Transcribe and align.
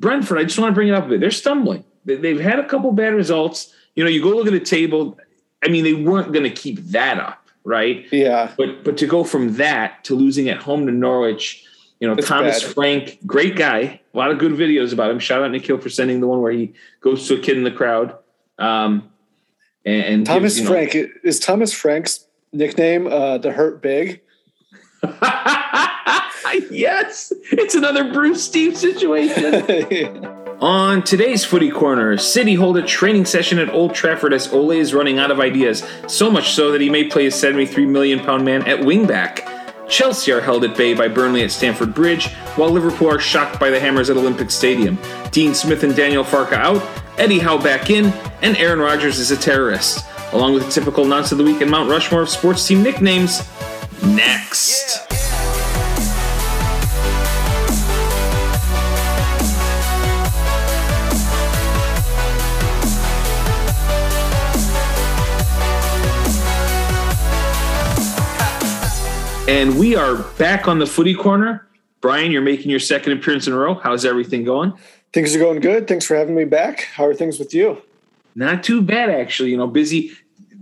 Brentford, 0.00 0.38
I 0.38 0.44
just 0.44 0.58
want 0.58 0.70
to 0.70 0.74
bring 0.74 0.88
it 0.88 0.94
up 0.94 1.04
a 1.04 1.08
bit. 1.08 1.20
They're 1.20 1.30
stumbling. 1.30 1.84
They've 2.04 2.40
had 2.40 2.58
a 2.58 2.66
couple 2.66 2.90
bad 2.92 3.14
results. 3.14 3.72
You 3.94 4.02
know, 4.04 4.10
you 4.10 4.22
go 4.22 4.30
look 4.30 4.46
at 4.46 4.52
the 4.52 4.60
table. 4.60 5.18
I 5.62 5.68
mean, 5.68 5.84
they 5.84 5.92
weren't 5.92 6.32
going 6.32 6.44
to 6.44 6.50
keep 6.50 6.78
that 6.86 7.18
up, 7.18 7.46
right? 7.64 8.06
Yeah. 8.10 8.50
But 8.56 8.82
but 8.82 8.96
to 8.98 9.06
go 9.06 9.22
from 9.24 9.54
that 9.56 10.02
to 10.04 10.14
losing 10.14 10.48
at 10.48 10.56
home 10.62 10.86
to 10.86 10.92
Norwich, 10.92 11.64
you 12.00 12.08
know, 12.08 12.14
It's 12.14 12.26
Thomas 12.26 12.62
bad. 12.64 12.72
Frank, 12.74 13.18
great 13.26 13.56
guy. 13.56 14.00
A 14.14 14.16
lot 14.16 14.30
of 14.30 14.38
good 14.38 14.52
videos 14.52 14.92
about 14.94 15.10
him. 15.10 15.18
Shout 15.18 15.42
out 15.42 15.50
Nikhil 15.50 15.78
for 15.78 15.90
sending 15.90 16.20
the 16.20 16.26
one 16.26 16.40
where 16.40 16.52
he 16.52 16.72
goes 17.00 17.28
to 17.28 17.34
a 17.34 17.38
kid 17.40 17.58
in 17.58 17.64
the 17.64 17.70
crowd. 17.70 18.16
Um, 18.58 19.10
and, 19.84 20.02
and 20.04 20.26
Thomas 20.26 20.54
gives, 20.54 20.58
you 20.58 20.64
know- 20.64 20.70
Frank 20.70 21.10
is 21.22 21.38
Thomas 21.38 21.72
Frank's 21.74 22.26
nickname 22.52 23.06
uh, 23.06 23.36
the 23.38 23.52
Hurt 23.52 23.82
Big. 23.82 24.22
yes, 26.70 27.32
it's 27.52 27.74
another 27.74 28.12
Bruce 28.12 28.44
Steve 28.44 28.76
situation. 28.76 30.24
On 30.60 31.02
today's 31.02 31.44
Footy 31.44 31.70
Corner, 31.70 32.18
City 32.18 32.54
hold 32.54 32.76
a 32.76 32.82
training 32.82 33.24
session 33.24 33.58
at 33.58 33.70
Old 33.70 33.94
Trafford 33.94 34.34
as 34.34 34.52
Ole 34.52 34.72
is 34.72 34.92
running 34.92 35.18
out 35.18 35.30
of 35.30 35.40
ideas, 35.40 35.82
so 36.06 36.30
much 36.30 36.50
so 36.50 36.70
that 36.72 36.82
he 36.82 36.90
may 36.90 37.04
play 37.04 37.26
a 37.26 37.30
73 37.30 37.86
million 37.86 38.20
pound 38.20 38.44
man 38.44 38.66
at 38.68 38.80
wingback. 38.80 39.88
Chelsea 39.88 40.30
are 40.32 40.40
held 40.40 40.62
at 40.64 40.76
bay 40.76 40.92
by 40.94 41.08
Burnley 41.08 41.42
at 41.42 41.50
Stamford 41.50 41.94
Bridge, 41.94 42.28
while 42.56 42.70
Liverpool 42.70 43.08
are 43.08 43.18
shocked 43.18 43.58
by 43.58 43.70
the 43.70 43.80
Hammers 43.80 44.10
at 44.10 44.16
Olympic 44.16 44.50
Stadium. 44.50 44.98
Dean 45.30 45.54
Smith 45.54 45.82
and 45.82 45.96
Daniel 45.96 46.24
Farke 46.24 46.52
out, 46.52 46.86
Eddie 47.18 47.38
Howe 47.38 47.58
back 47.58 47.90
in, 47.90 48.06
and 48.42 48.56
Aaron 48.58 48.80
Rodgers 48.80 49.18
is 49.18 49.30
a 49.30 49.36
terrorist. 49.36 50.04
Along 50.32 50.54
with 50.54 50.66
the 50.66 50.70
typical 50.70 51.06
nonce 51.06 51.32
of 51.32 51.38
the 51.38 51.44
week 51.44 51.60
and 51.60 51.70
Mount 51.70 51.90
Rushmore 51.90 52.22
of 52.22 52.28
sports 52.28 52.66
team 52.66 52.82
nicknames. 52.82 53.40
Next. 54.02 55.09
And 69.50 69.80
we 69.80 69.96
are 69.96 70.14
back 70.38 70.68
on 70.68 70.78
the 70.78 70.86
footy 70.86 71.12
corner. 71.12 71.66
Brian, 72.00 72.30
you're 72.30 72.40
making 72.40 72.70
your 72.70 72.78
second 72.78 73.14
appearance 73.14 73.48
in 73.48 73.52
a 73.52 73.56
row. 73.56 73.74
How's 73.74 74.04
everything 74.04 74.44
going? 74.44 74.72
things 75.12 75.34
are 75.34 75.40
going 75.40 75.58
good. 75.58 75.88
Thanks 75.88 76.06
for 76.06 76.14
having 76.14 76.36
me 76.36 76.44
back. 76.44 76.82
How 76.82 77.04
are 77.04 77.14
things 77.14 77.40
with 77.40 77.52
you? 77.52 77.82
Not 78.36 78.62
too 78.62 78.80
bad, 78.80 79.10
actually. 79.10 79.50
You 79.50 79.56
know, 79.56 79.66
busy. 79.66 80.12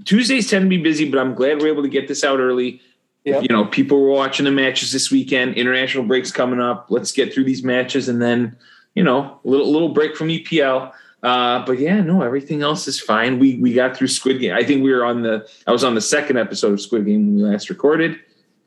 Tuesdays 0.06 0.48
tend 0.48 0.64
to 0.64 0.68
be 0.70 0.78
busy, 0.78 1.06
but 1.06 1.20
I'm 1.20 1.34
glad 1.34 1.60
we're 1.60 1.68
able 1.68 1.82
to 1.82 1.88
get 1.90 2.08
this 2.08 2.24
out 2.24 2.40
early. 2.40 2.80
Yeah. 3.24 3.40
You 3.40 3.48
know, 3.48 3.66
people 3.66 4.00
were 4.00 4.08
watching 4.08 4.46
the 4.46 4.52
matches 4.52 4.90
this 4.90 5.10
weekend. 5.10 5.56
International 5.56 6.02
breaks 6.02 6.32
coming 6.32 6.58
up. 6.58 6.86
Let's 6.88 7.12
get 7.12 7.34
through 7.34 7.44
these 7.44 7.62
matches, 7.62 8.08
and 8.08 8.22
then 8.22 8.56
you 8.94 9.04
know, 9.04 9.38
a 9.44 9.48
little 9.48 9.70
little 9.70 9.90
break 9.90 10.16
from 10.16 10.28
EPL. 10.28 10.94
Uh, 11.22 11.62
but 11.66 11.78
yeah, 11.78 12.00
no, 12.00 12.22
everything 12.22 12.62
else 12.62 12.88
is 12.88 12.98
fine. 12.98 13.38
We 13.38 13.56
we 13.58 13.74
got 13.74 13.98
through 13.98 14.08
Squid 14.08 14.40
Game. 14.40 14.54
I 14.54 14.64
think 14.64 14.82
we 14.82 14.94
were 14.94 15.04
on 15.04 15.20
the. 15.20 15.46
I 15.66 15.72
was 15.72 15.84
on 15.84 15.94
the 15.94 16.00
second 16.00 16.38
episode 16.38 16.72
of 16.72 16.80
Squid 16.80 17.04
Game 17.04 17.26
when 17.26 17.36
we 17.36 17.42
last 17.42 17.68
recorded. 17.68 18.18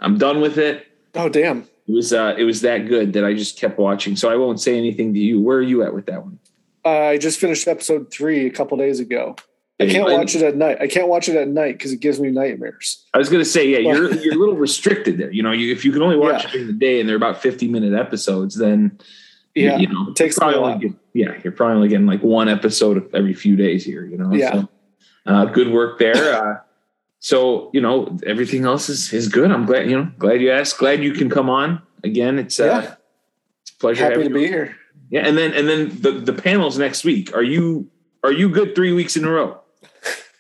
I'm 0.02 0.17
done 0.17 0.41
with 0.41 0.57
it. 0.57 0.88
Oh 1.16 1.30
damn. 1.30 1.67
It 1.88 1.94
was 1.94 2.13
uh, 2.13 2.35
it 2.38 2.44
was 2.44 2.61
that 2.61 2.88
good 2.88 3.13
that 3.13 3.25
I 3.25 3.33
just 3.33 3.57
kept 3.59 3.77
watching. 3.77 4.16
So 4.16 4.30
I 4.30 4.35
won't 4.35 4.59
say 4.59 4.77
anything 4.77 5.13
to 5.13 5.19
you. 5.19 5.41
Where 5.41 5.57
are 5.57 5.61
you 5.61 5.83
at 5.83 5.94
with 5.94 6.05
that 6.07 6.23
one? 6.23 6.39
I 6.83 7.17
just 7.17 7.39
finished 7.39 7.67
episode 7.67 8.11
three 8.11 8.45
a 8.47 8.49
couple 8.49 8.77
days 8.77 8.99
ago. 8.99 9.35
I 9.79 9.88
can't 9.88 10.11
watch 10.11 10.35
it 10.35 10.44
at 10.44 10.55
night. 10.55 10.77
I 10.79 10.88
can't 10.88 11.07
watch 11.07 11.27
it 11.27 11.35
at 11.35 11.47
night 11.47 11.73
because 11.77 11.91
it 11.91 11.99
gives 12.02 12.19
me 12.19 12.29
nightmares. 12.29 13.03
I 13.16 13.17
was 13.17 13.29
going 13.29 13.44
to 13.44 13.49
say, 13.49 13.67
yeah, 13.67 13.79
you're 13.79 14.13
you're 14.23 14.35
a 14.35 14.38
little 14.38 14.55
restricted 14.55 15.17
there. 15.17 15.31
You 15.31 15.41
know, 15.41 15.52
you, 15.52 15.72
if 15.72 15.83
you 15.83 15.91
can 15.91 16.02
only 16.03 16.17
watch 16.17 16.44
Yeah. 16.44 16.49
it 16.49 16.52
during 16.52 16.67
the 16.67 16.73
day 16.73 16.99
and 16.99 17.09
they're 17.09 17.16
about 17.16 17.41
50 17.41 17.67
minute 17.67 17.94
episodes, 17.99 18.55
then 18.57 18.99
Yeah, 19.55 19.77
you, 19.77 19.88
you 19.88 19.94
know, 19.94 20.09
it 20.11 20.16
takes 20.16 20.38
probably 20.38 20.59
while. 20.59 20.73
only 20.73 20.94
yeah, 21.13 21.33
you're 21.44 21.52
probably 21.52 21.75
only 21.77 21.88
getting 21.88 22.05
like 22.05 22.22
one 22.22 22.47
episode 22.47 23.09
every 23.13 23.33
few 23.33 23.55
days 23.55 23.83
here. 23.83 24.05
You 24.05 24.17
know, 24.17 24.33
Yeah. 24.33 24.52
So, 24.53 24.69
uh, 25.25 25.45
good 25.45 25.72
work 25.72 25.97
there. 25.99 26.16
Uh, 26.16 26.57
so 27.22 27.69
you 27.72 27.80
know, 27.80 28.17
everything 28.25 28.66
else 28.66 28.90
is 28.90 29.13
is 29.13 29.29
good. 29.29 29.51
I'm 29.51 29.66
glad 29.66 29.90
you 29.90 29.95
know, 29.95 30.12
glad 30.19 30.41
you 30.41 30.51
asked. 30.51 30.78
Glad 30.79 31.01
you 31.03 31.13
can 31.13 31.29
come 31.29 31.50
on 31.50 31.81
again. 32.03 32.38
It's 32.40 32.59
uh, 32.59 32.66
Yeah. 32.66 32.95
it's 33.62 33.72
a 33.72 33.78
pleasure 33.79 34.03
Happy 34.03 34.23
to 34.23 34.29
be 34.29 34.47
here. 34.47 34.75
Yeah, 35.12 35.28
and 35.28 35.38
then 35.38 35.53
and 35.53 35.68
then 35.69 35.90
the 36.01 36.12
the 36.12 36.34
panels 36.34 36.78
next 36.78 37.03
week. 37.06 37.34
Are 37.35 37.44
you 37.44 37.88
are 38.23 38.31
you 38.31 38.50
good 38.50 38.73
three 38.75 38.91
weeks 38.91 39.16
in 39.16 39.23
a 39.23 39.29
row? 39.31 39.59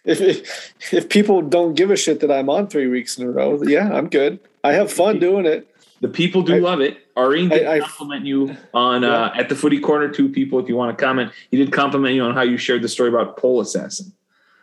If, 0.03 0.19
if 0.31 0.73
if 0.91 1.07
people 1.09 1.41
don't 1.43 1.75
give 1.75 1.91
a 1.91 1.95
shit 1.95 2.19
that 2.21 2.31
I'm 2.31 2.49
on 2.49 2.67
three 2.67 2.87
weeks 2.87 3.17
in 3.17 3.27
a 3.27 3.31
row, 3.31 3.61
yeah, 3.63 3.93
I'm 3.93 4.09
good. 4.09 4.39
I 4.63 4.73
have 4.73 4.91
fun 4.91 5.19
doing 5.19 5.45
it. 5.45 5.67
The 6.01 6.07
people 6.07 6.41
do 6.41 6.55
I- 6.55 6.59
love 6.59 6.81
it. 6.81 6.97
Areen 7.15 7.49
did 7.51 7.67
I- 7.67 7.75
I- 7.75 7.79
compliment 7.81 8.25
you 8.25 8.55
on 8.73 9.03
uh, 9.03 9.31
at 9.35 9.49
the 9.49 9.55
Footy 9.55 9.79
Corner. 9.79 10.09
Two 10.09 10.29
people, 10.29 10.57
if 10.59 10.67
you 10.67 10.75
want 10.75 10.97
to 10.97 11.03
comment, 11.05 11.31
he 11.51 11.57
did 11.57 11.71
compliment 11.71 12.15
you 12.15 12.23
on 12.23 12.33
how 12.33 12.41
you 12.41 12.57
shared 12.57 12.81
the 12.81 12.89
story 12.89 13.09
about 13.09 13.37
Pole 13.37 13.59
Assassin. 13.61 14.11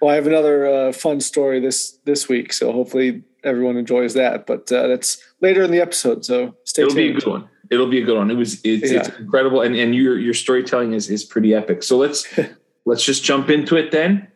Well, 0.01 0.11
I 0.11 0.15
have 0.15 0.27
another 0.27 0.67
uh, 0.67 0.93
fun 0.93 1.21
story 1.21 1.61
this 1.61 1.99
this 2.05 2.29
week, 2.29 2.53
so 2.53 2.73
hopefully 2.73 3.23
everyone 3.45 3.77
enjoys 3.77 4.15
that. 4.15 4.47
But 4.47 4.71
uh, 4.71 4.87
that's 4.89 5.23
later 5.41 5.63
in 5.63 5.71
the 5.71 5.81
episode, 5.81 6.25
so 6.25 6.55
stay 6.65 6.83
It'll 6.83 6.95
be 6.95 7.09
a 7.09 7.13
tuned. 7.13 7.25
good 7.25 7.31
one. 7.31 7.49
It'll 7.71 7.89
be 7.89 8.01
a 8.01 8.05
good 8.05 8.17
one. 8.17 8.31
It 8.31 8.35
was 8.37 8.61
it's, 8.65 8.91
it's 8.91 9.09
incredible, 9.19 9.61
and 9.61 9.75
and 9.77 9.95
your 9.95 10.19
your 10.19 10.35
storytelling 10.35 10.93
is 10.93 11.11
is 11.11 11.25
pretty 11.25 11.55
epic. 11.55 11.83
So 11.83 11.99
let's 11.99 12.27
let's 12.85 13.05
just 13.05 13.25
jump 13.25 13.51
into 13.51 13.77
it 13.77 13.91
then. 13.91 14.29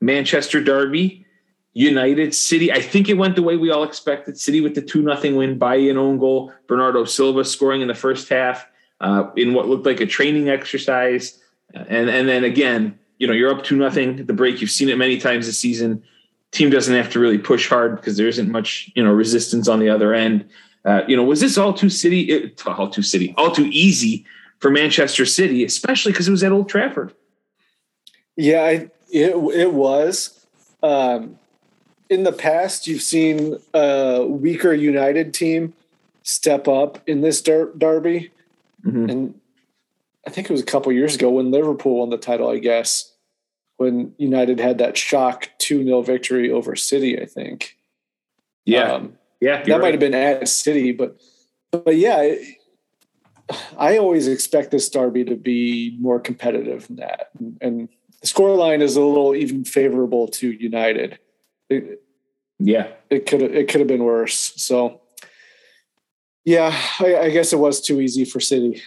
Manchester 0.00 0.62
Derby, 0.62 1.24
United 1.72 2.34
City. 2.34 2.70
I 2.72 2.82
think 2.82 3.08
it 3.08 3.14
went 3.14 3.36
the 3.36 3.42
way 3.42 3.56
we 3.56 3.70
all 3.70 3.82
expected. 3.82 4.38
City 4.38 4.60
with 4.60 4.74
the 4.74 4.82
two 4.82 5.02
nothing 5.02 5.36
win 5.36 5.56
by 5.58 5.76
an 5.76 5.96
own 5.96 6.18
goal. 6.18 6.52
Bernardo 6.66 7.04
Silva 7.04 7.44
scoring 7.44 7.80
in 7.80 7.88
the 7.88 7.94
first 7.94 8.28
half 8.28 8.66
uh, 9.00 9.30
in 9.36 9.54
what 9.54 9.68
looked 9.68 9.86
like 9.86 10.00
a 10.00 10.06
training 10.06 10.48
exercise, 10.48 11.38
and 11.72 12.10
and 12.10 12.28
then 12.28 12.44
again, 12.44 12.98
you 13.18 13.26
know, 13.26 13.32
you're 13.32 13.50
up 13.50 13.64
to 13.64 13.76
nothing 13.76 14.20
at 14.20 14.26
the 14.26 14.32
break. 14.32 14.60
You've 14.60 14.70
seen 14.70 14.88
it 14.88 14.98
many 14.98 15.18
times 15.18 15.46
this 15.46 15.58
season. 15.58 16.02
Team 16.52 16.70
doesn't 16.70 16.94
have 16.94 17.10
to 17.10 17.18
really 17.18 17.38
push 17.38 17.68
hard 17.68 17.96
because 17.96 18.16
there 18.16 18.28
isn't 18.28 18.50
much 18.50 18.90
you 18.94 19.02
know 19.04 19.12
resistance 19.12 19.68
on 19.68 19.80
the 19.80 19.88
other 19.88 20.14
end. 20.14 20.48
Uh, 20.84 21.02
you 21.08 21.16
know, 21.16 21.24
was 21.24 21.40
this 21.40 21.58
all 21.58 21.72
too 21.72 21.90
city? 21.90 22.20
It, 22.22 22.62
all 22.66 22.88
too 22.88 23.02
city, 23.02 23.34
all 23.36 23.50
too 23.50 23.66
easy 23.66 24.24
for 24.60 24.70
Manchester 24.70 25.26
City, 25.26 25.64
especially 25.64 26.12
because 26.12 26.28
it 26.28 26.30
was 26.30 26.42
at 26.44 26.52
Old 26.52 26.68
Trafford. 26.68 27.12
Yeah, 28.36 28.62
I, 28.62 28.90
it 29.10 29.34
it 29.54 29.72
was. 29.72 30.46
Um, 30.82 31.38
in 32.08 32.22
the 32.22 32.32
past, 32.32 32.86
you've 32.86 33.02
seen 33.02 33.56
a 33.74 34.24
weaker 34.24 34.72
United 34.72 35.34
team 35.34 35.74
step 36.22 36.68
up 36.68 37.02
in 37.08 37.20
this 37.20 37.42
der- 37.42 37.72
derby, 37.76 38.30
Mhm. 38.86 39.10
and 39.10 39.40
I 40.26 40.30
think 40.30 40.50
it 40.50 40.52
was 40.52 40.62
a 40.62 40.66
couple 40.66 40.92
years 40.92 41.14
ago 41.14 41.30
when 41.30 41.50
Liverpool 41.50 41.98
won 42.00 42.10
the 42.10 42.18
title. 42.18 42.48
I 42.50 42.58
guess 42.58 43.12
when 43.76 44.12
United 44.18 44.58
had 44.58 44.78
that 44.78 44.96
shock 44.96 45.50
two 45.58 45.84
0 45.84 46.02
victory 46.02 46.50
over 46.50 46.74
City. 46.74 47.20
I 47.20 47.26
think. 47.26 47.76
Yeah, 48.64 48.94
Um, 48.94 49.18
yeah, 49.40 49.62
that 49.62 49.80
might 49.80 49.92
have 49.92 50.00
been 50.00 50.14
at 50.14 50.48
City, 50.48 50.92
but 50.92 51.16
but 51.70 51.96
yeah, 51.96 52.20
it- 52.22 52.56
I 53.78 53.96
always 53.98 54.26
expect 54.26 54.72
this 54.72 54.88
derby 54.88 55.24
to 55.26 55.36
be 55.36 55.96
more 56.00 56.18
competitive 56.18 56.88
than 56.88 56.96
that, 56.96 57.28
and, 57.38 57.56
and 57.60 57.88
the 58.20 58.26
scoreline 58.26 58.82
is 58.82 58.96
a 58.96 59.00
little 59.04 59.36
even 59.36 59.64
favorable 59.64 60.26
to 60.28 60.50
United. 60.50 61.20
It, 61.70 62.02
Yeah, 62.58 62.88
it 63.08 63.26
could 63.26 63.42
it 63.42 63.68
could 63.68 63.80
have 63.80 63.86
been 63.88 64.02
worse. 64.02 64.52
So 64.56 65.00
yeah, 66.44 66.76
I, 66.98 67.16
I 67.16 67.30
guess 67.30 67.52
it 67.52 67.58
was 67.60 67.80
too 67.80 68.00
easy 68.00 68.24
for 68.24 68.40
City. 68.40 68.82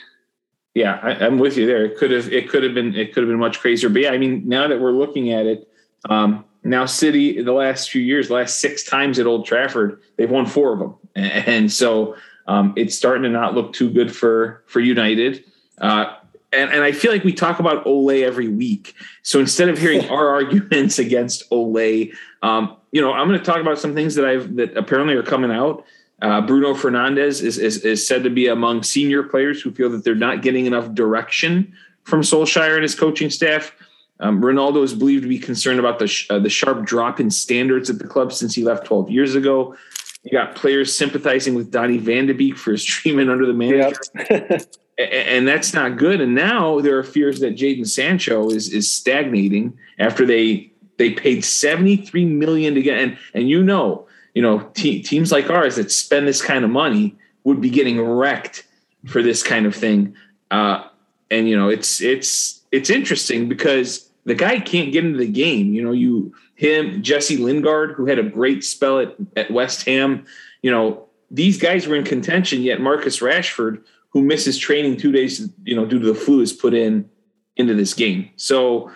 Yeah, 0.73 0.99
I, 1.01 1.25
I'm 1.25 1.39
with 1.39 1.57
you 1.57 1.65
there. 1.65 1.85
It 1.85 1.97
could 1.97 2.11
have, 2.11 2.31
it 2.31 2.49
could 2.49 2.63
have 2.63 2.73
been, 2.73 2.95
it 2.95 3.13
could 3.13 3.23
have 3.23 3.29
been 3.29 3.39
much 3.39 3.59
crazier. 3.59 3.89
But 3.89 4.03
yeah, 4.03 4.11
I 4.11 4.17
mean, 4.17 4.47
now 4.47 4.67
that 4.67 4.79
we're 4.79 4.91
looking 4.91 5.31
at 5.31 5.45
it, 5.45 5.67
um, 6.09 6.45
now 6.63 6.85
City 6.85 7.41
the 7.41 7.53
last 7.53 7.89
few 7.89 8.01
years, 8.01 8.29
last 8.29 8.59
six 8.59 8.83
times 8.83 9.19
at 9.19 9.25
Old 9.25 9.45
Trafford, 9.45 10.01
they've 10.17 10.29
won 10.29 10.45
four 10.45 10.73
of 10.73 10.79
them, 10.79 10.95
and, 11.15 11.31
and 11.47 11.71
so 11.71 12.15
um, 12.47 12.73
it's 12.75 12.95
starting 12.95 13.23
to 13.23 13.29
not 13.29 13.53
look 13.53 13.73
too 13.73 13.89
good 13.89 14.15
for 14.15 14.63
for 14.67 14.79
United. 14.79 15.43
Uh, 15.79 16.15
and, 16.51 16.71
and 16.71 16.83
I 16.83 16.91
feel 16.91 17.11
like 17.11 17.23
we 17.23 17.33
talk 17.33 17.59
about 17.59 17.85
Ole 17.85 18.23
every 18.23 18.47
week. 18.47 18.95
So 19.21 19.39
instead 19.39 19.69
of 19.69 19.77
hearing 19.77 20.09
our 20.09 20.29
arguments 20.29 20.99
against 20.99 21.43
Ole, 21.51 22.11
um, 22.41 22.75
you 22.91 23.01
know, 23.01 23.13
I'm 23.13 23.27
going 23.27 23.39
to 23.39 23.45
talk 23.45 23.61
about 23.61 23.77
some 23.77 23.93
things 23.93 24.15
that 24.15 24.25
I've 24.25 24.55
that 24.55 24.75
apparently 24.75 25.15
are 25.15 25.23
coming 25.23 25.51
out. 25.51 25.85
Uh, 26.21 26.41
Bruno 26.41 26.73
Fernandes 26.73 27.41
is, 27.41 27.57
is 27.57 27.77
is 27.85 28.05
said 28.05 28.23
to 28.23 28.29
be 28.29 28.47
among 28.47 28.83
senior 28.83 29.23
players 29.23 29.61
who 29.61 29.71
feel 29.71 29.89
that 29.91 30.03
they're 30.03 30.15
not 30.15 30.41
getting 30.41 30.65
enough 30.65 30.93
direction 30.93 31.73
from 32.03 32.21
Solskjaer 32.21 32.73
and 32.73 32.83
his 32.83 32.95
coaching 32.95 33.29
staff. 33.29 33.71
Um, 34.19 34.41
Ronaldo 34.41 34.83
is 34.83 34.93
believed 34.93 35.23
to 35.23 35.29
be 35.29 35.39
concerned 35.39 35.79
about 35.79 35.99
the 35.99 36.07
sh- 36.07 36.27
uh, 36.29 36.39
the 36.39 36.49
sharp 36.49 36.83
drop 36.85 37.19
in 37.21 37.29
standards 37.31 37.89
at 37.89 37.99
the 37.99 38.07
club 38.07 38.33
since 38.33 38.53
he 38.53 38.63
left 38.63 38.85
12 38.85 39.09
years 39.09 39.35
ago. 39.35 39.75
You 40.23 40.31
got 40.31 40.55
players 40.55 40.93
sympathizing 40.93 41.55
with 41.55 41.71
Donny 41.71 41.97
Van 41.97 42.25
de 42.25 42.33
Beek 42.33 42.57
for 42.57 42.71
his 42.71 42.83
treatment 42.93 43.29
under 43.29 43.45
the 43.45 43.53
manager 43.53 43.95
Yep. 44.29 44.61
a- 44.99 45.29
and 45.29 45.47
that's 45.47 45.73
not 45.73 45.95
good. 45.97 46.19
And 46.19 46.35
now 46.35 46.81
there 46.81 46.97
are 46.97 47.03
fears 47.03 47.39
that 47.39 47.55
Jadon 47.55 47.87
Sancho 47.87 48.49
is 48.49 48.73
is 48.73 48.91
stagnating 48.91 49.77
after 49.99 50.25
they 50.25 50.69
they 50.97 51.11
paid 51.11 51.45
seventy 51.45 51.95
three 51.95 52.25
million 52.25 52.73
to 52.75 52.81
get 52.81 52.97
and 52.99 53.17
and 53.33 53.47
you 53.47 53.63
know 53.63 54.05
you 54.33 54.41
know 54.41 54.59
te- 54.73 55.01
teams 55.01 55.31
like 55.31 55.49
ours 55.49 55.75
that 55.75 55.91
spend 55.91 56.27
this 56.27 56.41
kind 56.41 56.63
of 56.63 56.71
money 56.71 57.15
would 57.43 57.61
be 57.61 57.69
getting 57.69 58.01
wrecked 58.01 58.65
for 59.05 59.21
this 59.21 59.43
kind 59.43 59.65
of 59.65 59.75
thing. 59.75 60.15
Uh, 60.51 60.85
and 61.31 61.47
you 61.47 61.55
know 61.55 61.69
it's 61.69 62.01
it's 62.01 62.61
it's 62.71 62.89
interesting 62.89 63.49
because 63.49 64.09
the 64.25 64.35
guy 64.35 64.59
can't 64.59 64.91
get 64.91 65.05
into 65.05 65.17
the 65.17 65.27
game. 65.27 65.73
You 65.73 65.83
know, 65.83 65.91
you 65.91 66.33
him 66.55 67.01
Jesse 67.01 67.37
Lingard, 67.37 67.91
who 67.91 68.05
had 68.05 68.19
a 68.19 68.23
great 68.23 68.63
spell 68.63 68.99
at, 68.99 69.15
at 69.35 69.49
West 69.49 69.85
Ham. 69.85 70.25
You 70.61 70.71
know, 70.71 71.07
these 71.31 71.59
guys 71.59 71.87
were 71.87 71.95
in 71.95 72.03
contention, 72.03 72.61
yet 72.61 72.81
Marcus 72.81 73.19
Rashford, 73.19 73.83
who 74.09 74.21
misses 74.21 74.57
training 74.57 74.97
two 74.97 75.11
days, 75.11 75.49
you 75.63 75.75
know, 75.75 75.85
due 75.85 75.99
to 75.99 76.05
the 76.05 76.15
flu, 76.15 76.41
is 76.41 76.53
put 76.53 76.73
in 76.73 77.09
into 77.55 77.73
this 77.73 77.93
game. 77.93 78.29
So, 78.35 78.91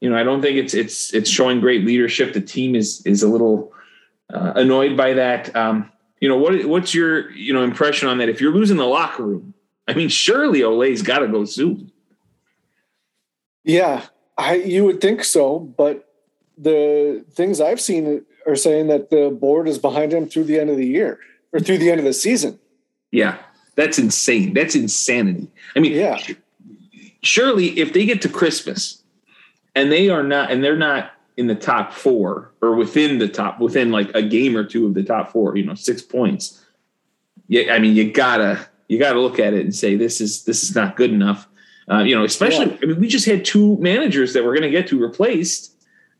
you 0.00 0.08
know, 0.08 0.16
I 0.16 0.22
don't 0.22 0.40
think 0.40 0.56
it's 0.56 0.74
it's 0.74 1.12
it's 1.12 1.28
showing 1.28 1.60
great 1.60 1.84
leadership. 1.84 2.32
The 2.32 2.40
team 2.40 2.74
is 2.74 3.04
is 3.04 3.22
a 3.22 3.28
little 3.28 3.72
uh, 4.32 4.52
annoyed 4.56 4.96
by 4.96 5.14
that. 5.14 5.54
Um, 5.56 5.90
you 6.20 6.28
know, 6.28 6.36
what 6.36 6.64
what's 6.66 6.94
your 6.94 7.30
you 7.32 7.52
know 7.52 7.62
impression 7.62 8.08
on 8.08 8.18
that? 8.18 8.28
If 8.28 8.40
you're 8.40 8.52
losing 8.52 8.76
the 8.76 8.86
locker 8.86 9.24
room, 9.24 9.54
I 9.86 9.94
mean, 9.94 10.08
surely 10.08 10.62
Ole's 10.62 11.02
got 11.02 11.20
to 11.20 11.28
go 11.28 11.44
soon. 11.44 11.92
Yeah, 13.64 14.06
I 14.36 14.54
you 14.54 14.84
would 14.84 15.00
think 15.00 15.24
so, 15.24 15.58
but 15.58 16.08
the 16.56 17.24
things 17.32 17.60
I've 17.60 17.80
seen 17.80 18.24
are 18.46 18.56
saying 18.56 18.88
that 18.88 19.10
the 19.10 19.30
board 19.30 19.68
is 19.68 19.78
behind 19.78 20.12
him 20.12 20.28
through 20.28 20.44
the 20.44 20.58
end 20.58 20.70
of 20.70 20.76
the 20.76 20.86
year 20.86 21.20
or 21.52 21.60
through 21.60 21.78
the 21.78 21.90
end 21.90 22.00
of 22.00 22.04
the 22.04 22.12
season. 22.12 22.58
Yeah, 23.10 23.38
that's 23.76 23.98
insane. 23.98 24.54
That's 24.54 24.74
insanity. 24.74 25.48
I 25.76 25.80
mean, 25.80 25.92
yeah. 25.92 26.18
Surely, 27.22 27.78
if 27.78 27.92
they 27.92 28.04
get 28.04 28.22
to 28.22 28.28
Christmas 28.28 29.02
and 29.74 29.90
they 29.90 30.08
are 30.08 30.22
not, 30.22 30.50
and 30.50 30.62
they're 30.62 30.76
not 30.76 31.12
in 31.38 31.46
the 31.46 31.54
top 31.54 31.92
four 31.92 32.52
or 32.60 32.74
within 32.74 33.18
the 33.18 33.28
top, 33.28 33.60
within 33.60 33.92
like 33.92 34.10
a 34.14 34.20
game 34.20 34.56
or 34.56 34.64
two 34.64 34.86
of 34.86 34.94
the 34.94 35.04
top 35.04 35.30
four, 35.30 35.56
you 35.56 35.64
know, 35.64 35.74
six 35.74 36.02
points. 36.02 36.64
Yeah, 37.46 37.72
I 37.72 37.78
mean, 37.78 37.94
you 37.94 38.12
gotta 38.12 38.66
you 38.88 38.98
gotta 38.98 39.20
look 39.20 39.38
at 39.38 39.54
it 39.54 39.60
and 39.60 39.74
say 39.74 39.94
this 39.94 40.20
is 40.20 40.44
this 40.44 40.64
is 40.64 40.74
not 40.74 40.96
good 40.96 41.10
enough. 41.12 41.48
Uh, 41.90 42.00
you 42.00 42.14
know, 42.14 42.24
especially 42.24 42.66
yeah. 42.66 42.78
I 42.82 42.86
mean, 42.86 43.00
we 43.00 43.06
just 43.06 43.24
had 43.24 43.44
two 43.44 43.78
managers 43.78 44.34
that 44.34 44.44
we're 44.44 44.52
going 44.52 44.70
to 44.70 44.70
get 44.70 44.88
to 44.88 45.00
replaced. 45.00 45.72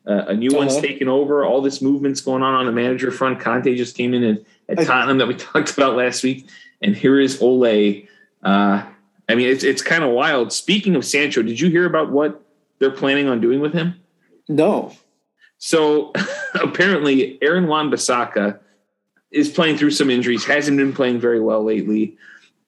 Uh, 0.06 0.24
a 0.28 0.34
new 0.34 0.48
uh-huh. 0.48 0.58
one's 0.60 0.80
taken 0.80 1.08
over. 1.08 1.44
All 1.44 1.60
this 1.60 1.82
movement's 1.82 2.22
going 2.22 2.42
on 2.42 2.54
on 2.54 2.64
the 2.64 2.72
manager 2.72 3.10
front. 3.10 3.40
Conte 3.40 3.76
just 3.76 3.94
came 3.94 4.14
in 4.14 4.24
at, 4.24 4.78
at 4.78 4.86
Tottenham 4.86 5.18
that 5.18 5.28
we 5.28 5.34
talked 5.34 5.76
about 5.76 5.96
last 5.96 6.22
week, 6.22 6.48
and 6.80 6.96
here 6.96 7.20
is 7.20 7.42
Ole. 7.42 8.06
Uh, 8.42 8.82
I 9.28 9.34
mean, 9.34 9.48
it's 9.48 9.64
it's 9.64 9.82
kind 9.82 10.04
of 10.04 10.12
wild. 10.12 10.52
Speaking 10.52 10.96
of 10.96 11.04
Sancho, 11.04 11.42
did 11.42 11.60
you 11.60 11.68
hear 11.68 11.84
about 11.84 12.10
what 12.10 12.40
they're 12.78 12.90
planning 12.90 13.28
on 13.28 13.42
doing 13.42 13.60
with 13.60 13.74
him? 13.74 14.00
No. 14.48 14.96
So 15.58 16.12
apparently, 16.54 17.38
Aaron 17.42 17.66
Wan-Bissaka 17.66 18.58
is 19.30 19.50
playing 19.50 19.76
through 19.76 19.90
some 19.90 20.10
injuries. 20.10 20.44
Hasn't 20.44 20.76
been 20.76 20.92
playing 20.92 21.20
very 21.20 21.40
well 21.40 21.62
lately. 21.62 22.16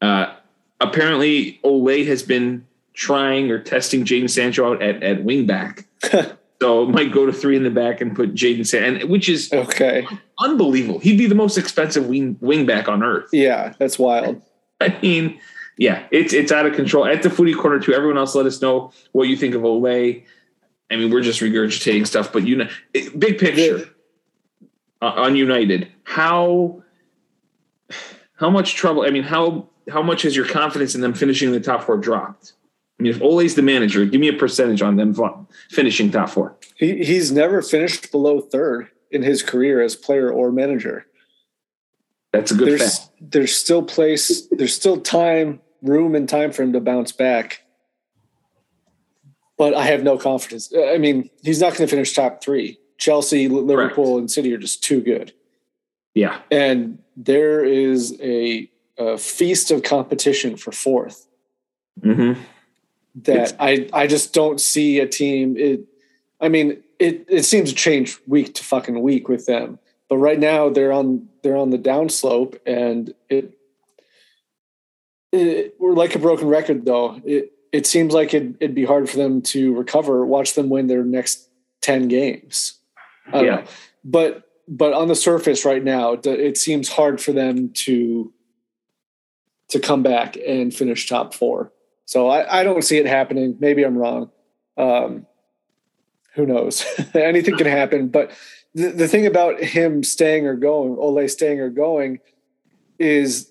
Uh, 0.03 0.35
apparently, 0.81 1.59
Ole 1.63 2.05
has 2.05 2.23
been 2.23 2.67
trying 2.93 3.51
or 3.51 3.59
testing 3.59 4.05
Jadon 4.05 4.29
Sancho 4.29 4.75
out 4.75 4.83
at, 4.83 5.03
at 5.03 5.25
wingback. 5.25 5.85
so 6.61 6.87
might 6.87 7.13
go 7.13 7.25
to 7.25 7.33
three 7.33 7.57
in 7.57 7.63
the 7.63 7.71
back 7.71 8.01
and 8.01 8.15
put 8.15 8.35
Jadon 8.35 8.67
Sancho, 8.67 9.07
which 9.07 9.29
is 9.29 9.53
okay, 9.53 10.07
unbelievable. 10.39 10.99
He'd 10.99 11.17
be 11.17 11.27
the 11.27 11.35
most 11.35 11.57
expensive 11.57 12.07
wing 12.07 12.37
wingback 12.37 12.89
on 12.89 13.03
earth. 13.03 13.31
Yeah, 13.33 13.75
that's 13.79 13.99
wild. 13.99 14.43
I 14.81 14.97
mean, 15.03 15.39
yeah, 15.79 16.07
it's 16.11 16.33
it's 16.33 16.53
out 16.53 16.67
of 16.67 16.75
control. 16.75 17.07
At 17.07 17.23
the 17.23 17.31
footy 17.31 17.55
corner 17.55 17.79
too. 17.81 17.95
Everyone 17.95 18.19
else, 18.19 18.35
let 18.35 18.47
us 18.47 18.61
know 18.61 18.93
what 19.13 19.29
you 19.29 19.37
think 19.37 19.55
of 19.55 19.65
Ole. 19.65 20.23
I 20.91 20.97
mean, 20.97 21.11
we're 21.11 21.21
just 21.21 21.41
regurgitating 21.41 22.07
stuff, 22.07 22.33
but 22.33 22.47
you 22.47 22.57
know, 22.57 22.69
big 22.93 23.39
picture 23.39 23.89
on 25.01 25.37
United, 25.37 25.89
how 26.05 26.83
how 28.35 28.51
much 28.51 28.75
trouble? 28.75 29.03
I 29.03 29.11
mean, 29.11 29.23
how 29.23 29.69
how 29.91 30.03
much 30.03 30.23
has 30.23 30.35
your 30.35 30.47
confidence 30.47 30.95
in 30.95 31.01
them 31.01 31.15
finishing 31.15 31.53
the 31.53 31.61
top 31.61 31.85
four 31.85 31.97
dropped? 31.97 32.55
I 32.99 33.03
mean, 33.03 33.15
if 33.15 33.23
Ole's 33.23 33.55
the 33.55 33.63
manager, 33.63 34.05
give 34.05 34.21
me 34.21 34.29
a 34.29 34.33
percentage 34.35 34.83
on 34.83 34.97
them 34.97 35.15
finishing 35.71 36.11
top 36.11 36.29
four. 36.29 36.57
He, 36.77 37.03
he's 37.03 37.33
never 37.33 37.63
finished 37.63 38.11
below 38.11 38.41
third 38.41 38.89
in 39.11 39.23
his 39.23 39.43
career 39.43 39.81
as 39.81 39.97
player 39.97 40.31
or 40.31 40.53
manager. 40.53 41.07
That's 42.33 42.51
a 42.51 42.55
good 42.55 42.69
there's, 42.69 42.99
fact. 42.99 43.11
There's 43.21 43.55
still 43.57 43.83
place, 43.83 44.47
there's 44.51 44.75
still 44.75 45.01
time, 45.01 45.61
room, 45.83 46.15
and 46.15 46.29
time 46.29 46.53
for 46.53 46.63
him 46.63 46.75
to 46.75 46.81
bounce 46.81 47.11
back. 47.11 47.63
But 49.61 49.75
I 49.75 49.85
have 49.85 50.03
no 50.03 50.17
confidence. 50.17 50.73
I 50.75 50.97
mean, 50.97 51.29
he's 51.43 51.61
not 51.61 51.75
going 51.75 51.87
to 51.87 51.87
finish 51.87 52.15
top 52.15 52.43
three. 52.43 52.79
Chelsea, 52.97 53.47
Liverpool, 53.47 54.05
Correct. 54.15 54.21
and 54.21 54.31
City 54.31 54.55
are 54.55 54.57
just 54.57 54.83
too 54.83 55.03
good. 55.03 55.35
Yeah. 56.15 56.41
And 56.51 56.99
there 57.15 57.63
is 57.63 58.19
a, 58.23 58.71
a 58.97 59.19
feast 59.19 59.71
of 59.71 59.83
competition 59.83 60.57
for 60.57 60.71
4th 60.71 61.27
mm-hmm 62.01 62.41
that 63.17 63.55
I 63.61 63.87
I 63.93 64.07
just 64.07 64.33
don't 64.33 64.59
see 64.59 64.99
a 65.01 65.07
team. 65.07 65.57
It, 65.59 65.81
I 66.41 66.49
mean, 66.49 66.83
it 66.99 67.27
it 67.29 67.45
seems 67.45 67.69
to 67.69 67.75
change 67.75 68.19
week 68.27 68.55
to 68.55 68.65
fucking 68.65 69.03
week 69.03 69.29
with 69.29 69.45
them. 69.45 69.79
But 70.09 70.19
right 70.19 70.39
now 70.39 70.71
they're 70.71 70.93
on 70.93 71.29
they're 71.43 71.57
on 71.57 71.69
the 71.69 71.79
downslope, 71.79 72.59
and 72.65 73.13
it, 73.29 73.59
it 75.33 75.75
we're 75.79 75.93
like 75.93 76.15
a 76.15 76.19
broken 76.19 76.49
record 76.49 76.87
though. 76.87 77.21
It 77.25 77.53
it 77.73 77.87
seems 77.87 78.13
like 78.13 78.35
it, 78.35 78.57
it'd 78.61 78.75
be 78.75 78.85
hard 78.85 79.09
for 79.09 79.17
them 79.17 79.43
to 79.43 79.75
recover. 79.75 80.25
Watch 80.27 80.55
them 80.55 80.69
win 80.69 80.87
their 80.87 81.05
next 81.05 81.49
ten 81.81 82.09
games. 82.09 82.79
yeah. 83.33 83.41
Know. 83.41 83.65
But 84.05 84.45
but 84.69 84.93
on 84.93 85.09
the 85.09 85.15
surface 85.15 85.65
right 85.65 85.83
now, 85.83 86.19
it 86.25 86.57
seems 86.57 86.89
hard 86.89 87.21
for 87.21 87.33
them 87.33 87.71
to 87.71 88.33
to 89.69 89.81
come 89.81 90.03
back 90.03 90.37
and 90.37 90.75
finish 90.75 91.09
top 91.09 91.35
four. 91.35 91.73
So 92.05 92.29
I, 92.29 92.61
I 92.61 92.65
don't 92.65 92.83
see 92.83 92.99
it 92.99 93.07
happening. 93.07 93.57
Maybe 93.61 93.85
I'm 93.85 93.97
wrong. 93.97 94.31
Um, 94.77 95.27
who 96.35 96.47
knows? 96.47 96.85
Anything 97.15 97.57
can 97.57 97.67
happen. 97.67 98.09
But 98.09 98.33
the, 98.75 98.89
the 98.89 99.09
thing 99.09 99.27
about 99.27 99.61
him 99.61 100.03
staying 100.03 100.47
or 100.47 100.55
going, 100.55 100.97
Ole 100.99 101.29
staying 101.29 101.61
or 101.61 101.71
going, 101.71 102.19
is 102.99 103.50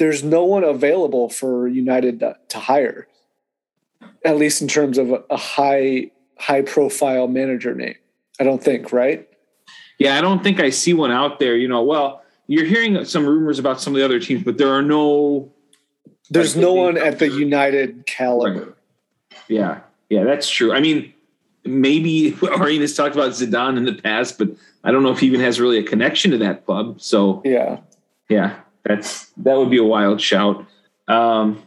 there's 0.00 0.24
no 0.24 0.44
one 0.44 0.64
available 0.64 1.28
for 1.28 1.68
United 1.68 2.20
to, 2.20 2.34
to 2.48 2.58
hire, 2.58 3.06
at 4.24 4.38
least 4.38 4.62
in 4.62 4.66
terms 4.66 4.96
of 4.96 5.10
a, 5.12 5.22
a 5.28 5.36
high 5.36 6.10
high 6.38 6.62
profile 6.62 7.28
manager 7.28 7.74
name. 7.74 7.96
I 8.40 8.44
don't 8.44 8.64
think, 8.64 8.94
right? 8.94 9.28
Yeah, 9.98 10.16
I 10.16 10.22
don't 10.22 10.42
think 10.42 10.58
I 10.58 10.70
see 10.70 10.94
one 10.94 11.12
out 11.12 11.38
there. 11.38 11.54
You 11.54 11.68
know, 11.68 11.82
well, 11.82 12.22
you're 12.46 12.64
hearing 12.64 13.04
some 13.04 13.26
rumors 13.26 13.58
about 13.58 13.78
some 13.78 13.92
of 13.92 13.98
the 13.98 14.04
other 14.04 14.18
teams, 14.18 14.42
but 14.42 14.56
there 14.56 14.70
are 14.70 14.80
no 14.80 15.52
there's 16.30 16.56
no 16.56 16.72
one 16.72 16.96
at 16.96 17.18
the 17.18 17.28
United 17.28 18.06
caliber. 18.06 18.58
Right. 18.58 18.74
Yeah, 19.48 19.80
yeah, 20.08 20.24
that's 20.24 20.48
true. 20.48 20.72
I 20.72 20.80
mean, 20.80 21.12
maybe 21.64 22.34
Arjen 22.50 22.80
has 22.80 22.94
talked 22.94 23.14
about 23.14 23.32
Zidane 23.32 23.76
in 23.76 23.84
the 23.84 23.92
past, 23.92 24.38
but 24.38 24.48
I 24.82 24.92
don't 24.92 25.02
know 25.02 25.10
if 25.10 25.18
he 25.18 25.26
even 25.26 25.40
has 25.40 25.60
really 25.60 25.76
a 25.76 25.82
connection 25.82 26.30
to 26.30 26.38
that 26.38 26.64
club. 26.64 27.02
So 27.02 27.42
yeah, 27.44 27.80
yeah, 28.30 28.56
that's 28.84 29.26
that 29.38 29.56
would 29.56 29.70
be 29.70 29.78
a 29.78 29.84
wild 29.84 30.20
shout. 30.20 30.66
Um, 31.08 31.62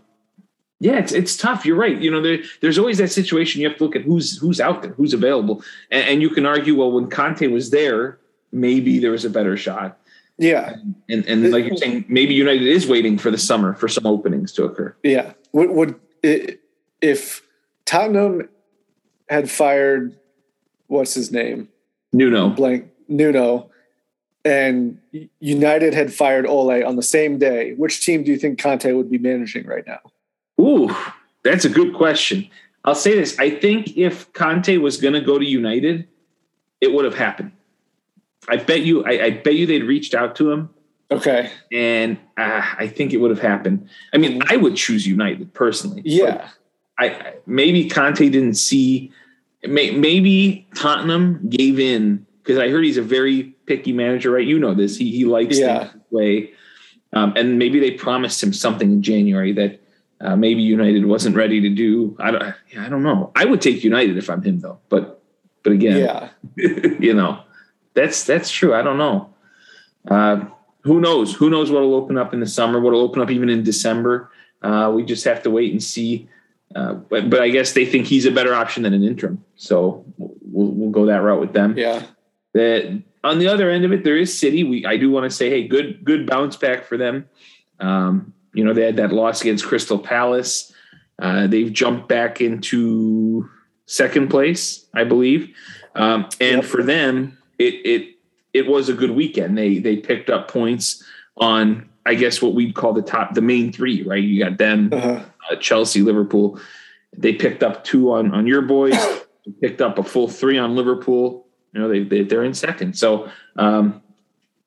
yeah, 0.80 0.98
it's 1.00 1.14
it's 1.14 1.38
tough. 1.38 1.66
You're 1.66 1.78
right. 1.78 1.98
You 1.98 2.12
know, 2.12 2.22
there, 2.22 2.40
there's 2.62 2.78
always 2.78 2.98
that 2.98 3.12
situation. 3.12 3.62
You 3.62 3.70
have 3.70 3.78
to 3.78 3.84
look 3.84 3.96
at 3.96 4.02
who's 4.02 4.38
who's 4.38 4.60
out 4.60 4.82
there, 4.82 4.92
who's 4.94 5.14
available, 5.14 5.64
and, 5.90 6.08
and 6.08 6.22
you 6.22 6.30
can 6.30 6.46
argue, 6.46 6.76
well, 6.76 6.92
when 6.92 7.10
Conte 7.10 7.48
was 7.48 7.70
there, 7.70 8.20
maybe 8.52 9.00
there 9.00 9.12
was 9.12 9.26
a 9.26 9.30
better 9.30 9.56
shot. 9.56 9.98
Yeah. 10.38 10.76
And 11.10 11.26
and 11.26 11.52
like 11.52 11.66
you're 11.66 11.78
saying, 11.78 12.06
maybe 12.08 12.34
United 12.34 12.68
is 12.68 12.88
waiting 12.88 13.18
for 13.18 13.32
the 13.32 13.38
summer 13.38 13.74
for 13.76 13.88
some 13.88 14.06
openings 14.06 14.52
to 14.54 14.66
occur. 14.66 14.96
Yeah. 15.04 15.34
Would, 15.52 15.70
would 15.72 16.00
if 17.02 17.44
Tottenham 17.86 18.50
had 19.30 19.50
fired 19.50 20.18
what's 20.88 21.14
his 21.14 21.32
name? 21.32 21.70
Nuno. 22.12 22.50
Blank 22.50 22.90
Nuno 23.08 23.70
and 24.46 24.98
United 25.40 25.94
had 25.94 26.14
fired 26.14 26.46
Ole 26.46 26.84
on 26.84 26.96
the 26.96 27.04
same 27.04 27.38
day, 27.38 27.74
which 27.76 28.06
team 28.06 28.24
do 28.24 28.32
you 28.32 28.38
think 28.38 28.60
Conte 28.60 28.92
would 28.92 29.10
be 29.10 29.18
managing 29.18 29.66
right 29.66 29.86
now? 29.88 30.00
Ooh, 30.60 30.94
that's 31.44 31.66
a 31.66 31.70
good 31.70 31.94
question. 31.94 32.50
I'll 32.86 32.96
say 32.96 33.16
this. 33.16 33.40
I 33.40 33.50
think 33.50 33.98
if 33.98 34.32
Conte 34.34 34.78
was 34.78 34.98
going 34.98 35.14
to 35.14 35.22
go 35.22 35.40
to 35.40 35.46
United, 35.46 36.08
it 36.82 36.94
would 36.94 37.06
have 37.06 37.16
happened. 37.16 37.54
I 38.50 38.58
bet 38.58 38.82
you, 38.82 39.06
I, 39.06 39.24
I, 39.24 39.30
bet 39.30 39.56
you 39.56 39.66
they'd 39.66 39.86
reached 39.86 40.14
out 40.14 40.36
to 40.38 40.52
him. 40.52 40.70
Okay. 41.10 41.50
And 41.72 42.18
uh, 42.38 42.62
I 42.78 42.88
think 42.88 43.14
it 43.14 43.18
would 43.18 43.30
have 43.30 43.40
happened. 43.40 43.88
I 44.14 44.18
mean, 44.18 44.42
I 44.50 44.58
would 44.58 44.76
choose 44.76 45.08
United 45.08 45.54
personally. 45.54 46.02
Yeah. 46.04 46.50
I 47.00 47.36
maybe 47.46 47.90
Conte 47.90 48.30
didn't 48.30 48.56
see. 48.56 49.12
May, 49.64 49.92
maybe 49.92 50.68
Tottenham 50.76 51.48
gave 51.50 51.80
in 51.80 52.26
because 52.44 52.58
I 52.58 52.70
heard 52.70 52.84
he's 52.84 52.98
a 52.98 53.02
very 53.02 53.53
picky 53.66 53.94
manager, 53.94 54.32
right? 54.32 54.46
You 54.46 54.60
know 54.60 54.74
this. 54.74 54.98
He 54.98 55.12
he 55.12 55.26
likes 55.26 55.60
yeah. 55.60 55.88
things 55.88 56.04
way, 56.10 56.52
um, 57.14 57.34
and 57.36 57.58
maybe 57.58 57.80
they 57.80 57.92
promised 57.92 58.42
him 58.42 58.54
something 58.54 58.92
in 58.92 59.02
January 59.02 59.54
that 59.54 59.82
uh, 60.22 60.36
maybe 60.36 60.62
United 60.62 61.06
wasn't 61.06 61.36
ready 61.36 61.62
to 61.62 61.70
do. 61.70 62.16
I 62.20 62.32
don't. 62.32 62.44
I 62.80 62.90
don't 62.90 63.04
know. 63.04 63.32
I 63.36 63.46
would 63.46 63.62
take 63.62 63.84
United 63.84 64.18
if 64.18 64.30
I'm 64.30 64.42
him 64.42 64.60
though. 64.60 64.80
But 64.90 65.22
but 65.64 65.74
again, 65.74 65.98
yeah, 65.98 66.30
you 67.00 67.14
know 67.14 67.44
that's 67.94 68.24
that's 68.24 68.50
true. 68.52 68.74
I 68.74 68.82
don't 68.82 68.98
know. 68.98 69.34
Uh, 70.10 70.46
who 70.84 71.00
knows? 71.00 71.34
Who 71.36 71.50
knows 71.50 71.72
what'll 71.72 71.96
open 71.96 72.18
up 72.18 72.34
in 72.34 72.40
the 72.40 72.46
summer? 72.46 72.80
What'll 72.80 73.02
open 73.02 73.22
up 73.22 73.32
even 73.32 73.50
in 73.50 73.64
December? 73.64 74.32
Uh, 74.62 74.92
we 74.94 75.04
just 75.04 75.26
have 75.26 75.44
to 75.44 75.50
wait 75.50 75.72
and 75.72 75.82
see. 75.82 76.28
uh, 76.76 76.94
but, 76.94 77.30
but 77.30 77.42
I 77.42 77.50
guess 77.50 77.74
they 77.74 77.86
think 77.86 78.08
he's 78.08 78.26
a 78.26 78.32
better 78.32 78.54
option 78.54 78.84
than 78.84 78.94
an 78.94 79.04
interim. 79.04 79.44
So 79.56 80.06
we'll, 80.18 80.72
we'll 80.72 80.90
go 80.90 81.06
that 81.06 81.22
route 81.22 81.40
with 81.40 81.54
them. 81.54 81.78
Yeah. 81.78 82.04
That 82.54 83.02
on 83.24 83.40
the 83.40 83.48
other 83.48 83.70
end 83.70 83.86
of 83.86 83.92
it, 83.94 84.04
there 84.04 84.18
is 84.18 84.38
City. 84.38 84.64
We 84.64 84.86
I 84.86 84.98
do 84.98 85.10
want 85.10 85.24
to 85.24 85.30
say, 85.30 85.50
hey, 85.50 85.68
good 85.68 86.04
good 86.04 86.28
bounce 86.28 86.56
back 86.56 86.86
for 86.86 86.98
them. 86.98 87.28
Um, 87.80 88.34
you 88.54 88.64
know, 88.64 88.74
they 88.74 88.86
had 88.86 88.98
that 88.98 89.12
loss 89.12 89.42
against 89.42 89.66
Crystal 89.66 90.00
Palace. 90.00 90.72
Uh, 91.20 91.48
they've 91.48 91.72
jumped 91.72 92.08
back 92.08 92.42
into 92.42 93.50
second 93.86 94.30
place, 94.30 94.86
I 94.94 95.04
believe. 95.04 95.56
Um, 95.96 96.28
and 96.40 96.62
yep. 96.62 96.66
for 96.66 96.84
them, 96.84 97.38
it 97.60 97.74
it 97.86 98.16
it 98.54 98.68
was 98.68 98.90
a 98.90 98.94
good 98.94 99.12
weekend. 99.12 99.58
They 99.58 99.80
they 99.80 99.98
picked 99.98 100.30
up 100.30 100.50
points 100.50 101.04
on 101.38 101.90
I 102.06 102.16
guess 102.16 102.42
what 102.42 102.54
we'd 102.54 102.76
call 102.76 102.94
the 102.94 103.02
top 103.02 103.34
the 103.34 103.42
main 103.42 103.72
three, 103.72 104.04
right? 104.04 104.24
You 104.24 104.44
got 104.44 104.58
them, 104.58 104.90
uh-huh. 104.92 105.24
uh, 105.52 105.56
Chelsea, 105.58 106.02
Liverpool. 106.02 106.60
They 107.16 107.34
picked 107.34 107.64
up 107.64 107.84
two 107.84 108.12
on 108.12 108.34
on 108.34 108.48
your 108.48 108.62
boys. 108.62 108.96
picked 109.62 109.82
up 109.82 109.98
a 109.98 110.04
full 110.04 110.28
three 110.28 110.58
on 110.58 110.76
Liverpool. 110.76 111.48
You 111.74 111.82
know 111.82 111.90
they, 111.90 112.04
they 112.04 112.24
they're 112.24 112.44
in 112.44 112.54
second. 112.54 112.98
So 112.98 113.30
um, 113.56 114.02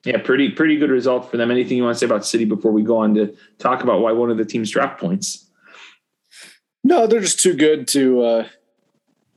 yeah, 0.04 0.18
pretty 0.18 0.50
pretty 0.50 0.76
good 0.76 0.90
result 0.90 1.30
for 1.30 1.36
them. 1.36 1.50
Anything 1.50 1.76
you 1.76 1.84
want 1.84 1.94
to 1.94 1.98
say 1.98 2.06
about 2.06 2.26
City 2.26 2.44
before 2.44 2.72
we 2.72 2.82
go 2.82 2.98
on 2.98 3.14
to 3.14 3.34
talk 3.58 3.82
about 3.82 4.00
why 4.00 4.12
one 4.12 4.30
of 4.30 4.36
the 4.36 4.44
teams 4.44 4.70
dropped 4.70 5.00
points? 5.00 5.48
No, 6.84 7.06
they're 7.06 7.20
just 7.20 7.40
too 7.40 7.54
good 7.54 7.88
to 7.88 8.22
uh, 8.22 8.48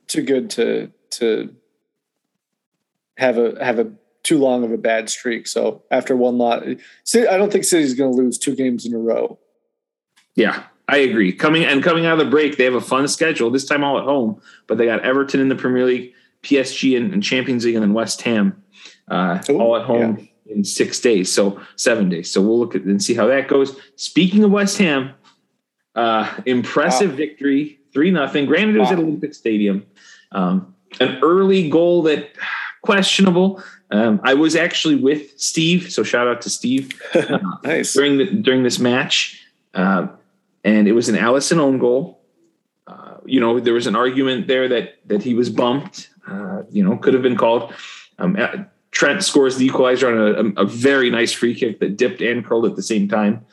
too 0.08 0.22
good 0.22 0.50
to 0.52 0.92
to 1.12 1.56
have 3.18 3.38
a 3.38 3.64
have 3.64 3.80
a 3.80 3.92
too 4.24 4.38
long 4.38 4.64
of 4.64 4.72
a 4.72 4.78
bad 4.78 5.10
streak. 5.10 5.48
So 5.48 5.84
after 5.90 6.16
one 6.16 6.38
lot, 6.38 6.64
I 6.64 6.78
don't 7.14 7.52
think 7.52 7.64
City's 7.64 7.94
going 7.94 8.12
to 8.12 8.18
lose 8.18 8.38
two 8.38 8.56
games 8.56 8.86
in 8.86 8.94
a 8.94 9.00
row. 9.00 9.40
Yeah, 10.36 10.64
I 10.88 10.98
agree. 10.98 11.34
Coming 11.34 11.66
and 11.66 11.84
coming 11.84 12.06
out 12.06 12.20
of 12.20 12.26
the 12.26 12.30
break, 12.30 12.58
they 12.58 12.66
have 12.66 12.76
a 12.76 12.82
fun 12.82 13.08
schedule. 13.08 13.50
This 13.50 13.66
time 13.66 13.84
all 13.84 13.98
at 13.98 14.04
home, 14.04 14.42
but 14.68 14.78
they 14.78 14.86
got 14.86 15.04
Everton 15.04 15.40
in 15.40 15.50
the 15.50 15.56
Premier 15.56 15.86
League, 15.86 16.14
PSG 16.44 16.98
and, 16.98 17.14
and 17.14 17.24
Champions 17.24 17.66
League, 17.66 17.76
and 17.76 17.84
then 17.84 17.94
West 17.94 18.22
Ham 18.24 18.64
uh, 19.10 19.42
Ooh, 19.50 19.60
all 19.60 19.76
at 19.78 19.86
home. 19.86 20.18
Yeah 20.20 20.26
in 20.50 20.64
six 20.64 21.00
days, 21.00 21.32
so 21.32 21.62
seven 21.76 22.10
days. 22.10 22.32
So 22.32 22.42
we'll 22.42 22.60
look 22.60 22.76
at 22.76 22.82
and 22.82 23.02
see 23.02 23.14
how 23.14 23.28
that 23.28 23.48
goes. 23.48 23.80
Speaking 23.96 24.44
of 24.44 24.52
West 24.52 24.78
Ham, 24.80 25.14
uh, 25.96 26.32
impressive 26.46 27.12
wow. 27.12 27.18
victory, 27.18 27.80
three 27.94 28.12
nothing. 28.12 28.46
Granted, 28.46 28.76
it 28.76 28.80
was 28.80 28.88
wow. 28.88 28.94
at 28.94 29.00
Olympic 29.00 29.34
Stadium. 29.34 29.86
Um, 30.32 30.76
an 31.00 31.20
early 31.22 31.70
goal 31.70 32.04
that 32.04 32.32
questionable. 32.82 33.64
Um, 33.92 34.20
I 34.24 34.34
was 34.34 34.56
actually 34.56 34.96
with 34.96 35.40
Steve, 35.40 35.92
so 35.92 36.04
shout 36.04 36.28
out 36.28 36.42
to 36.42 36.50
Steve. 36.50 37.00
Uh, 37.16 37.40
nice 37.64 37.94
during 37.94 38.18
the 38.18 38.26
during 38.26 38.64
this 38.64 38.80
match, 38.80 39.44
uh, 39.74 40.08
and 40.64 40.88
it 40.88 40.94
was 40.94 41.10
an 41.10 41.16
Alisson 41.16 41.58
own 41.58 41.80
goal. 41.80 42.19
Uh, 43.30 43.32
you 43.32 43.40
know, 43.40 43.60
there 43.60 43.74
was 43.74 43.88
an 43.88 43.96
argument 43.96 44.48
there 44.48 44.68
that 44.68 45.08
that 45.08 45.24
he 45.24 45.34
was 45.34 45.50
bumped. 45.50 46.10
Uh, 46.28 46.64
you 46.70 46.84
know, 46.84 46.98
could 46.98 47.14
have 47.14 47.24
been 47.24 47.38
called. 47.38 47.74
Um, 48.18 48.38
Trent 48.92 49.24
scores 49.24 49.58
the 49.58 49.66
equalizer 49.66 50.08
on 50.10 50.54
a, 50.58 50.62
a, 50.62 50.66
very 50.66 51.10
nice 51.10 51.32
free 51.32 51.56
kick 51.56 51.80
that 51.80 51.96
dipped 51.96 52.22
and 52.22 52.44
curled 52.46 52.66
at 52.66 52.76
the 52.76 52.84
same 52.84 53.08
time. 53.08 53.46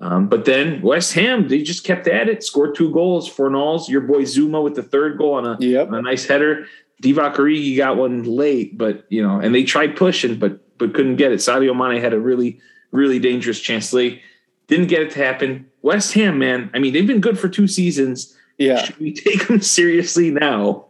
Um, 0.00 0.28
but 0.28 0.44
then 0.44 0.80
West 0.82 1.12
Ham, 1.14 1.48
they 1.48 1.62
just 1.62 1.84
kept 1.84 2.06
at 2.08 2.28
it, 2.28 2.42
scored 2.42 2.74
two 2.74 2.92
goals, 2.92 3.30
Fornals, 3.30 3.88
your 3.88 4.00
boy 4.00 4.22
Zouma 4.22 4.62
with 4.62 4.74
the 4.74 4.82
third 4.82 5.18
goal 5.18 5.34
on 5.34 5.46
a, 5.46 5.56
yep. 5.60 5.88
on 5.88 5.94
a 5.94 6.02
nice 6.02 6.26
header. 6.26 6.66
Divock 7.02 7.34
Origi 7.36 7.76
got 7.76 7.96
one 7.96 8.22
late, 8.24 8.78
but 8.78 9.04
you 9.08 9.22
know, 9.22 9.40
and 9.40 9.54
they 9.54 9.64
tried 9.64 9.96
pushing, 9.96 10.38
but 10.38 10.60
but 10.78 10.94
couldn't 10.94 11.16
get 11.16 11.32
it. 11.32 11.40
Sadio 11.40 11.76
Mane 11.76 12.00
had 12.00 12.12
a 12.12 12.20
really, 12.20 12.60
really 12.90 13.18
dangerous 13.18 13.60
chance 13.60 13.92
late. 13.92 14.22
Didn't 14.66 14.86
get 14.86 15.02
it 15.02 15.10
to 15.12 15.18
happen. 15.18 15.66
West 15.82 16.14
Ham, 16.14 16.38
man, 16.38 16.70
I 16.72 16.78
mean, 16.78 16.92
they've 16.92 17.06
been 17.06 17.20
good 17.20 17.38
for 17.38 17.48
two 17.48 17.68
seasons. 17.68 18.36
Yeah. 18.58 18.84
Should 18.84 18.98
we 18.98 19.12
take 19.12 19.48
them 19.48 19.60
seriously 19.60 20.30
now? 20.30 20.86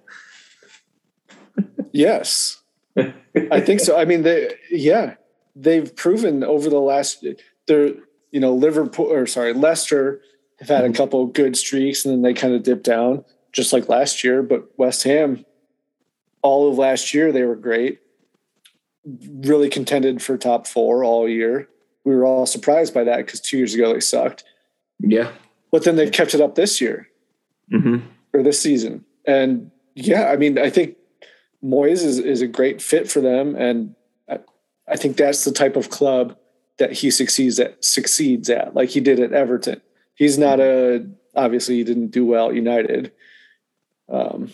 yes. 1.92 2.60
I 2.96 3.60
think 3.60 3.80
so. 3.80 3.98
I 3.98 4.04
mean, 4.04 4.22
they 4.22 4.54
yeah, 4.70 5.14
they've 5.56 5.94
proven 5.94 6.44
over 6.44 6.68
the 6.68 6.80
last 6.80 7.26
they're 7.66 7.94
you 8.30 8.40
know 8.40 8.54
Liverpool 8.54 9.06
or 9.06 9.26
sorry 9.26 9.52
Leicester 9.52 10.20
have 10.60 10.68
had 10.68 10.84
a 10.84 10.88
mm-hmm. 10.88 10.96
couple 10.96 11.26
good 11.26 11.56
streaks 11.56 12.04
and 12.04 12.14
then 12.14 12.22
they 12.22 12.32
kind 12.32 12.54
of 12.54 12.62
dipped 12.62 12.84
down 12.84 13.24
just 13.52 13.72
like 13.72 13.88
last 13.88 14.22
year. 14.22 14.42
But 14.42 14.68
West 14.76 15.02
Ham, 15.02 15.44
all 16.42 16.70
of 16.70 16.78
last 16.78 17.12
year 17.12 17.32
they 17.32 17.42
were 17.42 17.56
great, 17.56 18.00
really 19.28 19.68
contended 19.68 20.22
for 20.22 20.38
top 20.38 20.66
four 20.66 21.04
all 21.04 21.28
year. 21.28 21.68
We 22.04 22.14
were 22.14 22.24
all 22.24 22.46
surprised 22.46 22.94
by 22.94 23.04
that 23.04 23.18
because 23.18 23.40
two 23.40 23.56
years 23.56 23.74
ago 23.74 23.92
they 23.92 24.00
sucked. 24.00 24.44
Yeah, 25.00 25.32
but 25.72 25.82
then 25.82 25.96
they've 25.96 26.12
kept 26.12 26.34
it 26.34 26.40
up 26.40 26.54
this 26.54 26.80
year 26.80 27.08
mm-hmm. 27.72 28.06
or 28.32 28.42
this 28.42 28.60
season, 28.60 29.04
and 29.26 29.70
yeah, 29.94 30.28
I 30.28 30.36
mean 30.36 30.58
I 30.58 30.70
think 30.70 30.96
Moyes 31.64 32.04
is, 32.04 32.18
is 32.18 32.42
a 32.42 32.46
great 32.46 32.82
fit 32.82 33.10
for 33.10 33.20
them. 33.20 33.56
And 33.56 33.94
I, 34.28 34.40
I 34.86 34.96
think 34.96 35.16
that's 35.16 35.44
the 35.44 35.52
type 35.52 35.76
of 35.76 35.88
club 35.88 36.36
that 36.78 36.92
he 36.92 37.10
succeeds 37.10 37.58
at 37.58 37.82
succeeds 37.82 38.50
at, 38.50 38.74
like 38.74 38.90
he 38.90 39.00
did 39.00 39.18
at 39.18 39.32
Everton. 39.32 39.80
He's 40.14 40.36
not 40.36 40.60
a 40.60 41.06
obviously 41.34 41.76
he 41.76 41.84
didn't 41.84 42.08
do 42.08 42.26
well 42.26 42.50
at 42.50 42.54
United. 42.54 43.12
Um, 44.08 44.52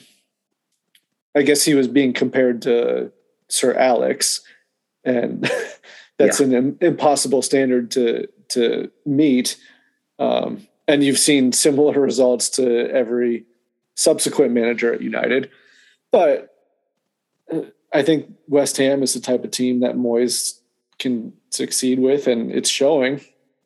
I 1.34 1.42
guess 1.42 1.64
he 1.64 1.74
was 1.74 1.88
being 1.88 2.12
compared 2.12 2.62
to 2.62 3.12
Sir 3.48 3.74
Alex, 3.74 4.42
and 5.04 5.42
that's 6.18 6.40
yeah. 6.40 6.58
an 6.58 6.78
impossible 6.80 7.42
standard 7.42 7.90
to 7.92 8.28
to 8.50 8.90
meet. 9.04 9.56
Um, 10.18 10.66
and 10.90 11.04
you've 11.04 11.18
seen 11.18 11.52
similar 11.52 11.98
results 12.00 12.50
to 12.50 12.90
every 12.90 13.44
subsequent 13.94 14.52
manager 14.52 14.92
at 14.92 15.00
United, 15.00 15.50
but 16.10 16.56
I 17.92 18.02
think 18.02 18.32
West 18.48 18.76
Ham 18.76 19.02
is 19.02 19.14
the 19.14 19.20
type 19.20 19.44
of 19.44 19.50
team 19.50 19.80
that 19.80 19.96
Moyes 19.96 20.58
can 20.98 21.32
succeed 21.50 21.98
with, 21.98 22.26
and 22.26 22.50
it's 22.50 22.68
showing. 22.68 23.20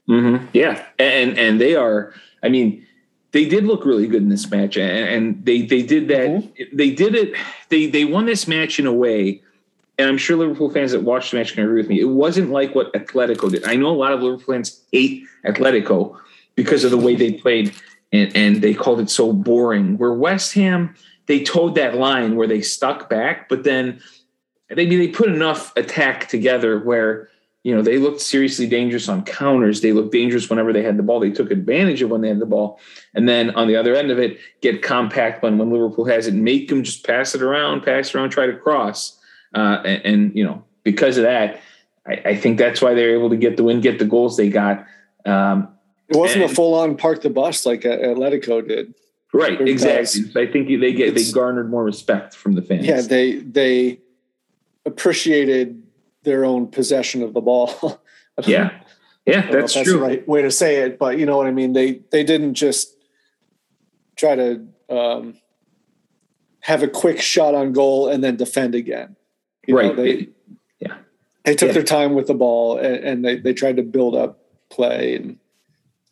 Mm-hmm. 0.08 0.46
Yeah, 0.52 0.84
and 0.98 1.38
and 1.38 1.60
they 1.60 1.74
are. 1.74 2.14
I 2.42 2.48
mean, 2.48 2.86
they 3.32 3.46
did 3.46 3.64
look 3.64 3.84
really 3.84 4.06
good 4.06 4.22
in 4.22 4.28
this 4.28 4.50
match, 4.50 4.76
and, 4.76 5.08
and 5.08 5.44
they 5.44 5.62
they 5.62 5.82
did 5.82 6.08
that. 6.08 6.28
Mm-hmm. 6.28 6.76
They 6.76 6.90
did 6.90 7.14
it. 7.14 7.34
They 7.68 7.86
they 7.86 8.04
won 8.04 8.26
this 8.26 8.46
match 8.46 8.78
in 8.78 8.86
a 8.86 8.92
way, 8.92 9.42
and 9.98 10.08
I'm 10.08 10.18
sure 10.18 10.36
Liverpool 10.36 10.70
fans 10.70 10.92
that 10.92 11.02
watched 11.02 11.30
the 11.30 11.38
match 11.38 11.54
can 11.54 11.64
agree 11.64 11.80
with 11.80 11.88
me. 11.88 12.00
It 12.00 12.04
wasn't 12.04 12.50
like 12.50 12.74
what 12.74 12.92
Atletico 12.94 13.50
did. 13.50 13.64
I 13.64 13.76
know 13.76 13.88
a 13.88 13.96
lot 13.96 14.12
of 14.12 14.22
Liverpool 14.22 14.54
fans 14.54 14.80
hate 14.92 15.24
Atletico 15.44 16.18
because 16.54 16.84
of 16.84 16.90
the 16.90 16.98
way 16.98 17.16
they 17.16 17.32
played, 17.32 17.74
and 18.12 18.34
and 18.36 18.62
they 18.62 18.74
called 18.74 19.00
it 19.00 19.10
so 19.10 19.32
boring. 19.32 19.98
Where 19.98 20.12
West 20.12 20.54
Ham 20.54 20.94
they 21.26 21.42
towed 21.42 21.74
that 21.76 21.94
line 21.94 22.36
where 22.36 22.46
they 22.46 22.60
stuck 22.60 23.08
back, 23.08 23.48
but 23.48 23.64
then 23.64 24.00
maybe 24.70 24.96
they 24.96 25.08
put 25.08 25.28
enough 25.28 25.74
attack 25.76 26.28
together 26.28 26.78
where 26.78 27.30
you 27.62 27.74
know 27.74 27.80
they 27.80 27.96
looked 27.96 28.20
seriously 28.20 28.66
dangerous 28.66 29.08
on 29.08 29.24
counters. 29.24 29.80
They 29.80 29.92
looked 29.92 30.12
dangerous 30.12 30.50
whenever 30.50 30.72
they 30.72 30.82
had 30.82 30.98
the 30.98 31.02
ball. 31.02 31.20
They 31.20 31.30
took 31.30 31.50
advantage 31.50 32.02
of 32.02 32.10
when 32.10 32.20
they 32.20 32.28
had 32.28 32.40
the 32.40 32.46
ball, 32.46 32.78
and 33.14 33.28
then 33.28 33.50
on 33.54 33.68
the 33.68 33.76
other 33.76 33.94
end 33.94 34.10
of 34.10 34.18
it, 34.18 34.38
get 34.60 34.82
compact 34.82 35.42
when 35.42 35.56
when 35.58 35.70
Liverpool 35.70 36.04
has 36.04 36.26
it, 36.26 36.34
make 36.34 36.68
them 36.68 36.82
just 36.82 37.06
pass 37.06 37.34
it 37.34 37.42
around, 37.42 37.82
pass 37.82 38.08
it 38.08 38.14
around, 38.14 38.30
try 38.30 38.46
to 38.46 38.56
cross, 38.56 39.18
uh, 39.54 39.82
and, 39.84 40.04
and, 40.04 40.36
you 40.36 40.44
know 40.44 40.64
because 40.84 41.16
of 41.16 41.24
that, 41.24 41.60
I, 42.06 42.12
I, 42.26 42.36
think 42.36 42.58
that's 42.58 42.80
why 42.80 42.94
they're 42.94 43.14
able 43.14 43.30
to 43.30 43.36
get 43.36 43.56
the 43.56 43.64
win, 43.64 43.80
get 43.80 43.98
the 43.98 44.04
goals 44.04 44.36
they 44.36 44.50
got. 44.50 44.86
Um, 45.24 45.73
it 46.08 46.16
wasn't 46.16 46.42
and, 46.42 46.50
a 46.50 46.54
full 46.54 46.74
on 46.74 46.96
park 46.96 47.22
the 47.22 47.30
bus 47.30 47.64
like 47.64 47.82
Atletico 47.82 48.66
did. 48.66 48.94
Right, 49.32 49.60
exactly. 49.60 50.30
I 50.40 50.46
think 50.46 50.68
they 50.68 50.92
get 50.92 51.14
they 51.14 51.32
garnered 51.32 51.68
more 51.70 51.82
respect 51.82 52.36
from 52.36 52.54
the 52.54 52.62
fans. 52.62 52.86
Yeah, 52.86 53.00
they 53.00 53.38
they 53.38 53.98
appreciated 54.86 55.82
their 56.22 56.44
own 56.44 56.68
possession 56.68 57.22
of 57.22 57.34
the 57.34 57.40
ball. 57.40 58.00
yeah, 58.46 58.80
yeah, 59.26 59.50
that's, 59.50 59.74
that's 59.74 59.88
true. 59.88 59.94
the 59.94 59.98
right 59.98 60.28
way 60.28 60.42
to 60.42 60.52
say 60.52 60.82
it, 60.82 60.98
but 60.98 61.18
you 61.18 61.26
know 61.26 61.36
what 61.36 61.48
I 61.48 61.50
mean. 61.50 61.72
They 61.72 62.02
they 62.10 62.22
didn't 62.22 62.54
just 62.54 62.94
try 64.16 64.36
to 64.36 64.66
um, 64.88 65.34
have 66.60 66.82
a 66.82 66.88
quick 66.88 67.20
shot 67.20 67.54
on 67.54 67.72
goal 67.72 68.08
and 68.08 68.22
then 68.22 68.36
defend 68.36 68.74
again. 68.74 69.16
You 69.66 69.76
right. 69.76 69.96
Know, 69.96 70.02
they, 70.02 70.10
it, 70.10 70.28
yeah. 70.78 70.96
They 71.44 71.56
took 71.56 71.68
yeah. 71.68 71.74
their 71.74 71.82
time 71.82 72.14
with 72.14 72.26
the 72.26 72.34
ball 72.34 72.78
and, 72.78 72.96
and 72.96 73.24
they 73.24 73.38
they 73.38 73.52
tried 73.52 73.78
to 73.78 73.82
build 73.82 74.14
up 74.14 74.38
play 74.70 75.16
and 75.16 75.38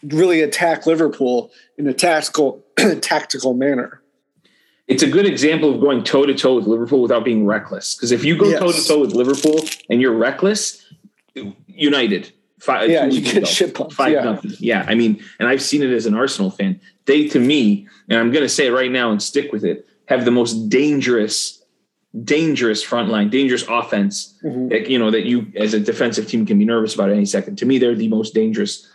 really 0.03 0.41
attack 0.41 0.87
Liverpool 0.87 1.51
in 1.79 1.87
a 1.87 1.95
tactical 1.95 2.65
tactical 3.01 3.55
manner. 3.55 4.03
It's 4.89 5.03
a 5.03 5.09
good 5.09 5.27
example 5.27 5.73
of 5.75 5.81
going 5.81 6.05
toe 6.05 6.27
to 6.27 6.35
toe 6.35 6.57
with 6.57 6.67
Liverpool 6.67 7.01
without 7.01 7.25
being 7.25 7.47
reckless. 7.47 7.95
Because 7.95 8.13
if 8.13 8.25
you 8.25 8.37
go 8.37 8.59
toe 8.59 8.73
to 8.73 8.87
toe 8.87 9.01
with 9.01 9.15
Liverpool 9.15 9.61
and 9.89 10.01
you're 10.01 10.13
reckless, 10.13 10.85
United 11.67 12.33
five, 12.59 12.91
yeah, 12.91 13.07
you 13.07 13.21
get 13.21 13.47
shit 13.47 13.75
pumped. 13.75 13.95
Five 13.95 14.13
yeah. 14.13 14.23
nothing. 14.23 14.53
Yeah, 14.59 14.85
I 14.87 14.95
mean, 14.95 15.23
and 15.39 15.49
I've 15.49 15.63
seen 15.63 15.83
it 15.83 15.93
as 15.93 16.07
an 16.07 16.15
Arsenal 16.15 16.51
fan. 16.51 16.81
They, 17.07 17.29
to 17.29 17.39
me, 17.39 17.89
and 18.09 18.19
I'm 18.19 18.33
going 18.33 18.45
to 18.45 18.49
say 18.49 18.67
it 18.67 18.73
right 18.73 18.91
now 18.91 19.11
and 19.11 19.23
stick 19.23 19.53
with 19.53 19.65
it, 19.65 19.87
have 20.07 20.25
the 20.25 20.31
most 20.31 20.69
dangerous, 20.69 21.65
dangerous 22.23 22.83
front 22.83 23.09
line, 23.09 23.31
dangerous 23.31 23.65
offense. 23.69 24.39
Mm-hmm. 24.45 24.69
That, 24.69 24.91
you 24.91 24.99
know 24.99 25.11
that 25.11 25.25
you 25.25 25.51
as 25.57 25.75
a 25.75 25.81
defensive 25.81 26.29
team 26.29 26.45
can 26.45 26.59
be 26.59 26.65
nervous 26.65 26.95
about 26.95 27.11
any 27.11 27.25
second. 27.25 27.57
To 27.59 27.67
me, 27.67 27.79
they're 27.79 27.95
the 27.95 28.09
most 28.09 28.35
dangerous 28.35 28.89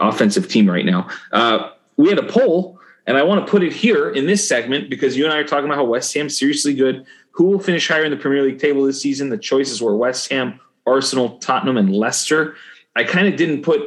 offensive 0.00 0.48
team 0.48 0.68
right 0.68 0.84
now. 0.84 1.08
Uh, 1.32 1.70
we 1.96 2.08
had 2.08 2.18
a 2.18 2.26
poll 2.26 2.78
And 3.06 3.18
I 3.18 3.22
want 3.22 3.44
to 3.44 3.50
put 3.50 3.62
it 3.62 3.72
here 3.72 4.10
in 4.10 4.26
this 4.26 4.46
segment 4.46 4.88
because 4.88 5.16
you 5.16 5.24
and 5.24 5.32
I 5.32 5.38
are 5.38 5.44
talking 5.44 5.66
about 5.66 5.76
how 5.76 5.84
West 5.84 6.14
Ham's 6.14 6.38
seriously 6.38 6.72
good. 6.72 7.04
Who 7.32 7.44
will 7.44 7.58
finish 7.58 7.86
higher 7.88 8.04
in 8.04 8.10
the 8.10 8.16
Premier 8.16 8.42
League 8.42 8.58
table 8.58 8.84
this 8.84 9.02
season? 9.02 9.28
The 9.28 9.36
choices 9.36 9.82
were 9.82 9.96
West 9.96 10.30
Ham, 10.30 10.58
Arsenal, 10.86 11.38
Tottenham, 11.38 11.76
and 11.76 11.94
Leicester. 11.94 12.56
I 12.96 13.04
kind 13.04 13.28
of 13.28 13.36
didn't 13.36 13.62
put 13.62 13.80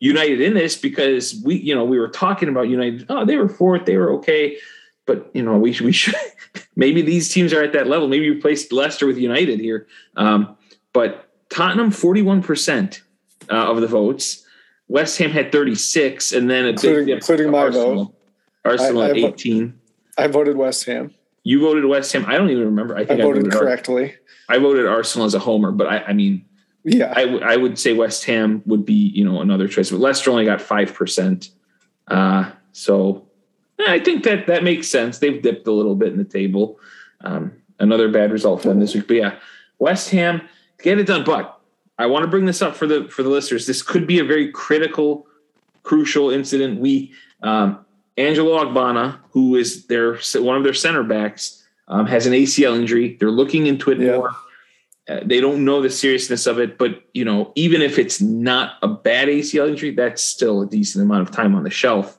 United 0.00 0.40
in 0.40 0.54
this 0.54 0.76
because 0.76 1.40
we, 1.44 1.56
you 1.56 1.74
know, 1.74 1.84
we 1.84 1.98
were 1.98 2.08
talking 2.08 2.48
about 2.48 2.68
United. 2.68 3.06
Oh, 3.08 3.24
they 3.24 3.36
were 3.36 3.48
fourth, 3.48 3.86
they 3.86 3.96
were 3.96 4.12
okay, 4.14 4.58
but 5.06 5.30
you 5.32 5.42
know, 5.42 5.58
we 5.58 5.78
we 5.80 5.92
should 5.92 6.14
maybe 6.76 7.02
these 7.02 7.28
teams 7.28 7.52
are 7.52 7.62
at 7.62 7.72
that 7.72 7.86
level. 7.86 8.06
Maybe 8.08 8.28
replace 8.28 8.70
Leicester 8.70 9.06
with 9.06 9.16
United 9.16 9.60
here. 9.60 9.86
Um, 10.16 10.56
but 10.92 11.30
Tottenham, 11.50 11.90
forty-one 11.90 12.42
percent 12.42 13.02
uh, 13.50 13.70
of 13.70 13.80
the 13.80 13.88
votes. 13.88 14.44
West 14.88 15.18
Ham 15.18 15.30
had 15.30 15.52
thirty-six, 15.52 16.32
and 16.32 16.48
then 16.50 16.64
a 16.64 16.68
including, 16.68 17.08
including 17.10 17.50
my 17.50 17.58
Arsenal. 17.58 17.94
vote. 18.04 18.14
Arsenal 18.64 19.02
I- 19.02 19.06
I 19.06 19.10
at 19.10 19.16
vo- 19.16 19.26
eighteen. 19.28 19.78
I 20.16 20.26
voted 20.26 20.56
West 20.56 20.84
Ham. 20.86 21.12
You 21.44 21.60
voted 21.60 21.84
West 21.84 22.12
Ham. 22.12 22.24
I 22.26 22.36
don't 22.36 22.50
even 22.50 22.64
remember. 22.64 22.96
I 22.96 23.00
I 23.00 23.04
think 23.04 23.20
I, 23.20 23.22
voted 23.22 23.42
voted 23.44 23.54
Ar- 23.54 23.60
correctly. 23.60 24.14
I 24.48 24.58
voted 24.58 24.86
Arsenal 24.86 25.26
as 25.26 25.34
a 25.34 25.38
homer, 25.38 25.70
but 25.72 25.86
I, 25.86 25.98
I 26.08 26.12
mean, 26.12 26.44
Yeah. 26.84 27.12
I, 27.14 27.24
w- 27.26 27.42
I 27.44 27.56
would 27.56 27.78
say 27.78 27.92
West 27.92 28.24
Ham 28.24 28.62
would 28.66 28.84
be 28.86 28.94
you 29.14 29.24
know 29.24 29.40
another 29.40 29.68
choice, 29.68 29.90
but 29.90 30.00
Leicester 30.00 30.30
only 30.30 30.44
got 30.46 30.60
five 30.60 30.92
percent. 30.94 31.50
Uh, 32.08 32.50
so 32.72 33.26
I 33.86 33.98
think 34.00 34.24
that 34.24 34.46
that 34.46 34.64
makes 34.64 34.88
sense. 34.88 35.18
They've 35.18 35.40
dipped 35.40 35.66
a 35.66 35.72
little 35.72 35.94
bit 35.94 36.12
in 36.12 36.18
the 36.18 36.24
table. 36.24 36.80
Um, 37.20 37.52
another 37.78 38.08
bad 38.10 38.32
result 38.32 38.62
for 38.62 38.68
them 38.68 38.80
this 38.80 38.94
week, 38.94 39.06
but 39.06 39.16
yeah, 39.16 39.38
West 39.78 40.10
Ham 40.10 40.40
get 40.82 40.98
it 40.98 41.06
done. 41.06 41.24
But 41.24 41.57
I 41.98 42.06
want 42.06 42.22
to 42.24 42.28
bring 42.30 42.44
this 42.46 42.62
up 42.62 42.76
for 42.76 42.86
the 42.86 43.08
for 43.08 43.22
the 43.22 43.28
listeners. 43.28 43.66
This 43.66 43.82
could 43.82 44.06
be 44.06 44.18
a 44.18 44.24
very 44.24 44.50
critical, 44.52 45.26
crucial 45.82 46.30
incident. 46.30 46.80
We 46.80 47.12
um, 47.42 47.84
Angelo 48.16 48.62
Ogbonna, 48.64 49.18
who 49.30 49.56
is 49.56 49.86
their 49.86 50.18
one 50.36 50.56
of 50.56 50.64
their 50.64 50.74
center 50.74 51.02
backs, 51.02 51.64
um, 51.88 52.06
has 52.06 52.26
an 52.26 52.32
ACL 52.32 52.76
injury. 52.76 53.16
They're 53.18 53.30
looking 53.30 53.66
into 53.66 53.90
it 53.90 53.98
Yeah. 53.98 54.16
more. 54.16 54.30
Uh, 55.08 55.20
they 55.24 55.40
don't 55.40 55.64
know 55.64 55.80
the 55.80 55.88
seriousness 55.88 56.46
of 56.46 56.58
it, 56.60 56.76
but 56.76 57.02
you 57.14 57.24
know, 57.24 57.50
even 57.54 57.80
if 57.80 57.98
it's 57.98 58.20
not 58.20 58.74
a 58.82 58.88
bad 58.88 59.28
ACL 59.28 59.66
injury, 59.68 59.90
that's 59.90 60.22
still 60.22 60.60
a 60.62 60.66
decent 60.66 61.02
amount 61.02 61.22
of 61.26 61.34
time 61.34 61.54
on 61.54 61.62
the 61.64 61.70
shelf. 61.70 62.18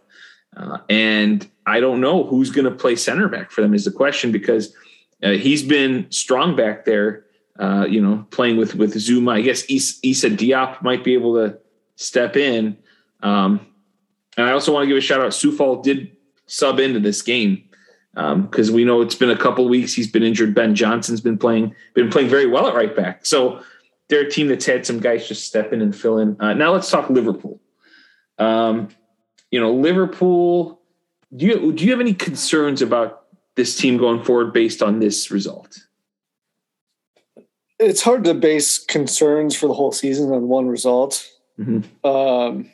Uh, 0.57 0.79
and 0.89 1.47
I 1.67 1.79
don't 1.79 2.01
know 2.01 2.23
who's 2.23 2.49
going 2.49 2.65
to 2.65 2.71
play 2.71 2.95
center 2.95 3.27
back 3.29 3.51
for 3.51 3.61
them 3.61 3.75
is 3.75 3.85
the 3.85 3.91
question 3.91 4.31
because 4.31 4.73
uh, 5.21 5.31
he's 5.31 5.61
been 5.61 6.07
strong 6.09 6.55
back 6.55 6.85
there. 6.85 7.25
Uh, 7.59 7.85
you 7.89 8.01
know, 8.01 8.25
playing 8.31 8.55
with 8.55 8.75
with 8.75 8.93
Zouma. 8.95 9.33
I 9.33 9.41
guess 9.41 9.63
Is- 9.63 9.99
Issa 10.01 10.29
Diop 10.29 10.81
might 10.81 11.03
be 11.03 11.13
able 11.13 11.35
to 11.35 11.59
step 11.97 12.37
in. 12.37 12.77
Um, 13.21 13.67
and 14.37 14.47
I 14.47 14.53
also 14.53 14.73
want 14.73 14.83
to 14.83 14.87
give 14.87 14.97
a 14.97 15.01
shout 15.01 15.19
out. 15.19 15.31
Coufal 15.31 15.83
did 15.83 16.15
sub 16.45 16.79
into 16.79 17.01
this 17.01 17.21
game 17.21 17.65
because 18.15 18.71
we 18.71 18.85
know 18.85 19.01
it's 19.01 19.15
been 19.15 19.29
a 19.29 19.37
couple 19.37 19.67
weeks. 19.67 19.93
He's 19.93 20.09
been 20.09 20.23
injured. 20.23 20.55
Ben 20.55 20.73
Johnson's 20.73 21.19
been 21.21 21.37
playing 21.37 21.75
been 21.93 22.09
playing 22.09 22.29
very 22.29 22.47
well 22.47 22.67
at 22.67 22.75
right 22.75 22.95
back. 22.95 23.25
So 23.25 23.61
they're 24.07 24.21
a 24.21 24.31
team 24.31 24.47
that's 24.47 24.65
had 24.65 24.85
some 24.85 24.99
guys 24.99 25.27
just 25.27 25.45
step 25.45 25.73
in 25.73 25.81
and 25.81 25.95
fill 25.95 26.17
in. 26.17 26.37
Uh, 26.39 26.53
now 26.53 26.71
let's 26.71 26.89
talk 26.89 27.09
Liverpool. 27.09 27.59
Um, 28.37 28.87
you 29.51 29.59
know, 29.59 29.73
Liverpool. 29.73 30.81
Do 31.35 31.45
you 31.45 31.73
do 31.73 31.83
you 31.83 31.91
have 31.91 31.99
any 31.99 32.13
concerns 32.13 32.81
about 32.81 33.25
this 33.55 33.75
team 33.75 33.97
going 33.97 34.23
forward 34.23 34.53
based 34.53 34.81
on 34.81 34.99
this 34.99 35.29
result? 35.29 35.77
It's 37.79 38.01
hard 38.01 38.23
to 38.25 38.33
base 38.33 38.77
concerns 38.77 39.55
for 39.55 39.67
the 39.67 39.73
whole 39.73 39.91
season 39.91 40.31
on 40.31 40.47
one 40.47 40.67
result. 40.67 41.27
Mhm. 41.59 41.83
Um, 42.03 42.69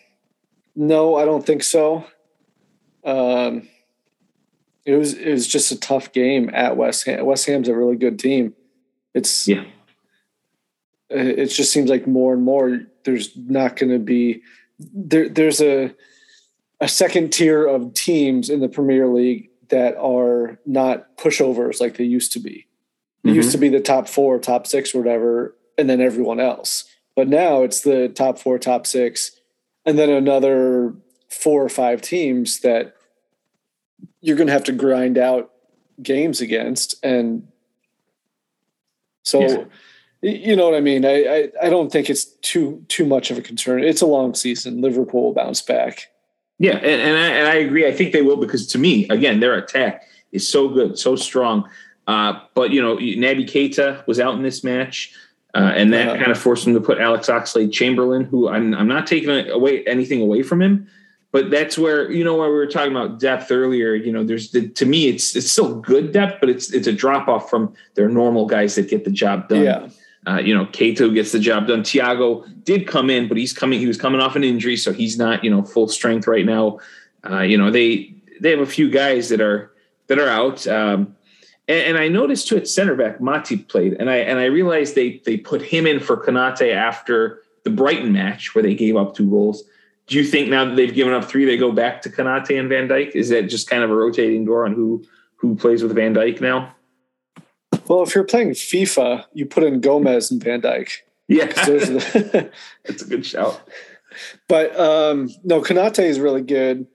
no, 0.75 1.15
I 1.15 1.25
don't 1.25 1.45
think 1.45 1.63
so. 1.63 2.05
Um, 3.03 3.67
it 4.85 4.95
was 4.95 5.13
it 5.13 5.31
was 5.31 5.47
just 5.47 5.71
a 5.71 5.79
tough 5.79 6.11
game 6.11 6.49
at 6.53 6.77
West 6.77 7.05
Ham. 7.05 7.25
West 7.25 7.45
Ham's 7.47 7.67
a 7.69 7.75
really 7.75 7.95
good 7.95 8.19
team. 8.19 8.53
It's 9.13 9.47
Yeah. 9.47 9.63
it 11.09 11.39
it 11.39 11.45
just 11.47 11.71
seems 11.71 11.89
like 11.89 12.05
more 12.07 12.33
and 12.33 12.43
more 12.43 12.81
there's 13.03 13.35
not 13.37 13.75
going 13.77 13.91
to 13.91 13.99
be 13.99 14.41
there. 14.79 15.29
There's 15.29 15.61
a 15.61 15.93
a 16.81 16.87
second 16.87 17.31
tier 17.31 17.65
of 17.65 17.93
teams 17.93 18.49
in 18.49 18.59
the 18.59 18.67
Premier 18.69 19.07
League 19.07 19.49
that 19.69 19.95
are 19.97 20.59
not 20.65 21.17
pushovers 21.17 21.79
like 21.79 21.97
they 21.97 22.03
used 22.03 22.31
to 22.33 22.39
be. 22.39 22.67
It 23.25 23.33
used 23.33 23.51
to 23.51 23.57
mm-hmm. 23.57 23.61
be 23.61 23.69
the 23.69 23.81
top 23.81 24.07
four, 24.07 24.37
top 24.39 24.67
six, 24.67 24.93
or 24.93 24.99
whatever, 24.99 25.55
and 25.77 25.89
then 25.89 25.99
everyone 25.99 26.39
else. 26.39 26.85
But 27.15 27.27
now 27.27 27.63
it's 27.63 27.81
the 27.81 28.09
top 28.09 28.37
four, 28.37 28.59
top 28.59 28.85
six, 28.85 29.31
and 29.85 29.97
then 29.97 30.09
another 30.09 30.93
four 31.29 31.63
or 31.63 31.69
five 31.69 32.01
teams 32.01 32.59
that 32.59 32.95
you're 34.21 34.37
going 34.37 34.47
to 34.47 34.53
have 34.53 34.63
to 34.65 34.71
grind 34.71 35.17
out 35.17 35.51
games 36.01 36.41
against. 36.41 37.03
And 37.03 37.47
so, 39.23 39.41
Yeah. 39.41 39.65
you 40.21 40.55
know 40.55 40.65
what 40.65 40.75
I 40.75 40.81
mean? 40.81 41.05
I, 41.05 41.23
I, 41.23 41.51
I 41.63 41.69
don't 41.69 41.91
think 41.91 42.09
it's 42.09 42.25
too 42.25 42.83
too 42.87 43.05
much 43.05 43.31
of 43.31 43.37
a 43.37 43.41
concern. 43.41 43.83
It's 43.83 44.01
a 44.01 44.05
long 44.05 44.35
season. 44.35 44.81
Liverpool 44.81 45.23
will 45.23 45.33
bounce 45.33 45.61
back. 45.61 46.11
Yeah, 46.57 46.77
and 46.77 46.85
and 46.85 47.17
I, 47.17 47.27
and 47.27 47.47
I 47.47 47.55
agree. 47.55 47.87
I 47.87 47.91
think 47.91 48.13
they 48.13 48.21
will 48.21 48.37
because 48.37 48.67
to 48.67 48.77
me, 48.77 49.07
again, 49.09 49.39
their 49.39 49.55
attack 49.55 50.03
is 50.31 50.47
so 50.47 50.69
good, 50.69 50.97
so 50.97 51.15
strong. 51.15 51.69
Uh, 52.07 52.39
but 52.53 52.71
you 52.71 52.81
know, 52.81 52.97
Naby 52.97 53.49
Keita 53.49 54.05
was 54.07 54.19
out 54.19 54.35
in 54.35 54.43
this 54.43 54.63
match, 54.63 55.13
uh, 55.55 55.71
and 55.75 55.91
that 55.93 56.07
Yeah. 56.07 56.17
kind 56.17 56.31
of 56.31 56.37
forced 56.37 56.67
him 56.67 56.73
to 56.73 56.81
put 56.81 56.99
Alex 56.99 57.27
Oxlade 57.27 57.71
Chamberlain, 57.71 58.25
who 58.25 58.47
I'm 58.47 58.73
I'm 58.75 58.87
not 58.87 59.07
taking 59.07 59.29
away 59.49 59.83
anything 59.85 60.21
away 60.21 60.43
from 60.43 60.61
him, 60.61 60.87
but 61.31 61.49
that's 61.49 61.77
where 61.77 62.11
you 62.11 62.23
know 62.23 62.35
where 62.35 62.49
we 62.49 62.55
were 62.55 62.67
talking 62.67 62.91
about 62.91 63.19
depth 63.19 63.51
earlier. 63.51 63.95
You 63.95 64.11
know, 64.11 64.23
there's 64.23 64.51
the, 64.51 64.67
to 64.69 64.85
me, 64.85 65.07
it's 65.07 65.35
it's 65.35 65.49
still 65.51 65.75
good 65.81 66.11
depth, 66.11 66.37
but 66.39 66.49
it's 66.49 66.71
it's 66.73 66.87
a 66.87 66.93
drop 66.93 67.27
off 67.27 67.49
from 67.49 67.73
their 67.95 68.07
normal 68.09 68.45
guys 68.45 68.75
that 68.75 68.87
get 68.89 69.03
the 69.05 69.11
job 69.11 69.47
done. 69.49 69.63
Yeah. 69.63 69.87
Uh, 70.27 70.39
you 70.39 70.55
know, 70.55 70.65
Keita 70.65 71.13
gets 71.13 71.31
the 71.31 71.39
job 71.39 71.67
done. 71.67 71.83
Thiago 71.83 72.43
did 72.63 72.87
come 72.87 73.11
in, 73.11 73.27
but 73.27 73.37
he's 73.37 73.53
coming. 73.53 73.79
He 73.79 73.85
was 73.85 73.97
coming 73.97 74.19
off 74.21 74.35
an 74.35 74.43
injury, 74.43 74.75
so 74.77 74.91
he's 74.93 75.17
not 75.17 75.43
you 75.43 75.49
know 75.51 75.63
full 75.63 75.87
strength 75.87 76.27
right 76.27 76.45
now. 76.45 76.79
Uh, 77.29 77.41
you 77.41 77.57
know, 77.57 77.71
they 77.71 78.13
they 78.41 78.51
have 78.51 78.59
a 78.59 78.65
few 78.65 78.89
guys 78.89 79.29
that 79.29 79.39
are 79.41 79.71
that 80.07 80.19
are 80.19 80.29
out. 80.29 80.65
Um, 80.67 81.15
and, 81.67 81.79
and 81.79 81.97
I 81.97 82.07
noticed 82.07 82.47
too 82.47 82.57
at 82.57 82.67
center 82.67 82.95
back, 82.95 83.19
Matip 83.19 83.67
played, 83.67 83.93
and 83.93 84.09
I 84.09 84.17
and 84.17 84.39
I 84.39 84.45
realized 84.45 84.95
they 84.95 85.21
they 85.25 85.37
put 85.37 85.61
him 85.61 85.87
in 85.87 85.99
for 85.99 86.17
Konaté 86.17 86.73
after 86.73 87.41
the 87.63 87.69
Brighton 87.69 88.13
match 88.13 88.53
where 88.53 88.61
they 88.63 88.75
gave 88.75 88.95
up 88.95 89.15
two 89.15 89.29
goals. 89.29 89.63
Do 90.07 90.17
you 90.17 90.23
think 90.23 90.49
now 90.49 90.65
that 90.65 90.75
they've 90.75 90.93
given 90.93 91.13
up 91.13 91.25
three, 91.25 91.45
they 91.45 91.57
go 91.57 91.71
back 91.71 92.01
to 92.03 92.09
Konaté 92.09 92.59
and 92.59 92.69
Van 92.69 92.87
Dijk? 92.87 93.11
Is 93.15 93.29
that 93.29 93.43
just 93.43 93.67
kind 93.67 93.83
of 93.83 93.89
a 93.89 93.95
rotating 93.95 94.45
door 94.45 94.65
on 94.65 94.73
who 94.73 95.03
who 95.37 95.55
plays 95.55 95.81
with 95.81 95.95
Van 95.95 96.13
Dijk 96.13 96.41
now? 96.41 96.75
Well, 97.87 98.03
if 98.03 98.15
you're 98.15 98.23
playing 98.23 98.51
FIFA, 98.51 99.25
you 99.33 99.45
put 99.45 99.63
in 99.63 99.81
Gomez 99.81 100.31
and 100.31 100.43
Van 100.43 100.61
Dijk. 100.61 100.89
Yeah, 101.27 101.45
the- 101.45 102.51
that's 102.85 103.01
a 103.01 103.07
good 103.07 103.25
shout. 103.25 103.61
But 104.47 104.79
um, 104.79 105.29
no, 105.43 105.61
Konaté 105.61 106.05
is 106.05 106.19
really 106.19 106.41
good. 106.41 106.87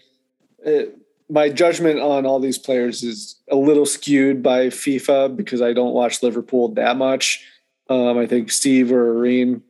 Uh, 0.64 0.83
my 1.31 1.49
judgment 1.49 2.01
on 2.01 2.27
all 2.27 2.40
these 2.40 2.59
players 2.59 3.03
is 3.03 3.37
a 3.51 3.57
little 3.57 3.87
skewed 3.87 4.43
by 4.43 4.66
FIFA 4.66 5.37
because 5.37 5.62
I 5.62 5.73
don't 5.73 5.95
watch 5.95 6.23
Liverpool 6.23 6.69
that 6.75 6.97
much. 6.97 7.45
Um, 7.88 8.19
I 8.19 8.27
think 8.27 8.51
Steve 8.51 8.93
or 8.93 9.16
Irene 9.16 9.62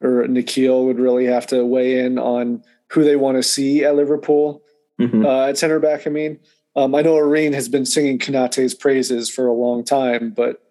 or 0.00 0.26
Nikhil 0.26 0.86
would 0.86 0.98
really 0.98 1.26
have 1.26 1.46
to 1.48 1.64
weigh 1.64 2.00
in 2.00 2.18
on 2.18 2.64
who 2.88 3.04
they 3.04 3.16
want 3.16 3.36
to 3.36 3.42
see 3.42 3.84
at 3.84 3.94
Liverpool 3.96 4.62
Mhm. 5.00 5.24
uh, 5.24 5.48
at 5.48 5.58
center 5.58 5.80
back. 5.80 6.06
I 6.06 6.10
mean, 6.10 6.38
um, 6.76 6.94
I 6.94 7.02
know 7.02 7.16
Irene 7.16 7.52
has 7.54 7.68
been 7.68 7.86
singing 7.86 8.18
Konaté's 8.18 8.74
praises 8.74 9.28
for 9.30 9.46
a 9.46 9.52
long 9.54 9.84
time, 9.84 10.30
but 10.30 10.62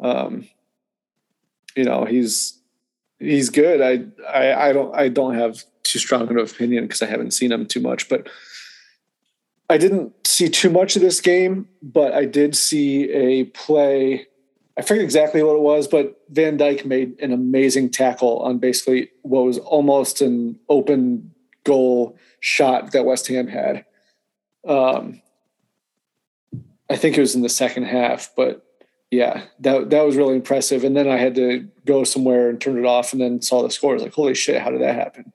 um, 0.00 0.46
you 1.74 1.84
know 1.84 2.04
he's 2.04 2.58
he's 3.18 3.50
good. 3.50 3.80
I, 3.80 4.04
I 4.28 4.68
I 4.68 4.72
don't 4.72 4.94
I 4.94 5.08
don't 5.08 5.34
have 5.34 5.62
too 5.82 5.98
strong 5.98 6.28
an 6.28 6.38
opinion 6.38 6.84
because 6.84 7.02
I 7.02 7.06
haven't 7.06 7.32
seen 7.32 7.52
him 7.52 7.66
too 7.66 7.80
much, 7.80 8.08
but 8.08 8.28
I 9.68 9.78
didn't 9.78 10.26
see 10.26 10.48
too 10.48 10.70
much 10.70 10.96
of 10.96 11.02
this 11.02 11.20
game. 11.20 11.68
But 11.82 12.12
I 12.12 12.24
did 12.24 12.56
see 12.56 13.10
a 13.10 13.44
play. 13.44 14.26
I 14.78 14.82
forget 14.82 15.04
exactly 15.04 15.42
what 15.42 15.56
it 15.56 15.62
was, 15.62 15.88
but 15.88 16.20
Van 16.28 16.58
Dijk 16.58 16.84
made 16.84 17.18
an 17.20 17.32
amazing 17.32 17.90
tackle 17.90 18.40
on 18.40 18.58
basically 18.58 19.10
what 19.22 19.46
was 19.46 19.58
almost 19.58 20.20
an 20.20 20.58
open 20.68 21.32
goal 21.64 22.18
shot 22.40 22.92
that 22.92 23.06
West 23.06 23.26
Ham 23.28 23.48
had. 23.48 23.86
Um, 24.68 25.22
I 26.90 26.96
think 26.96 27.16
it 27.16 27.22
was 27.22 27.34
in 27.34 27.42
the 27.42 27.48
second 27.48 27.84
half, 27.84 28.30
but 28.36 28.66
yeah, 29.10 29.44
that 29.60 29.90
that 29.90 30.04
was 30.04 30.16
really 30.16 30.34
impressive. 30.34 30.84
And 30.84 30.96
then 30.96 31.08
I 31.08 31.16
had 31.16 31.34
to 31.36 31.68
go 31.84 32.04
somewhere 32.04 32.50
and 32.50 32.60
turn 32.60 32.78
it 32.78 32.84
off, 32.84 33.12
and 33.12 33.22
then 33.22 33.40
saw 33.40 33.62
the 33.62 33.70
score. 33.70 33.92
I 33.92 33.94
was 33.94 34.02
like, 34.02 34.12
"Holy 34.12 34.34
shit! 34.34 34.60
How 34.60 34.70
did 34.70 34.82
that 34.82 34.94
happen?" 34.94 35.32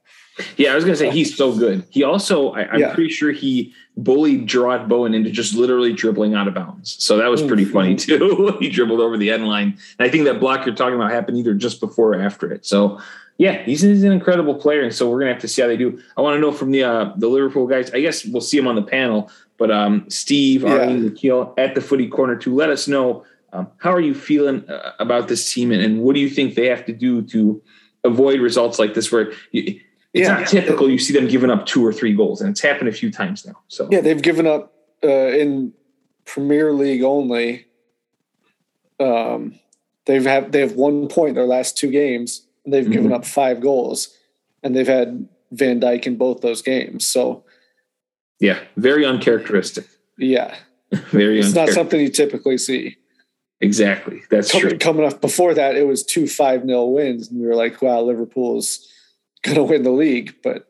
Yeah, 0.58 0.72
I 0.72 0.76
was 0.76 0.84
gonna 0.86 0.96
say 0.96 1.10
he's 1.12 1.36
so 1.36 1.56
good. 1.56 1.84
He 1.90 2.04
also, 2.04 2.52
I, 2.54 2.62
I'm 2.72 2.80
Yeah. 2.80 2.94
pretty 2.94 3.10
sure 3.10 3.32
he 3.32 3.74
bullied 3.98 4.48
Jarrod 4.48 4.88
Bowen 4.88 5.14
into 5.14 5.30
just 5.30 5.54
literally 5.56 5.92
dribbling 5.94 6.34
out 6.36 6.48
of 6.48 6.54
bounds. 6.54 6.96
So 7.04 7.18
that 7.18 7.28
was 7.30 7.42
pretty 7.42 7.66
funny 7.66 7.96
too. 8.08 8.56
he 8.60 8.70
dribbled 8.70 9.02
over 9.02 9.18
the 9.18 9.30
end 9.30 9.48
line, 9.48 9.78
and 10.00 10.08
I 10.08 10.10
think 10.10 10.26
that 10.26 10.40
block 10.40 10.66
you're 10.66 10.76
talking 10.76 10.96
about 10.96 11.12
happened 11.12 11.38
either 11.38 11.54
just 11.54 11.80
before 11.80 12.14
or 12.14 12.22
after 12.22 12.52
it. 12.52 12.66
So 12.66 13.00
yeah, 13.38 13.64
he's, 13.64 13.82
he's 13.82 14.04
an 14.04 14.12
incredible 14.12 14.56
player, 14.56 14.82
and 14.82 14.94
so 14.94 15.10
we're 15.10 15.20
gonna 15.20 15.34
have 15.34 15.42
to 15.42 15.48
see 15.48 15.62
how 15.62 15.68
they 15.68 15.78
do. 15.78 16.00
I 16.16 16.22
want 16.22 16.36
to 16.36 16.40
know 16.40 16.52
from 16.52 16.72
the 16.72 16.84
uh, 16.84 17.14
the 17.18 17.28
Liverpool 17.28 17.68
guys. 17.68 17.92
I 17.92 18.00
guess 18.02 18.24
we'll 18.26 18.42
see 18.42 18.58
him 18.58 18.68
on 18.68 18.76
the 18.76 18.84
panel, 18.84 19.30
But 19.58 19.70
um, 19.72 20.06
Steve, 20.10 20.64
Yeah. 20.64 20.74
Arlene, 20.78 21.04
Nikhil 21.10 21.54
at 21.58 21.76
the 21.76 21.82
Footy 21.82 22.08
Corner 22.08 22.36
to 22.38 22.56
let 22.56 22.70
us 22.70 22.88
know 22.88 23.26
um, 23.54 23.68
how 23.78 23.92
are 23.92 24.00
you 24.00 24.14
feeling 24.16 24.68
uh, 24.70 24.94
about 25.00 25.28
this 25.28 25.52
team, 25.54 25.72
and, 25.74 25.82
and 25.82 26.02
what 26.02 26.14
do 26.16 26.22
you 26.22 26.30
think 26.30 26.56
they 26.56 26.68
have 26.68 26.86
to 26.86 26.94
do 26.94 27.22
to 27.24 27.62
avoid 28.06 28.40
results 28.40 28.80
like 28.80 28.94
this, 28.94 29.12
where 29.12 29.34
you, 29.52 29.80
it's 30.14 30.28
Yeah. 30.28 30.40
not 30.40 30.48
typical 30.48 30.90
you 30.90 30.98
see 31.00 31.14
them 31.14 31.28
giving 31.28 31.50
up 31.50 31.66
two 31.66 31.86
or 31.86 31.94
three 31.94 32.14
goals, 32.14 32.42
and 32.42 32.50
it's 32.52 32.62
happened 32.62 32.90
a 32.90 32.92
few 32.92 33.12
times 33.12 33.46
now. 33.46 33.58
So 33.68 33.88
Yeah, 33.92 34.02
they've 34.02 34.22
given 34.22 34.46
up 34.48 34.74
uh, 35.04 35.08
in 35.08 35.74
Premier 36.26 36.74
League 36.74 37.02
only. 37.04 37.66
Um, 39.00 39.60
they've 40.06 40.26
have 40.26 40.52
they 40.52 40.60
have 40.60 40.74
one 40.76 41.08
point 41.08 41.30
in 41.30 41.36
their 41.36 41.46
last 41.46 41.78
two 41.78 41.90
games, 41.90 42.46
and 42.66 42.74
they've 42.74 42.90
given 42.90 43.12
Mhm. 43.12 43.16
up 43.16 43.26
five 43.26 43.62
goals, 43.62 44.16
and 44.64 44.76
they've 44.76 44.88
had 44.88 45.28
Van 45.52 45.80
Dijk 45.80 46.06
in 46.06 46.18
both 46.18 46.42
those 46.42 46.62
games. 46.62 47.06
So 47.08 47.44
yeah, 48.40 48.60
very 48.78 49.06
uncharacteristic. 49.06 49.86
yeah, 50.18 50.56
Very 51.12 51.40
it's 51.40 51.56
not 51.56 51.70
something 51.70 52.00
you 52.00 52.10
typically 52.10 52.58
see. 52.58 52.98
exactly. 53.60 54.22
That's 54.30 54.52
Coming, 54.52 54.70
true. 54.70 54.78
coming 54.78 55.06
up 55.06 55.20
before 55.22 55.54
that, 55.56 55.76
it 55.76 55.88
was 55.88 56.04
two 56.04 56.28
five 56.28 56.64
nil 56.66 56.92
wins, 56.92 57.30
and 57.30 57.40
we 57.42 57.48
were 57.48 57.56
like, 57.56 57.82
"Wow, 57.82 58.02
Liverpool's 58.02 58.88
going 59.44 59.56
to 59.58 59.64
win 59.64 59.84
the 59.84 59.92
league." 59.92 60.36
But 60.44 60.68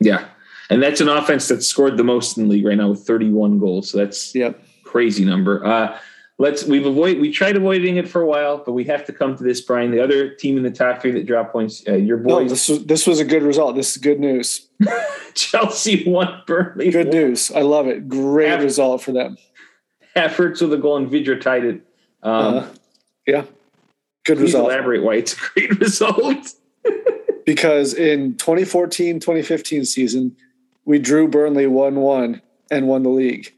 Yeah, 0.00 0.26
and 0.70 0.82
that's 0.82 1.00
an 1.00 1.08
offense 1.08 1.48
that's 1.48 1.66
scored 1.66 1.96
the 1.96 2.04
most 2.04 2.36
in 2.36 2.44
the 2.44 2.50
league 2.54 2.66
right 2.66 2.76
now 2.76 2.90
with 2.90 3.06
31 3.06 3.58
goals. 3.58 3.90
So 3.90 3.98
that's 3.98 4.34
yep, 4.34 4.62
crazy 4.84 5.24
number. 5.24 5.64
Uh, 5.64 5.98
let's 6.38 6.64
we've 6.64 6.86
avoid 6.86 7.18
we 7.18 7.30
tried 7.32 7.56
avoiding 7.56 7.96
it 7.96 8.08
for 8.08 8.22
a 8.22 8.26
while, 8.26 8.58
but 8.64 8.72
we 8.72 8.84
have 8.84 9.04
to 9.06 9.12
come 9.12 9.36
to 9.36 9.42
this, 9.44 9.60
Brian. 9.60 9.90
The 9.90 10.02
other 10.02 10.30
team 10.30 10.56
in 10.56 10.62
the 10.62 10.70
top 10.70 11.02
three 11.02 11.10
that 11.12 11.26
dropped 11.26 11.52
points, 11.52 11.82
uh, 11.88 11.94
your 11.94 12.18
no, 12.18 12.38
boys, 12.38 12.50
this 12.50 12.68
was 12.68 12.86
this 12.86 13.06
was 13.06 13.20
a 13.20 13.24
good 13.24 13.42
result. 13.42 13.76
This 13.76 13.90
is 13.90 13.96
good 13.96 14.20
news. 14.20 14.68
Chelsea 15.34 16.04
won 16.06 16.42
Burnley. 16.46 16.90
Good 16.90 17.12
news. 17.12 17.50
I 17.52 17.62
love 17.62 17.86
it. 17.86 18.08
Great 18.08 18.60
result 18.60 19.02
for 19.02 19.12
them. 19.12 19.36
Havertz 20.16 20.60
with 20.60 20.72
a 20.72 20.76
goal 20.76 20.96
and 20.96 21.08
Vydra 21.08 21.40
tied 21.40 21.64
it. 21.64 21.82
Um, 22.22 22.56
Uh, 22.56 22.68
yeah, 23.26 23.44
good 24.24 24.38
result. 24.38 24.66
elaborate 24.70 25.02
why 25.02 25.14
it's 25.16 25.34
a 25.34 25.36
great 25.36 25.78
result. 25.80 26.54
Because 27.48 27.94
in 27.94 28.34
2014 28.36 29.20
2015 29.20 29.86
season 29.86 30.36
we 30.84 30.98
drew 30.98 31.26
burnley 31.26 31.64
1-1 31.64 32.42
and 32.70 32.86
won 32.86 33.02
the 33.02 33.08
league 33.08 33.54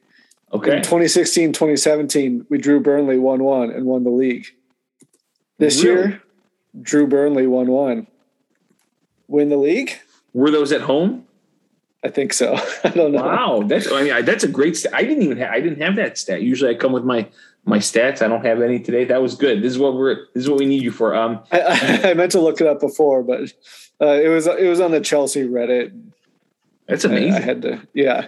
Okay, 0.53 0.77
in 0.77 0.83
2016 0.83 1.53
2017 1.53 2.47
we 2.49 2.57
drew 2.59 2.79
burnley 2.79 3.17
1-1 3.17 3.75
and 3.75 3.87
won 3.87 4.05
the 4.05 4.11
league 4.11 4.47
this 5.59 5.83
Really? 5.83 6.11
year 6.11 6.23
drew 6.81 7.09
burnley 7.09 7.47
1-1 7.47 8.07
win 9.27 9.49
the 9.49 9.57
league 9.57 9.93
were 10.33 10.53
those 10.53 10.71
at 10.71 10.83
home? 10.83 11.27
i 12.05 12.09
think 12.09 12.33
so 12.33 12.55
i 12.85 12.91
don't 12.91 13.11
know 13.11 13.23
Wow, 13.25 13.65
that's 13.67 13.91
I 13.91 14.03
mean 14.05 14.13
I, 14.13 14.23
that's 14.23 14.45
a 14.45 14.49
great. 14.49 14.77
Stat. 14.77 14.95
I 14.95 15.03
didn't 15.03 15.25
even 15.25 15.39
have, 15.39 15.51
I 15.53 15.61
didn't 15.61 15.81
have 15.83 15.97
that 15.97 16.17
stat. 16.17 16.43
Usually 16.43 16.71
I 16.71 16.75
come 16.79 16.93
with 16.93 17.05
my 17.05 17.29
my 17.65 17.79
stats. 17.79 18.23
I 18.23 18.29
don't 18.29 18.45
have 18.45 18.63
any 18.63 18.81
today. 18.81 19.05
That 19.05 19.23
was 19.23 19.35
good. 19.35 19.63
This 19.63 19.73
is 19.73 19.79
what 19.79 19.95
we're 19.95 20.27
this 20.35 20.45
is 20.45 20.51
what 20.51 20.59
we 20.59 20.67
need 20.67 20.83
you 20.83 20.91
for. 20.91 21.15
Um, 21.15 21.43
I, 21.53 21.61
I, 21.61 22.01
I 22.11 22.15
meant 22.15 22.33
to 22.33 22.41
look 22.41 22.61
it 22.61 22.67
up 22.67 22.81
before 22.81 23.23
but 23.23 23.53
uh, 24.01 24.07
it 24.15 24.29
was 24.29 24.47
it 24.47 24.69
was 24.69 24.81
on 24.81 24.91
the 24.93 25.01
chelsea 25.01 25.47
reddit 25.47 25.93
that's 26.87 27.05
I, 27.05 27.11
amazing. 27.11 27.35
I 27.35 27.41
had 27.41 27.63
to 27.63 27.89
yeah 27.95 28.27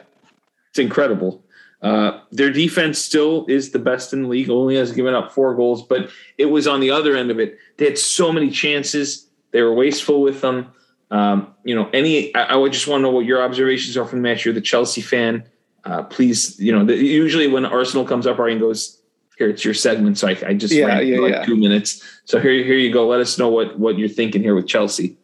It's 0.70 0.78
incredible. 0.78 1.42
Uh, 1.82 2.20
their 2.30 2.50
defense 2.50 2.98
still 2.98 3.44
is 3.48 3.72
the 3.72 3.78
best 3.78 4.12
in 4.12 4.22
the 4.22 4.28
league. 4.28 4.48
Only 4.48 4.76
has 4.76 4.92
given 4.92 5.14
up 5.14 5.32
four 5.32 5.54
goals, 5.54 5.82
but 5.82 6.10
it 6.38 6.46
was 6.46 6.68
on 6.68 6.78
the 6.78 6.92
other 6.92 7.16
end 7.16 7.30
of 7.30 7.40
it. 7.40 7.58
They 7.76 7.86
had 7.86 7.98
so 7.98 8.30
many 8.32 8.50
chances. 8.50 9.26
They 9.50 9.62
were 9.62 9.74
wasteful 9.74 10.22
with 10.22 10.40
them. 10.40 10.68
Um, 11.10 11.52
you 11.64 11.74
know, 11.74 11.90
any. 11.92 12.32
I, 12.36 12.44
I 12.44 12.56
would 12.56 12.72
just 12.72 12.86
want 12.86 13.00
to 13.00 13.02
know 13.02 13.10
what 13.10 13.26
your 13.26 13.42
observations 13.42 13.96
are 13.96 14.04
from 14.04 14.20
the 14.20 14.22
match. 14.22 14.44
You're 14.44 14.54
the 14.54 14.60
Chelsea 14.60 15.00
fan. 15.00 15.44
Uh, 15.84 16.04
please, 16.04 16.58
you 16.60 16.70
know, 16.70 16.84
the, 16.84 16.94
usually 16.94 17.48
when 17.48 17.64
Arsenal 17.64 18.04
comes 18.04 18.28
up, 18.28 18.38
Ryan 18.38 18.60
goes, 18.60 19.01
"Here, 19.42 19.50
it's 19.50 19.64
your 19.64 19.74
segment." 19.74 20.18
So 20.18 20.28
I, 20.28 20.36
I 20.46 20.54
just 20.54 20.72
Yeah, 20.72 20.86
ran 20.86 21.06
yeah, 21.06 21.18
like 21.18 21.32
yeah. 21.32 21.44
two 21.44 21.56
minutes. 21.56 22.02
So 22.24 22.40
here, 22.40 22.52
here 22.52 22.78
you 22.78 22.92
go. 22.92 23.06
Let 23.08 23.20
us 23.20 23.38
know 23.38 23.48
what 23.48 23.78
what 23.78 23.98
you're 23.98 24.08
thinking 24.08 24.42
here 24.42 24.54
with 24.54 24.68
Chelsea. 24.68 25.16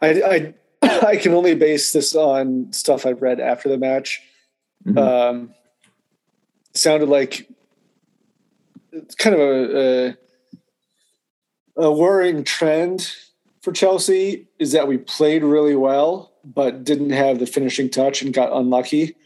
I, 0.00 0.22
I 0.22 0.54
I 1.06 1.16
can 1.16 1.34
only 1.34 1.54
base 1.54 1.92
this 1.92 2.14
on 2.14 2.72
stuff 2.72 3.04
I've 3.04 3.22
read 3.22 3.40
after 3.40 3.68
the 3.68 3.78
match. 3.78 4.22
Mhm. 4.86 4.98
Um, 4.98 5.54
sounded 6.74 7.08
like 7.08 7.48
it's 8.92 9.14
kind 9.14 9.34
of 9.34 9.40
a, 9.40 9.78
a 9.78 10.16
a 11.88 11.92
worrying 11.92 12.44
trend 12.44 13.12
for 13.60 13.72
Chelsea 13.72 14.46
is 14.58 14.72
that 14.72 14.86
we 14.86 14.96
played 14.98 15.42
really 15.42 15.74
well 15.76 16.32
but 16.44 16.84
didn't 16.84 17.10
have 17.10 17.40
the 17.40 17.46
finishing 17.46 17.90
touch 17.90 18.22
and 18.22 18.32
got 18.32 18.52
unlucky. 18.52 19.16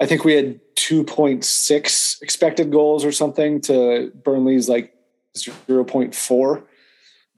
I 0.00 0.06
think 0.06 0.24
we 0.24 0.32
had 0.32 0.58
2.6 0.80 2.22
expected 2.22 2.70
goals 2.72 3.04
or 3.04 3.12
something 3.12 3.60
to 3.60 4.10
Burnley's 4.24 4.68
like 4.68 4.94
0.4 5.36 6.62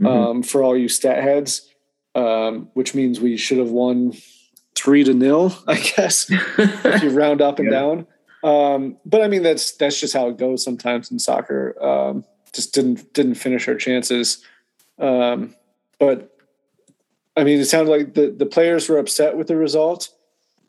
Mhm. 0.01 0.07
um, 0.07 0.43
for 0.43 0.63
all 0.63 0.77
you 0.77 0.89
stat 0.89 1.23
heads, 1.23 1.69
um, 2.15 2.69
which 2.75 2.95
means 2.95 3.21
we 3.21 3.37
should 3.37 3.59
have 3.59 3.71
won 3.71 4.15
three 4.75 5.05
to 5.05 5.13
nil, 5.15 5.55
I 5.67 5.77
guess, 5.77 6.27
if 6.31 7.03
you 7.03 7.11
round 7.11 7.43
up 7.43 7.59
and 7.59 7.67
Yeah. 7.71 7.79
down. 7.81 8.07
Um, 8.45 8.97
but 9.05 9.23
I 9.23 9.29
mean, 9.29 9.43
that's 9.43 9.73
that's 9.73 10.01
just 10.01 10.15
how 10.15 10.29
it 10.29 10.37
goes 10.39 10.65
sometimes 10.65 11.11
in 11.13 11.19
soccer. 11.19 11.77
Um, 11.83 12.25
just 12.53 12.75
didn't 12.75 13.13
didn't 13.13 13.35
finish 13.37 13.69
our 13.69 13.77
chances. 13.77 14.43
Um, 14.99 15.55
but 16.01 16.37
I 17.37 17.45
mean, 17.45 17.61
it 17.61 17.67
sounded 17.67 17.91
like 17.91 18.15
the 18.15 18.31
the 18.37 18.47
players 18.47 18.89
were 18.89 18.99
upset 18.99 19.37
with 19.37 19.47
the 19.47 19.57
result, 19.57 20.09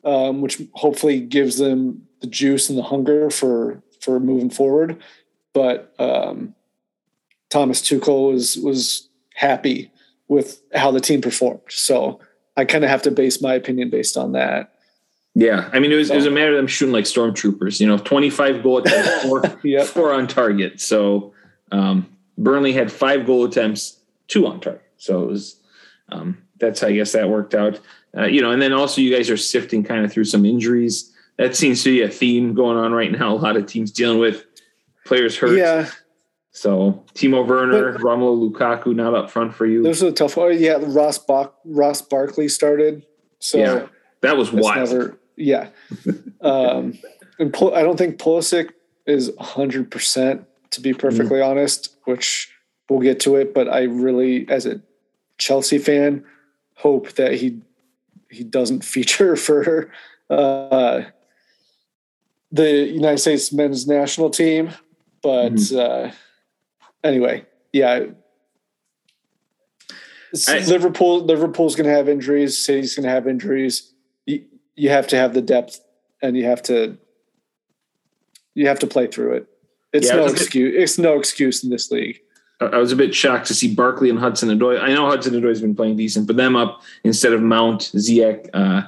um, 0.04 0.40
which 0.40 0.62
hopefully 0.74 1.18
gives 1.20 1.56
them 1.58 2.06
the 2.24 2.30
juice 2.30 2.70
and 2.70 2.78
the 2.78 2.82
hunger 2.82 3.28
for 3.30 3.82
for 4.00 4.18
moving 4.18 4.50
forward. 4.50 5.02
But 5.52 5.94
um, 5.98 6.54
Thomas 7.50 7.82
Tuchel 7.82 8.32
was 8.32 8.56
was 8.56 9.08
happy 9.34 9.90
with 10.28 10.62
how 10.74 10.90
the 10.90 11.00
team 11.00 11.20
performed. 11.20 11.60
So 11.68 12.20
I 12.56 12.64
kind 12.64 12.82
of 12.82 12.90
have 12.90 13.02
to 13.02 13.10
base 13.10 13.42
my 13.42 13.54
opinion 13.54 13.90
based 13.90 14.16
on 14.16 14.32
that. 14.32 14.72
Yeah, 15.34 15.68
I 15.72 15.80
mean, 15.80 15.92
it 15.92 15.96
was 15.96 16.10
it 16.10 16.16
was 16.16 16.26
a 16.26 16.30
matter 16.30 16.52
of 16.52 16.56
them 16.56 16.66
shooting 16.66 16.92
like 16.92 17.04
stormtroopers. 17.04 17.80
You 17.80 17.86
know, 17.88 17.98
twenty 17.98 18.30
five 18.30 18.62
goal 18.62 18.78
attempts, 18.78 19.22
four, 19.28 19.42
Yep. 19.62 19.86
four 19.88 20.12
on 20.12 20.26
target. 20.28 20.80
So 20.80 21.34
um, 21.72 22.08
Burnley 22.38 22.72
had 22.72 22.90
five 22.90 23.26
goal 23.26 23.44
attempts, 23.44 23.98
two 24.28 24.46
on 24.46 24.60
target. 24.60 24.82
So 24.96 25.24
it 25.24 25.26
was 25.28 25.56
um, 26.08 26.38
that's 26.58 26.80
how 26.80 26.86
I 26.88 26.92
guess 26.92 27.12
that 27.12 27.28
worked 27.28 27.54
out. 27.54 27.80
Uh, 28.16 28.26
you 28.26 28.40
know, 28.40 28.52
and 28.52 28.62
then 28.62 28.72
also 28.72 29.00
you 29.00 29.14
guys 29.14 29.28
are 29.28 29.36
sifting 29.36 29.82
kind 29.82 30.04
of 30.04 30.12
through 30.12 30.24
some 30.24 30.44
injuries. 30.44 31.10
That 31.36 31.56
seems 31.56 31.82
to 31.84 31.90
be 31.90 32.02
a 32.02 32.08
theme 32.08 32.54
going 32.54 32.76
on 32.76 32.92
right 32.92 33.10
now. 33.10 33.34
A 33.34 33.36
lot 33.36 33.56
of 33.56 33.66
teams 33.66 33.90
dealing 33.90 34.18
with 34.18 34.44
players 35.04 35.36
hurt. 35.36 35.56
Yeah, 35.58 35.88
So 36.52 37.04
Timo 37.14 37.46
Werner, 37.46 37.92
But- 37.92 38.00
Romelu 38.02 38.52
Lukaku 38.52 38.94
not 38.94 39.14
up 39.14 39.30
front 39.30 39.54
for 39.54 39.66
you. 39.66 39.82
this 39.82 40.00
was 40.00 40.12
a 40.12 40.14
tough 40.14 40.36
one. 40.36 40.56
Yeah, 40.58 40.78
Ross 40.80 41.18
Bach, 41.18 41.56
Ross 41.64 42.00
Barkley 42.02 42.48
started. 42.48 43.04
So 43.40 43.58
Yeah, 43.58 43.86
that 44.20 44.36
was 44.36 44.52
wild. 44.52 44.90
never 44.90 45.18
yeah. 45.36 45.68
um, 46.40 46.96
and 47.40 47.52
Pul- 47.52 47.74
I 47.74 47.82
don't 47.82 47.96
think 47.98 48.18
Pulisic 48.18 48.70
is 49.06 49.32
hundred 49.40 49.90
percent 49.90 50.44
to 50.70 50.80
be 50.80 50.94
perfectly 50.94 51.38
Mm-hmm. 51.40 51.50
honest, 51.50 51.96
which 52.04 52.50
we'll 52.88 53.00
get 53.00 53.18
to 53.20 53.34
it. 53.36 53.52
But 53.52 53.68
I 53.68 53.82
really, 53.82 54.48
as 54.48 54.64
a 54.66 54.80
Chelsea 55.38 55.78
fan, 55.78 56.24
hope 56.76 57.12
that 57.14 57.34
he 57.34 57.58
he 58.30 58.44
doesn't 58.44 58.84
feature 58.94 59.34
for 59.34 59.90
uh, 60.30 61.02
the 62.54 62.86
United 62.86 63.18
States 63.18 63.52
men's 63.52 63.86
national 63.86 64.30
team. 64.30 64.70
But 65.22 65.52
Mm-hmm. 65.54 66.08
uh, 66.08 66.12
anyway, 67.02 67.44
yeah. 67.72 68.06
I- 70.48 70.58
Liverpool, 70.66 71.24
Liverpool's 71.24 71.76
going 71.76 71.88
to 71.88 71.94
have 71.94 72.08
injuries. 72.08 72.58
City's 72.58 72.94
going 72.94 73.04
to 73.04 73.10
have 73.10 73.28
injuries. 73.28 73.92
You, 74.26 74.44
you 74.76 74.88
have 74.90 75.06
to 75.08 75.16
have 75.16 75.32
the 75.34 75.42
depth, 75.42 75.80
and 76.22 76.36
you 76.36 76.44
have 76.44 76.62
to 76.64 76.98
you 78.54 78.68
have 78.68 78.78
to 78.80 78.86
play 78.86 79.06
through 79.08 79.32
it. 79.34 79.46
It's 79.92 80.08
Yeah, 80.08 80.14
no 80.16 80.20
it 80.20 80.24
was 80.24 80.32
bit- 80.34 80.42
excuse. 80.42 80.74
It's 80.76 80.98
no 80.98 81.18
excuse 81.18 81.64
in 81.64 81.70
this 81.70 81.90
league. 81.90 82.20
I 82.60 82.78
was 82.78 82.92
a 82.92 82.96
bit 82.96 83.14
shocked 83.14 83.46
to 83.48 83.54
see 83.54 83.74
Barkley 83.74 84.08
and 84.10 84.18
Hudson 84.18 84.48
Odoi. 84.48 84.80
I 84.80 84.94
know 84.94 85.06
Hudson 85.06 85.34
Odoi's 85.34 85.60
been 85.60 85.74
playing 85.74 85.96
decent, 85.96 86.26
but 86.28 86.36
them 86.36 86.54
up 86.56 86.82
instead 87.02 87.32
of 87.32 87.42
Mount, 87.42 87.80
Ziyech, 87.96 88.48
uh, 88.54 88.82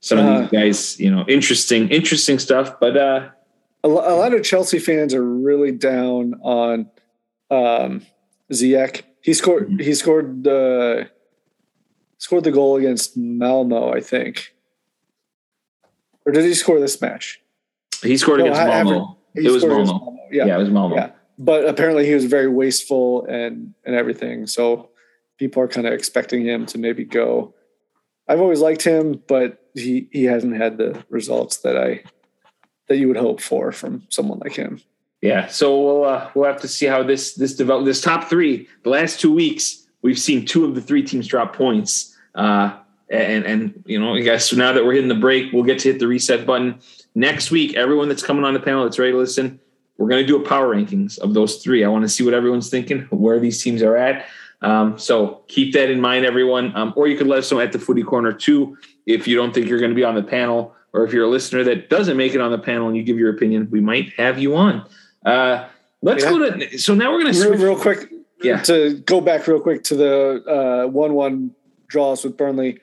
some 0.00 0.18
of 0.18 0.24
Uh, 0.26 0.40
these 0.42 0.50
guys, 0.50 1.00
you 1.00 1.10
know, 1.10 1.24
interesting, 1.28 1.88
interesting 1.88 2.38
stuff. 2.38 2.78
But 2.80 2.96
uh, 2.96 3.28
A, 3.84 3.88
lot 3.88 4.34
of 4.34 4.42
Chelsea 4.42 4.78
fans 4.78 5.14
are 5.14 5.24
really 5.24 5.72
down 5.72 6.34
on 6.42 6.90
um, 7.50 8.02
Ziyech. 8.52 9.02
He 9.22 9.34
scored. 9.34 9.68
Mhm. 9.70 9.80
He 9.82 9.94
scored 9.94 10.44
the 10.44 11.08
scored 12.18 12.44
the 12.44 12.50
goal 12.52 12.76
against 12.76 13.16
Malmo, 13.16 13.92
I 13.92 14.00
think. 14.00 14.54
Or 16.26 16.32
did 16.32 16.44
he 16.44 16.54
score 16.54 16.80
this 16.80 17.00
match? 17.00 17.40
he 18.02 18.16
scored 18.16 18.38
No, 18.40 18.46
against 18.46 18.66
Malmo. 18.66 19.16
It 19.34 19.50
was 19.50 19.62
scored 19.62 19.86
Malmo. 19.86 20.16
Yeah. 20.30 20.46
Yeah. 20.46 20.56
it 20.56 20.58
was 20.60 20.70
Malmo. 20.70 20.94
Yeah. 20.96 21.10
but 21.38 21.66
apparently 21.68 22.04
he 22.06 22.14
was 22.14 22.24
very 22.24 22.48
wasteful 22.48 23.24
and 23.26 23.74
and 23.84 23.94
everything. 23.94 24.46
So 24.46 24.90
people 25.38 25.62
are 25.62 25.68
kind 25.68 25.86
of 25.86 25.92
expecting 25.92 26.44
him 26.44 26.66
to 26.66 26.78
maybe 26.78 27.04
go. 27.04 27.54
I've 28.28 28.40
always 28.40 28.60
liked 28.60 28.82
him, 28.82 29.22
but 29.26 29.64
he 29.74 30.08
he 30.12 30.24
hasn't 30.24 30.56
had 30.56 30.76
the 30.76 31.02
results 31.08 31.58
that 31.58 31.76
I 31.76 32.04
that 32.88 32.98
you 32.98 33.08
would 33.08 33.16
hope 33.16 33.40
for 33.40 33.72
from 33.72 34.02
someone 34.08 34.38
like 34.38 34.54
him. 34.54 34.80
Yeah, 35.20 35.48
so 35.48 35.80
we'll 35.80 36.04
uh, 36.04 36.30
we'll 36.34 36.46
have 36.46 36.60
to 36.60 36.68
see 36.68 36.86
how 36.86 37.02
this 37.02 37.34
this 37.34 37.54
develop. 37.54 37.84
This 37.84 38.00
top 38.00 38.28
three, 38.28 38.68
the 38.84 38.90
last 38.90 39.18
two 39.20 39.32
weeks, 39.32 39.86
we've 40.02 40.18
seen 40.18 40.44
two 40.44 40.64
of 40.64 40.74
the 40.74 40.80
three 40.80 41.02
teams 41.02 41.26
drop 41.26 41.56
points. 41.56 42.14
Uh, 42.34 42.76
and 43.10 43.44
and 43.44 43.82
you 43.86 43.98
know, 43.98 44.14
I 44.14 44.20
guess 44.20 44.50
so 44.50 44.56
now 44.56 44.72
that 44.72 44.84
we're 44.84 44.92
hitting 44.92 45.08
the 45.08 45.14
break, 45.14 45.52
we'll 45.52 45.64
get 45.64 45.80
to 45.80 45.92
hit 45.92 45.98
the 45.98 46.06
reset 46.06 46.46
button 46.46 46.80
next 47.14 47.50
week. 47.50 47.74
Everyone 47.74 48.08
that's 48.08 48.22
coming 48.22 48.44
on 48.44 48.54
the 48.54 48.60
panel 48.60 48.84
that's 48.84 48.98
ready 48.98 49.12
to 49.12 49.18
listen, 49.18 49.58
we're 49.96 50.08
going 50.08 50.22
to 50.22 50.26
do 50.26 50.40
a 50.40 50.46
power 50.46 50.74
rankings 50.74 51.18
of 51.18 51.34
those 51.34 51.62
three. 51.62 51.84
I 51.84 51.88
want 51.88 52.02
to 52.02 52.08
see 52.08 52.24
what 52.24 52.34
everyone's 52.34 52.70
thinking, 52.70 53.02
where 53.10 53.40
these 53.40 53.62
teams 53.62 53.82
are 53.82 53.96
at. 53.96 54.26
Um, 54.60 54.98
so 54.98 55.44
keep 55.48 55.72
that 55.74 55.90
in 55.90 56.00
mind, 56.00 56.24
everyone. 56.24 56.74
Um, 56.76 56.92
or 56.96 57.06
you 57.06 57.16
could 57.16 57.26
let 57.26 57.38
us 57.38 57.50
know 57.52 57.60
at 57.60 57.72
the 57.72 57.78
Footy 57.78 58.02
Corner 58.02 58.32
too 58.32 58.76
if 59.06 59.28
you 59.28 59.36
don't 59.36 59.54
think 59.54 59.68
you're 59.68 59.78
going 59.78 59.90
to 59.90 59.96
be 59.96 60.04
on 60.04 60.14
the 60.14 60.22
panel, 60.22 60.74
or 60.92 61.04
if 61.04 61.12
you're 61.12 61.24
a 61.24 61.28
listener 61.28 61.64
that 61.64 61.90
doesn't 61.90 62.16
make 62.16 62.34
it 62.34 62.40
on 62.40 62.50
the 62.50 62.58
panel 62.58 62.88
and 62.88 62.96
you 62.96 63.02
give 63.02 63.18
your 63.18 63.30
opinion, 63.30 63.68
we 63.70 63.80
might 63.80 64.12
have 64.14 64.38
you 64.38 64.56
on. 64.56 64.84
Uh, 65.24 65.68
let's 66.02 66.24
yeah. 66.24 66.30
go 66.30 66.50
to. 66.50 66.78
So 66.78 66.94
now 66.94 67.12
we're 67.12 67.22
going 67.22 67.32
to 67.32 67.50
real, 67.50 67.58
real 67.58 67.80
quick. 67.80 68.12
Yeah. 68.42 68.62
To 68.62 68.94
go 68.98 69.20
back 69.20 69.46
real 69.46 69.60
quick 69.60 69.82
to 69.84 69.96
the 69.96 70.84
uh, 70.86 70.88
one-one 70.88 71.54
draws 71.88 72.24
with 72.24 72.36
Burnley. 72.36 72.80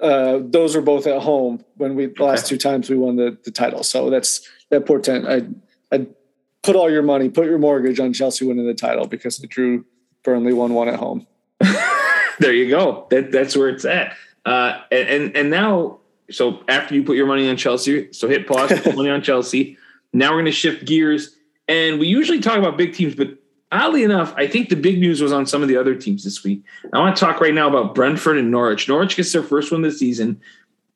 Uh, 0.00 0.40
those 0.42 0.76
were 0.76 0.82
both 0.82 1.06
at 1.06 1.22
home 1.22 1.64
when 1.76 1.94
we 1.94 2.06
the 2.06 2.12
okay. 2.12 2.24
last 2.24 2.46
two 2.46 2.58
times 2.58 2.90
we 2.90 2.96
won 2.96 3.16
the, 3.16 3.36
the 3.44 3.50
title. 3.50 3.82
So 3.82 4.10
that's 4.10 4.46
that 4.70 4.86
portent. 4.86 5.26
I 5.26 5.42
I 5.94 6.06
put 6.62 6.76
all 6.76 6.90
your 6.90 7.02
money, 7.02 7.28
put 7.28 7.46
your 7.46 7.58
mortgage 7.58 7.98
on 7.98 8.12
Chelsea 8.12 8.44
winning 8.44 8.66
the 8.66 8.74
title 8.74 9.06
because 9.06 9.38
they 9.38 9.46
drew 9.46 9.84
Burnley 10.26 10.52
one 10.52 10.74
one 10.74 10.88
at 10.88 10.96
home. 10.96 11.26
there 12.38 12.52
you 12.52 12.68
go. 12.68 13.06
That 13.10 13.32
that's 13.32 13.56
where 13.56 13.70
it's 13.70 13.86
at. 13.86 14.14
Uh, 14.44 14.82
and 14.92 15.34
and 15.34 15.48
now, 15.48 16.00
so 16.30 16.62
after 16.68 16.94
you 16.94 17.02
put 17.02 17.16
your 17.16 17.26
money 17.26 17.48
on 17.48 17.56
Chelsea, 17.56 18.12
so 18.12 18.28
hit 18.28 18.46
pause, 18.46 18.78
put 18.80 18.94
money 18.94 19.08
on 19.08 19.22
Chelsea. 19.22 19.78
Now 20.12 20.30
we're 20.30 20.36
going 20.36 20.44
to 20.46 20.52
shift 20.52 20.84
gears, 20.84 21.34
and 21.68 21.98
we 21.98 22.06
usually 22.06 22.40
talk 22.40 22.58
about 22.58 22.76
big 22.76 22.94
teams, 22.94 23.14
but 23.14 23.38
oddly 23.72 24.02
enough, 24.02 24.34
I 24.36 24.46
think 24.46 24.68
the 24.68 24.76
big 24.76 24.98
news 24.98 25.22
was 25.22 25.32
on 25.32 25.46
some 25.46 25.62
of 25.62 25.68
the 25.68 25.76
other 25.76 25.94
teams 25.94 26.24
this 26.24 26.44
week. 26.44 26.62
I 26.92 26.98
want 26.98 27.16
to 27.16 27.20
talk 27.20 27.40
right 27.40 27.54
now 27.54 27.68
about 27.68 27.94
Brentford 27.94 28.36
and 28.36 28.50
Norwich. 28.50 28.88
Norwich 28.88 29.16
gets 29.16 29.32
their 29.32 29.42
first 29.42 29.72
one 29.72 29.82
this 29.82 29.98
season 29.98 30.40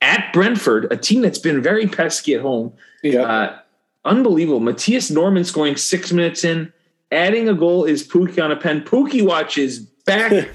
at 0.00 0.32
Brentford, 0.32 0.90
a 0.90 0.96
team 0.96 1.20
that's 1.20 1.38
been 1.38 1.62
very 1.62 1.86
pesky 1.86 2.34
at 2.34 2.40
home. 2.40 2.72
Yeah. 3.02 3.22
Uh, 3.22 3.58
unbelievable. 4.04 4.60
Mathias 4.60 5.10
Normann 5.10 5.44
scoring 5.44 5.76
six 5.76 6.12
minutes 6.12 6.44
in, 6.44 6.72
adding 7.12 7.48
a 7.48 7.54
goal 7.54 7.84
is 7.84 8.06
Pukki 8.06 8.42
on 8.42 8.52
a 8.52 8.56
pen. 8.56 8.82
Pukki 8.82 9.24
watches 9.24 9.80
back. 9.80 10.32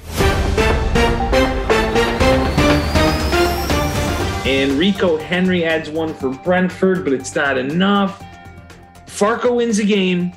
and 4.46 4.72
Rico 4.74 5.18
Henry 5.18 5.66
adds 5.66 5.90
one 5.90 6.14
for 6.14 6.30
Brentford, 6.30 7.04
but 7.04 7.14
it's 7.14 7.36
not 7.36 7.58
enough. 7.58 8.24
Farke 9.08 9.54
wins 9.54 9.80
a 9.80 9.86
game 9.86 10.34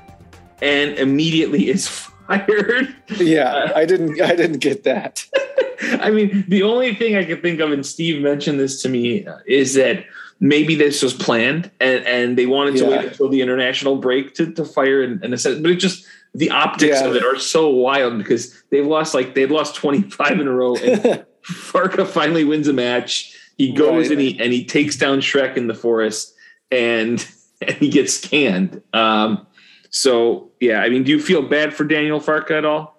and 0.60 0.92
immediately 0.98 1.68
is 1.68 1.86
fired. 2.26 2.94
Yeah, 3.16 3.52
uh, 3.52 3.72
I 3.76 3.84
didn't 3.84 4.20
I 4.20 4.34
didn't 4.34 4.58
get 4.58 4.84
that. 4.84 5.24
I 6.00 6.10
mean, 6.10 6.44
the 6.48 6.64
only 6.64 6.94
thing 6.94 7.16
I 7.16 7.24
could 7.24 7.40
think 7.40 7.60
of, 7.60 7.70
and 7.70 7.86
Steve 7.86 8.20
mentioned 8.20 8.58
this 8.58 8.82
to 8.82 8.88
me, 8.88 9.24
uh, 9.24 9.38
is 9.46 9.74
that 9.74 10.04
maybe 10.40 10.74
this 10.74 11.02
was 11.02 11.12
planned 11.14 11.70
and, 11.80 12.06
and 12.06 12.38
they 12.38 12.46
wanted 12.46 12.76
to 12.76 12.84
yeah. 12.84 12.90
wait 12.90 13.06
until 13.06 13.28
the 13.28 13.42
international 13.42 13.96
break 13.96 14.34
to, 14.34 14.52
to 14.52 14.64
fire 14.64 15.02
and, 15.02 15.22
and 15.24 15.34
assess, 15.34 15.58
but 15.58 15.70
it 15.70 15.76
just 15.76 16.06
the 16.34 16.50
optics 16.50 17.00
yeah. 17.00 17.06
of 17.06 17.16
it 17.16 17.24
are 17.24 17.38
so 17.38 17.68
wild 17.70 18.18
because 18.18 18.62
they've 18.70 18.86
lost 18.86 19.14
like 19.14 19.34
they've 19.34 19.50
lost 19.50 19.74
25 19.74 20.40
in 20.40 20.46
a 20.46 20.52
row 20.52 20.76
and 20.76 21.24
Farke 21.42 22.06
finally 22.06 22.44
wins 22.44 22.68
a 22.68 22.72
match. 22.72 23.34
He 23.56 23.72
goes 23.72 24.08
right. 24.08 24.12
and 24.12 24.20
he 24.20 24.38
and 24.38 24.52
he 24.52 24.64
takes 24.64 24.96
down 24.96 25.20
Shrek 25.20 25.56
in 25.56 25.66
the 25.66 25.74
forest 25.74 26.34
and 26.70 27.26
and 27.60 27.76
he 27.76 27.88
gets 27.88 28.20
canned. 28.20 28.82
Um, 28.92 29.46
so 29.90 30.50
yeah, 30.60 30.80
I 30.80 30.88
mean, 30.90 31.04
do 31.04 31.10
you 31.10 31.20
feel 31.20 31.42
bad 31.42 31.74
for 31.74 31.84
Daniel 31.84 32.20
Farke 32.20 32.50
at 32.50 32.64
all? 32.64 32.96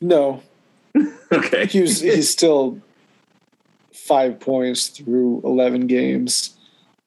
No. 0.00 0.42
okay. 1.32 1.66
He's 1.66 2.00
he's 2.00 2.30
still 2.30 2.80
five 4.06 4.40
points 4.40 4.88
through 4.88 5.42
eleven 5.44 5.86
games. 5.86 6.56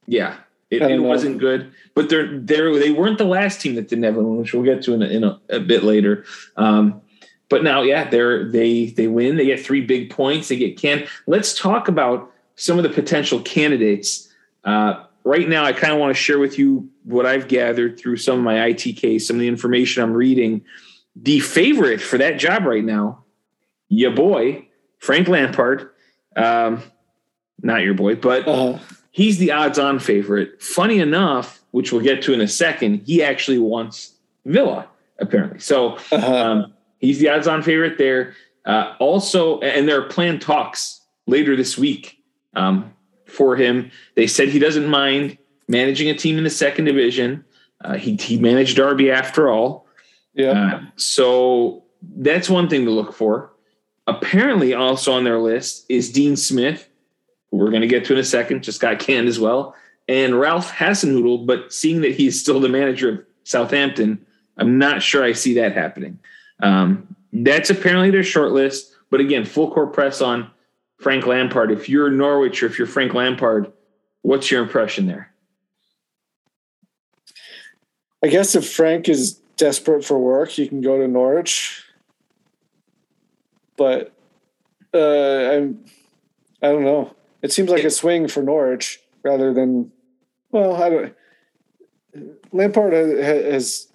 Yeah, 0.08 0.38
it, 0.70 0.82
it 0.82 1.00
wasn't 1.00 1.40
good, 1.40 1.72
but 1.96 2.10
they're 2.10 2.40
they're 2.40 2.78
they 2.78 2.92
weren't 2.92 3.18
the 3.18 3.26
last 3.26 3.62
team 3.62 3.76
that 3.76 3.88
didn't 3.88 4.04
have 4.04 4.16
one, 4.16 4.38
which 4.38 4.54
we'll 4.54 4.64
get 4.64 4.84
to 4.84 4.94
in 4.94 5.02
a, 5.02 5.08
in 5.08 5.24
a, 5.24 5.40
a 5.50 5.60
bit 5.60 5.84
later. 5.84 6.26
Um, 6.58 7.02
but 7.50 7.64
now, 7.64 7.82
yeah, 7.82 8.08
they're 8.10 8.48
they 8.48 8.88
they 8.88 9.08
win. 9.08 9.36
They 9.36 9.46
get 9.46 9.60
three 9.60 9.82
big 9.82 10.12
points. 10.12 10.48
They 10.48 10.58
get 10.58 10.78
can. 10.78 11.08
Let's 11.26 11.58
talk 11.58 11.88
about 11.88 12.32
some 12.56 12.78
of 12.78 12.84
the 12.84 12.90
potential 12.90 13.42
candidates. 13.42 14.32
Uh, 14.64 15.04
right 15.24 15.50
now, 15.50 15.66
I 15.66 15.74
kind 15.74 15.92
of 15.92 16.00
want 16.00 16.16
to 16.16 16.22
share 16.22 16.38
with 16.38 16.60
you 16.60 16.90
what 17.04 17.26
I've 17.26 17.48
gathered 17.48 18.00
through 18.00 18.18
some 18.18 18.38
of 18.38 18.44
my 18.44 18.56
ITK, 18.56 19.20
some 19.22 19.38
of 19.38 19.40
the 19.40 19.48
information 19.48 20.04
I'm 20.04 20.14
reading. 20.14 20.64
The 21.16 21.40
favorite 21.40 22.02
for 22.02 22.20
that 22.20 22.38
job 22.38 22.66
right 22.66 22.84
now, 22.84 23.24
your 23.90 24.12
boy, 24.12 24.68
Frank 25.00 25.28
Lampard. 25.28 25.90
Um, 26.36 26.84
not 27.62 27.84
your 27.84 27.94
boy, 27.94 28.15
but 28.15 28.48
uh-huh. 28.48 28.80
he's 29.12 29.38
the 29.38 29.52
odds 29.52 29.80
on 29.80 30.00
favorite. 30.00 30.62
Funny 30.62 31.00
enough, 31.00 31.62
which 31.72 31.92
we'll 31.92 32.02
get 32.02 32.22
to 32.24 32.34
in 32.34 32.42
a 32.42 32.48
second, 32.48 33.04
he 33.06 33.22
actually 33.24 33.60
wants 33.60 34.13
Villa, 34.46 34.88
apparently. 35.20 35.60
So 35.60 35.98
uh-huh. 36.12 36.36
um, 36.36 36.74
he's 37.00 37.20
the 37.20 37.30
odds 37.30 37.48
on 37.48 37.62
favorite 37.63 37.98
there. 37.98 38.36
Uh, 38.65 38.96
also, 39.00 39.60
and 39.62 39.88
there 39.88 40.02
are 40.02 40.08
planned 40.08 40.42
talks 40.42 41.02
later 41.28 41.56
this 41.56 41.78
week 41.78 42.24
um, 42.56 42.94
for 43.26 43.56
him. 43.56 43.92
They 44.15 44.28
said 44.28 44.50
he 44.50 44.60
doesn't 44.60 44.88
mind 44.88 45.38
managing 45.68 46.10
a 46.10 46.15
team 46.15 46.38
in 46.38 46.44
the 46.44 46.50
second 46.50 46.86
division. 46.86 47.46
Uh, 47.84 47.96
he, 47.96 48.15
he 48.15 48.38
managed 48.38 48.76
Derby 48.76 49.12
after 49.12 49.50
all. 49.50 49.88
Yeah. 50.34 50.76
Uh, 50.76 50.82
so 50.96 51.84
that's 52.02 52.50
one 52.50 52.70
thing 52.70 52.86
to 52.86 52.92
look 52.92 53.13
for. 53.13 53.52
Apparently, 54.10 54.74
also 54.74 55.13
on 55.13 55.24
their 55.24 55.38
list 55.38 55.86
is 55.88 56.12
Dean 56.12 56.36
Smith, 56.36 56.89
who 57.52 57.58
we're 57.58 57.69
going 57.69 57.82
to 57.82 57.88
get 57.88 58.06
to 58.06 58.13
in 58.13 58.19
a 58.19 58.24
second, 58.24 58.63
just 58.63 58.82
got 58.82 58.98
canned 58.98 59.28
as 59.28 59.39
well, 59.39 59.76
and 60.08 60.39
Ralph 60.39 60.72
Hasenhüttl. 60.72 61.45
But 61.45 61.72
seeing 61.72 62.02
that 62.02 62.15
he's 62.15 62.39
still 62.39 62.60
the 62.60 62.69
manager 62.69 63.10
of 63.10 63.26
Southampton, 63.43 64.26
I'm 64.58 64.80
not 64.80 65.04
sure 65.04 65.24
I 65.24 65.34
see 65.34 65.54
that 65.56 65.74
happening. 65.74 66.17
Um, 66.60 67.15
that's 67.32 67.69
apparently 67.69 68.10
their 68.10 68.24
short 68.24 68.52
list. 68.52 68.95
But 69.12 69.19
again, 69.22 69.45
full 69.45 69.72
court 69.72 69.93
press 69.93 70.22
on 70.22 70.50
Frank 70.98 71.28
Lampard. 71.28 71.72
If 71.72 71.88
you're 71.88 72.10
Norwich 72.10 72.63
or 72.63 72.65
if 72.65 72.80
you're 72.80 72.88
Frank 72.88 73.13
Lampard, 73.13 73.72
what's 74.24 74.50
your 74.50 74.63
impression 74.63 75.06
there? 75.06 75.32
I 78.24 78.28
guess 78.28 78.56
if 78.56 78.67
Frank 78.67 79.08
is 79.08 79.34
desperate 79.56 80.04
for 80.04 80.17
work, 80.17 80.50
he 80.50 80.67
can 80.67 80.82
go 80.82 80.98
to 80.98 81.08
Norwich. 81.08 81.86
But 83.80 84.12
uh, 84.94 85.00
I'm, 85.54 85.86
I 86.62 86.68
don't 86.68 86.84
know. 86.84 87.15
It 87.42 87.54
seems 87.54 87.70
like 87.70 87.86
a 87.86 87.89
swing 87.89 88.28
for 88.28 88.44
Norwich 88.44 89.00
rather 89.24 89.54
than, 89.54 89.94
well, 90.52 90.76
I 90.84 90.89
don't. 90.89 91.15
Lampard 92.52 92.92
has 92.92 93.88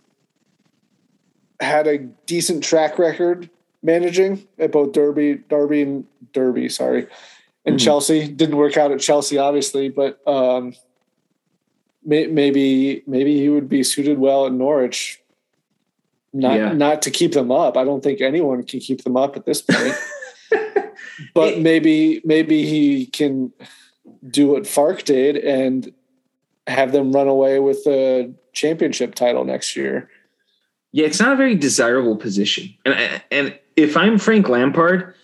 had 1.61 1.87
a 1.87 1.99
decent 1.99 2.65
track 2.65 2.99
record 2.99 3.51
managing 3.83 4.47
at 4.59 4.73
both 4.73 4.93
Derby, 4.93 5.43
Derby 5.51 5.83
and 5.83 6.07
Derby, 6.33 6.71
sorry, 6.71 7.07
and 7.67 7.77
mm-hmm. 7.77 7.85
Chelsea. 7.85 8.27
Didn't 8.27 8.57
work 8.57 8.79
out 8.79 8.91
at 8.91 9.01
Chelsea, 9.01 9.37
obviously, 9.37 9.91
but 9.91 10.27
um, 10.27 10.73
may, 12.03 12.27
maybe 12.27 13.03
maybe 13.07 13.39
he 13.39 13.51
would 13.51 13.69
be 13.69 13.83
suited 13.83 14.19
well 14.19 14.47
at 14.47 14.53
Norwich. 14.53 15.21
Not 16.35 16.59
yeah. 16.59 16.73
not 16.73 17.01
to 17.03 17.11
keep 17.13 17.33
them 17.33 17.53
up. 17.53 17.77
I 17.77 17.85
don't 17.85 18.03
think 18.03 18.21
anyone 18.21 18.65
can 18.65 18.81
keep 18.81 19.05
them 19.05 19.17
up 19.17 19.37
at 19.37 19.47
this 19.47 19.63
point. 19.63 19.95
but 21.35 21.61
maybe 21.61 22.21
maybe 22.25 22.67
he 22.67 23.07
can 23.07 23.53
do 24.29 24.49
what 24.49 24.65
Farke 24.65 25.05
did 25.05 25.37
and 25.37 25.95
have 26.67 26.91
them 26.91 27.13
run 27.13 27.29
away 27.29 27.61
with 27.61 27.85
the 27.85 28.35
championship 28.53 29.15
title 29.15 29.45
next 29.45 29.77
year. 29.77 30.11
Yeah, 30.91 31.07
it's 31.07 31.21
not 31.21 31.33
a 31.33 31.37
very 31.37 31.55
desirable 31.55 32.17
position. 32.17 32.75
And 32.85 32.95
I, 32.95 33.23
and 33.31 33.59
if 33.77 33.97
I'm 33.97 34.19
Frank 34.19 34.49
Lampard, 34.49 35.15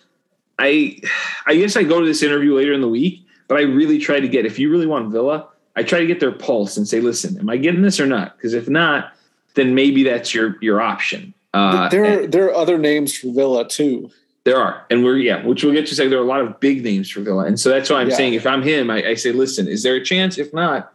I 0.59 1.01
I 1.45 1.55
guess 1.55 1.75
I 1.75 1.83
go 1.83 1.99
to 1.99 2.05
this 2.05 2.23
interview 2.23 2.55
later 2.55 2.71
in 2.71 2.79
the 2.79 2.87
week, 2.87 3.25
but 3.49 3.57
I 3.57 3.63
really 3.63 3.99
try 3.99 4.21
to 4.21 4.29
get 4.29 4.45
if 4.45 4.59
you 4.59 4.71
really 4.71 4.87
want 4.87 5.11
Villa, 5.11 5.49
I 5.75 5.83
try 5.83 5.99
to 5.99 6.07
get 6.07 6.21
their 6.21 6.31
pulse 6.31 6.77
and 6.77 6.87
say, 6.87 7.01
listen, 7.01 7.37
am 7.37 7.49
I 7.49 7.57
getting 7.57 7.81
this 7.81 7.99
or 7.99 8.05
not? 8.05 8.37
Because 8.37 8.53
if 8.53 8.69
not, 8.69 9.13
then 9.55 9.75
maybe 9.75 10.03
that's 10.03 10.33
your 10.33 10.57
your 10.61 10.81
option. 10.81 11.33
Uh, 11.53 11.89
there 11.89 12.23
are 12.23 12.27
there 12.27 12.45
are 12.45 12.53
other 12.53 12.77
names 12.77 13.17
for 13.17 13.31
Villa 13.33 13.67
too. 13.67 14.09
There 14.43 14.57
are, 14.57 14.85
and 14.89 15.03
we're 15.03 15.17
yeah, 15.17 15.45
which 15.45 15.63
we'll 15.63 15.73
get 15.73 15.85
to 15.87 15.95
say 15.95 16.07
there 16.07 16.17
are 16.17 16.23
a 16.23 16.27
lot 16.27 16.41
of 16.41 16.59
big 16.59 16.83
names 16.83 17.09
for 17.09 17.21
Villa, 17.21 17.45
and 17.45 17.59
so 17.59 17.69
that's 17.69 17.89
why 17.89 18.01
I'm 18.01 18.09
yeah. 18.09 18.15
saying 18.15 18.33
if 18.33 18.47
I'm 18.47 18.63
him, 18.63 18.89
I, 18.89 19.09
I, 19.09 19.13
say, 19.13 19.31
listen, 19.31 19.67
is 19.67 19.83
there 19.83 19.95
a 19.95 20.03
chance? 20.03 20.39
If 20.39 20.51
not, 20.51 20.91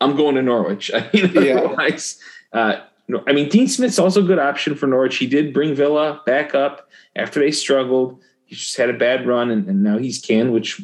I'm 0.00 0.14
going 0.16 0.36
to 0.36 0.42
Norwich. 0.42 0.90
I 0.94 1.08
mean, 1.12 1.32
yeah. 1.32 1.54
otherwise, 1.54 2.20
uh, 2.52 2.76
I 3.26 3.32
mean, 3.32 3.48
Dean 3.48 3.66
Smith's 3.66 3.98
also 3.98 4.22
a 4.22 4.26
good 4.26 4.38
option 4.38 4.76
for 4.76 4.86
Norwich. 4.86 5.16
He 5.16 5.26
did 5.26 5.52
bring 5.52 5.74
Villa 5.74 6.22
back 6.24 6.54
up 6.54 6.88
after 7.16 7.40
they 7.40 7.50
struggled. 7.50 8.20
He 8.44 8.54
just 8.54 8.76
had 8.76 8.90
a 8.90 8.94
bad 8.94 9.26
run, 9.26 9.50
and, 9.50 9.66
and 9.66 9.82
now 9.82 9.98
he's 9.98 10.20
canned, 10.20 10.52
which, 10.52 10.80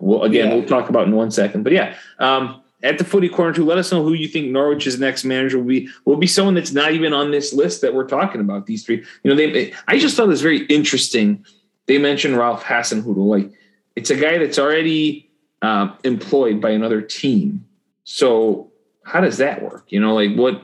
well, 0.00 0.22
again, 0.22 0.48
yeah. 0.48 0.54
we'll 0.54 0.66
talk 0.66 0.88
about 0.88 1.06
in 1.06 1.14
one 1.14 1.30
second. 1.30 1.64
But 1.64 1.74
yeah, 1.74 1.96
um, 2.18 2.62
at 2.84 2.98
the 2.98 3.04
footy 3.04 3.28
corner 3.28 3.52
too. 3.52 3.64
Let 3.64 3.78
us 3.78 3.90
know 3.90 4.04
who 4.04 4.12
you 4.12 4.28
think 4.28 4.50
Norwich's 4.50 5.00
next 5.00 5.24
manager 5.24 5.58
will 5.58 5.64
be. 5.64 5.88
Will 6.04 6.16
be 6.16 6.26
someone 6.26 6.54
that's 6.54 6.72
not 6.72 6.92
even 6.92 7.12
on 7.12 7.32
this 7.32 7.52
list 7.52 7.80
that 7.80 7.94
we're 7.94 8.06
talking 8.06 8.40
about. 8.40 8.66
These 8.66 8.84
three, 8.84 9.04
you 9.22 9.30
know, 9.30 9.34
they. 9.34 9.72
I 9.88 9.98
just 9.98 10.16
thought 10.16 10.28
was 10.28 10.42
very 10.42 10.66
interesting. 10.66 11.44
They 11.86 11.98
mentioned 11.98 12.36
Ralph 12.36 12.62
Hasenhüttl. 12.62 13.16
Like, 13.16 13.50
it's 13.96 14.10
a 14.10 14.16
guy 14.16 14.38
that's 14.38 14.58
already 14.58 15.30
uh, 15.62 15.94
employed 16.04 16.60
by 16.60 16.70
another 16.70 17.00
team. 17.00 17.66
So 18.04 18.70
how 19.02 19.20
does 19.20 19.38
that 19.38 19.62
work? 19.62 19.86
You 19.88 20.00
know, 20.00 20.14
like 20.14 20.36
what? 20.36 20.62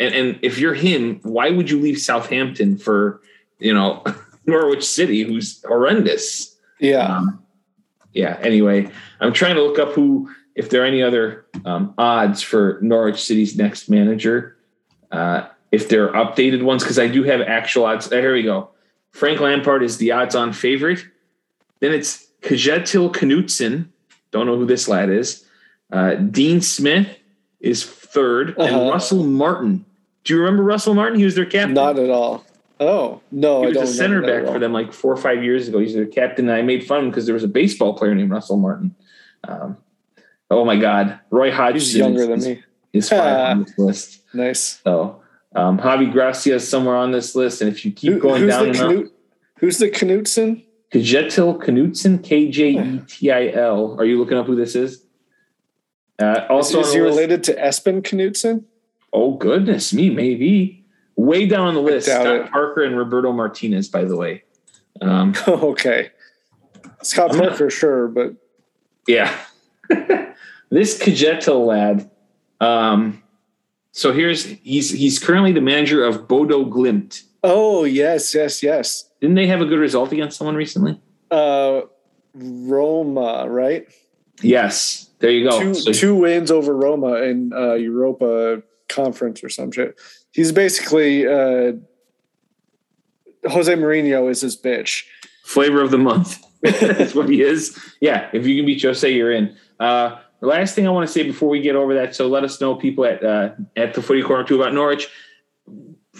And 0.00 0.14
and 0.14 0.38
if 0.42 0.58
you're 0.58 0.74
him, 0.74 1.20
why 1.24 1.50
would 1.50 1.68
you 1.68 1.80
leave 1.80 1.98
Southampton 1.98 2.78
for 2.78 3.20
you 3.58 3.74
know 3.74 4.04
Norwich 4.46 4.84
City, 4.84 5.22
who's 5.24 5.62
horrendous? 5.64 6.56
Yeah. 6.78 7.16
Um, 7.16 7.42
yeah. 8.12 8.38
Anyway, 8.40 8.90
I'm 9.20 9.32
trying 9.32 9.56
to 9.56 9.62
look 9.62 9.78
up 9.78 9.92
who, 9.92 10.30
if 10.58 10.70
there 10.70 10.82
are 10.82 10.84
any 10.84 11.02
other 11.04 11.46
um, 11.64 11.94
odds 11.96 12.42
for 12.42 12.80
Norwich 12.82 13.24
City's 13.24 13.56
next 13.56 13.88
manager, 13.88 14.56
uh, 15.12 15.46
if 15.70 15.88
there 15.88 16.12
are 16.12 16.26
updated 16.26 16.64
ones, 16.64 16.82
because 16.82 16.98
I 16.98 17.06
do 17.06 17.22
have 17.22 17.40
actual 17.40 17.84
odds. 17.84 18.08
There, 18.08 18.20
here 18.20 18.34
we 18.34 18.42
go. 18.42 18.70
Frank 19.12 19.38
Lampard 19.38 19.84
is 19.84 19.98
the 19.98 20.10
odds-on 20.10 20.52
favorite. 20.52 21.04
Then 21.78 21.92
it's 21.92 22.26
Kjetil 22.42 23.12
Knutsen. 23.12 23.86
Don't 24.32 24.46
know 24.46 24.56
who 24.56 24.66
this 24.66 24.88
lad 24.88 25.10
is. 25.10 25.46
Uh, 25.92 26.14
Dean 26.14 26.60
Smith 26.60 27.16
is 27.60 27.84
3rd 27.84 28.58
uh-huh. 28.58 28.62
and 28.62 28.90
Russell 28.90 29.22
Martin. 29.22 29.84
Do 30.24 30.34
you 30.34 30.40
remember 30.40 30.64
Russell 30.64 30.94
Martin? 30.94 31.20
He 31.20 31.24
was 31.24 31.36
their 31.36 31.46
captain. 31.46 31.74
Not 31.74 32.00
at 32.00 32.10
all. 32.10 32.44
Oh 32.80 33.20
no, 33.32 33.62
he 33.62 33.68
was 33.68 33.90
a 33.90 33.92
center 33.92 34.22
back 34.22 34.44
for 34.52 34.60
them 34.60 34.72
like 34.72 34.92
four 34.92 35.12
or 35.12 35.16
five 35.16 35.42
years 35.42 35.66
ago. 35.66 35.80
He's 35.80 35.94
their 35.94 36.06
captain. 36.06 36.48
And 36.48 36.56
I 36.56 36.62
made 36.62 36.86
fun 36.86 37.10
because 37.10 37.26
there 37.26 37.34
was 37.34 37.42
a 37.42 37.48
baseball 37.48 37.94
player 37.94 38.14
named 38.14 38.30
Russell 38.30 38.56
Martin. 38.56 38.94
Um, 39.42 39.76
oh 40.50 40.64
my 40.64 40.76
God, 40.76 41.20
Roy 41.30 41.50
Hodgson. 41.50 41.80
He's 41.80 41.96
younger 41.96 42.26
than 42.26 42.40
me. 42.40 42.62
Is 42.92 43.08
five 43.10 43.50
on 43.50 43.64
this 43.64 43.78
list. 43.78 44.20
Nice. 44.34 44.80
So 44.82 45.22
um, 45.54 45.78
Javi 45.78 46.10
Gracia 46.10 46.54
is 46.54 46.68
somewhere 46.68 46.96
on 46.96 47.12
this 47.12 47.34
list, 47.34 47.60
and 47.60 47.70
if 47.70 47.84
you 47.84 47.92
keep 47.92 48.14
Who, 48.14 48.20
going 48.20 48.42
who's 48.42 48.54
down, 48.54 48.66
the 48.66 48.72
Knut, 48.72 49.10
who's 49.58 49.78
the 49.78 49.90
Knutsen? 49.90 50.64
Kjetil 50.92 51.62
Knutsen, 51.62 52.22
K 52.24 52.50
J 52.50 52.70
E 52.70 53.00
T 53.06 53.30
I 53.30 53.48
L. 53.48 53.96
Are 53.98 54.04
you 54.04 54.18
looking 54.18 54.38
up 54.38 54.46
who 54.46 54.56
this 54.56 54.74
is? 54.74 55.04
Uh, 56.18 56.46
also, 56.48 56.80
is, 56.80 56.88
is 56.88 56.94
he 56.94 57.00
related 57.00 57.44
to 57.44 57.54
Espen 57.54 58.02
Knutsen? 58.02 58.64
Oh 59.12 59.32
goodness 59.32 59.92
me, 59.92 60.10
maybe. 60.10 60.84
Way 61.16 61.46
down 61.46 61.68
on 61.68 61.74
the 61.74 61.82
list, 61.82 62.06
Scott 62.06 62.26
it. 62.26 62.50
Parker 62.50 62.84
and 62.84 62.96
Roberto 62.96 63.32
Martinez. 63.32 63.88
By 63.88 64.04
the 64.04 64.16
way. 64.16 64.44
Um, 65.00 65.34
okay. 65.48 66.10
Scott 67.02 67.30
Parker, 67.30 67.70
sure, 67.70 68.08
but 68.08 68.34
yeah, 69.06 69.36
this 70.70 70.98
Kjetil 70.98 71.66
lad. 71.66 72.10
Um, 72.60 73.22
so 73.92 74.12
here's 74.12 74.44
he's 74.44 74.90
he's 74.90 75.18
currently 75.18 75.52
the 75.52 75.60
manager 75.60 76.04
of 76.04 76.28
Bodo 76.28 76.64
Glimt. 76.64 77.22
Oh 77.42 77.84
yes, 77.84 78.34
yes, 78.34 78.62
yes. 78.62 79.10
Didn't 79.20 79.36
they 79.36 79.46
have 79.46 79.60
a 79.60 79.66
good 79.66 79.78
result 79.78 80.12
against 80.12 80.38
someone 80.38 80.56
recently? 80.56 81.00
Uh, 81.30 81.82
Roma, 82.34 83.46
right? 83.48 83.88
Yes. 84.42 85.10
There 85.18 85.30
you 85.30 85.48
go. 85.48 85.60
Two, 85.60 85.74
so, 85.74 85.92
two 85.92 86.14
wins 86.14 86.50
over 86.50 86.76
Roma 86.76 87.14
in 87.22 87.52
uh, 87.52 87.74
Europa 87.74 88.62
Conference 88.88 89.42
or 89.42 89.48
some 89.48 89.72
shit. 89.72 89.98
He's 90.30 90.52
basically 90.52 91.26
uh, 91.26 91.72
Jose 93.48 93.72
Mourinho 93.74 94.30
is 94.30 94.40
his 94.40 94.56
bitch. 94.56 95.04
Flavor 95.44 95.80
of 95.82 95.90
the 95.90 95.98
month. 95.98 96.42
That's 96.62 97.14
what 97.14 97.28
he 97.28 97.42
is. 97.42 97.78
Yeah, 98.00 98.28
if 98.32 98.46
you 98.46 98.56
can 98.56 98.66
beat 98.66 98.82
Jose, 98.82 99.10
you're 99.10 99.32
in. 99.32 99.56
Uh, 99.80 100.18
the 100.40 100.46
last 100.46 100.74
thing 100.74 100.86
I 100.86 100.90
want 100.90 101.06
to 101.06 101.12
say 101.12 101.22
before 101.22 101.48
we 101.48 101.60
get 101.60 101.76
over 101.76 101.94
that, 101.94 102.14
so 102.14 102.28
let 102.28 102.44
us 102.44 102.60
know, 102.60 102.74
people 102.74 103.04
at 103.04 103.24
uh, 103.24 103.50
at 103.76 103.94
the 103.94 104.02
Footy 104.02 104.22
Corner 104.22 104.44
too 104.44 104.60
about 104.60 104.74
Norwich, 104.74 105.08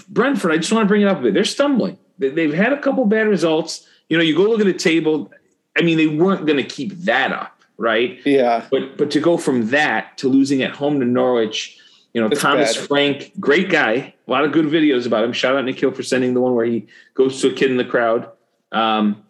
Brentford. 0.08 0.52
I 0.52 0.56
just 0.56 0.72
want 0.72 0.84
to 0.84 0.88
bring 0.88 1.02
it 1.02 1.08
up 1.08 1.18
a 1.18 1.22
bit. 1.22 1.34
They're 1.34 1.44
stumbling. 1.44 1.98
They've 2.18 2.52
had 2.52 2.72
a 2.72 2.80
couple 2.80 3.04
bad 3.04 3.28
results. 3.28 3.86
You 4.08 4.16
know, 4.16 4.24
you 4.24 4.34
go 4.34 4.42
look 4.42 4.60
at 4.60 4.66
the 4.66 4.72
table. 4.72 5.30
I 5.76 5.82
mean, 5.82 5.96
they 5.96 6.08
weren't 6.08 6.46
going 6.46 6.56
to 6.56 6.64
keep 6.64 6.92
that 7.04 7.32
up 7.32 7.58
right? 7.78 8.20
Yeah. 8.26 8.66
But 8.70 8.98
but 8.98 9.10
to 9.12 9.20
go 9.20 9.38
from 9.38 9.68
that 9.68 10.18
to 10.18 10.28
losing 10.28 10.62
at 10.62 10.72
home 10.72 11.00
to 11.00 11.06
Norwich, 11.06 11.78
you 12.12 12.20
know, 12.20 12.26
it's 12.26 12.40
Thomas 12.40 12.76
bad. 12.76 12.88
Frank, 12.88 13.32
great 13.40 13.70
guy, 13.70 14.14
a 14.26 14.30
lot 14.30 14.44
of 14.44 14.52
good 14.52 14.66
videos 14.66 15.06
about 15.06 15.24
him. 15.24 15.32
Shout 15.32 15.56
out 15.56 15.64
Nikhil 15.64 15.92
for 15.92 16.02
sending 16.02 16.34
the 16.34 16.40
one 16.40 16.54
where 16.54 16.66
he 16.66 16.86
goes 17.14 17.40
to 17.40 17.48
a 17.48 17.52
kid 17.54 17.70
in 17.70 17.78
the 17.78 17.84
crowd. 17.84 18.30
Um, 18.72 19.24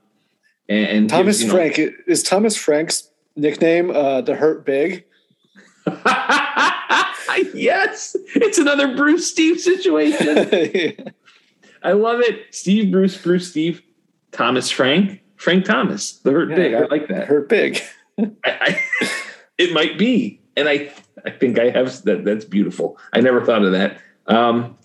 and, 0.69 0.87
and 0.87 1.11
Thomas 1.11 1.39
gives, 1.39 1.43
you 1.43 1.49
know, 1.49 1.55
Frank 1.55 1.95
is 2.07 2.23
Thomas 2.23 2.57
Frank's 2.57 3.08
nickname 3.39 3.91
uh, 3.91 4.21
the 4.21 4.35
Hurt 4.35 4.67
Big. 4.67 5.05
yes, 7.55 8.17
it's 8.35 8.59
another 8.59 8.95
Bruce 8.97 9.31
Steve 9.31 9.61
situation. 9.61 10.49
yeah. 10.75 11.11
I 11.83 11.93
love 11.93 12.21
it. 12.21 12.55
Steve 12.55 12.93
Bruce 12.93 13.17
Bruce 13.17 13.51
Steve 13.51 13.83
Thomas 14.33 14.71
Frank 14.71 15.23
Frank 15.37 15.65
Thomas 15.65 16.19
the 16.19 16.33
Hurt 16.33 16.51
yeah, 16.51 16.57
Big. 16.57 16.75
I 16.75 16.81
like 16.87 17.09
that. 17.09 17.29
Hurt 17.29 17.49
Big. 17.49 17.81
I, 18.19 18.27
I, 18.45 18.83
it 19.57 19.73
might 19.73 19.97
be, 19.97 20.41
and 20.57 20.69
I 20.69 20.93
I 21.25 21.31
think 21.31 21.59
I 21.59 21.71
have 21.71 22.03
that. 22.03 22.25
That's 22.25 22.45
beautiful. 22.45 22.99
I 23.13 23.21
never 23.21 23.45
thought 23.45 23.65
of 23.65 23.73
that. 23.73 23.99
Um, 24.27 24.77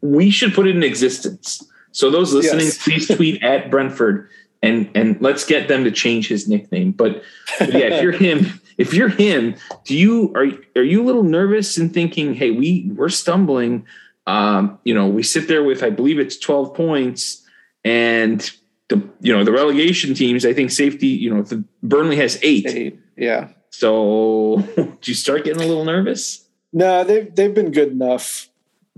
we 0.00 0.30
should 0.30 0.54
put 0.54 0.66
it 0.66 0.76
in 0.76 0.82
existence. 0.82 1.66
So 1.92 2.10
those 2.10 2.32
listening, 2.32 2.66
yes. 2.66 2.82
please 2.82 3.06
tweet 3.06 3.42
at 3.42 3.70
Brentford 3.70 4.28
and 4.62 4.88
and 4.94 5.20
let's 5.20 5.44
get 5.44 5.68
them 5.68 5.84
to 5.84 5.90
change 5.90 6.28
his 6.28 6.48
nickname. 6.48 6.92
But, 6.92 7.22
but 7.58 7.72
yeah, 7.72 7.94
if 7.94 8.02
you're 8.02 8.12
him, 8.12 8.60
if 8.78 8.94
you're 8.94 9.08
him, 9.08 9.56
do 9.84 9.96
you 9.96 10.32
are 10.34 10.46
are 10.76 10.84
you 10.84 11.02
a 11.02 11.04
little 11.04 11.24
nervous 11.24 11.76
and 11.76 11.92
thinking, 11.92 12.34
hey, 12.34 12.50
we 12.50 12.90
we're 12.94 13.08
stumbling. 13.08 13.86
Um, 14.26 14.78
you 14.84 14.94
know, 14.94 15.08
we 15.08 15.24
sit 15.24 15.48
there 15.48 15.64
with 15.64 15.82
I 15.82 15.90
believe 15.90 16.20
it's 16.20 16.36
12 16.36 16.74
points 16.74 17.42
and 17.84 18.48
the 18.88 19.02
you 19.20 19.36
know 19.36 19.44
the 19.44 19.52
relegation 19.52 20.14
teams. 20.14 20.46
I 20.46 20.52
think 20.52 20.70
safety. 20.70 21.08
You 21.08 21.34
know, 21.34 21.42
the 21.42 21.64
Burnley 21.82 22.16
has 22.16 22.38
eight. 22.42 22.66
eight. 22.68 22.98
Yeah. 23.16 23.48
So 23.70 24.58
do 24.76 24.96
you 25.02 25.14
start 25.14 25.44
getting 25.44 25.62
a 25.62 25.66
little 25.66 25.84
nervous? 25.84 26.46
No, 26.72 27.04
they've 27.04 27.34
they've 27.34 27.54
been 27.54 27.72
good 27.72 27.88
enough. 27.88 28.48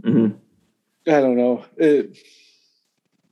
Mm-hmm. 0.03 0.37
I 1.07 1.20
don't 1.20 1.37
know. 1.37 1.64
It, 1.77 2.18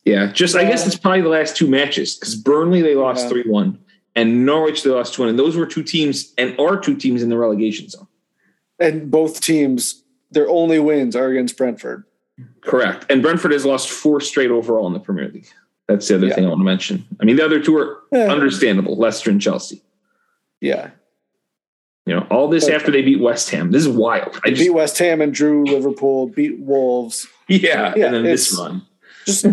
yeah, 0.04 0.32
just 0.32 0.56
I 0.56 0.64
guess 0.64 0.86
it's 0.86 0.96
probably 0.96 1.20
the 1.20 1.28
last 1.28 1.56
two 1.56 1.68
matches 1.68 2.16
because 2.16 2.34
Burnley 2.34 2.82
they 2.82 2.94
lost 2.94 3.28
three 3.28 3.44
yeah. 3.46 3.52
one 3.52 3.78
and 4.14 4.44
Norwich 4.44 4.82
they 4.82 4.90
lost 4.90 5.14
two 5.14 5.22
one, 5.22 5.28
and 5.28 5.38
those 5.38 5.56
were 5.56 5.66
two 5.66 5.82
teams 5.82 6.32
and 6.36 6.58
are 6.58 6.78
two 6.78 6.96
teams 6.96 7.22
in 7.22 7.28
the 7.28 7.38
relegation 7.38 7.88
zone. 7.88 8.08
And 8.78 9.10
both 9.10 9.40
teams, 9.40 10.02
their 10.30 10.48
only 10.48 10.78
wins 10.78 11.14
are 11.14 11.28
against 11.28 11.56
Brentford. 11.56 12.04
Correct, 12.62 13.06
and 13.10 13.22
Brentford 13.22 13.52
has 13.52 13.64
lost 13.64 13.90
four 13.90 14.20
straight 14.20 14.50
overall 14.50 14.86
in 14.86 14.92
the 14.92 15.00
Premier 15.00 15.28
League. 15.28 15.48
That's 15.88 16.08
the 16.08 16.16
other 16.16 16.28
yeah. 16.28 16.34
thing 16.34 16.46
I 16.46 16.48
want 16.48 16.60
to 16.60 16.64
mention. 16.64 17.06
I 17.20 17.24
mean, 17.24 17.36
the 17.36 17.44
other 17.44 17.62
two 17.62 17.76
are 17.76 18.02
yeah. 18.10 18.32
understandable: 18.32 18.96
Leicester 18.96 19.30
and 19.30 19.40
Chelsea. 19.40 19.82
Yeah. 20.60 20.90
You 22.06 22.16
know, 22.16 22.26
all 22.30 22.48
this 22.48 22.68
after 22.68 22.90
they 22.90 23.02
beat 23.02 23.20
West 23.20 23.50
Ham. 23.50 23.70
This 23.70 23.86
is 23.86 23.88
wild. 23.88 24.40
I 24.44 24.50
just, 24.50 24.60
beat 24.60 24.70
West 24.70 24.98
Ham 24.98 25.20
and 25.20 25.32
drew 25.32 25.64
Liverpool, 25.64 26.26
beat 26.26 26.58
Wolves. 26.58 27.28
Yeah, 27.46 27.94
yeah 27.96 28.06
and 28.06 28.14
then 28.14 28.22
this 28.24 28.56
run. 28.58 28.84
Just 29.26 29.46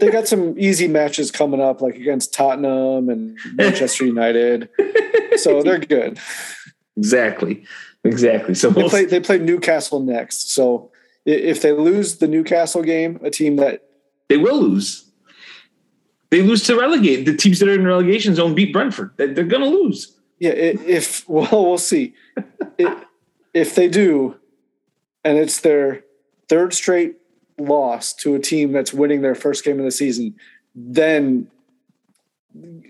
they 0.00 0.10
got 0.10 0.28
some 0.28 0.54
easy 0.58 0.88
matches 0.88 1.30
coming 1.30 1.60
up, 1.60 1.80
like 1.80 1.96
against 1.96 2.34
Tottenham 2.34 3.08
and 3.08 3.38
Manchester 3.54 4.06
United. 4.06 4.68
So 5.36 5.62
they're 5.62 5.78
good. 5.78 6.18
Exactly. 6.96 7.64
Exactly. 8.04 8.54
So 8.54 8.70
they 8.70 8.88
play 8.88 9.04
they 9.04 9.20
play 9.20 9.38
Newcastle 9.38 10.00
next. 10.00 10.52
So 10.52 10.90
if 11.24 11.62
they 11.62 11.72
lose 11.72 12.16
the 12.16 12.28
Newcastle 12.28 12.82
game, 12.82 13.20
a 13.22 13.30
team 13.30 13.56
that 13.56 13.82
they 14.28 14.36
will 14.36 14.60
lose. 14.60 15.04
They 16.30 16.42
lose 16.42 16.64
to 16.64 16.78
relegate. 16.78 17.24
The 17.24 17.36
teams 17.36 17.58
that 17.58 17.68
are 17.68 17.74
in 17.74 17.86
relegation 17.86 18.34
zone 18.34 18.54
beat 18.54 18.72
Brentford. 18.72 19.12
They're 19.16 19.32
going 19.44 19.62
to 19.62 19.68
lose. 19.68 20.18
Yeah, 20.38 20.50
if 20.50 21.28
well, 21.28 21.48
we'll 21.50 21.78
see. 21.78 22.14
if 23.54 23.74
they 23.74 23.88
do, 23.88 24.36
and 25.24 25.38
it's 25.38 25.60
their 25.60 26.04
third 26.48 26.74
straight 26.74 27.16
loss 27.58 28.12
to 28.14 28.34
a 28.34 28.38
team 28.38 28.72
that's 28.72 28.92
winning 28.92 29.22
their 29.22 29.34
first 29.34 29.64
game 29.64 29.78
of 29.78 29.84
the 29.84 29.90
season, 29.90 30.34
then 30.74 31.50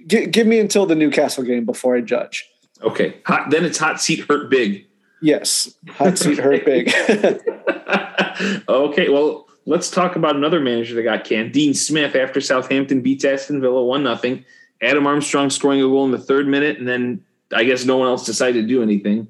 give 0.06 0.46
me 0.46 0.58
until 0.58 0.86
the 0.86 0.94
Newcastle 0.94 1.44
game 1.44 1.64
before 1.64 1.96
I 1.96 2.00
judge. 2.00 2.48
Okay, 2.82 3.16
hot, 3.24 3.50
then 3.50 3.64
it's 3.64 3.78
hot 3.78 4.00
seat 4.00 4.20
hurt 4.28 4.50
big. 4.50 4.86
Yes, 5.20 5.74
hot 5.88 6.16
seat 6.16 6.38
hurt 6.38 6.64
big. 6.64 6.88
okay, 8.68 9.08
well, 9.08 9.48
let's 9.66 9.90
talk 9.90 10.16
about 10.16 10.36
another 10.36 10.60
manager 10.60 10.94
that 10.94 11.02
got 11.02 11.24
canned. 11.24 11.52
Dean 11.52 11.74
Smith 11.74 12.14
after 12.14 12.40
Southampton 12.40 13.00
beats 13.00 13.24
Aston 13.24 13.60
Villa 13.60 13.82
one 13.84 14.02
nothing. 14.02 14.44
Adam 14.80 15.06
Armstrong 15.06 15.50
scoring 15.50 15.80
a 15.80 15.84
goal 15.84 16.04
in 16.04 16.12
the 16.12 16.18
third 16.18 16.46
minute, 16.46 16.78
and 16.78 16.86
then 16.86 17.24
I 17.52 17.64
guess 17.64 17.84
no 17.84 17.96
one 17.96 18.06
else 18.06 18.24
decided 18.24 18.62
to 18.62 18.68
do 18.68 18.82
anything. 18.82 19.26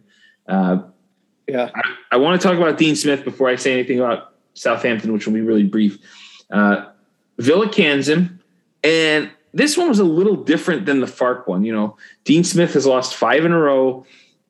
Uh, 0.47 0.83
yeah, 1.47 1.71
I, 1.75 1.95
I, 2.13 2.17
want 2.17 2.41
to 2.41 2.47
talk 2.47 2.59
about 2.59 2.77
Dean 2.77 2.97
Smith 2.97 3.25
before 3.25 3.49
I 3.49 3.57
say 3.57 3.73
anything 3.73 3.99
about 3.99 4.35
Southampton, 4.59 5.13
which 5.13 5.27
will 5.27 5.35
be 5.35 5.41
really 5.41 5.65
brief. 5.65 5.99
Uh, 6.51 6.87
Villa 7.39 7.69
cans 7.69 8.09
and 8.09 9.31
this 9.55 9.77
one 9.77 9.89
was 9.89 9.99
a 9.99 10.05
little 10.05 10.37
different 10.37 10.87
than 10.87 11.01
the 11.01 11.07
Farke 11.07 11.47
one. 11.47 11.65
You 11.65 11.73
know, 11.73 11.97
Dean 12.25 12.45
Smith 12.45 12.75
has 12.75 12.87
lost 12.87 13.15
five 13.15 13.45
in 13.45 13.53
a 13.53 13.59
row. 13.59 14.05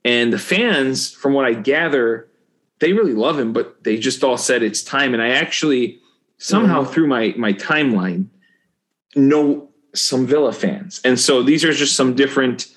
And 0.05 0.33
the 0.33 0.39
fans, 0.39 1.13
from 1.13 1.35
what 1.35 1.45
I 1.45 1.55
gather, 1.55 2.29
they 2.79 2.93
really 2.93 3.15
love 3.15 3.39
him, 3.39 3.53
but 3.53 3.83
they 3.85 3.99
just 3.99 4.25
all 4.25 4.39
said 4.39 4.63
it's 4.63 4.83
time. 4.83 5.13
And 5.13 5.23
I 5.23 5.31
actually 5.31 6.01
somehow 6.39 6.83
mm-hmm. 6.83 6.93
through 6.93 7.07
my 7.09 7.35
my 7.37 7.53
timeline 7.53 8.27
know 9.17 9.69
some 9.95 10.27
Villa 10.27 10.53
fans, 10.53 11.01
and 11.05 11.19
so 11.19 11.43
these 11.43 11.65
are 11.65 11.73
just 11.73 11.97
some 11.97 12.15
different 12.15 12.69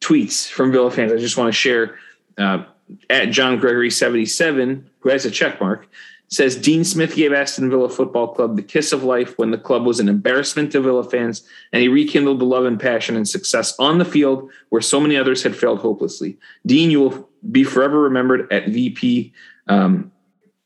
tweets 0.00 0.48
from 0.48 0.72
Villa 0.72 0.90
fans. 0.90 1.12
I 1.12 1.16
just 1.16 1.36
want 1.36 1.48
to 1.48 1.58
share 1.58 1.96
uh, 2.38 2.64
at 3.08 3.26
John 3.30 3.58
Gregory 3.58 3.90
seventy 3.90 4.26
seven, 4.26 4.88
who 5.00 5.08
has 5.08 5.24
a 5.24 5.30
check 5.30 5.60
mark 5.60 5.88
says 6.28 6.56
Dean 6.56 6.84
Smith 6.84 7.14
gave 7.14 7.32
Aston 7.32 7.70
Villa 7.70 7.88
Football 7.88 8.34
Club 8.34 8.56
the 8.56 8.62
kiss 8.62 8.92
of 8.92 9.04
life 9.04 9.38
when 9.38 9.52
the 9.52 9.58
club 9.58 9.84
was 9.84 10.00
an 10.00 10.08
embarrassment 10.08 10.72
to 10.72 10.80
Villa 10.80 11.08
fans, 11.08 11.46
and 11.72 11.82
he 11.82 11.88
rekindled 11.88 12.40
the 12.40 12.44
love 12.44 12.64
and 12.64 12.80
passion 12.80 13.16
and 13.16 13.28
success 13.28 13.78
on 13.78 13.98
the 13.98 14.04
field 14.04 14.50
where 14.70 14.82
so 14.82 14.98
many 14.98 15.16
others 15.16 15.42
had 15.42 15.56
failed 15.56 15.78
hopelessly. 15.78 16.36
Dean, 16.64 16.90
you 16.90 17.00
will 17.00 17.28
be 17.50 17.62
forever 17.62 18.00
remembered 18.00 18.52
at 18.52 18.68
VP 18.68 19.32
um, 19.68 20.10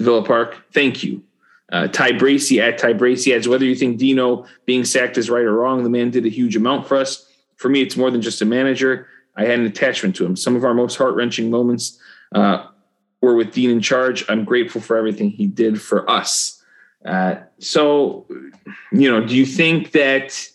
Villa 0.00 0.24
Park. 0.24 0.56
Thank 0.72 1.02
you. 1.02 1.22
Uh, 1.70 1.86
Ty 1.86 2.12
Bracy 2.12 2.61
at 2.61 2.78
Ty 2.78 2.94
Bracy 2.94 3.32
adds 3.32 3.46
whether 3.46 3.64
you 3.64 3.76
think 3.76 3.98
Dino 3.98 4.46
being 4.66 4.84
sacked 4.84 5.16
is 5.18 5.30
right 5.30 5.44
or 5.44 5.52
wrong, 5.52 5.84
the 5.84 5.90
man 5.90 6.11
did 6.11 6.26
a 6.26 6.30
huge 6.30 6.56
amount 6.56 6.88
for 6.88 6.96
us. 6.96 7.26
For 7.56 7.68
me, 7.68 7.82
it's 7.82 7.96
more 7.96 8.11
than 8.11 8.22
just 8.22 8.42
a 8.42 8.44
manager. 8.44 9.06
I 9.36 9.44
had 9.44 9.61
an 9.61 9.66
attachment 9.66 10.16
to 10.16 10.24
him. 10.24 10.34
Some 10.34 10.56
of 10.56 10.64
our 10.64 10.74
most 10.74 10.96
heart 10.96 11.14
wrenching 11.14 11.50
moments 11.50 12.00
uh, 12.34 12.66
were 13.20 13.34
with 13.34 13.52
Dean 13.52 13.70
in 13.70 13.80
charge. 13.80 14.24
I'm 14.28 14.44
grateful 14.44 14.80
for 14.80 14.96
everything 14.96 15.30
he 15.30 15.46
did 15.46 15.80
for 15.80 16.08
us. 16.08 16.62
Uh, 17.04 17.36
so, 17.58 18.26
you 18.92 19.10
know, 19.10 19.26
do 19.26 19.34
you 19.36 19.46
think 19.46 19.92
that 19.92 20.48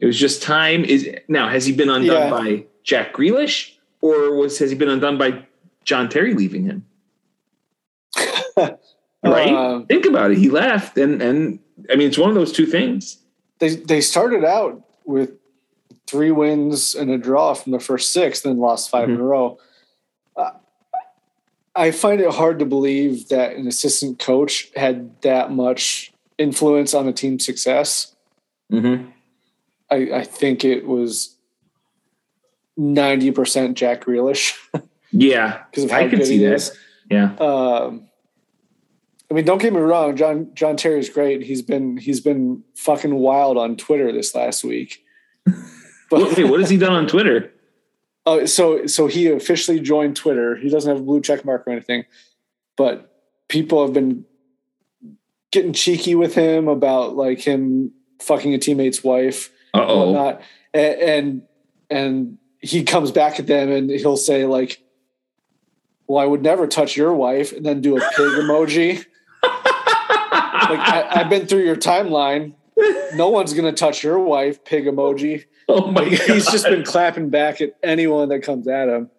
it 0.00 0.06
was 0.06 0.18
just 0.18 0.42
time? 0.42 0.84
Is 0.84 1.08
now 1.28 1.48
has 1.48 1.66
he 1.66 1.72
been 1.72 1.90
undone 1.90 2.22
yeah. 2.22 2.30
by 2.30 2.64
Jack 2.82 3.14
Grealish, 3.14 3.74
or 4.00 4.34
was 4.36 4.58
has 4.58 4.70
he 4.70 4.76
been 4.76 4.88
undone 4.88 5.18
by 5.18 5.44
John 5.84 6.08
Terry 6.08 6.34
leaving 6.34 6.64
him? 6.64 6.86
right? 8.56 8.78
Uh, 9.22 9.82
Think 9.82 10.06
about 10.06 10.30
it. 10.30 10.38
He 10.38 10.48
left, 10.48 10.96
and 10.96 11.20
and 11.20 11.58
I 11.90 11.96
mean, 11.96 12.08
it's 12.08 12.18
one 12.18 12.30
of 12.30 12.34
those 12.34 12.52
two 12.52 12.66
things. 12.66 13.18
They 13.58 13.76
they 13.76 14.00
started 14.00 14.44
out 14.44 14.82
with 15.04 15.32
three 16.06 16.30
wins 16.30 16.94
and 16.94 17.10
a 17.10 17.18
draw 17.18 17.54
from 17.54 17.72
the 17.72 17.80
first 17.80 18.12
six, 18.12 18.40
then 18.40 18.58
lost 18.58 18.90
5 18.90 19.02
mm-hmm. 19.02 19.14
in 19.14 19.20
a 19.20 19.24
row. 19.24 19.58
I 21.76 21.90
find 21.90 22.20
it 22.20 22.32
hard 22.32 22.58
to 22.60 22.64
believe 22.64 23.28
that 23.28 23.56
an 23.56 23.68
assistant 23.68 24.18
coach 24.18 24.70
had 24.74 25.20
that 25.22 25.50
much 25.50 26.12
influence 26.38 26.94
on 26.94 27.06
a 27.06 27.12
team's 27.12 27.44
success. 27.44 28.14
Mm-hmm. 28.72 29.10
I, 29.90 29.96
I, 30.20 30.24
think 30.24 30.64
it 30.64 30.86
was 30.86 31.36
ninety 32.76 33.30
percent 33.30 33.76
Jack 33.76 34.04
Grealish. 34.04 34.56
yeah, 35.12 35.62
because 35.70 35.84
of 35.84 35.90
how 35.90 35.98
I 35.98 36.08
good 36.08 36.26
he 36.26 36.38
that. 36.38 36.54
is. 36.54 36.76
Yeah. 37.10 37.34
Um, 37.36 38.08
I 39.30 39.34
mean, 39.34 39.44
don't 39.44 39.60
get 39.60 39.72
me 39.72 39.80
wrong. 39.80 40.16
John 40.16 40.50
John 40.54 40.76
Terry's 40.76 41.08
great. 41.08 41.42
He's 41.42 41.62
been 41.62 41.96
he's 41.96 42.20
been 42.20 42.64
fucking 42.74 43.14
wild 43.14 43.56
on 43.58 43.76
Twitter 43.76 44.10
this 44.12 44.34
last 44.34 44.64
week. 44.64 45.04
But, 46.08 46.38
what 46.38 46.60
has 46.60 46.70
he 46.70 46.76
done 46.76 46.92
on 46.92 47.08
Twitter? 47.08 47.52
Uh, 48.26 48.44
so 48.44 48.86
so 48.86 49.06
he 49.06 49.28
officially 49.28 49.78
joined 49.80 50.16
Twitter. 50.16 50.56
He 50.56 50.68
doesn't 50.68 50.90
have 50.90 51.00
a 51.00 51.04
blue 51.04 51.20
check 51.20 51.44
mark 51.44 51.66
or 51.66 51.70
anything, 51.70 52.04
but 52.76 53.12
people 53.48 53.84
have 53.84 53.94
been 53.94 54.24
getting 55.52 55.72
cheeky 55.72 56.14
with 56.16 56.34
him 56.34 56.66
about 56.66 57.16
like 57.16 57.40
him 57.40 57.92
fucking 58.20 58.52
a 58.52 58.58
teammate's 58.58 59.04
wife 59.04 59.50
Uh-oh. 59.74 60.02
and 60.02 60.12
whatnot. 60.12 60.42
And, 60.74 61.00
and 61.00 61.42
and 61.88 62.38
he 62.60 62.82
comes 62.82 63.12
back 63.12 63.38
at 63.38 63.46
them 63.46 63.70
and 63.70 63.88
he'll 63.90 64.16
say 64.16 64.44
like, 64.44 64.82
"Well, 66.08 66.22
I 66.22 66.26
would 66.26 66.42
never 66.42 66.66
touch 66.66 66.96
your 66.96 67.14
wife," 67.14 67.52
and 67.52 67.64
then 67.64 67.80
do 67.80 67.96
a 67.96 68.00
pig 68.00 68.10
emoji. 68.18 69.04
like 69.42 70.80
I, 70.80 71.06
I've 71.10 71.30
been 71.30 71.46
through 71.46 71.64
your 71.64 71.76
timeline. 71.76 72.54
No 73.14 73.28
one's 73.28 73.54
gonna 73.54 73.72
touch 73.72 74.02
your 74.02 74.18
wife. 74.18 74.64
Pig 74.64 74.86
emoji. 74.86 75.44
Oh 75.68 75.90
my 75.90 76.08
god. 76.08 76.20
He's 76.28 76.46
just 76.48 76.64
been 76.66 76.84
clapping 76.84 77.28
back 77.28 77.60
at 77.60 77.76
anyone 77.82 78.28
that 78.28 78.40
comes 78.40 78.68
at 78.68 78.88
him. 78.88 79.10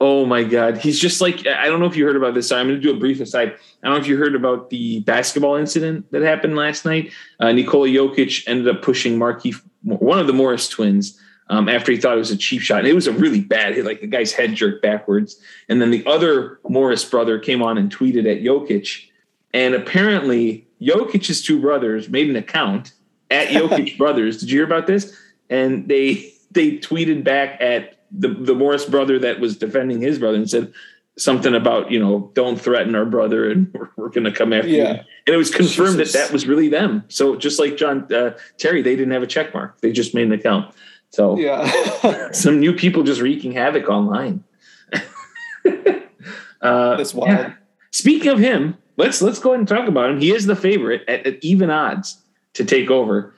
Oh 0.00 0.26
my 0.26 0.42
god. 0.42 0.78
He's 0.78 0.98
just 0.98 1.20
like 1.20 1.46
I 1.46 1.66
don't 1.66 1.78
know 1.78 1.86
if 1.86 1.96
you 1.96 2.04
heard 2.04 2.16
about 2.16 2.34
this. 2.34 2.50
I'm 2.50 2.66
going 2.66 2.80
to 2.80 2.82
do 2.82 2.94
a 2.94 2.98
brief 2.98 3.20
aside. 3.20 3.52
I 3.82 3.86
don't 3.86 3.94
know 3.94 4.00
if 4.00 4.08
you 4.08 4.16
heard 4.16 4.34
about 4.34 4.70
the 4.70 5.00
basketball 5.00 5.54
incident 5.54 6.10
that 6.10 6.22
happened 6.22 6.56
last 6.56 6.84
night. 6.84 7.12
Uh, 7.38 7.52
Nikola 7.52 7.86
Jokic 7.86 8.42
ended 8.48 8.68
up 8.68 8.82
pushing 8.82 9.18
Markieff, 9.18 9.62
one 9.84 10.18
of 10.18 10.26
the 10.26 10.32
Morris 10.32 10.68
twins, 10.68 11.18
um, 11.48 11.68
after 11.68 11.92
he 11.92 11.98
thought 11.98 12.16
it 12.16 12.18
was 12.18 12.32
a 12.32 12.36
cheap 12.36 12.60
shot. 12.60 12.80
And 12.80 12.88
it 12.88 12.94
was 12.94 13.06
a 13.06 13.12
really 13.12 13.40
bad 13.40 13.74
hit, 13.74 13.84
like 13.84 14.00
the 14.00 14.06
guy's 14.06 14.32
head 14.32 14.54
jerked 14.54 14.82
backwards. 14.82 15.40
And 15.68 15.80
then 15.80 15.90
the 15.90 16.04
other 16.06 16.58
Morris 16.68 17.04
brother 17.04 17.38
came 17.38 17.62
on 17.62 17.78
and 17.78 17.94
tweeted 17.94 18.30
at 18.30 18.42
Jokic. 18.42 19.08
And 19.54 19.74
apparently, 19.74 20.66
Jokic's 20.82 21.40
two 21.40 21.60
brothers 21.60 22.08
made 22.08 22.28
an 22.28 22.36
account 22.36 22.92
at 23.30 23.48
Jokic 23.50 23.96
Brothers. 23.96 24.38
Did 24.38 24.50
you 24.50 24.58
hear 24.58 24.66
about 24.66 24.86
this? 24.86 25.16
And 25.50 25.88
they 25.88 26.32
they 26.50 26.78
tweeted 26.78 27.24
back 27.24 27.60
at 27.60 27.98
the 28.10 28.28
the 28.28 28.54
Morris 28.54 28.84
brother 28.84 29.18
that 29.18 29.40
was 29.40 29.56
defending 29.56 30.00
his 30.00 30.18
brother 30.18 30.36
and 30.36 30.48
said 30.48 30.72
something 31.18 31.54
about 31.54 31.90
you 31.90 31.98
know 31.98 32.30
don't 32.34 32.60
threaten 32.60 32.94
our 32.94 33.04
brother 33.04 33.50
and 33.50 33.70
we're, 33.74 33.88
we're 33.96 34.08
going 34.08 34.24
to 34.24 34.32
come 34.32 34.52
after 34.52 34.68
yeah. 34.68 34.92
you. 34.92 35.00
And 35.26 35.34
it 35.34 35.36
was 35.36 35.50
confirmed 35.50 35.98
Jesus. 35.98 36.12
that 36.12 36.26
that 36.26 36.32
was 36.32 36.46
really 36.46 36.68
them. 36.68 37.04
So 37.08 37.36
just 37.36 37.58
like 37.58 37.76
John 37.76 38.12
uh, 38.12 38.36
Terry, 38.58 38.82
they 38.82 38.96
didn't 38.96 39.12
have 39.12 39.22
a 39.22 39.26
check 39.26 39.54
mark; 39.54 39.80
they 39.80 39.92
just 39.92 40.14
made 40.14 40.26
an 40.26 40.32
account. 40.32 40.74
So 41.10 41.38
yeah, 41.38 42.30
some 42.32 42.60
new 42.60 42.72
people 42.72 43.02
just 43.02 43.20
wreaking 43.20 43.52
havoc 43.52 43.88
online. 43.88 44.44
uh, 44.92 46.96
That's 46.96 47.14
wild. 47.14 47.30
Yeah. 47.30 47.52
Speaking 47.90 48.30
of 48.30 48.38
him, 48.38 48.76
let's 48.96 49.22
let's 49.22 49.38
go 49.38 49.50
ahead 49.50 49.60
and 49.60 49.68
talk 49.68 49.88
about 49.88 50.10
him. 50.10 50.20
He 50.20 50.32
is 50.32 50.46
the 50.46 50.56
favorite 50.56 51.02
at, 51.08 51.26
at 51.26 51.42
even 51.42 51.70
odds 51.70 52.18
to 52.54 52.64
take 52.64 52.90
over 52.90 53.34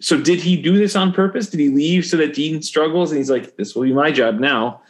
so 0.00 0.18
did 0.18 0.40
he 0.40 0.56
do 0.56 0.76
this 0.76 0.96
on 0.96 1.12
purpose? 1.12 1.48
Did 1.48 1.60
he 1.60 1.68
leave 1.68 2.06
so 2.06 2.16
that 2.16 2.34
Dean 2.34 2.62
struggles 2.62 3.10
and 3.10 3.18
he's 3.18 3.30
like, 3.30 3.56
"This 3.56 3.74
will 3.74 3.82
be 3.82 3.92
my 3.92 4.10
job 4.10 4.40
now. 4.40 4.82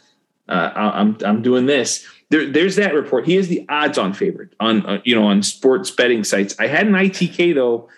Uh, 0.47 0.71
I'm 0.75 1.17
I'm 1.23 1.41
doing 1.41 1.65
this." 1.65 2.05
There, 2.29 2.49
there's 2.49 2.77
that 2.77 2.93
report. 2.93 3.25
He 3.25 3.35
is 3.35 3.49
the 3.49 3.65
odds-on 3.67 4.13
favorite 4.13 4.53
on 4.59 4.85
uh, 4.85 5.01
you 5.03 5.13
know 5.13 5.25
on 5.25 5.43
sports 5.43 5.91
betting 5.91 6.23
sites. 6.23 6.55
I 6.59 6.67
had 6.67 6.87
an 6.87 6.93
ITK 6.93 7.53
though 7.53 7.89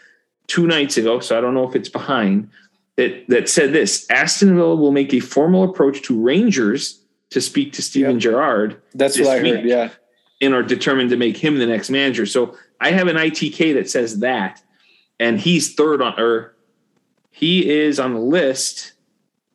two 0.47 0.65
nights 0.65 0.97
ago, 0.97 1.19
so 1.19 1.37
I 1.37 1.41
don't 1.41 1.53
know 1.53 1.67
if 1.69 1.75
it's 1.75 1.89
behind. 1.89 2.49
That 2.97 3.25
that 3.27 3.47
said 3.47 3.73
this: 3.73 4.09
Aston 4.09 4.55
Villa 4.55 4.75
will 4.75 4.91
make 4.91 5.13
a 5.13 5.19
formal 5.19 5.63
approach 5.63 6.01
to 6.03 6.19
Rangers 6.19 6.99
to 7.29 7.41
speak 7.41 7.73
to 7.73 7.83
Steven 7.83 8.13
yep. 8.13 8.21
Gerrard. 8.21 8.81
That's 8.95 9.19
what 9.19 9.27
I 9.27 9.39
heard. 9.39 9.65
Yeah, 9.65 9.89
and 10.41 10.55
are 10.55 10.63
determined 10.63 11.11
to 11.11 11.17
make 11.17 11.37
him 11.37 11.59
the 11.59 11.67
next 11.67 11.91
manager. 11.91 12.25
So 12.25 12.57
I 12.81 12.91
have 12.91 13.07
an 13.07 13.17
ITK 13.17 13.75
that 13.75 13.87
says 13.87 14.19
that, 14.19 14.63
and 15.19 15.39
he's 15.39 15.75
third 15.75 16.01
on 16.01 16.19
or 16.19 16.53
he 17.35 17.67
is 17.67 17.99
on 17.99 18.13
the 18.13 18.19
list. 18.19 18.93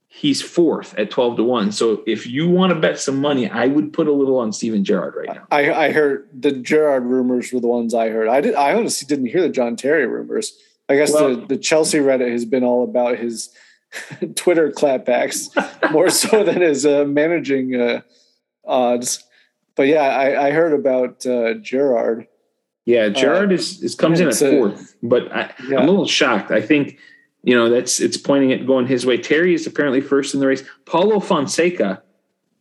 He's 0.08 0.42
fourth 0.42 0.98
at 0.98 1.12
12 1.12 1.36
to 1.36 1.44
1. 1.44 1.70
So 1.70 2.02
if 2.08 2.26
you 2.26 2.50
want 2.50 2.72
to 2.74 2.78
bet 2.78 2.98
some 2.98 3.20
money, 3.20 3.48
I 3.48 3.68
would 3.68 3.92
put 3.92 4.08
a 4.08 4.12
little 4.12 4.36
on 4.38 4.52
Steven 4.52 4.84
Gerrard 4.84 5.14
right 5.14 5.28
now. 5.32 5.46
I, 5.52 5.72
I 5.72 5.92
heard 5.92 6.28
the 6.32 6.50
Gerrard 6.50 7.04
rumors 7.04 7.52
were 7.52 7.60
the 7.60 7.68
ones 7.68 7.94
I 7.94 8.08
heard. 8.08 8.26
I 8.26 8.40
did 8.40 8.56
I 8.56 8.74
honestly 8.74 9.06
didn't 9.06 9.26
hear 9.26 9.42
the 9.42 9.48
John 9.48 9.76
Terry 9.76 10.08
rumors. 10.08 10.58
I 10.88 10.96
guess 10.96 11.12
well, 11.12 11.36
the, 11.36 11.46
the 11.46 11.56
Chelsea 11.56 11.98
Reddit 11.98 12.32
has 12.32 12.44
been 12.44 12.64
all 12.64 12.82
about 12.82 13.16
his 13.16 13.50
Twitter 14.34 14.72
clapbacks 14.72 15.48
more 15.92 16.10
so 16.10 16.42
than 16.42 16.62
his 16.62 16.84
uh, 16.84 17.04
managing 17.04 17.76
uh, 17.76 18.00
odds. 18.66 19.22
But 19.76 19.86
yeah, 19.86 20.02
I, 20.02 20.48
I 20.48 20.50
heard 20.50 20.72
about 20.72 21.24
uh, 21.24 21.54
Gerrard. 21.54 22.26
Yeah, 22.86 23.08
Gerrard 23.08 23.52
uh, 23.52 23.54
is, 23.54 23.80
is 23.84 23.94
comes 23.94 24.18
in 24.18 24.26
at 24.26 24.34
fourth, 24.34 24.96
but 25.00 25.30
I, 25.30 25.54
yeah. 25.68 25.78
I'm 25.78 25.86
a 25.86 25.90
little 25.92 26.08
shocked. 26.08 26.50
I 26.50 26.60
think 26.60 26.98
you 27.48 27.54
know, 27.54 27.70
that's 27.70 27.98
it's 27.98 28.18
pointing 28.18 28.52
at 28.52 28.66
going 28.66 28.86
his 28.86 29.06
way. 29.06 29.16
Terry 29.16 29.54
is 29.54 29.66
apparently 29.66 30.02
first 30.02 30.34
in 30.34 30.40
the 30.40 30.46
race. 30.46 30.62
Paulo 30.84 31.18
Fonseca, 31.18 32.02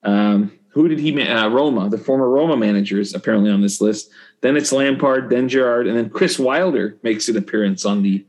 um, 0.04 0.58
who 0.70 0.88
did 0.88 0.98
he? 0.98 1.22
Uh, 1.22 1.50
Roma, 1.50 1.90
the 1.90 1.98
former 1.98 2.30
Roma 2.30 2.56
manager, 2.56 2.98
is 2.98 3.14
apparently 3.14 3.52
on 3.52 3.60
this 3.60 3.82
list. 3.82 4.10
Then 4.40 4.56
it's 4.56 4.72
Lampard, 4.72 5.30
then 5.30 5.50
Gerrard, 5.50 5.88
and 5.88 5.98
then 5.98 6.10
Chris 6.10 6.40
Wilder 6.40 6.98
makes 7.04 7.28
an 7.28 7.36
appearance 7.36 7.84
on 7.84 8.02
the 8.02 8.26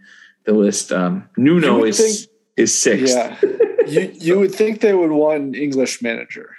the 0.47 0.53
list. 0.53 0.91
Um, 0.91 1.29
Nuno 1.37 1.85
is 1.85 1.99
think, 1.99 2.33
is 2.57 2.77
sixth. 2.77 3.15
Yeah, 3.15 3.39
you 3.87 4.13
you 4.15 4.39
would 4.41 4.53
think 4.53 4.81
they 4.81 4.95
would 4.95 5.13
want 5.13 5.41
an 5.41 5.55
English 5.55 6.03
manager. 6.03 6.57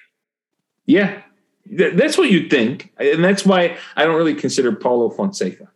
Yeah, 0.86 1.24
that's 1.70 2.18
what 2.18 2.32
you'd 2.32 2.50
think, 2.50 2.94
and 2.98 3.22
that's 3.22 3.46
why 3.46 3.76
I 3.98 4.06
don't 4.06 4.16
really 4.16 4.36
consider 4.36 4.72
Paulo 4.72 5.10
Fonseca. 5.10 5.68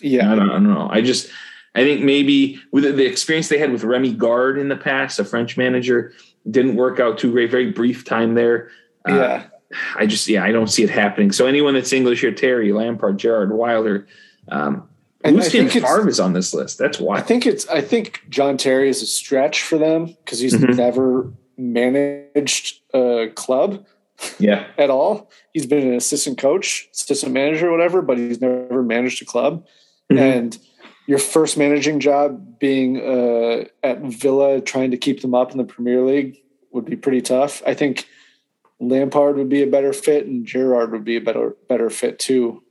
Yeah, 0.00 0.30
I 0.30 0.36
don't, 0.36 0.50
I 0.50 0.52
don't 0.52 0.72
know. 0.72 0.88
I 0.88 1.00
just 1.00 1.28
I 1.74 1.84
think 1.84 2.02
maybe 2.02 2.60
with 2.70 2.84
the 2.84 3.06
experience 3.06 3.48
they 3.48 3.58
had 3.58 3.72
with 3.72 3.82
Rémi 3.82 4.16
Garde 4.16 4.58
in 4.58 4.68
the 4.68 4.76
past, 4.76 5.18
a 5.18 5.24
French 5.24 5.56
manager, 5.56 6.12
didn't 6.50 6.76
work 6.76 7.00
out 7.00 7.18
too 7.18 7.32
great. 7.32 7.50
Very 7.50 7.70
brief 7.70 8.04
time 8.04 8.34
there. 8.34 8.70
Uh, 9.08 9.14
yeah. 9.14 9.22
Uh, 9.22 9.42
I 9.96 10.06
just 10.06 10.28
yeah, 10.28 10.44
I 10.44 10.52
don't 10.52 10.66
see 10.66 10.82
it 10.82 10.90
happening. 10.90 11.32
So 11.32 11.46
anyone 11.46 11.74
that's 11.74 11.92
English 11.92 12.20
here, 12.20 12.32
Terry, 12.32 12.72
Lampard, 12.72 13.18
Gerrard, 13.18 13.52
Wilder, 13.52 14.06
um, 14.48 14.88
Lucien 15.24 15.68
Favre 15.68 16.08
is 16.08 16.20
on 16.20 16.34
this 16.34 16.52
list. 16.52 16.78
That's 16.78 17.00
why 17.00 17.16
I 17.16 17.22
think 17.22 17.46
it's. 17.46 17.66
I 17.68 17.80
think 17.80 18.22
John 18.28 18.58
Terry 18.58 18.88
is 18.88 19.02
a 19.02 19.06
stretch 19.06 19.62
for 19.62 19.78
them 19.78 20.06
because 20.06 20.40
he's 20.40 20.54
mm-hmm. 20.54 20.74
never 20.74 21.32
managed 21.56 22.80
a 22.92 23.28
club. 23.34 23.86
Yeah. 24.38 24.66
at 24.78 24.90
all. 24.90 25.30
He's 25.52 25.66
been 25.66 25.86
an 25.86 25.94
assistant 25.94 26.38
coach, 26.38 26.88
assistant 26.92 27.32
manager, 27.32 27.70
whatever, 27.70 28.02
but 28.02 28.18
he's 28.18 28.40
never 28.40 28.82
managed 28.82 29.22
a 29.22 29.24
club. 29.24 29.66
Mhm. 30.10 30.18
And 30.18 30.58
your 31.06 31.18
first 31.18 31.56
managing 31.58 32.00
job 32.00 32.58
being 32.58 33.00
uh, 33.00 33.64
at 33.82 34.00
Villa, 34.02 34.60
trying 34.60 34.90
to 34.92 34.96
keep 34.96 35.20
them 35.20 35.34
up 35.34 35.50
in 35.52 35.58
the 35.58 35.64
Premier 35.64 36.02
League, 36.02 36.38
would 36.70 36.84
be 36.84 36.96
pretty 36.96 37.20
tough. 37.20 37.62
I 37.66 37.74
think 37.74 38.06
Lampard 38.80 39.36
would 39.36 39.48
be 39.48 39.62
a 39.62 39.66
better 39.66 39.92
fit, 39.92 40.26
and 40.26 40.46
Gerrard 40.46 40.92
would 40.92 41.04
be 41.04 41.16
a 41.16 41.20
better 41.20 41.56
better 41.68 41.90
fit 41.90 42.18
too. 42.18 42.62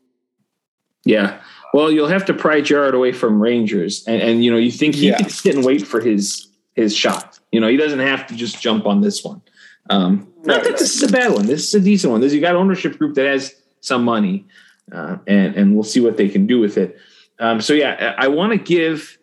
Yeah. 1.06 1.42
Well, 1.74 1.92
you'll 1.92 2.08
have 2.08 2.26
to 2.26 2.34
pry 2.34 2.62
Gerrard 2.62 2.94
away 2.94 3.12
from 3.12 3.42
Rangers, 3.42 4.04
and, 4.08 4.22
and 4.22 4.44
you 4.44 4.52
know 4.52 4.58
you 4.58 4.72
think 4.72 4.96
he 4.96 5.10
Yeah. 5.10 5.18
can 5.18 5.30
sit 5.30 5.56
and 5.56 5.66
wait 5.66 5.86
for 5.88 6.00
his 6.00 6.48
his 6.74 6.96
shot. 6.96 7.40
You 7.52 7.60
know 7.60 7.68
he 7.68 7.78
doesn't 7.78 8.00
have 8.00 8.28
to 8.28 8.36
just 8.36 8.62
jump 8.62 8.86
on 8.86 9.02
this 9.02 9.24
one. 9.24 9.42
Um, 9.90 10.28
not 10.44 10.58
Right. 10.58 10.64
that 10.66 10.78
this 10.78 10.96
is 10.96 11.04
a 11.10 11.12
bad 11.12 11.32
one. 11.34 11.46
This 11.48 11.68
is 11.68 11.74
a 11.76 11.80
decent 11.80 12.12
one. 12.12 12.22
This 12.22 12.34
you 12.34 12.42
got 12.42 12.56
ownership 12.56 12.98
group 12.98 13.16
that 13.16 13.26
has 13.26 13.54
some 13.82 14.04
money, 14.04 14.46
uh, 14.92 15.18
and 15.28 15.56
and 15.56 15.74
we'll 15.76 15.84
see 15.84 16.00
what 16.02 16.18
they 16.18 16.30
can 16.30 16.46
do 16.46 16.60
with 16.60 16.78
it. 16.78 16.98
Um, 17.42 17.60
so 17.60 17.74
yeah, 17.74 18.16
I, 18.20 18.28
want 18.28 18.52
to 18.52 18.58
give 18.58 19.18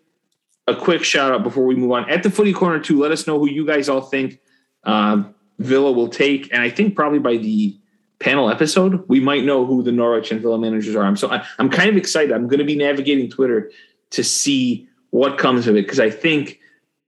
a 0.67 0.75
quick 0.75 1.05
shout 1.05 1.33
out 1.33 1.45
before 1.45 1.65
we 1.65 1.77
move 1.77 1.93
on 1.93 2.11
at 2.11 2.25
the 2.25 2.31
footy 2.31 2.53
corner 2.53 2.81
too. 2.81 2.99
Let 2.99 3.13
us 3.13 3.29
know 3.29 3.39
who 3.39 3.49
you 3.49 3.65
guys 3.65 3.89
all 3.89 4.01
think 4.01 4.41
um, 4.83 5.37
Villa 5.61 5.93
will 5.93 6.09
take, 6.09 6.53
and 6.53 6.61
I 6.61 6.69
think 6.69 6.97
probably 6.97 7.21
by 7.21 7.37
the 7.37 7.79
panel 8.19 8.51
episode, 8.51 9.09
we 9.09 9.21
might 9.21 9.45
know 9.45 9.65
who 9.65 9.85
the 9.85 9.93
Norwich 9.93 10.33
and 10.33 10.41
Villa 10.43 10.59
managers 10.59 10.97
are. 10.97 11.05
I'm 11.05 11.17
so 11.17 11.31
I, 11.31 11.47
I'm 11.61 11.71
kind 11.71 11.89
of 11.89 11.97
excited. 11.97 12.33
I'm 12.33 12.49
going 12.49 12.59
to 12.59 12.65
be 12.65 12.75
navigating 12.75 13.31
Twitter 13.31 13.71
to 14.11 14.25
see 14.25 14.89
what 15.11 15.39
comes 15.39 15.69
of 15.69 15.77
it 15.77 15.83
because 15.83 16.01
I 16.01 16.11
think 16.11 16.59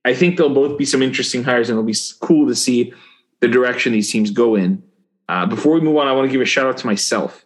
I 0.04 0.14
think 0.14 0.36
there'll 0.36 0.54
both 0.54 0.78
be 0.78 0.84
some 0.84 1.02
interesting 1.02 1.42
hires 1.42 1.68
and 1.68 1.76
it'll 1.76 1.84
be 1.84 1.96
cool 2.20 2.46
to 2.46 2.54
see 2.54 2.92
the 3.40 3.48
direction 3.48 3.92
these 3.92 4.12
teams 4.12 4.30
go 4.30 4.54
in. 4.54 4.82
Uh, 5.28 5.46
before 5.46 5.74
we 5.74 5.80
move 5.80 5.96
on, 5.96 6.06
I 6.06 6.12
want 6.12 6.28
to 6.28 6.32
give 6.32 6.40
a 6.40 6.44
shout 6.44 6.66
out 6.66 6.76
to 6.78 6.86
myself. 6.86 7.44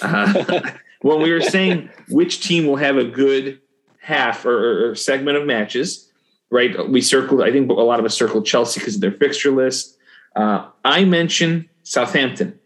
Uh, 0.00 0.60
when 1.02 1.20
we 1.22 1.30
were 1.30 1.40
saying 1.40 1.90
which 2.08 2.46
team 2.46 2.66
will 2.66 2.76
have 2.76 2.96
a 2.96 3.04
good 3.04 3.60
half 4.00 4.44
or, 4.44 4.90
or, 4.90 4.94
segment 4.94 5.36
of 5.36 5.46
matches, 5.46 6.10
right? 6.50 6.88
We 6.88 7.00
circled. 7.00 7.42
I 7.42 7.52
think 7.52 7.70
a 7.70 7.74
lot 7.74 7.98
of 7.98 8.04
us 8.04 8.14
circled 8.14 8.46
Chelsea 8.46 8.80
because 8.80 8.96
of 8.96 9.00
their 9.00 9.12
fixture 9.12 9.50
list. 9.50 9.96
Uh, 10.34 10.68
I 10.84 11.04
mentioned 11.04 11.68
Southampton. 11.82 12.58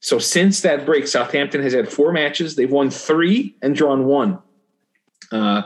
So 0.00 0.18
since 0.18 0.62
that 0.62 0.86
break, 0.86 1.06
Southampton 1.06 1.62
has 1.62 1.74
had 1.74 1.90
four 1.90 2.12
matches. 2.12 2.56
They've 2.56 2.70
won 2.70 2.90
three 2.90 3.54
and 3.60 3.76
drawn 3.76 4.06
one. 4.06 4.38
Uh, 5.30 5.62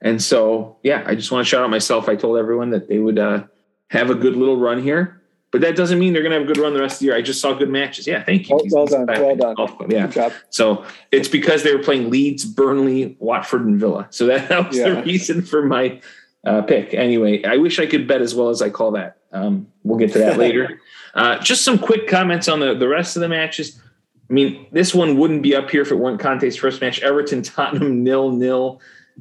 and 0.00 0.22
so, 0.22 0.78
yeah, 0.82 1.04
I 1.06 1.14
just 1.14 1.30
want 1.30 1.46
to 1.46 1.48
shout 1.48 1.62
out 1.62 1.70
myself. 1.70 2.08
I 2.08 2.16
told 2.16 2.38
everyone 2.38 2.70
that 2.70 2.88
they 2.88 2.98
would 2.98 3.18
uh, 3.18 3.44
have 3.90 4.10
a 4.10 4.14
good 4.14 4.36
little 4.36 4.58
run 4.58 4.82
here, 4.82 5.22
but 5.58 5.66
that 5.66 5.76
doesn't 5.76 5.98
mean 5.98 6.12
they're 6.12 6.22
going 6.22 6.32
to 6.32 6.38
have 6.38 6.48
a 6.48 6.52
good 6.52 6.60
run 6.60 6.74
the 6.74 6.80
rest 6.80 6.96
of 6.96 6.98
the 7.00 7.04
year. 7.06 7.16
I 7.16 7.22
just 7.22 7.40
saw 7.40 7.54
good 7.54 7.70
matches. 7.70 8.06
Yeah, 8.06 8.22
thank 8.22 8.48
you. 8.48 8.56
Well- 8.56 8.64
well 8.70 8.86
done, 8.86 9.06
well 9.06 9.36
done. 9.36 9.56
Yeah. 9.90 10.06
Good 10.06 10.12
job. 10.12 10.32
So 10.50 10.84
it's 11.12 11.28
because 11.28 11.62
they 11.62 11.74
were 11.74 11.82
playing 11.82 12.10
Leeds, 12.10 12.44
Burnley, 12.44 13.16
Watford, 13.18 13.64
and 13.66 13.78
Villa. 13.80 14.06
So 14.10 14.26
that, 14.26 14.48
that 14.48 14.68
was 14.68 14.76
Yeah. 14.78 14.90
the 14.90 15.02
reason 15.02 15.42
for 15.42 15.64
my 15.64 16.00
uh, 16.44 16.62
pick. 16.62 16.94
Anyway, 16.94 17.42
I 17.44 17.56
wish 17.56 17.78
I 17.78 17.86
could 17.86 18.06
bet 18.06 18.20
as 18.22 18.34
well 18.34 18.50
as 18.50 18.60
I 18.62 18.70
call 18.70 18.92
that. 18.92 19.16
Um, 19.32 19.66
we'll 19.82 19.98
get 19.98 20.12
to 20.12 20.18
that 20.20 20.36
later. 20.46 20.80
Uh, 21.14 21.38
just 21.38 21.64
some 21.64 21.78
quick 21.78 22.06
comments 22.08 22.46
on 22.48 22.60
the, 22.60 22.74
the 22.74 22.86
rest 22.88 23.16
of 23.16 23.20
the 23.22 23.28
matches. 23.28 23.80
I 24.28 24.32
mean, 24.32 24.66
this 24.72 24.94
one 24.94 25.16
wouldn't 25.18 25.42
be 25.42 25.54
up 25.54 25.70
here 25.70 25.82
if 25.82 25.90
it 25.90 25.96
weren't 25.96 26.20
Conte's 26.20 26.56
first 26.56 26.80
match. 26.80 27.00
Everton, 27.00 27.42
Tottenham, 27.42 28.04
nil 28.04 28.30
nil. 28.32 28.80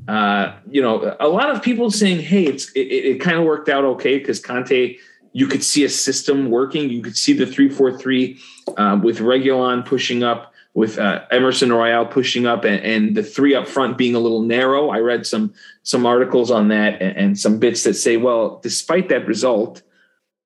Uh, 0.09 0.53
you 0.69 0.81
know, 0.81 1.15
a 1.21 1.27
lot 1.27 1.49
of 1.49 1.61
people 1.63 1.89
saying, 1.89 2.19
"Hey, 2.19 2.43
it's 2.45 2.69
it, 2.71 2.81
it, 2.81 3.05
it 3.05 3.21
kind 3.21 3.38
of 3.38 3.45
worked 3.45 3.69
out 3.69 3.86
okay 3.86 4.17
because 4.17 4.39
Conte." 4.39 4.97
You 5.36 5.47
could 5.47 5.65
see 5.65 5.83
a 5.83 5.89
system 5.89 6.49
working. 6.49 6.89
You 6.89 7.01
could 7.01 7.17
see 7.17 7.33
the 7.33 7.45
three 7.45 7.67
four 7.67 7.91
three 7.97 8.39
uh, 8.77 8.97
with 9.03 9.19
Reguilón 9.19 9.86
pushing 9.86 10.23
up, 10.23 10.53
with 10.73 10.97
uh, 10.97 11.25
Emerson 11.29 11.73
Royal 11.73 12.05
pushing 12.05 12.45
up, 12.45 12.63
and, 12.63 12.81
and 12.86 13.17
the 13.17 13.21
three 13.21 13.53
up 13.53 13.67
front 13.67 13.97
being 13.97 14.15
a 14.15 14.19
little 14.19 14.43
narrow. 14.43 14.91
I 14.91 14.99
read 14.99 15.25
some 15.25 15.53
some 15.83 16.05
articles 16.05 16.51
on 16.51 16.69
that 16.69 17.01
and, 17.01 17.17
and 17.17 17.38
some 17.38 17.59
bits 17.59 17.83
that 17.83 17.95
say, 17.95 18.15
well, 18.15 18.61
despite 18.63 19.09
that 19.09 19.27
result, 19.27 19.81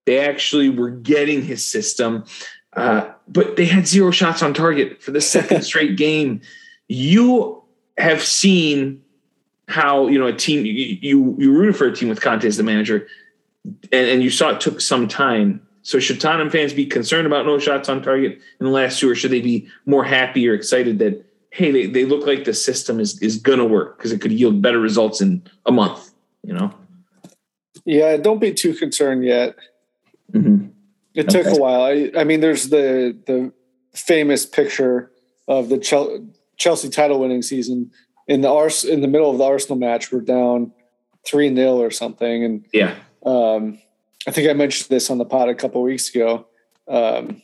they 0.07 0.21
actually 0.21 0.71
were 0.71 0.89
getting 0.89 1.43
his 1.43 1.63
system, 1.63 2.23
uh, 2.73 3.11
but 3.27 3.57
they 3.57 3.65
had 3.65 3.87
zero 3.87 4.09
shots 4.09 4.41
on 4.41 4.55
target 4.55 5.03
for 5.03 5.11
the 5.11 5.21
second 5.21 5.61
straight 5.69 5.97
game. 5.97 6.41
You 6.87 7.61
have 7.99 8.23
seen 8.23 9.03
how 9.67 10.07
you 10.07 10.17
know 10.17 10.25
a 10.25 10.33
team 10.33 10.65
you 10.65 10.73
you, 10.73 11.35
you 11.37 11.51
rooted 11.53 11.75
for 11.75 11.85
a 11.85 11.95
team 11.95 12.09
with 12.09 12.21
Conte 12.21 12.47
as 12.47 12.57
the 12.57 12.63
manager, 12.63 13.07
and, 13.65 13.75
and 13.91 14.23
you 14.23 14.29
saw 14.29 14.49
it 14.49 14.61
took 14.61 14.81
some 14.81 15.07
time. 15.07 15.61
So 15.81 15.99
should 15.99 16.21
Tottenham 16.21 16.49
fans 16.49 16.73
be 16.73 16.85
concerned 16.85 17.25
about 17.25 17.45
no 17.45 17.57
shots 17.57 17.89
on 17.89 18.03
target 18.03 18.39
in 18.59 18.65
the 18.65 18.71
last 18.71 18.99
two, 18.99 19.09
or 19.09 19.15
should 19.15 19.31
they 19.31 19.41
be 19.41 19.67
more 19.85 20.03
happy 20.03 20.47
or 20.47 20.53
excited 20.53 20.99
that 20.99 21.25
hey, 21.51 21.71
they, 21.71 21.87
they 21.87 22.05
look 22.05 22.27
like 22.27 22.43
the 22.45 22.53
system 22.53 22.99
is 22.99 23.19
is 23.21 23.37
gonna 23.37 23.65
work 23.65 23.97
because 23.97 24.11
it 24.11 24.21
could 24.21 24.31
yield 24.31 24.61
better 24.61 24.79
results 24.79 25.21
in 25.21 25.41
a 25.65 25.71
month, 25.71 26.11
you 26.43 26.53
know? 26.53 26.73
Yeah, 27.85 28.17
don't 28.17 28.39
be 28.39 28.53
too 28.53 28.73
concerned 28.73 29.23
yet. 29.23 29.55
Mm-hmm. 30.31 30.67
It 31.15 31.29
took 31.29 31.47
a 31.47 31.55
while. 31.55 31.81
I, 31.81 32.11
I 32.15 32.23
mean, 32.23 32.39
there's 32.39 32.69
the 32.69 33.17
the 33.25 33.51
famous 33.93 34.45
picture 34.45 35.11
of 35.47 35.69
the 35.69 35.79
Chel- 35.79 36.27
Chelsea 36.57 36.89
title 36.89 37.19
winning 37.19 37.41
season 37.41 37.91
in 38.27 38.41
the 38.41 38.49
Ars- 38.49 38.85
in 38.85 39.01
the 39.01 39.07
middle 39.07 39.31
of 39.31 39.39
the 39.39 39.43
Arsenal 39.43 39.77
match. 39.77 40.11
We're 40.11 40.21
down 40.21 40.71
three 41.25 41.53
0 41.53 41.77
or 41.77 41.91
something, 41.91 42.43
and 42.43 42.65
Yeah. 42.71 42.95
Um, 43.25 43.79
I 44.27 44.31
think 44.31 44.49
I 44.49 44.53
mentioned 44.53 44.89
this 44.89 45.09
on 45.09 45.17
the 45.17 45.25
pod 45.25 45.49
a 45.49 45.55
couple 45.55 45.81
weeks 45.81 46.09
ago. 46.13 46.47
Um, 46.87 47.41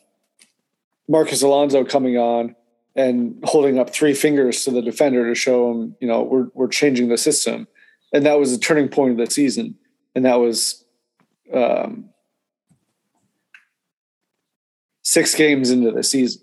Marcos 1.08 1.42
Alonso 1.42 1.84
coming 1.86 2.18
on 2.18 2.56
and 2.96 3.40
holding 3.44 3.78
up 3.78 3.90
three 3.92 4.14
fingers 4.14 4.64
to 4.64 4.72
the 4.72 4.82
defender 4.82 5.28
to 5.28 5.36
show 5.36 5.72
him, 5.72 5.96
you 6.00 6.08
know, 6.08 6.24
we're 6.24 6.48
we're 6.54 6.68
changing 6.68 7.10
the 7.10 7.18
system, 7.18 7.68
and 8.14 8.26
that 8.26 8.40
was 8.40 8.52
the 8.52 8.58
turning 8.58 8.88
point 8.90 9.12
of 9.12 9.18
the 9.18 9.32
season, 9.32 9.76
and 10.16 10.26
that 10.26 10.40
was 10.40 10.84
um, 11.54 12.10
six 15.04 15.36
games 15.36 15.72
into 15.72 15.92
the 15.92 16.04
season. 16.04 16.42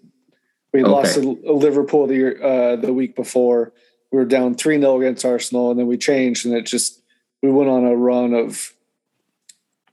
We 0.73 0.83
Okay. 0.83 0.91
lost 0.91 1.15
to 1.15 1.39
Liverpool 1.45 2.07
the 2.07 2.15
year, 2.15 2.43
uh, 2.43 2.77
the 2.77 2.93
week 2.93 3.15
before. 3.17 3.73
We 4.11 4.19
were 4.19 4.25
down 4.25 4.55
three 4.55 4.79
0 4.79 5.01
against 5.01 5.25
Arsenal, 5.25 5.71
and 5.71 5.81
then 5.81 5.87
we 5.87 5.97
changed, 5.99 6.47
and 6.47 6.55
it 6.55 6.67
just 6.67 7.03
we 7.43 7.51
went 7.51 7.71
on 7.71 7.85
a 7.85 7.97
run 7.97 8.35
of 8.35 8.72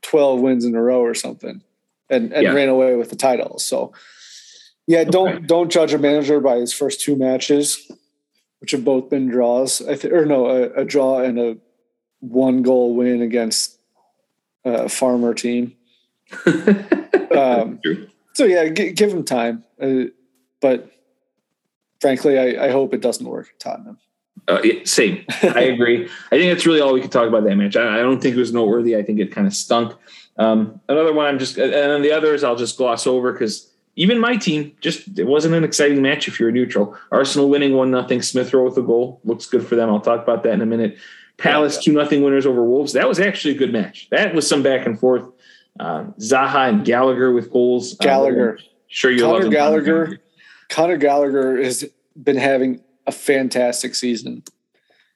twelve 0.02 0.40
wins 0.40 0.64
in 0.64 0.74
a 0.74 0.82
row 0.82 1.00
or 1.00 1.14
something, 1.14 1.62
and 2.08 2.32
and 2.32 2.42
Yeah. 2.44 2.52
ran 2.52 2.68
away 2.68 2.96
with 2.96 3.10
the 3.10 3.16
title. 3.16 3.58
So, 3.58 3.92
yeah, 4.86 5.04
don't 5.04 5.46
don't 5.46 5.70
judge 5.70 5.92
a 5.94 5.98
manager 5.98 6.40
by 6.40 6.56
his 6.56 6.72
first 6.72 7.00
two 7.00 7.16
matches, 7.16 7.90
which 8.60 8.70
have 8.72 8.84
both 8.84 9.10
been 9.10 9.28
draws. 9.28 9.80
I 9.86 9.94
think, 9.96 10.12
or 10.14 10.24
no, 10.26 10.46
a, 10.46 10.62
a 10.80 10.84
draw 10.84 11.20
and 11.20 11.38
a 11.38 11.56
one 12.20 12.62
goal 12.62 12.94
win 12.94 13.22
against 13.22 13.78
a 14.64 14.88
farmer 14.88 15.34
team. 15.34 15.74
Um, 17.30 17.80
so 18.34 18.44
yeah, 18.44 18.68
g- 18.70 18.90
give 18.90 19.12
him 19.12 19.24
time, 19.24 19.62
uh, 19.80 20.06
but 20.60 20.90
frankly, 22.00 22.36
I, 22.38 22.66
I 22.66 22.70
hope 22.72 22.92
it 22.92 23.00
doesn't 23.00 23.24
work 23.24 23.50
at 23.54 23.60
Tottenham. 23.60 23.98
Uh, 24.50 24.60
yeah, 24.64 24.80
same. 24.84 25.24
I 25.42 25.60
agree. 25.62 26.08
I 26.32 26.36
think 26.36 26.52
that's 26.52 26.66
really 26.66 26.80
all 26.80 26.92
we 26.92 27.00
could 27.00 27.12
talk 27.12 27.28
about 27.28 27.44
that 27.44 27.56
match. 27.56 27.76
I, 27.76 28.00
I 28.00 28.02
don't 28.02 28.20
think 28.20 28.34
it 28.34 28.38
was 28.38 28.52
noteworthy. 28.52 28.96
I 28.96 29.02
think 29.02 29.20
it 29.20 29.30
kind 29.30 29.46
of 29.46 29.54
stunk. 29.54 29.94
Um, 30.38 30.80
another 30.88 31.12
one, 31.12 31.26
I'm 31.26 31.38
just, 31.38 31.56
and 31.56 31.72
then 31.72 32.02
the 32.02 32.12
others, 32.12 32.42
I'll 32.42 32.56
just 32.56 32.76
gloss 32.76 33.06
over 33.06 33.32
because 33.32 33.70
even 33.96 34.18
my 34.18 34.36
team, 34.36 34.74
just 34.80 35.18
it 35.18 35.26
wasn't 35.26 35.54
an 35.54 35.62
exciting 35.62 36.02
match 36.02 36.26
if 36.26 36.40
you're 36.40 36.50
neutral. 36.50 36.96
Arsenal 37.12 37.48
winning 37.48 37.74
one 37.74 37.90
nothing. 37.90 38.22
Smith 38.22 38.52
Rowe 38.52 38.64
with 38.64 38.76
a 38.78 38.82
goal 38.82 39.20
looks 39.24 39.46
good 39.46 39.66
for 39.66 39.76
them. 39.76 39.88
I'll 39.90 40.00
talk 40.00 40.22
about 40.22 40.42
that 40.44 40.54
in 40.54 40.62
a 40.62 40.66
minute. 40.66 40.96
Palace 41.36 41.78
two 41.78 41.92
nothing 41.92 42.22
winners 42.22 42.46
over 42.46 42.64
Wolves. 42.64 42.92
That 42.92 43.08
was 43.08 43.20
actually 43.20 43.54
a 43.54 43.58
good 43.58 43.72
match. 43.72 44.08
That 44.10 44.34
was 44.34 44.48
some 44.48 44.62
back 44.62 44.86
and 44.86 44.98
forth. 44.98 45.28
Uh, 45.78 46.04
Zaha 46.18 46.68
and 46.68 46.84
Gallagher 46.84 47.32
with 47.32 47.50
goals. 47.50 47.94
Gallagher, 47.94 48.58
sure 48.88 49.10
you 49.10 49.22
Conor 49.22 49.34
love 49.34 49.44
him. 49.44 49.50
Gallagher, 49.50 50.18
Conor 50.68 50.96
Gallagher 50.96 51.62
has 51.62 51.84
been 52.16 52.36
having 52.36 52.82
a 53.10 53.12
fantastic 53.12 53.94
season. 53.94 54.42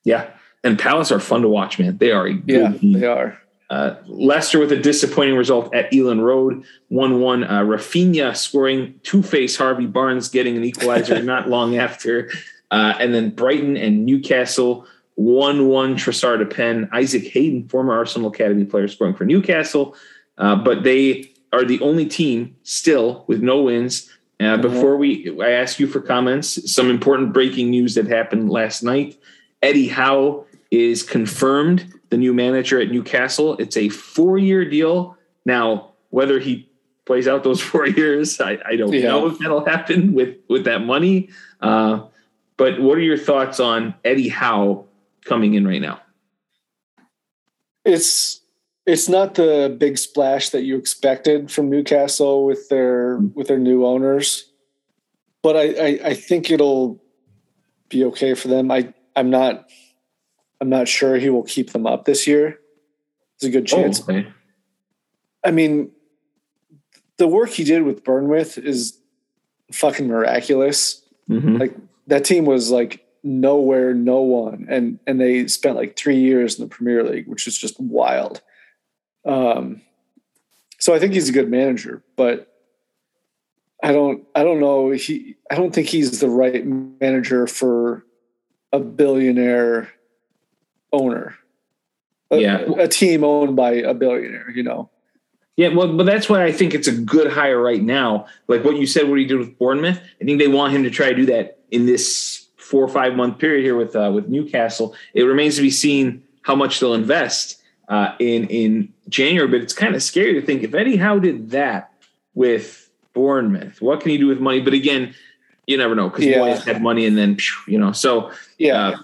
Yeah, 0.05 0.31
and 0.63 0.79
Palace 0.79 1.11
are 1.13 1.21
fun 1.21 1.43
to 1.43 1.49
watch, 1.49 1.79
man. 1.79 1.97
They 1.99 2.11
are 2.11 2.29
good 2.29 2.43
Yeah, 2.47 2.73
team. 2.73 2.93
they 3.01 3.07
are. 3.07 3.39
Uh, 3.71 3.95
Leicester 4.07 4.59
with 4.59 4.71
a 4.73 4.77
disappointing 4.77 5.37
result 5.37 5.75
at 5.75 5.91
Elland 5.91 6.21
Road, 6.23 6.65
1 6.89 7.21
1. 7.21 7.45
Uh, 7.45 7.61
Raphinha 7.63 8.37
scoring 8.37 9.01
two 9.03 9.23
face, 9.23 9.57
Harvey 9.57 9.87
Barnes 9.87 10.29
getting 10.29 10.57
an 10.57 10.65
equalizer 10.65 11.23
not 11.35 11.49
long 11.49 11.77
after. 11.77 12.31
Uh, 12.71 12.95
and 13.01 13.15
then 13.15 13.31
Brighton 13.31 13.77
and 13.77 14.05
Newcastle, 14.05 14.87
1 15.15 15.67
1. 15.69 15.97
Trossard 15.97 16.41
to 16.41 16.47
pen. 16.47 16.89
Isaac 16.93 17.25
Hayden, 17.33 17.69
former 17.69 17.95
Arsenal 17.95 18.29
Academy 18.31 18.65
player, 18.65 18.87
scoring 18.89 19.15
for 19.15 19.25
Newcastle. 19.25 19.97
Uh, 20.37 20.57
but 20.57 20.83
they 20.85 21.33
are 21.53 21.65
the 21.65 21.81
only 21.81 22.05
team 22.07 22.57
still 22.65 23.25
with 23.29 23.41
no 23.41 23.63
wins. 23.63 24.11
Uh, 24.45 24.57
before 24.59 24.97
we, 24.97 25.37
I 25.41 25.51
ask 25.51 25.79
you 25.81 25.87
for 25.87 26.01
comments. 26.01 26.71
Some 26.73 26.91
important 26.91 27.33
breaking 27.33 27.71
news 27.71 27.95
that 27.95 28.07
happened 28.07 28.51
last 28.51 28.83
night. 28.83 29.19
Eddie 29.63 29.89
Howe 29.89 30.45
is 30.71 31.03
confirmed 31.03 31.93
the 32.11 32.17
new 32.17 32.35
manager 32.35 32.81
at 32.81 32.91
Newcastle. 32.91 33.57
It's 33.59 33.77
a 33.77 33.89
four-year 33.89 34.69
deal. 34.69 35.17
Now, 35.47 35.93
whether 36.11 36.39
he 36.39 36.69
plays 37.07 37.27
out 37.29 37.45
those 37.45 37.61
four 37.71 37.87
years. 37.87 38.41
I, 38.41 38.59
I 38.67 38.77
don't 38.77 38.93
Yeah. 38.93 39.09
know 39.09 39.27
if 39.27 39.39
that'll 39.39 39.65
happen 39.65 40.15
with 40.15 40.37
with 40.49 40.65
that 40.65 40.81
money. 40.85 41.29
Uh, 41.61 42.07
but 42.57 42.81
what 42.81 42.97
are 42.99 43.03
your 43.03 43.19
thoughts 43.19 43.61
on 43.61 43.95
Eddie 44.05 44.29
Howe 44.29 44.87
coming 45.25 45.55
in 45.55 45.67
right 45.67 45.81
now? 45.83 46.01
it's 47.85 48.41
it's 48.87 49.09
not 49.09 49.35
the 49.35 49.75
big 49.79 49.97
splash 49.99 50.51
that 50.51 50.63
you 50.63 50.77
expected 50.77 51.51
from 51.51 51.71
Newcastle 51.71 52.45
with 52.45 52.69
their 52.69 53.19
with 53.35 53.49
their 53.49 53.59
new 53.59 53.85
owners, 53.87 54.51
but 55.43 55.57
I, 55.57 55.63
I 55.63 56.01
I 56.11 56.15
think 56.15 56.51
it'll 56.51 57.03
be 57.89 58.05
okay 58.05 58.35
for 58.35 58.49
them. 58.49 58.71
I 58.71 58.93
I'm 59.17 59.31
not 59.31 59.69
I'm 60.61 60.69
not 60.69 60.89
sure 60.89 61.17
he 61.17 61.31
will 61.31 61.43
keep 61.43 61.73
them 61.73 61.87
up 61.87 62.05
this 62.05 62.27
year. 62.27 62.59
There's 63.41 63.49
a 63.49 63.59
good 63.59 63.67
chance. 63.67 64.01
Oh, 64.01 64.05
okay. 64.05 64.27
I 65.45 65.51
mean, 65.51 65.91
the 67.17 67.29
work 67.29 67.51
he 67.51 67.65
did 67.65 67.83
with 67.83 68.05
Bournemouth 68.05 68.59
is 68.59 68.99
fucking 69.73 70.09
miraculous. 70.09 71.03
Mhm. 71.29 71.59
Like 71.59 71.75
that 72.07 72.25
team 72.25 72.45
was 72.45 72.71
like 72.71 73.05
nowhere, 73.23 73.95
no 73.95 74.21
one, 74.21 74.67
and 74.69 74.99
and 75.07 75.19
they 75.19 75.47
spent 75.49 75.77
like 75.77 75.97
three 75.97 76.19
years 76.19 76.59
in 76.59 76.65
the 76.65 76.69
Premier 76.69 77.03
League, 77.03 77.27
which 77.29 77.47
is 77.47 77.57
just 77.57 77.81
wild. 77.81 78.43
Um, 79.25 79.81
so 80.79 80.95
I 80.95 80.99
think 80.99 81.15
he's 81.15 81.29
a 81.29 81.33
good 81.33 81.51
manager, 81.51 82.03
but 82.17 82.53
I 83.83 83.93
don't 83.93 84.25
I 84.35 84.45
don't 84.45 84.61
know 84.61 84.91
he 84.91 85.37
I 85.51 85.57
don't 85.57 85.75
think 85.75 85.89
he's 85.89 86.21
the 86.21 86.29
right 86.29 86.65
manager 86.67 87.47
for 87.47 88.05
a 88.73 88.81
billionaire 88.81 89.91
owner. 90.93 91.37
A, 92.31 92.39
Yeah. 92.39 92.65
a 92.79 92.89
team 92.89 93.25
owned 93.25 93.57
by 93.57 93.73
a 93.73 93.95
billionaire, 93.95 94.51
you 94.51 94.63
know. 94.63 94.91
Yeah, 95.57 95.69
well, 95.69 95.97
but 95.97 96.05
that's 96.05 96.29
why 96.29 96.45
I 96.45 96.51
think 96.51 96.75
it's 96.75 96.89
a 96.89 96.93
good 96.93 97.31
hire 97.31 97.61
right 97.61 97.83
now. 97.83 98.27
Like 98.49 98.65
what 98.65 98.77
you 98.77 98.87
said, 98.87 99.09
what 99.09 99.19
he 99.21 99.25
did 99.25 99.39
with 99.39 99.57
Bournemouth. 99.57 100.01
I 100.21 100.25
think 100.25 100.41
they 100.41 100.49
want 100.49 100.73
him 100.73 100.83
to 100.83 100.91
try 100.91 101.11
to 101.11 101.15
do 101.15 101.27
that 101.27 101.61
in 101.71 101.87
this 101.87 102.49
four 102.57 102.83
or 102.83 102.89
five 102.89 103.15
month 103.15 103.39
period 103.39 103.63
here 103.63 103.77
with 103.77 103.95
uh, 103.95 104.11
with 104.13 104.29
Newcastle. 104.29 104.97
It 105.13 105.23
remains 105.23 105.57
to 105.57 105.63
be 105.63 105.71
seen 105.71 106.25
how 106.43 106.57
much 106.57 106.81
they'll 106.81 106.95
invest 106.95 107.63
uh, 107.89 108.15
in 108.19 108.47
in 108.49 108.93
January. 109.09 109.49
But 109.49 109.61
it's 109.61 109.73
kind 109.75 109.95
of 109.95 110.03
scary 110.03 110.35
to 110.35 110.43
think 110.43 110.63
if 110.63 110.75
Eddie 110.75 110.97
Howe 110.97 111.19
did 111.19 111.51
that 111.51 111.93
with 112.35 112.91
Bournemouth, 113.13 113.81
what 113.81 114.01
can 114.01 114.11
he 114.11 114.19
do 114.19 114.27
with 114.27 114.41
money? 114.41 114.61
But 114.61 114.73
again, 114.75 115.15
you 115.67 115.77
never 115.77 115.95
know 115.95 116.09
because 116.09 116.25
Yeah. 116.25 116.39
Moyes 116.39 116.65
had 116.65 116.83
money 116.83 117.07
and 117.07 117.17
then 117.17 117.39
you 117.67 117.79
know. 117.79 117.93
So 117.93 118.31
Yeah. 118.59 118.89
uh, 118.89 118.97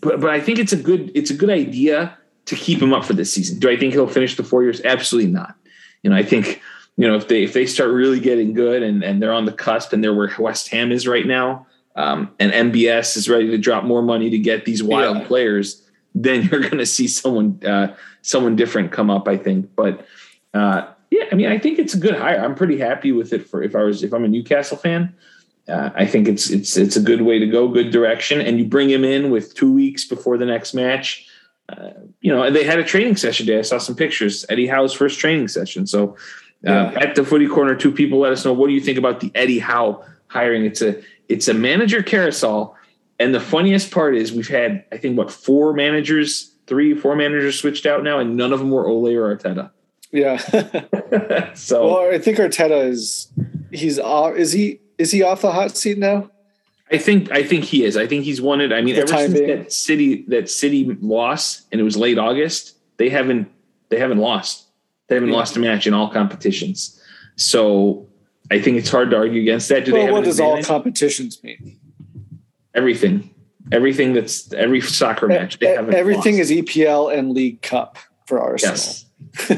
but 0.00 0.20
but 0.20 0.30
I 0.30 0.40
think 0.40 0.58
it's 0.58 0.72
a 0.72 0.76
good 0.76 1.10
it's 1.14 1.30
a 1.30 1.34
good 1.34 1.50
idea 1.50 2.16
to 2.46 2.54
keep 2.56 2.80
him 2.80 2.92
up 2.92 3.04
for 3.04 3.12
this 3.12 3.32
season. 3.32 3.58
Do 3.58 3.68
I 3.70 3.76
think 3.76 3.92
he'll 3.92 4.06
finish 4.08 4.36
the 4.36 4.42
four 4.44 4.62
years? 4.62 4.80
Absolutely 4.84 5.30
not. 5.30 5.54
You 6.02 6.10
know, 6.10 6.16
I 6.16 6.22
think 6.22 6.60
you 6.96 7.06
know 7.06 7.16
if 7.16 7.28
they 7.28 7.42
if 7.44 7.52
they 7.52 7.66
start 7.66 7.90
really 7.90 8.20
getting 8.20 8.52
good 8.54 8.82
and 8.82 9.02
and 9.04 9.22
they're 9.22 9.32
on 9.32 9.44
the 9.44 9.52
cusp 9.52 9.92
and 9.92 10.02
they're 10.02 10.14
where 10.14 10.30
West 10.38 10.68
Ham 10.68 10.90
is 10.92 11.06
right 11.06 11.26
now, 11.26 11.66
um, 11.96 12.30
and 12.38 12.52
MBS 12.52 13.16
is 13.16 13.28
ready 13.28 13.48
to 13.50 13.58
drop 13.58 13.84
more 13.84 14.00
money 14.02 14.30
to 14.30 14.38
get 14.38 14.64
these 14.64 14.82
wild 14.82 15.18
Yeah. 15.18 15.24
players, 15.26 15.82
then 16.14 16.42
you're 16.50 16.60
going 16.60 16.78
to 16.78 16.86
see 16.86 17.08
someone 17.08 17.60
uh, 17.64 17.94
someone 18.22 18.56
different 18.56 18.92
come 18.92 19.10
up. 19.10 19.28
I 19.28 19.36
think, 19.36 19.74
but. 19.74 20.06
Uh, 20.52 20.92
yeah, 21.12 21.24
I 21.30 21.34
mean, 21.34 21.46
I 21.48 21.58
think 21.58 21.80
it's 21.80 21.94
a 21.94 21.98
good 21.98 22.14
hire. 22.16 22.38
I'm 22.38 22.54
pretty 22.54 22.78
happy 22.78 23.10
with 23.10 23.32
it. 23.32 23.48
For 23.48 23.62
if 23.64 23.74
I 23.74 23.82
was, 23.82 24.04
if 24.04 24.12
I'm 24.12 24.24
a 24.24 24.28
Newcastle 24.28 24.76
fan, 24.76 25.12
uh, 25.68 25.90
I 25.94 26.06
think 26.06 26.28
it's 26.28 26.50
it's 26.50 26.76
it's 26.76 26.96
a 26.96 27.00
good 27.00 27.22
way 27.22 27.38
to 27.40 27.46
go, 27.46 27.66
good 27.68 27.90
direction. 27.90 28.40
And 28.40 28.58
you 28.58 28.64
bring 28.64 28.88
him 28.88 29.04
in 29.04 29.30
with 29.30 29.54
two 29.54 29.72
weeks 29.72 30.04
before 30.04 30.38
the 30.38 30.46
next 30.46 30.72
match. 30.72 31.26
Uh, 31.68 31.90
you 32.20 32.32
know, 32.32 32.44
and 32.44 32.54
they 32.54 32.64
had 32.64 32.78
a 32.78 32.84
training 32.84 33.16
session 33.16 33.46
day. 33.46 33.58
I 33.58 33.62
saw 33.62 33.78
some 33.78 33.94
pictures. 33.96 34.44
Eddie 34.48 34.66
Howe's 34.68 34.92
first 34.92 35.18
training 35.18 35.48
session. 35.48 35.86
So 35.86 36.16
uh, 36.66 36.90
Yeah. 36.92 36.98
at 37.00 37.14
the 37.16 37.24
Footy 37.24 37.46
Corner, 37.48 37.74
two 37.74 37.92
people 37.92 38.18
let 38.20 38.32
us 38.32 38.44
know 38.44 38.52
what 38.52 38.68
do 38.68 38.72
you 38.72 38.80
think 38.80 38.98
about 38.98 39.20
the 39.20 39.30
Eddie 39.34 39.58
Howe 39.60 40.04
hiring. 40.28 40.64
It's 40.64 40.82
a 40.82 41.00
it's 41.28 41.48
a 41.48 41.54
manager 41.54 42.02
carousel, 42.02 42.76
and 43.20 43.32
the 43.32 43.38
funniest 43.40 43.92
part 43.92 44.16
is 44.16 44.32
we've 44.32 44.48
had 44.48 44.84
I 44.90 44.96
think 44.96 45.16
what 45.16 45.30
four 45.30 45.72
managers, 45.74 46.52
three 46.66 46.94
four 46.94 47.14
managers 47.14 47.56
switched 47.58 47.86
out 47.86 48.02
now, 48.02 48.18
and 48.18 48.34
none 48.36 48.52
of 48.52 48.58
them 48.58 48.70
were 48.70 48.86
Ole 48.88 49.08
or 49.14 49.36
Arteta. 49.36 49.70
Yeah. 50.12 50.38
so 51.54 51.86
well, 51.86 52.12
I 52.12 52.18
think 52.18 52.38
Arteta 52.38 52.84
is 52.88 53.30
he's 53.70 53.98
off. 54.00 54.34
Is 54.34 54.50
he 54.50 54.80
is 54.98 55.12
he 55.12 55.22
off 55.22 55.42
the 55.42 55.52
hot 55.52 55.76
seat 55.76 55.98
now? 55.98 56.30
I 56.90 56.98
think 56.98 57.30
I 57.30 57.44
think 57.44 57.62
he 57.64 57.84
is. 57.84 57.96
I 57.96 58.08
think 58.08 58.24
he's 58.24 58.40
won 58.42 58.60
it. 58.60 58.72
I 58.72 58.80
mean, 58.82 58.96
For 58.96 59.02
ever 59.02 59.12
time 59.12 59.30
since 59.30 59.34
being. 59.38 59.48
that 59.58 59.72
city 59.72 60.24
that 60.26 60.50
city 60.50 60.96
loss, 61.00 61.62
and 61.70 61.80
it 61.80 61.84
was 61.84 61.96
late 61.96 62.18
August, 62.18 62.76
they 62.96 63.08
haven't 63.08 63.48
they 63.90 64.00
haven't 64.00 64.18
lost. 64.18 64.66
They 65.06 65.14
haven't 65.14 65.30
Yeah. 65.30 65.36
lost 65.36 65.56
a 65.56 65.60
match 65.60 65.86
in 65.86 65.94
all 65.94 66.10
competitions. 66.10 67.00
So 67.36 68.08
I 68.50 68.60
think 68.60 68.78
it's 68.78 68.90
hard 68.90 69.10
to 69.10 69.16
argue 69.16 69.40
against 69.42 69.68
that. 69.68 69.84
Do 69.84 69.92
they 69.92 69.98
Well, 69.98 70.06
have 70.06 70.14
what 70.14 70.24
does 70.24 70.40
all 70.40 70.60
competitions 70.64 71.40
mean? 71.44 71.78
Everything? 72.74 73.34
Everything 73.72 74.12
that's 74.14 74.52
every 74.52 74.80
soccer 74.80 75.26
match. 75.28 75.58
They 75.58 75.68
haven't 75.68 75.94
E, 75.94 75.96
Everything 75.96 76.38
lost. 76.38 76.50
is 76.50 76.58
EPL 76.62 77.16
and 77.16 77.32
League 77.32 77.62
Cup 77.62 77.98
for 78.26 78.40
Arsenal. 78.40 78.74
Yes. 78.76 79.04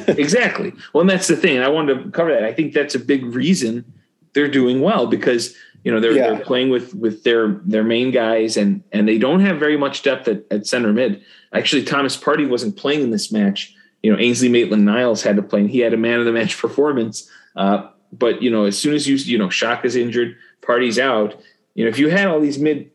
exactly. 0.08 0.72
Well, 0.92 1.02
and 1.02 1.10
that's 1.10 1.28
the 1.28 1.36
thing. 1.36 1.56
And 1.56 1.64
I 1.64 1.68
wanted 1.68 2.02
to 2.04 2.10
cover 2.10 2.32
that. 2.32 2.44
I 2.44 2.52
think 2.52 2.72
that's 2.74 2.94
a 2.94 2.98
big 2.98 3.24
reason 3.24 3.90
they're 4.34 4.48
doing 4.48 4.80
well 4.80 5.06
because 5.06 5.54
you 5.84 5.92
know 5.92 6.00
they're, 6.00 6.12
Yeah. 6.12 6.30
they're 6.34 6.44
playing 6.44 6.70
with 6.70 6.94
with 6.94 7.22
their 7.24 7.60
their 7.64 7.84
main 7.84 8.10
guys 8.10 8.56
and 8.56 8.82
and 8.92 9.08
they 9.08 9.18
don't 9.18 9.40
have 9.40 9.58
very 9.58 9.76
much 9.76 10.02
depth 10.02 10.28
at, 10.28 10.44
at 10.50 10.66
center 10.66 10.92
mid. 10.92 11.22
Actually, 11.52 11.84
Thomas 11.84 12.16
Partey 12.16 12.48
wasn't 12.48 12.76
playing 12.76 13.02
in 13.02 13.10
this 13.10 13.30
match. 13.32 13.74
You 14.02 14.12
know, 14.12 14.18
Ainsley 14.18 14.48
Maitland 14.48 14.84
Niles 14.84 15.22
had 15.22 15.36
to 15.36 15.42
play, 15.42 15.60
and 15.60 15.70
he 15.70 15.78
had 15.78 15.94
a 15.94 15.98
man 15.98 16.18
of 16.18 16.24
the 16.24 16.32
match 16.32 16.58
performance. 16.58 17.28
Uh, 17.56 17.88
but 18.12 18.42
you 18.42 18.50
know, 18.50 18.64
as 18.64 18.78
soon 18.78 18.94
as 18.94 19.06
you 19.08 19.16
you 19.16 19.38
know 19.38 19.48
Shock 19.48 19.84
is 19.84 19.96
injured, 19.96 20.36
Partey's 20.60 20.98
out. 20.98 21.40
You 21.74 21.84
know, 21.84 21.88
if 21.88 21.98
you 21.98 22.08
had 22.10 22.26
all 22.26 22.40
these 22.40 22.58
mid 22.58 22.90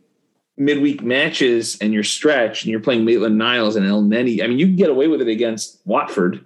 midweek 0.58 1.03
matches 1.03 1.78
and 1.80 1.93
you're 1.93 2.03
stretched 2.03 2.64
and 2.64 2.72
you're 2.72 2.80
playing 2.80 3.05
Maitland 3.05 3.38
Niles 3.38 3.76
and 3.76 3.86
Elneny, 3.86 4.43
I 4.43 4.47
mean, 4.47 4.58
you 4.60 4.66
can 4.66 4.76
get 4.76 4.89
away 4.89 5.08
with 5.08 5.22
it 5.22 5.28
against 5.28 5.80
Watford, 5.86 6.43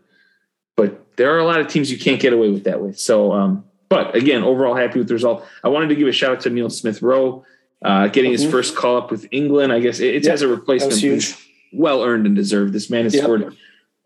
but 0.75 1.15
there 1.17 1.33
are 1.33 1.39
a 1.39 1.45
lot 1.45 1.59
of 1.61 1.67
teams 1.67 1.91
you 1.91 1.97
can't 1.97 2.19
get 2.19 2.33
away 2.33 2.49
with 2.49 2.65
that 2.65 2.81
with. 2.81 2.99
So, 2.99 3.31
um, 3.31 3.63
but 3.89 4.15
again, 4.15 4.43
overall 4.43 4.75
happy 4.75 4.99
with 4.99 5.07
the 5.07 5.13
result. 5.13 5.45
I 5.63 5.69
wanted 5.69 5.87
to 5.89 5.95
give 5.95 6.07
a 6.07 6.11
shout 6.11 6.31
out 6.31 6.39
to 6.41 6.49
Emile 6.49 6.69
Smith 6.69 7.01
Rowe, 7.01 7.45
uh, 7.83 8.07
getting 8.07 8.31
his 8.31 8.45
Mhm. 8.45 8.51
first 8.51 8.75
call 8.75 8.97
up 8.97 9.11
with 9.11 9.27
England. 9.31 9.71
I 9.73 9.79
guess 9.79 9.99
it, 9.99 10.13
it's 10.15 10.27
as 10.27 10.41
a 10.41 10.47
replacement, 10.47 10.99
huge. 10.99 11.33
well 11.73 12.03
earned 12.03 12.25
and 12.25 12.35
deserved. 12.35 12.73
This 12.73 12.89
man 12.89 13.03
has 13.05 13.15
Yeah. 13.15 13.23
scored. 13.23 13.55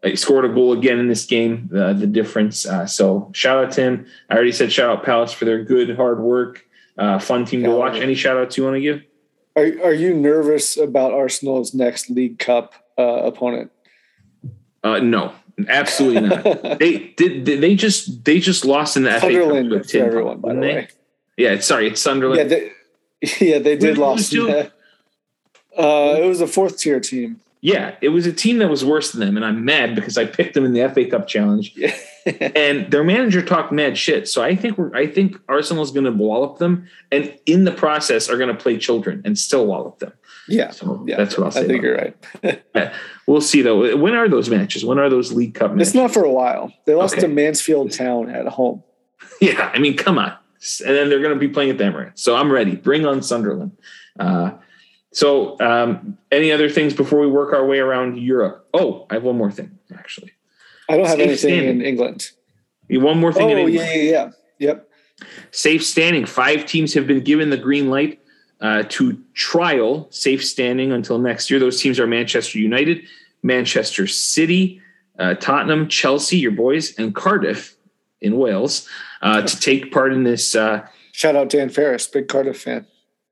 He 0.03 0.15
scored 0.15 0.45
a 0.45 0.49
goal 0.49 0.73
again 0.73 0.99
in 0.99 1.07
this 1.07 1.25
game. 1.25 1.69
Uh, 1.75 1.93
the 1.93 2.05
difference. 2.05 2.65
Uh, 2.67 2.85
so 2.85 3.31
shout 3.33 3.63
out 3.65 3.71
to 3.73 3.81
him. 3.81 4.05
I 4.29 4.35
already 4.35 4.51
said 4.51 4.71
shout 4.71 4.89
out 4.89 5.03
Palace 5.03 5.33
for 5.33 5.45
their 5.45 5.63
good 5.63 5.95
hard 5.95 6.19
work. 6.19 6.63
Uh, 6.97 7.17
fun 7.19 7.43
team 7.45 7.63
to 7.63 7.71
watch. 7.71 7.95
Any 7.95 8.13
shout 8.13 8.37
outs 8.37 8.55
you 8.57 8.63
want 8.63 8.75
to 8.75 8.81
give? 8.81 9.01
Are 9.55 9.63
are 9.83 9.93
you 9.93 10.13
nervous 10.13 10.77
about 10.77 11.13
Arsenal's 11.13 11.73
next 11.73 12.09
League 12.09 12.39
Cup 12.39 12.73
uh, 12.97 13.23
opponent? 13.23 13.71
Uh, 14.83 14.99
no, 14.99 15.33
absolutely 15.67 16.21
not. 16.21 16.43
they 16.79 17.13
did. 17.17 17.45
They 17.45 17.75
just 17.75 18.25
they 18.25 18.39
just 18.39 18.65
lost 18.65 18.97
in 18.97 19.03
the 19.03 19.11
FA 19.11 19.19
Cup 19.19 19.31
Sunderland 19.31 19.69
with 19.69 19.83
for 19.83 19.89
Tin 19.89 20.05
everyone, 20.05 20.39
by 20.39 20.53
the 20.53 20.59
they? 20.59 20.75
way. 20.75 20.87
Yeah, 21.37 21.59
sorry, 21.59 21.87
it's 21.87 22.01
Sunderland. 22.01 22.49
Yeah, 22.49 22.57
they, 22.57 22.71
yeah, 23.45 23.59
they 23.59 23.77
did 23.77 23.97
lose. 23.97 24.33
Uh, 25.77 26.19
it 26.21 26.25
was 26.25 26.39
a 26.39 26.47
fourth 26.47 26.77
tier 26.77 26.99
team. 26.99 27.41
Yeah, 27.65 27.95
it 27.99 28.09
was 28.09 28.27
a 28.27 28.31
team 28.31 28.59
that 28.59 28.69
was 28.69 28.85
worse 28.85 29.11
than 29.11 29.21
them, 29.21 29.37
and 29.37 29.43
I'm 29.43 29.65
mad 29.65 29.95
because 29.95 30.19
I 30.19 30.25
picked 30.25 30.53
them 30.53 30.65
in 30.65 30.73
the 30.73 30.87
FA 30.93 31.03
Cup 31.09 31.27
challenge, 31.27 31.75
and 32.55 32.91
their 32.91 33.03
manager 33.03 33.41
talked 33.41 33.71
mad 33.71 33.97
shit. 33.97 34.27
So 34.27 34.43
I 34.43 34.55
think 34.55 34.77
we're, 34.77 34.95
I 34.95 35.07
think 35.07 35.37
Arsenal's 35.49 35.89
going 35.89 36.05
to 36.05 36.11
wallop 36.11 36.59
them, 36.59 36.87
and 37.11 37.35
in 37.47 37.63
the 37.63 37.71
process 37.71 38.29
are 38.29 38.37
going 38.37 38.55
to 38.55 38.61
play 38.61 38.77
children 38.77 39.23
and 39.25 39.35
still 39.35 39.65
wallop 39.65 39.97
them. 39.97 40.13
yeah, 40.47 40.69
So 40.69 41.03
Yeah, 41.07 41.17
that's 41.17 41.39
what 41.39 41.45
I'll 41.45 41.51
say. 41.51 41.61
I 41.63 41.67
think 41.67 41.81
you're 41.81 41.95
right. 41.97 42.15
it. 42.43 42.93
We'll 43.25 43.41
see 43.41 43.63
though. 43.63 43.97
When 43.97 44.13
are 44.13 44.29
those 44.29 44.47
matches? 44.47 44.85
When 44.85 44.99
are 44.99 45.09
those 45.09 45.33
League 45.33 45.55
Cup 45.55 45.71
matches? 45.71 45.87
It's 45.87 45.95
not 45.95 46.13
for 46.13 46.23
a 46.23 46.31
while. 46.31 46.71
They 46.85 46.93
lost 46.93 47.13
Okay. 47.15 47.21
to 47.21 47.27
Mansfield 47.27 47.91
Town 47.91 48.29
at 48.29 48.45
home. 48.47 48.83
Yeah, 49.41 49.71
I 49.73 49.79
mean, 49.79 49.97
come 49.97 50.19
on. 50.19 50.33
And 50.85 50.95
then 50.95 51.09
they're 51.09 51.19
going 51.21 51.33
to 51.33 51.39
be 51.39 51.47
playing 51.49 51.71
at 51.71 51.77
the 51.79 51.83
Emirates. 51.83 52.19
So 52.19 52.35
I'm 52.35 52.51
ready. 52.51 52.75
Bring 52.75 53.05
on 53.07 53.21
Sunderland. 53.23 53.71
Uh, 54.19 54.51
so, 55.15 55.57
um, 55.61 56.17
any 56.29 56.51
other 56.51 56.69
things 56.69 56.93
before 56.93 57.19
we 57.21 57.27
work 57.27 57.53
our 57.53 57.65
way 57.65 57.79
around 57.79 58.17
Europe? 58.19 58.67
Oh, 58.73 59.07
I 59.09 59.13
have 59.13 59.23
one 59.23 59.37
more 59.37 59.49
thing, 59.49 59.79
actually. 59.97 60.31
I 60.89 60.97
don't 60.97 61.05
have 61.05 61.15
Safe 61.17 61.27
anything 61.27 61.37
standing. 61.37 61.69
in 61.79 61.81
England. 61.81 62.29
One 62.89 63.17
more 63.17 63.31
thing. 63.31 63.49
in 63.49 63.57
Oh 63.57 63.61
England. 63.67 63.75
yeah, 63.75 63.93
yeah, 63.95 64.11
yeah. 64.11 64.31
Yep. 64.59 64.89
Safe 65.51 65.85
standing. 65.85 66.25
Five 66.25 66.65
teams 66.65 66.93
have 66.95 67.07
been 67.07 67.21
given 67.21 67.49
the 67.49 67.57
green 67.57 67.89
light 67.89 68.19
uh, 68.59 68.83
to 68.89 69.17
trial 69.33 70.07
safe 70.11 70.43
standing 70.45 70.91
until 70.91 71.17
next 71.17 71.49
year. 71.49 71.59
Those 71.61 71.81
teams 71.81 71.97
are 71.99 72.05
Manchester 72.07 72.59
United, 72.59 73.03
Manchester 73.41 74.07
City, 74.07 74.81
uh, 75.17 75.35
Tottenham, 75.35 75.87
Chelsea, 75.87 76.37
your 76.37 76.51
boys, 76.51 76.93
and 76.99 77.15
Cardiff 77.15 77.77
in 78.19 78.37
Wales 78.37 78.87
uh, 79.21 79.41
to 79.43 79.59
take 79.61 79.91
part 79.93 80.11
in 80.13 80.23
this. 80.23 80.55
Uh, 80.55 80.85
Shout 81.13 81.35
out 81.37 81.49
to 81.51 81.57
Dan 81.57 81.69
Ferris, 81.69 82.05
big 82.07 82.27
Cardiff 82.27 82.61
fan. 82.61 82.85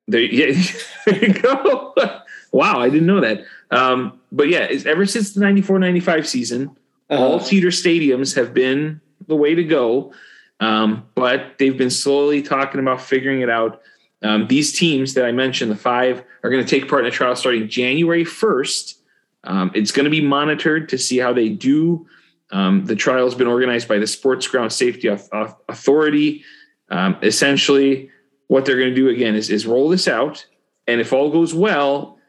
There, 0.08 0.22
yeah, 0.22 0.62
there 1.06 1.26
you 1.26 1.34
go. 1.34 1.94
wow, 2.52 2.80
I 2.80 2.90
didn't 2.90 3.08
know 3.08 3.22
that. 3.22 3.46
Um, 3.72 4.20
but 4.32 4.50
yeah, 4.50 4.64
it's, 4.64 4.86
ever 4.86 5.06
since 5.06 5.34
the 5.34 5.42
94 5.42 5.80
95 5.80 6.28
season, 6.28 6.78
all 7.10 7.36
Uh, 7.36 7.40
seater 7.40 7.68
stadiums 7.68 8.36
have 8.36 8.54
been 8.54 9.02
the 9.28 9.36
way 9.36 9.56
to 9.56 9.64
go. 9.64 10.14
Um, 10.60 11.06
but 11.16 11.58
they've 11.58 11.78
been 11.78 11.90
slowly 11.90 12.42
talking 12.42 12.80
about 12.80 13.02
figuring 13.02 13.42
it 13.42 13.50
out. 13.50 13.82
Um, 14.22 14.48
these 14.48 14.72
teams 14.72 15.14
that 15.16 15.26
I 15.26 15.32
mentioned, 15.32 15.70
the 15.70 15.76
five, 15.76 16.24
are 16.44 16.50
going 16.50 16.64
to 16.64 16.70
take 16.70 16.90
part 16.90 17.02
in 17.02 17.08
a 17.08 17.12
trial 17.12 17.36
starting 17.36 17.68
January 17.68 18.24
1st. 18.24 18.96
Um, 19.44 19.72
it's 19.76 19.92
going 19.92 20.06
to 20.06 20.10
be 20.10 20.22
monitored 20.22 20.88
to 20.90 20.98
see 20.98 21.18
how 21.18 21.34
they 21.34 21.50
do. 21.50 22.08
Um, 22.52 22.86
the 22.86 22.96
trial 22.96 23.26
has 23.26 23.36
been 23.36 23.48
organized 23.48 23.90
by 23.90 23.98
the 23.98 24.08
Sports 24.08 24.48
Ground 24.48 24.72
Safety 24.72 25.10
Authority. 25.10 26.46
Um, 26.90 27.18
essentially, 27.22 28.10
what 28.54 28.66
they're 28.66 28.78
going 28.78 28.90
to 28.90 28.96
do 28.96 29.10
again 29.10 29.34
is, 29.34 29.50
is 29.50 29.66
roll 29.66 29.90
this 29.90 30.08
out. 30.08 30.46
And 30.86 31.02
if 31.02 31.12
all 31.12 31.32
goes 31.32 31.56
well, 31.56 32.20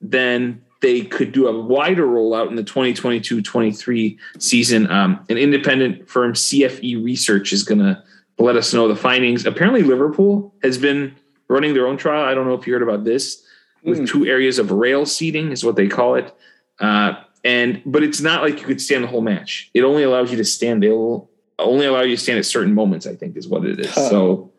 then 0.00 0.62
they 0.80 1.00
could 1.00 1.32
do 1.32 1.48
a 1.48 1.60
wider 1.60 2.06
rollout 2.06 2.46
in 2.50 2.54
the 2.54 2.62
2022-23 2.62 4.16
season. 4.38 4.88
Um, 4.88 5.26
an 5.28 5.38
independent 5.38 6.08
firm, 6.08 6.34
CFE 6.34 7.04
Research, 7.04 7.52
is 7.52 7.64
going 7.64 7.80
to 7.80 8.00
let 8.38 8.54
us 8.54 8.72
know 8.72 8.86
the 8.86 8.94
findings. 8.94 9.44
Apparently, 9.44 9.82
Liverpool 9.82 10.54
has 10.62 10.78
been 10.78 11.16
running 11.48 11.74
their 11.74 11.88
own 11.88 11.96
trial. 11.96 12.28
I 12.28 12.34
don't 12.34 12.46
know 12.46 12.54
if 12.54 12.64
you 12.64 12.74
heard 12.74 12.84
about 12.84 13.02
this 13.02 13.44
with 13.82 14.02
mm. 14.02 14.08
two 14.08 14.24
areas 14.24 14.60
of 14.60 14.70
rail 14.70 15.04
seating, 15.04 15.50
is 15.50 15.64
what 15.64 15.74
they 15.74 15.88
call 15.88 16.14
it. 16.14 16.32
Uh, 16.78 17.14
and 17.42 17.82
but 17.84 18.04
it's 18.04 18.20
not 18.20 18.40
like 18.40 18.60
you 18.60 18.66
could 18.66 18.80
stand 18.80 19.02
the 19.02 19.08
whole 19.08 19.20
match. 19.20 19.68
It 19.74 19.82
only 19.82 20.04
allows 20.04 20.30
you 20.30 20.36
to 20.36 20.44
stand. 20.44 20.84
They'll 20.84 21.28
only 21.58 21.86
allow 21.86 22.02
you 22.02 22.14
to 22.14 22.22
stand 22.22 22.38
at 22.38 22.46
certain 22.46 22.72
moments. 22.72 23.04
I 23.04 23.16
think 23.16 23.36
is 23.36 23.48
what 23.48 23.64
it 23.64 23.80
is. 23.80 23.90
Huh. 23.90 24.10
So, 24.10 24.51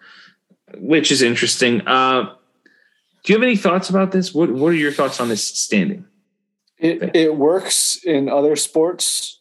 which 0.78 1.12
is 1.12 1.22
interesting. 1.22 1.82
Uh, 1.88 2.36
do 3.24 3.32
you 3.32 3.36
have 3.36 3.44
any 3.44 3.56
thoughts 3.56 3.90
about 3.90 4.12
this? 4.12 4.34
What 4.34 4.52
What 4.52 4.70
are 4.70 4.76
your 4.76 4.92
thoughts 4.92 5.20
on 5.20 5.30
this 5.30 5.44
standing? 5.44 6.06
It, 6.78 7.16
it 7.16 7.36
works 7.38 7.96
in 8.04 8.28
other 8.28 8.56
sports, 8.58 9.40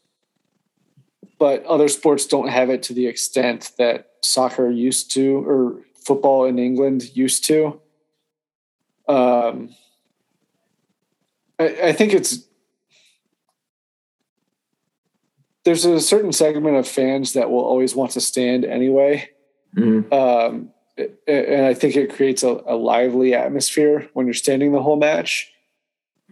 but 1.39 1.64
other 1.64 1.89
sports 1.89 2.26
don't 2.26 2.49
have 2.49 2.70
it 2.70 2.85
to 2.85 2.95
the 2.95 3.09
extent 3.09 3.72
that 3.78 4.12
soccer 4.22 4.70
used 4.70 5.11
to, 5.12 5.39
or 5.49 5.83
football 6.05 6.45
in 6.45 6.59
England 6.59 7.16
used 7.16 7.45
to. 7.47 7.80
Um, 9.09 9.74
I, 11.59 11.89
I 11.89 11.93
think 11.93 12.14
it's 12.14 12.47
there's 15.64 15.85
a 15.85 16.01
certain 16.01 16.33
segment 16.33 16.76
of 16.76 16.89
fans 16.89 17.33
that 17.33 17.51
will 17.51 17.64
always 17.64 17.95
want 17.95 18.12
to 18.12 18.20
stand 18.20 18.64
anyway. 18.64 19.30
Mm-hmm. 19.76 20.12
Um, 20.12 20.70
and 20.97 21.66
I 21.66 21.74
think 21.74 21.97
it 21.97 22.14
creates 22.14 22.43
a, 22.43 22.61
a, 22.66 22.76
lively 22.76 23.34
atmosphere 23.34 24.09
when 24.12 24.26
you're 24.26 24.34
standing 24.34 24.72
the 24.72 24.82
whole 24.82 24.97
match. 24.97 25.51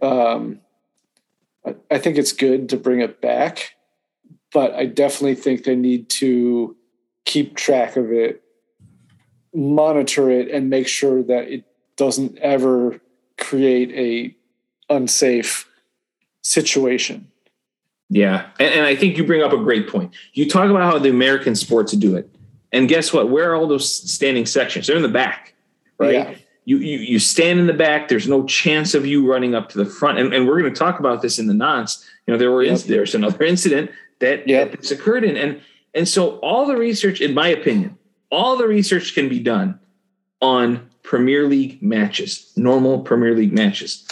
Um, 0.01 0.59
I 1.89 1.97
think 1.97 2.17
it's 2.17 2.31
good 2.31 2.69
to 2.69 2.77
bring 2.77 3.01
it 3.01 3.21
back, 3.21 3.75
but 4.53 4.73
I 4.73 4.85
definitely 4.85 5.35
think 5.35 5.63
they 5.63 5.75
need 5.75 6.09
to 6.09 6.75
keep 7.25 7.55
track 7.55 7.95
of 7.95 8.11
it, 8.11 8.43
monitor 9.53 10.29
it, 10.29 10.49
and 10.49 10.69
make 10.69 10.87
sure 10.87 11.21
that 11.23 11.47
it 11.47 11.65
doesn't 11.97 12.37
ever 12.39 12.99
create 13.37 13.91
a 13.91 14.35
unsafe 14.93 15.67
situation. 16.41 17.27
Yeah, 18.09 18.49
and, 18.59 18.73
and 18.73 18.85
I 18.85 18.95
think 18.95 19.17
you 19.17 19.23
bring 19.23 19.41
up 19.41 19.53
a 19.53 19.57
great 19.57 19.87
point. 19.87 20.13
You 20.33 20.49
talk 20.49 20.69
about 20.69 20.83
how 20.83 20.99
the 20.99 21.09
American 21.09 21.55
sports 21.55 21.93
do 21.93 22.15
it, 22.15 22.30
and 22.71 22.87
guess 22.87 23.11
what? 23.13 23.29
Where 23.29 23.51
are 23.51 23.55
all 23.55 23.67
those 23.67 23.91
standing 24.11 24.45
sections? 24.45 24.87
They're 24.87 24.95
in 24.95 25.01
the 25.01 25.09
back, 25.09 25.53
right? 25.97 26.13
Yeah. 26.13 26.35
You, 26.65 26.77
you 26.77 26.99
you 26.99 27.19
stand 27.19 27.59
in 27.59 27.67
the 27.67 27.73
back. 27.73 28.07
There's 28.07 28.27
no 28.27 28.45
chance 28.45 28.93
of 28.93 29.05
you 29.05 29.29
running 29.29 29.55
up 29.55 29.69
to 29.69 29.77
the 29.77 29.85
front, 29.85 30.19
and, 30.19 30.33
and 30.33 30.47
we're 30.47 30.59
going 30.59 30.71
to 30.71 30.77
talk 30.77 30.99
about 30.99 31.21
this 31.21 31.39
in 31.39 31.47
the 31.47 31.53
nonce. 31.53 32.07
You 32.25 32.33
know, 32.33 32.37
there 32.37 32.51
were 32.51 32.63
yep. 32.63 32.79
there's 32.81 33.15
another 33.15 33.43
incident 33.43 33.91
that, 34.19 34.47
yep. 34.47 34.71
that 34.71 34.81
this 34.81 34.91
occurred 34.91 35.23
in, 35.23 35.35
and 35.35 35.59
and 35.93 36.07
so 36.07 36.37
all 36.37 36.65
the 36.65 36.77
research, 36.77 37.19
in 37.19 37.33
my 37.33 37.47
opinion, 37.47 37.97
all 38.29 38.55
the 38.57 38.67
research 38.67 39.15
can 39.15 39.27
be 39.27 39.39
done 39.39 39.79
on 40.39 40.89
Premier 41.03 41.47
League 41.47 41.81
matches, 41.81 42.53
normal 42.55 42.99
Premier 42.99 43.35
League 43.35 43.53
matches. 43.53 44.07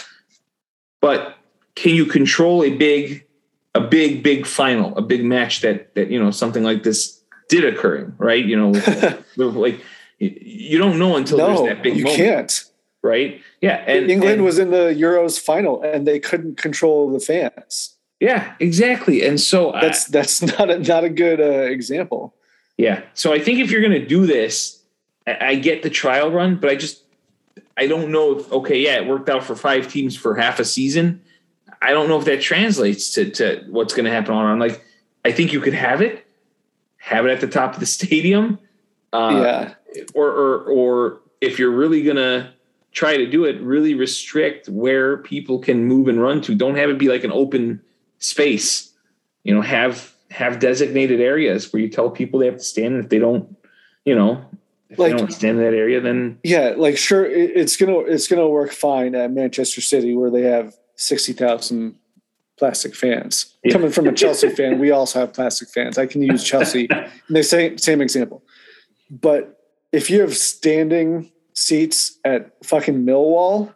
But 1.00 1.36
can 1.76 1.94
you 1.94 2.04
control 2.04 2.62
a 2.64 2.76
big 2.76 3.24
a 3.74 3.80
big, 3.80 4.22
big 4.22 4.46
final, 4.46 4.96
a 4.96 5.02
big 5.02 5.24
match 5.24 5.60
that 5.60 5.94
that 5.94 6.10
you 6.10 6.22
know 6.22 6.30
something 6.30 6.62
like 6.62 6.82
this 6.82 7.19
did 7.50 7.64
occurring, 7.64 8.14
right? 8.18 8.44
You 8.44 8.56
know, 8.56 9.18
like 9.36 9.80
you 10.18 10.78
don't 10.78 10.98
know 10.98 11.16
until 11.16 11.38
no, 11.38 11.46
there's 11.48 11.74
that 11.74 11.82
big. 11.82 11.96
You 11.96 12.04
moment, 12.04 12.18
can't, 12.18 12.64
right? 13.02 13.40
Yeah, 13.60 13.84
and 13.86 14.10
England 14.10 14.36
and, 14.36 14.44
was 14.44 14.58
in 14.58 14.70
the 14.70 14.94
Euros 14.98 15.38
final, 15.38 15.82
and 15.82 16.06
they 16.06 16.18
couldn't 16.18 16.56
control 16.56 17.10
the 17.10 17.20
fans. 17.20 17.96
Yeah, 18.20 18.54
exactly. 18.60 19.26
And 19.26 19.40
so 19.40 19.72
that's 19.72 20.08
I, 20.08 20.12
that's 20.12 20.42
not 20.58 20.70
a, 20.70 20.78
not 20.78 21.04
a 21.04 21.10
good 21.10 21.40
uh, 21.40 21.70
example. 21.70 22.34
Yeah. 22.76 23.02
So 23.12 23.34
I 23.34 23.38
think 23.38 23.58
if 23.58 23.70
you're 23.70 23.82
going 23.82 24.00
to 24.00 24.06
do 24.06 24.26
this, 24.26 24.82
I, 25.26 25.36
I 25.40 25.54
get 25.56 25.82
the 25.82 25.90
trial 25.90 26.30
run, 26.30 26.56
but 26.56 26.70
I 26.70 26.76
just 26.76 27.02
I 27.76 27.86
don't 27.86 28.10
know 28.10 28.38
if 28.38 28.50
okay, 28.52 28.78
yeah, 28.78 28.96
it 28.96 29.06
worked 29.06 29.28
out 29.28 29.44
for 29.44 29.54
five 29.54 29.88
teams 29.88 30.16
for 30.16 30.36
half 30.36 30.58
a 30.58 30.64
season 30.64 31.22
I 31.82 31.92
don't 31.92 32.08
know 32.08 32.18
if 32.18 32.24
that 32.26 32.40
translates 32.40 33.10
to, 33.14 33.30
to 33.30 33.64
what's 33.68 33.94
going 33.94 34.04
to 34.04 34.10
happen 34.10 34.34
on. 34.34 34.46
I'm 34.46 34.58
Like, 34.58 34.84
I 35.24 35.32
think 35.32 35.52
you 35.52 35.60
could 35.60 35.74
have 35.74 36.02
it, 36.02 36.26
have 37.00 37.26
it 37.26 37.30
at 37.30 37.40
the 37.40 37.48
top 37.48 37.74
of 37.74 37.80
the 37.80 37.86
stadium. 37.98 38.58
Uh, 39.12 39.40
yeah. 39.42 39.74
Or, 40.14 40.28
or, 40.28 40.64
or 40.64 41.20
if 41.40 41.58
you're 41.58 41.72
really 41.72 42.02
going 42.02 42.16
to 42.16 42.52
try 42.92 43.16
to 43.16 43.26
do 43.26 43.44
it, 43.44 43.60
really 43.60 43.94
restrict 43.94 44.68
where 44.68 45.16
people 45.18 45.58
can 45.58 45.84
move 45.84 46.06
and 46.06 46.20
run 46.20 46.40
to. 46.42 46.54
Don't 46.54 46.76
have 46.76 46.90
it 46.90 46.98
be 46.98 47.08
like 47.08 47.24
an 47.24 47.32
open 47.32 47.80
space. 48.18 48.92
You 49.42 49.54
know, 49.54 49.62
have 49.62 50.14
have 50.30 50.60
designated 50.60 51.20
areas 51.20 51.72
where 51.72 51.82
you 51.82 51.88
tell 51.88 52.10
people 52.10 52.38
they 52.38 52.46
have 52.46 52.58
to 52.58 52.62
stand. 52.62 52.94
And 52.94 53.04
if 53.04 53.10
they 53.10 53.18
don't, 53.18 53.56
you 54.04 54.14
know, 54.14 54.44
if 54.90 54.98
like, 54.98 55.12
they 55.12 55.18
don't 55.18 55.32
stand 55.32 55.58
in 55.58 55.64
that 55.64 55.74
area, 55.74 56.00
then 56.00 56.38
yeah, 56.42 56.74
like 56.76 56.98
sure, 56.98 57.24
it's 57.24 57.76
gonna 57.76 58.00
it's 58.00 58.28
gonna 58.28 58.48
work 58.48 58.72
fine 58.72 59.14
at 59.14 59.32
Manchester 59.32 59.80
City 59.80 60.14
where 60.14 60.30
they 60.30 60.42
have 60.42 60.74
60,000 60.96 61.94
plastic 62.60 62.94
fans. 62.94 63.56
Yeah. 63.64 63.72
Coming 63.72 63.90
from 63.90 64.06
a 64.06 64.12
Chelsea 64.12 64.50
fan, 64.50 64.78
we 64.78 64.90
also 64.90 65.18
have 65.18 65.32
plastic 65.32 65.70
fans. 65.70 65.96
I 65.96 66.04
can 66.04 66.22
use 66.22 66.44
Chelsea 66.44 66.88
in 66.90 67.34
the 67.34 67.42
same, 67.42 67.78
same 67.78 68.02
example. 68.02 68.44
But 69.10 69.58
if 69.92 70.10
you 70.10 70.20
have 70.20 70.36
standing 70.36 71.32
seats 71.54 72.18
at 72.22 72.52
fucking 72.64 73.02
Millwall, 73.06 73.74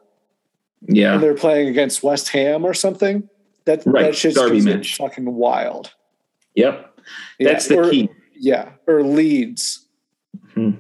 yeah, 0.87 1.15
and 1.15 1.23
they're 1.23 1.35
playing 1.35 1.69
against 1.69 2.03
West 2.03 2.29
Ham 2.29 2.65
or 2.65 2.75
something, 2.75 3.29
that 3.65 3.83
right. 3.87 4.03
that 4.03 4.15
shit's 4.15 4.37
Derby 4.37 4.61
match. 4.61 4.97
fucking 4.97 5.35
wild. 5.35 5.91
Yep, 6.55 7.01
that's 7.41 7.71
yeah. 7.71 7.77
the 7.77 7.83
or, 7.83 7.91
key. 7.91 8.11
Yeah, 8.35 8.69
or 8.87 9.03
Leeds. 9.03 9.87
Hmm. 10.53 10.73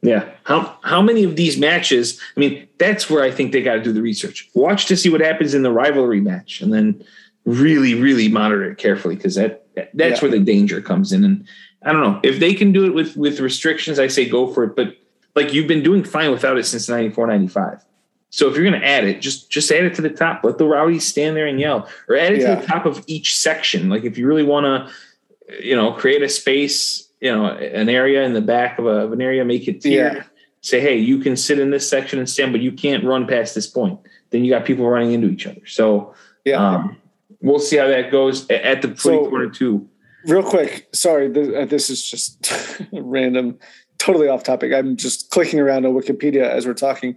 Yeah. 0.00 0.28
How 0.44 0.78
how 0.82 1.02
many 1.02 1.24
of 1.24 1.34
these 1.36 1.58
matches? 1.58 2.20
I 2.36 2.40
mean, 2.40 2.68
that's 2.78 3.10
where 3.10 3.24
I 3.24 3.30
think 3.30 3.52
they 3.52 3.62
got 3.62 3.74
to 3.74 3.82
do 3.82 3.92
the 3.92 4.02
research. 4.02 4.48
Watch 4.54 4.86
to 4.86 4.96
see 4.96 5.08
what 5.08 5.20
happens 5.20 5.54
in 5.54 5.62
the 5.62 5.72
rivalry 5.72 6.20
match, 6.20 6.60
and 6.60 6.72
then 6.72 7.04
really, 7.44 7.94
really 7.94 8.28
monitor 8.28 8.70
it 8.70 8.78
carefully 8.78 9.16
because 9.16 9.34
that 9.34 9.66
that's 9.94 9.96
yeah. 9.96 10.20
where 10.20 10.30
the 10.30 10.44
danger 10.44 10.80
comes 10.80 11.12
in. 11.12 11.24
And 11.24 11.46
I 11.82 11.92
don't 11.92 12.02
know 12.02 12.20
if 12.22 12.38
they 12.38 12.54
can 12.54 12.72
do 12.72 12.84
it 12.86 12.94
with 12.94 13.16
with 13.16 13.40
restrictions. 13.40 13.98
I 13.98 14.08
say 14.08 14.28
go 14.28 14.52
for 14.52 14.64
it, 14.64 14.76
but 14.76 14.96
like 15.34 15.52
you've 15.52 15.68
been 15.68 15.82
doing 15.82 16.04
fine 16.04 16.30
without 16.30 16.58
it 16.58 16.64
since 16.64 16.88
94, 16.88 17.26
95. 17.26 17.84
So 18.30 18.48
if 18.48 18.54
you're 18.54 18.64
going 18.64 18.80
to 18.80 18.86
add 18.86 19.04
it, 19.04 19.20
just 19.20 19.50
just 19.50 19.70
add 19.70 19.84
it 19.84 19.94
to 19.94 20.02
the 20.02 20.10
top. 20.10 20.42
Let 20.42 20.58
the 20.58 20.66
rowdies 20.66 21.06
stand 21.06 21.36
there 21.36 21.46
and 21.46 21.60
yell, 21.60 21.88
or 22.08 22.16
add 22.16 22.32
it 22.32 22.40
yeah. 22.40 22.54
to 22.54 22.60
the 22.60 22.66
top 22.66 22.86
of 22.86 23.04
each 23.06 23.36
section. 23.36 23.88
Like 23.88 24.04
if 24.04 24.16
you 24.16 24.26
really 24.26 24.42
want 24.42 24.64
to, 24.64 25.62
you 25.62 25.76
know, 25.76 25.92
create 25.92 26.22
a 26.22 26.28
space 26.28 27.08
you 27.22 27.32
know 27.32 27.46
an 27.46 27.88
area 27.88 28.24
in 28.24 28.34
the 28.34 28.42
back 28.42 28.78
of, 28.78 28.84
a, 28.84 29.04
of 29.04 29.12
an 29.12 29.22
area 29.22 29.42
make 29.44 29.66
it 29.66 29.80
tiered 29.80 30.16
yeah. 30.16 30.22
say 30.60 30.80
hey 30.80 30.98
you 30.98 31.18
can 31.18 31.36
sit 31.36 31.58
in 31.58 31.70
this 31.70 31.88
section 31.88 32.18
and 32.18 32.28
stand 32.28 32.52
but 32.52 32.60
you 32.60 32.72
can't 32.72 33.04
run 33.04 33.26
past 33.26 33.54
this 33.54 33.66
point 33.66 33.98
then 34.30 34.44
you 34.44 34.50
got 34.50 34.66
people 34.66 34.86
running 34.86 35.12
into 35.12 35.28
each 35.28 35.46
other 35.46 35.64
so 35.66 36.12
yeah 36.44 36.56
um, 36.56 36.96
we'll 37.42 37.58
see 37.58 37.76
how 37.76 37.86
that 37.86 38.10
goes 38.10 38.48
at 38.50 38.82
the 38.82 38.96
so, 38.96 39.28
corner 39.28 39.50
two 39.50 39.88
real 40.26 40.42
quick 40.42 40.88
sorry 40.92 41.28
this, 41.28 41.48
uh, 41.54 41.66
this 41.66 41.90
is 41.90 42.08
just 42.08 42.52
random 42.92 43.58
totally 43.98 44.28
off 44.28 44.42
topic 44.42 44.72
i'm 44.72 44.96
just 44.96 45.30
clicking 45.30 45.60
around 45.60 45.84
on 45.84 45.92
wikipedia 45.92 46.48
as 46.48 46.66
we're 46.66 46.74
talking 46.74 47.14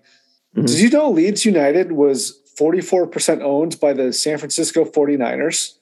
mm-hmm. 0.55 0.65
did 0.65 0.79
you 0.79 0.89
know 0.89 1.09
leeds 1.09 1.45
united 1.45 1.93
was 1.93 2.41
44% 2.59 3.41
owned 3.41 3.79
by 3.79 3.93
the 3.93 4.13
san 4.13 4.37
francisco 4.37 4.85
49ers 4.85 5.75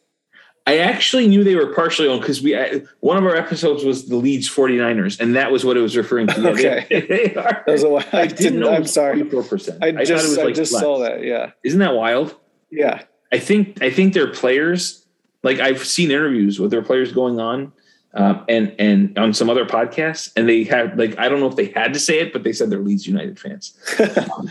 I 0.66 0.78
actually 0.78 1.28
knew 1.28 1.44
they 1.44 1.56
were 1.56 1.74
partially 1.74 2.08
owned 2.08 2.22
because 2.22 2.41
we 2.41 2.54
one 3.02 3.18
of 3.18 3.26
our 3.26 3.36
episodes 3.36 3.84
was 3.84 4.08
the 4.08 4.16
Leeds 4.16 4.50
49ers, 4.50 5.20
and 5.20 5.36
that 5.36 5.52
was 5.52 5.66
what 5.66 5.76
it 5.76 5.82
was 5.82 5.98
referring 5.98 6.28
to. 6.28 6.50
okay, 6.52 6.88
they, 6.89 7.02
they 7.08 7.36
are, 7.36 7.64
that 7.66 7.72
was 7.72 7.84
a, 7.84 8.16
I, 8.16 8.22
I 8.22 8.28
didn't 8.28 8.62
know. 8.62 8.74
I'm 8.74 8.88
sorry, 8.88 9.30
four 9.30 9.44
percent. 9.44 9.84
I, 9.84 9.88
I 9.88 10.06
just, 10.06 10.39
I 10.39 10.52
just 10.52 10.72
saw 10.72 11.00
that. 11.00 11.24
Yeah, 11.24 11.52
isn't 11.64 11.80
that 11.80 11.96
wild? 11.96 12.38
Yeah, 12.72 13.04
I 13.34 13.40
think 13.40 13.82
I 13.82 13.90
think 13.90 14.14
their 14.14 14.28
players. 14.28 15.06
Like 15.42 15.60
I've 15.60 15.84
seen 15.84 16.12
interviews 16.12 16.60
with 16.60 16.72
their 16.72 16.84
players 16.84 17.12
going 17.12 17.40
on, 17.40 17.74
um, 18.14 18.46
and 18.48 18.74
and 18.78 19.18
on 19.18 19.34
some 19.34 19.50
other 19.50 19.66
podcasts, 19.66 20.32
and 20.38 20.48
they 20.48 20.64
had 20.64 20.98
like 20.98 21.18
I 21.18 21.28
don't 21.28 21.40
know 21.40 21.48
if 21.48 21.56
they 21.56 21.66
had 21.66 21.94
to 21.94 22.00
say 22.00 22.20
it, 22.20 22.32
but 22.32 22.44
they 22.44 22.54
said 22.54 22.70
they're 22.70 22.80
Leeds 22.80 23.08
United 23.08 23.40
fans. 23.40 23.78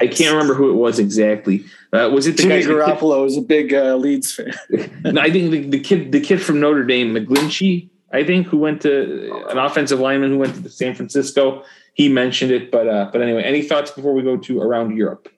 I 0.00 0.08
can't 0.08 0.32
remember 0.32 0.54
who 0.54 0.68
it 0.70 0.74
was 0.74 0.98
exactly. 0.98 1.64
Uh, 1.92 2.10
was 2.12 2.26
it 2.26 2.36
the 2.36 2.42
Jimmy 2.42 2.62
guy 2.62 2.68
Garoppolo 2.68 3.22
was 3.22 3.36
a 3.36 3.40
big 3.40 3.72
uh, 3.72 3.94
Leeds 3.96 4.34
fan? 4.34 4.52
no, 5.04 5.20
I 5.20 5.30
think 5.30 5.52
the, 5.52 5.68
the, 5.68 5.80
kid 5.80 6.10
the 6.10 6.20
kid 6.20 6.42
from 6.42 6.60
Notre 6.60 6.84
Dame, 6.84 7.14
McGlinchey. 7.14 7.88
I 8.14 8.24
think, 8.24 8.48
who 8.48 8.58
went 8.58 8.82
to 8.82 9.46
an 9.48 9.56
offensive 9.56 9.98
lineman 9.98 10.32
who 10.32 10.38
went 10.38 10.62
to 10.62 10.68
San 10.68 10.94
Francisco. 10.94 11.64
He 11.94 12.10
mentioned 12.10 12.50
it, 12.50 12.70
but 12.70 12.86
uh, 12.86 13.08
but 13.10 13.22
anyway, 13.22 13.42
any 13.42 13.62
thoughts 13.62 13.90
before 13.90 14.12
we 14.12 14.22
go 14.22 14.36
to 14.36 14.60
around 14.60 14.96
Europe? 14.96 15.30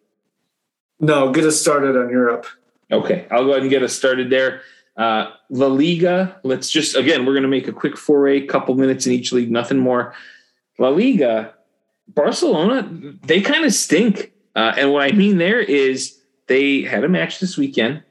No, 0.98 1.30
get 1.30 1.44
us 1.44 1.60
started 1.60 1.96
on 1.96 2.10
Europe. 2.10 2.46
Okay, 2.90 3.26
I'll 3.30 3.44
go 3.44 3.50
ahead 3.50 3.62
and 3.62 3.70
get 3.70 3.82
us 3.82 3.94
started 3.94 4.30
there. 4.30 4.62
Uh, 4.96 5.30
La 5.50 5.66
Liga. 5.66 6.38
Let's 6.44 6.70
just 6.70 6.96
again, 6.96 7.26
we're 7.26 7.32
going 7.32 7.42
to 7.42 7.48
make 7.48 7.68
a 7.68 7.72
quick 7.72 7.96
foray, 7.96 8.46
couple 8.46 8.74
minutes 8.74 9.06
in 9.06 9.12
each 9.12 9.32
league, 9.32 9.50
nothing 9.50 9.78
more. 9.78 10.14
La 10.78 10.88
Liga, 10.88 11.54
Barcelona, 12.08 12.88
they 13.22 13.40
kind 13.40 13.64
of 13.64 13.72
stink, 13.72 14.32
uh, 14.54 14.74
and 14.76 14.92
what 14.92 15.02
I 15.02 15.12
mean 15.12 15.38
there 15.38 15.60
is 15.60 16.20
they 16.46 16.82
had 16.82 17.04
a 17.04 17.08
match 17.08 17.40
this 17.40 17.56
weekend, 17.56 18.02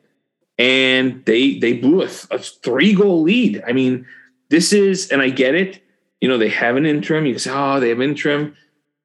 and 0.57 1.23
they 1.25 1.59
they 1.59 1.73
blew 1.73 2.01
a, 2.01 2.09
a 2.31 2.39
three 2.39 2.93
goal 2.93 3.21
lead. 3.21 3.63
I 3.65 3.73
mean, 3.73 4.05
this 4.49 4.73
is, 4.73 5.09
and 5.09 5.21
I 5.21 5.29
get 5.29 5.55
it. 5.55 5.81
You 6.21 6.29
know, 6.29 6.37
they 6.37 6.49
have 6.49 6.75
an 6.75 6.85
interim. 6.85 7.25
You 7.25 7.37
say, 7.37 7.51
oh, 7.53 7.79
they 7.79 7.89
have 7.89 8.01
interim, 8.01 8.55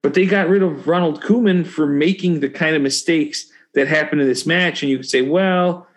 but 0.01 0.13
they 0.13 0.25
got 0.25 0.49
rid 0.49 0.63
of 0.63 0.87
Ronald 0.87 1.21
Koeman 1.21 1.65
for 1.67 1.85
making 1.85 2.39
the 2.39 2.49
kind 2.49 2.75
of 2.75 2.81
mistakes 2.81 3.49
that 3.73 3.87
happened 3.87 4.21
in 4.21 4.27
this 4.27 4.45
match. 4.45 4.81
And 4.81 4.89
you 4.89 4.97
could 4.97 5.09
say, 5.09 5.21
well, 5.21 5.87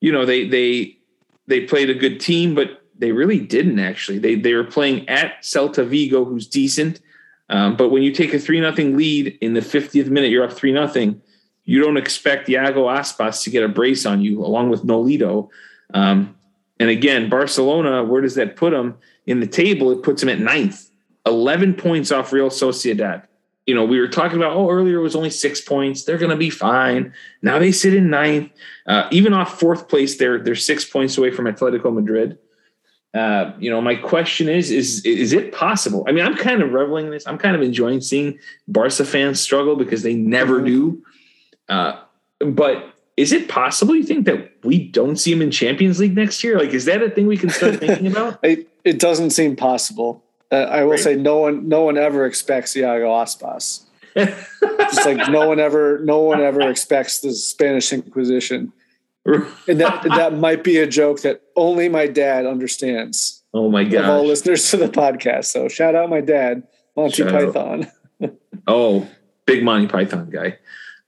you 0.00 0.12
know, 0.12 0.24
they 0.24 0.46
they 0.48 0.98
they 1.46 1.60
played 1.60 1.90
a 1.90 1.94
good 1.94 2.20
team, 2.20 2.54
but 2.54 2.82
they 2.98 3.12
really 3.12 3.40
didn't 3.40 3.78
actually. 3.78 4.18
They 4.18 4.34
they 4.34 4.54
were 4.54 4.64
playing 4.64 5.08
at 5.08 5.42
Celta 5.42 5.86
Vigo, 5.86 6.24
who's 6.24 6.46
decent. 6.46 7.00
Um, 7.48 7.76
but 7.76 7.90
when 7.90 8.02
you 8.02 8.12
take 8.12 8.34
a 8.34 8.38
three 8.38 8.60
nothing 8.60 8.96
lead 8.96 9.38
in 9.40 9.54
the 9.54 9.60
50th 9.60 10.08
minute, 10.08 10.30
you're 10.30 10.44
up 10.44 10.52
three 10.52 10.72
nothing. 10.72 11.22
You 11.64 11.80
don't 11.80 11.96
expect 11.96 12.48
Iago 12.48 12.86
Aspas 12.86 13.42
to 13.42 13.50
get 13.50 13.62
a 13.62 13.68
brace 13.68 14.06
on 14.06 14.20
you, 14.20 14.44
along 14.44 14.70
with 14.70 14.84
Nolito. 14.84 15.48
Um, 15.94 16.36
and 16.78 16.90
again, 16.90 17.28
Barcelona, 17.28 18.04
where 18.04 18.20
does 18.20 18.34
that 18.34 18.56
put 18.56 18.70
them 18.70 18.96
in 19.26 19.40
the 19.40 19.46
table? 19.46 19.90
It 19.92 20.02
puts 20.02 20.20
them 20.20 20.28
at 20.28 20.38
ninth, 20.38 20.90
11 21.24 21.74
points 21.74 22.12
off 22.12 22.32
Real 22.32 22.50
Sociedad. 22.50 23.24
You 23.66 23.74
know, 23.74 23.84
we 23.84 23.98
were 23.98 24.08
talking 24.08 24.36
about, 24.36 24.52
oh, 24.52 24.70
earlier 24.70 24.98
it 24.98 25.02
was 25.02 25.16
only 25.16 25.30
six 25.30 25.60
points. 25.60 26.04
They're 26.04 26.18
going 26.18 26.30
to 26.30 26.36
be 26.36 26.50
fine. 26.50 27.12
Now 27.42 27.58
they 27.58 27.72
sit 27.72 27.94
in 27.94 28.10
ninth. 28.10 28.52
Uh, 28.86 29.08
even 29.10 29.32
off 29.32 29.58
fourth 29.58 29.88
place, 29.88 30.18
they're, 30.18 30.38
they're 30.38 30.54
six 30.54 30.84
points 30.84 31.18
away 31.18 31.32
from 31.32 31.46
Atletico 31.46 31.92
Madrid. 31.92 32.38
Uh, 33.12 33.52
you 33.58 33.70
know, 33.70 33.80
my 33.80 33.94
question 33.94 34.48
is, 34.48 34.70
is, 34.70 35.04
is 35.04 35.32
it 35.32 35.52
possible? 35.52 36.04
I 36.06 36.12
mean, 36.12 36.24
I'm 36.24 36.36
kind 36.36 36.62
of 36.62 36.72
reveling 36.72 37.06
in 37.06 37.12
this. 37.12 37.26
I'm 37.26 37.38
kind 37.38 37.56
of 37.56 37.62
enjoying 37.62 38.02
seeing 38.02 38.38
Barca 38.68 39.04
fans 39.04 39.40
struggle 39.40 39.74
because 39.74 40.02
they 40.02 40.14
never 40.14 40.60
do. 40.60 41.02
Uh, 41.68 41.98
but 42.38 42.92
is 43.16 43.32
it 43.32 43.48
possible 43.48 43.96
you 43.96 44.02
think 44.02 44.26
that 44.26 44.52
we 44.62 44.88
don't 44.88 45.16
see 45.16 45.32
him 45.32 45.40
in 45.40 45.50
Champions 45.50 45.98
League 45.98 46.14
next 46.14 46.44
year? 46.44 46.58
Like, 46.58 46.74
is 46.74 46.84
that 46.84 47.02
a 47.02 47.08
thing 47.08 47.26
we 47.26 47.38
can 47.38 47.48
start 47.48 47.76
thinking 47.80 48.06
about? 48.06 48.38
it, 48.42 48.68
it 48.84 48.98
doesn't 48.98 49.30
seem 49.30 49.56
possible. 49.56 50.22
Uh, 50.50 50.56
I 50.56 50.84
will 50.84 50.92
right. 50.92 51.00
say 51.00 51.16
no 51.16 51.38
one, 51.38 51.68
no 51.68 51.82
one 51.82 51.98
ever 51.98 52.24
expects 52.24 52.76
Iago 52.76 53.08
Aspas. 53.08 53.82
Just 54.16 55.04
like 55.04 55.28
no 55.30 55.48
one 55.48 55.60
ever, 55.60 55.98
no 55.98 56.20
one 56.20 56.40
ever 56.40 56.62
expects 56.70 57.20
the 57.20 57.32
Spanish 57.34 57.92
Inquisition, 57.92 58.72
and 59.24 59.80
that 59.80 60.04
that 60.04 60.34
might 60.34 60.64
be 60.64 60.78
a 60.78 60.86
joke 60.86 61.20
that 61.22 61.42
only 61.54 61.88
my 61.88 62.06
dad 62.06 62.46
understands. 62.46 63.42
Oh 63.52 63.68
my 63.70 63.84
god! 63.84 64.06
All 64.06 64.24
listeners 64.24 64.70
to 64.70 64.78
the 64.78 64.88
podcast. 64.88 65.46
So 65.46 65.68
shout 65.68 65.94
out 65.94 66.08
my 66.08 66.22
dad, 66.22 66.62
Monty 66.96 67.24
shout 67.24 67.30
Python. 67.30 67.90
oh, 68.66 69.06
big 69.44 69.62
Monty 69.62 69.86
Python 69.86 70.30
guy. 70.30 70.58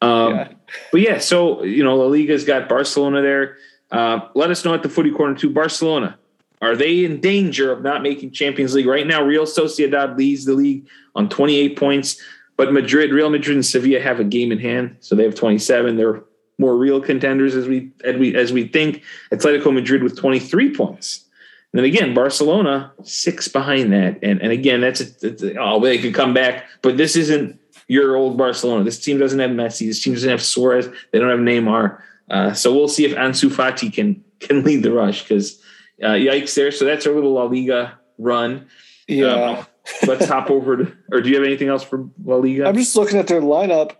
Um, 0.02 0.34
yeah. 0.34 0.52
But 0.92 1.00
yeah, 1.00 1.18
so 1.18 1.62
you 1.62 1.82
know, 1.82 1.96
La 1.96 2.06
Liga's 2.06 2.44
got 2.44 2.68
Barcelona 2.68 3.22
there. 3.22 3.56
Uh, 3.90 4.20
let 4.34 4.50
us 4.50 4.66
know 4.66 4.74
at 4.74 4.82
the 4.82 4.90
Footy 4.90 5.12
Corner 5.12 5.34
too. 5.34 5.48
Barcelona, 5.48 6.18
are 6.60 6.76
they 6.76 7.04
in 7.04 7.20
danger 7.20 7.72
of 7.72 7.82
not 7.82 8.02
making 8.02 8.32
Champions 8.32 8.74
League 8.74 8.86
right 8.86 9.06
now? 9.06 9.22
Real 9.22 9.44
Sociedad 9.44 10.16
leads 10.16 10.44
the 10.44 10.54
league 10.54 10.88
on 11.14 11.28
28 11.28 11.76
points, 11.76 12.20
but 12.56 12.72
Madrid, 12.72 13.12
Real 13.12 13.30
Madrid, 13.30 13.56
and 13.56 13.64
Sevilla 13.64 14.00
have 14.00 14.20
a 14.20 14.24
game 14.24 14.50
in 14.50 14.58
hand, 14.58 14.96
so 15.00 15.14
they 15.14 15.24
have 15.24 15.34
27. 15.34 15.96
They're 15.96 16.22
more 16.58 16.76
real 16.76 17.00
contenders 17.00 17.54
as 17.54 17.68
we 17.68 17.92
as 18.04 18.16
we 18.16 18.34
as 18.34 18.52
we 18.52 18.66
think. 18.66 19.02
Atletico 19.32 19.72
Madrid 19.72 20.02
with 20.02 20.16
23 20.16 20.74
points. 20.74 21.24
And 21.72 21.78
then 21.78 21.84
again, 21.84 22.14
Barcelona 22.14 22.92
six 23.04 23.46
behind 23.46 23.92
that, 23.92 24.18
and 24.22 24.40
and 24.42 24.52
again, 24.52 24.80
that's 24.80 25.00
a, 25.22 25.56
oh 25.60 25.80
they 25.80 25.98
could 25.98 26.14
come 26.14 26.34
back, 26.34 26.64
but 26.82 26.96
this 26.96 27.14
isn't 27.14 27.60
your 27.88 28.16
old 28.16 28.36
Barcelona. 28.36 28.84
This 28.84 29.00
team 29.00 29.18
doesn't 29.18 29.38
have 29.38 29.50
Messi. 29.50 29.86
This 29.86 30.02
team 30.02 30.14
doesn't 30.14 30.28
have 30.28 30.42
Suarez. 30.42 30.88
They 31.12 31.18
don't 31.18 31.30
have 31.30 31.38
Neymar. 31.38 32.00
Uh, 32.30 32.52
so 32.52 32.74
we'll 32.74 32.88
see 32.88 33.04
if 33.04 33.16
Ansu 33.16 33.50
Fati 33.50 33.92
can 33.92 34.22
can 34.40 34.62
lead 34.64 34.82
the 34.82 34.92
rush 34.92 35.22
because 35.22 35.62
uh, 36.02 36.12
yikes 36.12 36.54
there. 36.54 36.70
So 36.70 36.84
that's 36.84 37.06
our 37.06 37.14
little 37.14 37.32
La 37.32 37.44
Liga 37.44 37.98
run. 38.18 38.68
Yeah. 39.06 39.26
Uh, 39.26 39.64
let's 40.06 40.26
hop 40.26 40.50
over 40.50 40.76
to. 40.76 40.92
Or 41.12 41.20
do 41.20 41.28
you 41.28 41.36
have 41.36 41.44
anything 41.44 41.68
else 41.68 41.82
for 41.82 42.08
La 42.24 42.36
Liga? 42.36 42.66
I'm 42.66 42.76
just 42.76 42.96
looking 42.96 43.18
at 43.18 43.26
their 43.26 43.40
lineup. 43.40 43.96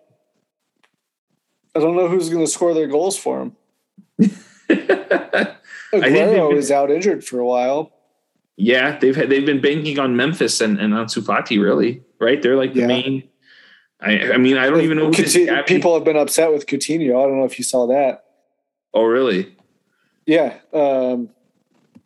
I 1.75 1.81
don't 1.81 1.97
know 1.97 2.09
who's 2.09 2.29
going 2.29 2.45
to 2.45 2.51
score 2.51 2.75
their 2.75 2.89
goals 2.89 3.17
for 3.17 3.39
them. 4.19 4.31
Aguero 5.93 6.55
is 6.55 6.71
out 6.71 6.91
injured 6.91 7.25
for 7.25 7.39
a 7.39 7.47
while. 7.47 7.93
Yeah, 8.57 8.99
they've 8.99 9.15
had 9.15 9.31
they've 9.31 9.47
been 9.47 9.61
banking 9.61 10.01
on 10.01 10.17
Memphis 10.17 10.61
and, 10.61 10.81
and 10.81 10.93
Ansu 10.93 11.23
Fati 11.23 11.63
really, 11.63 12.03
right? 12.19 12.43
They're 12.43 12.57
like 12.57 12.75
the 12.75 12.81
yeah. 12.81 12.87
main 12.89 13.29
I, 14.01 14.33
I 14.33 14.37
mean, 14.37 14.57
I 14.57 14.67
don't 14.67 14.81
even 14.83 14.99
know. 14.99 15.11
Coutinho, 15.11 15.67
people 15.67 15.95
have 15.95 16.05
been 16.05 16.17
upset 16.17 16.53
with 16.53 16.67
Coutinho. 16.67 17.11
I 17.11 17.27
don't 17.27 17.39
know 17.39 17.45
if 17.45 17.59
you 17.59 17.65
saw 17.65 17.87
that. 17.89 18.25
Oh, 18.95 19.05
really? 19.05 19.57
Yeah. 20.25 20.55
Um, 20.73 21.31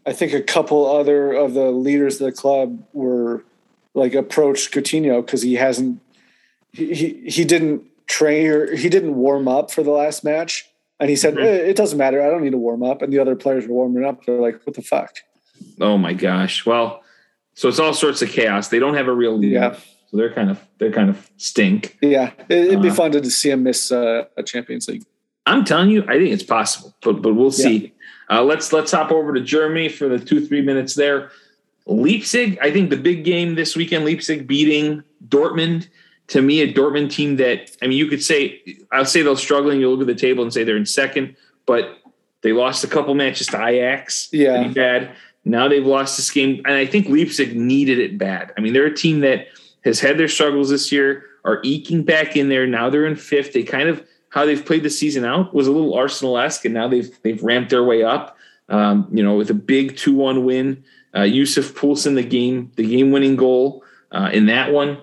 I 0.07 0.13
think 0.13 0.33
a 0.33 0.43
couple 0.43 0.87
other 0.87 1.33
of 1.33 1.55
the 1.55 1.71
leaders 1.71 2.21
of 2.21 2.27
the 2.27 2.33
club 2.33 2.83
were 2.93 3.45
like 3.95 4.15
approached 4.15 4.73
Coutinho 4.73 5.25
because 5.25 5.43
he 5.43 5.55
hasn't, 5.55 6.01
he, 6.73 6.95
he, 6.95 7.31
he 7.31 7.45
didn't 7.45 7.85
train 8.07 8.49
or 8.49 8.75
he 8.75 8.89
didn't 8.89 9.15
warm 9.15 9.47
up 9.49 9.71
for 9.71 9.83
the 9.83 9.91
last 9.91 10.25
match. 10.25 10.69
And 10.99 11.11
he 11.11 11.17
said, 11.17 11.35
mm-hmm. 11.35 11.45
eh, 11.45 11.71
it 11.71 11.77
doesn't 11.77 11.99
matter. 11.99 12.25
I 12.25 12.31
don't 12.31 12.43
need 12.43 12.51
to 12.51 12.59
warm 12.59 12.83
up. 12.83 13.03
And 13.03 13.13
the 13.13 13.19
other 13.19 13.37
players 13.37 13.67
were 13.67 13.75
warming 13.75 14.05
up. 14.05 14.25
They're 14.25 14.41
like, 14.41 14.65
what 14.67 14.75
the 14.75 14.83
fuck? 14.83 15.17
Oh 15.81 15.99
my 15.99 16.13
gosh. 16.13 16.67
Well, 16.67 17.03
so 17.55 17.69
it's 17.69 17.79
all 17.79 17.95
sorts 17.95 18.23
of 18.23 18.31
chaos. 18.31 18.69
They 18.69 18.79
don't 18.79 18.95
have 18.95 19.09
a 19.09 19.13
real 19.13 19.37
leader. 19.37 19.55
Yeah. 19.55 19.77
So 20.13 20.19
they're 20.19 20.33
kind 20.33 20.51
of 20.51 20.61
they're 20.79 20.93
kind 20.93 21.09
of 21.09 21.31
stink. 21.39 21.97
Yeah, 22.03 22.33
it'd 22.51 22.83
be 22.83 22.91
uh, 22.91 22.95
fun 22.95 23.13
to 23.13 23.31
see 23.31 23.51
him 23.51 23.63
miss 23.63 23.91
uh, 23.91 24.25
a 24.37 24.43
Champions 24.43 24.87
League. 24.87 25.05
I'm 25.47 25.65
telling 25.65 25.89
you, 25.89 26.03
I 26.03 26.19
think 26.19 26.31
it's 26.33 26.43
possible, 26.43 26.95
but 27.01 27.23
but 27.23 27.35
we'll 27.35 27.51
see. 27.51 27.77
Yeah. 27.77 27.89
Uh, 28.33 28.43
let's 28.43 28.73
let's 28.73 28.91
hop 28.91 29.11
over 29.13 29.35
to 29.35 29.41
Germany 29.41 29.91
for 29.91 30.09
the 30.09 30.19
two 30.19 30.47
three 30.47 30.63
minutes 30.63 30.95
there. 30.95 31.31
Leipzig, 31.85 32.59
I 32.63 32.71
think 32.71 32.89
the 32.89 32.97
big 32.97 33.25
game 33.25 33.57
this 33.57 33.77
weekend, 33.77 34.05
Leipzig 34.07 34.47
beating 34.47 35.03
Dortmund. 35.29 35.89
To 36.29 36.41
me, 36.41 36.61
a 36.63 36.73
Dortmund 36.73 37.11
team 37.11 37.37
that 37.37 37.77
I 37.83 37.89
mean, 37.89 37.99
you 37.99 38.07
could 38.07 38.23
say 38.23 38.63
I'll 38.91 39.05
say 39.05 39.21
they're 39.23 39.37
struggling. 39.37 39.81
You 39.81 39.91
look 39.91 40.01
at 40.01 40.07
the 40.07 40.15
table 40.15 40.43
and 40.43 40.53
say 40.53 40.65
they're 40.65 40.79
in 40.79 40.87
second, 40.87 41.37
but 41.67 41.99
they 42.41 42.53
lost 42.53 42.85
a 42.85 42.87
couple 42.87 43.15
matches 43.15 43.49
to 43.49 43.63
Ajax. 43.63 44.29
Yeah, 44.33 44.69
bad. 44.69 45.15
Now 45.45 45.69
they've 45.69 45.85
lost 45.85 46.17
this 46.17 46.31
game, 46.31 46.63
and 46.65 46.75
I 46.75 46.87
think 46.87 47.09
Leipzig 47.09 47.55
needed 47.55 47.99
it 47.99 48.17
bad. 48.17 48.53
I 48.57 48.61
mean, 48.61 48.73
they're 48.73 48.87
a 48.87 48.95
team 48.95 49.21
that 49.21 49.49
has 49.85 50.01
had 50.01 50.17
their 50.17 50.29
struggles 50.29 50.71
this 50.71 50.91
year, 50.93 51.25
are 51.45 51.61
eking 51.65 52.05
back 52.05 52.37
in 52.37 52.49
there. 52.49 52.67
Now 52.67 52.89
they're 52.89 53.05
in 53.05 53.17
fifth. 53.17 53.53
They 53.53 53.65
kind 53.65 53.89
of 53.89 54.07
how 54.33 54.47
they've 54.47 54.65
played 54.65 54.83
the 54.83 54.91
season 54.91 55.27
out 55.27 55.53
was 55.53 55.67
a 55.67 55.73
little 55.73 55.93
Arsenal 55.93 56.39
esque, 56.39 56.65
and 56.65 56.73
now 56.73 56.89
they've 56.89 57.11
they've 57.23 57.43
ramped 57.43 57.71
their 57.71 57.85
way 57.85 58.03
up. 58.03 58.37
Um, 58.69 59.07
you 59.13 59.23
know, 59.23 59.37
with 59.37 59.51
a 59.51 59.55
big 59.55 59.97
two 59.97 60.15
one 60.15 60.45
win. 60.45 60.85
Uh, 61.15 61.23
Yussuf 61.25 61.75
Poulsen 61.75 62.15
the 62.15 62.23
game 62.23 62.73
the 62.77 62.87
game 62.87 63.13
winning 63.13 63.37
goal 63.37 63.85
uh, 64.11 64.31
in 64.33 64.47
that 64.47 64.73
one. 64.73 64.99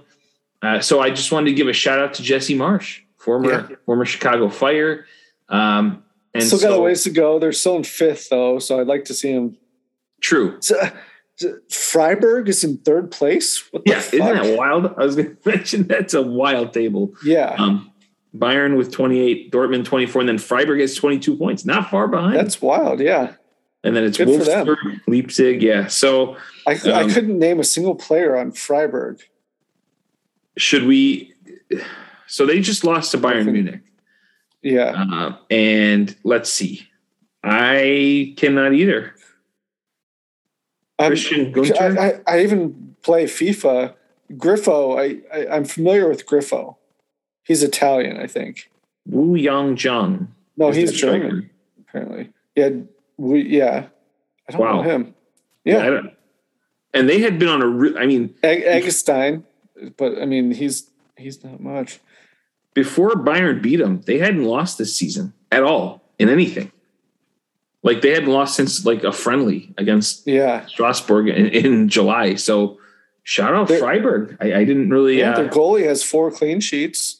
Uh, 0.63 0.79
so 0.79 0.99
I 0.99 1.11
just 1.11 1.31
wanted 1.31 1.51
to 1.51 1.55
give 1.55 1.67
a 1.67 1.73
shout 1.73 1.99
out 1.99 2.15
to 2.15 2.23
Jesse 2.23 2.57
Marsch, 2.57 3.01
former 3.17 3.67
yeah. 3.69 3.75
former 3.85 4.05
Chicago 4.05 4.49
Fire. 4.49 5.05
Um, 5.47 6.03
and 6.33 6.43
still 6.43 6.59
got 6.59 6.77
a 6.77 6.81
ways 6.81 7.03
to 7.03 7.11
go. 7.11 7.37
They're 7.37 7.51
still 7.51 7.75
in 7.75 7.83
fifth 7.83 8.29
though, 8.29 8.57
so 8.57 8.81
I'd 8.81 8.87
like 8.87 9.05
to 9.05 9.13
see 9.13 9.31
him. 9.31 9.57
True. 10.21 10.57
So, 10.61 10.75
Freiburg 11.69 12.49
is 12.49 12.63
in 12.63 12.77
third 12.79 13.11
place. 13.11 13.63
yeah, 13.85 13.99
isn't 13.99 14.19
that 14.19 14.57
wild? 14.57 14.87
I 14.97 15.05
was 15.05 15.15
going 15.15 15.37
to 15.43 15.49
mention 15.49 15.83
that's 15.83 16.13
a 16.13 16.21
wild 16.21 16.73
table. 16.73 17.13
Yeah. 17.23 17.55
Um, 17.57 17.88
Bayern 18.35 18.77
with 18.77 18.91
28, 18.91 19.51
Dortmund 19.51 19.85
24, 19.85 20.21
and 20.21 20.29
then 20.29 20.37
Freiburg 20.37 20.79
has 20.79 20.95
22 20.95 21.35
points, 21.35 21.65
not 21.65 21.89
far 21.89 22.07
behind. 22.07 22.35
That's 22.35 22.61
wild. 22.61 22.99
Yeah. 22.99 23.33
And 23.83 23.95
then 23.95 24.03
it's 24.03 24.17
Good 24.17 24.27
Wolfsburg, 24.27 25.01
Leipzig. 25.07 25.63
Yeah. 25.63 25.87
So 25.87 26.37
I, 26.67 26.73
um, 26.73 26.93
I 26.93 27.13
couldn't 27.13 27.39
name 27.39 27.59
a 27.59 27.63
single 27.63 27.95
player 27.95 28.37
on 28.37 28.51
Freiburg. 28.51 29.21
Should 30.57 30.85
we? 30.85 31.33
So 32.27 32.45
they 32.45 32.59
just 32.59 32.83
lost 32.83 33.11
to 33.11 33.17
Bayern 33.17 33.51
Munich. 33.51 33.81
Yeah. 34.61 35.05
Uh, 35.09 35.37
and 35.49 36.15
let's 36.23 36.51
see. 36.51 36.87
I 37.43 38.33
cannot 38.37 38.73
either. 38.73 39.15
Christian 40.99 41.51
Gunter. 41.51 41.75
I, 41.79 42.09
I, 42.09 42.21
I, 42.27 42.43
even 42.43 42.95
play 43.01 43.23
FIFA. 43.23 43.95
Grifo, 44.33 44.99
I, 44.99 45.35
I 45.35 45.55
am 45.55 45.65
familiar 45.65 46.09
with 46.09 46.25
Grifo. 46.25 46.75
He's 47.43 47.63
Italian, 47.63 48.17
I 48.17 48.27
think. 48.27 48.69
Woo-yeong 49.07 49.73
Jeong. 49.75 50.27
No, 50.57 50.71
he's 50.71 50.91
German. 50.91 51.49
Apparently, 51.79 52.29
yeah. 52.55 52.69
We 53.17 53.41
yeah. 53.43 53.87
I 54.47 54.51
don't 54.51 54.61
wow. 54.61 54.75
know 54.77 54.81
him. 54.83 55.15
Yeah. 55.65 55.89
yeah 55.89 56.01
and 56.93 57.07
they 57.07 57.19
had 57.19 57.37
been 57.39 57.47
on 57.49 57.61
a. 57.61 57.67
Re- 57.67 57.95
I 57.97 58.05
mean, 58.05 58.33
Egg- 58.43 58.63
Eggestein, 58.83 59.43
but 59.97 60.19
I 60.21 60.25
mean 60.25 60.51
he's 60.51 60.89
he's 61.17 61.43
not 61.43 61.59
much. 61.59 61.99
before 62.73 63.11
Bayern 63.11 63.61
beat 63.61 63.77
them, 63.77 64.01
they 64.01 64.17
hadn't 64.19 64.43
lost 64.43 64.77
this 64.77 64.95
season 64.95 65.33
at 65.51 65.63
all 65.63 66.01
in 66.17 66.29
anything. 66.29 66.71
Like 67.83 68.01
they 68.01 68.11
hadn't 68.11 68.29
lost 68.29 68.55
since 68.55 68.85
like 68.85 69.03
a 69.03 69.11
friendly 69.11 69.73
against 69.77 70.27
Yeah, 70.27 70.65
Strasbourg 70.65 71.27
in, 71.29 71.47
in 71.47 71.89
July. 71.89 72.35
So 72.35 72.79
shout 73.23 73.53
out 73.53 73.67
They're- 73.67 73.79
Freiburg. 73.79 74.37
I, 74.41 74.53
I 74.53 74.63
didn't 74.65 74.89
really. 74.89 75.19
yeah. 75.19 75.31
Uh, 75.33 75.35
Their 75.37 75.49
goalie 75.49 75.85
has 75.85 76.03
four 76.03 76.31
clean 76.31 76.59
sheets. 76.59 77.18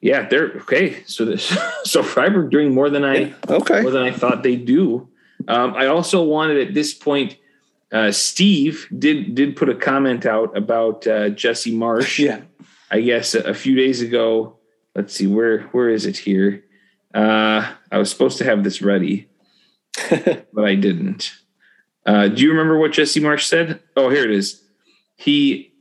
Yeah, 0.00 0.28
they're 0.28 0.52
okay. 0.62 1.02
So 1.06 1.24
this, 1.24 1.56
so 1.84 2.02
Freiburg 2.02 2.50
doing 2.50 2.74
more 2.74 2.90
than 2.90 3.04
I 3.04 3.34
Okay. 3.48 3.82
more 3.82 3.90
than 3.90 4.02
I 4.02 4.12
thought 4.12 4.42
they 4.42 4.56
do. 4.56 5.08
Um, 5.48 5.74
I 5.74 5.86
also 5.86 6.22
wanted 6.22 6.66
at 6.68 6.74
this 6.74 6.94
point. 6.94 7.36
Uh, 7.92 8.10
Steve 8.10 8.88
did 8.98 9.34
did 9.34 9.56
put 9.56 9.68
a 9.68 9.74
comment 9.74 10.26
out 10.26 10.56
about 10.56 11.06
uh, 11.06 11.28
Jesse 11.30 11.72
Marsch. 11.74 12.18
Yeah. 12.24 12.40
I 12.90 13.00
guess 13.00 13.34
a, 13.34 13.40
a 13.40 13.54
few 13.54 13.74
days 13.74 14.00
ago. 14.00 14.58
Let's 14.94 15.14
see 15.14 15.26
where 15.26 15.62
where 15.72 15.88
is 15.88 16.06
it 16.06 16.16
here? 16.16 16.64
Uh, 17.14 17.72
I 17.90 17.98
was 17.98 18.10
supposed 18.10 18.38
to 18.38 18.44
have 18.44 18.62
this 18.64 18.82
ready, 18.82 19.28
but 20.52 20.64
I 20.64 20.74
didn't. 20.74 21.32
Uh, 22.04 22.28
do 22.28 22.42
you 22.42 22.50
remember 22.50 22.78
what 22.78 22.92
Jesse 22.92 23.20
Marsch 23.20 23.46
said? 23.48 23.80
Oh, 23.96 24.10
here 24.10 24.24
it 24.24 24.30
is. 24.30 24.62
He, 25.16 25.72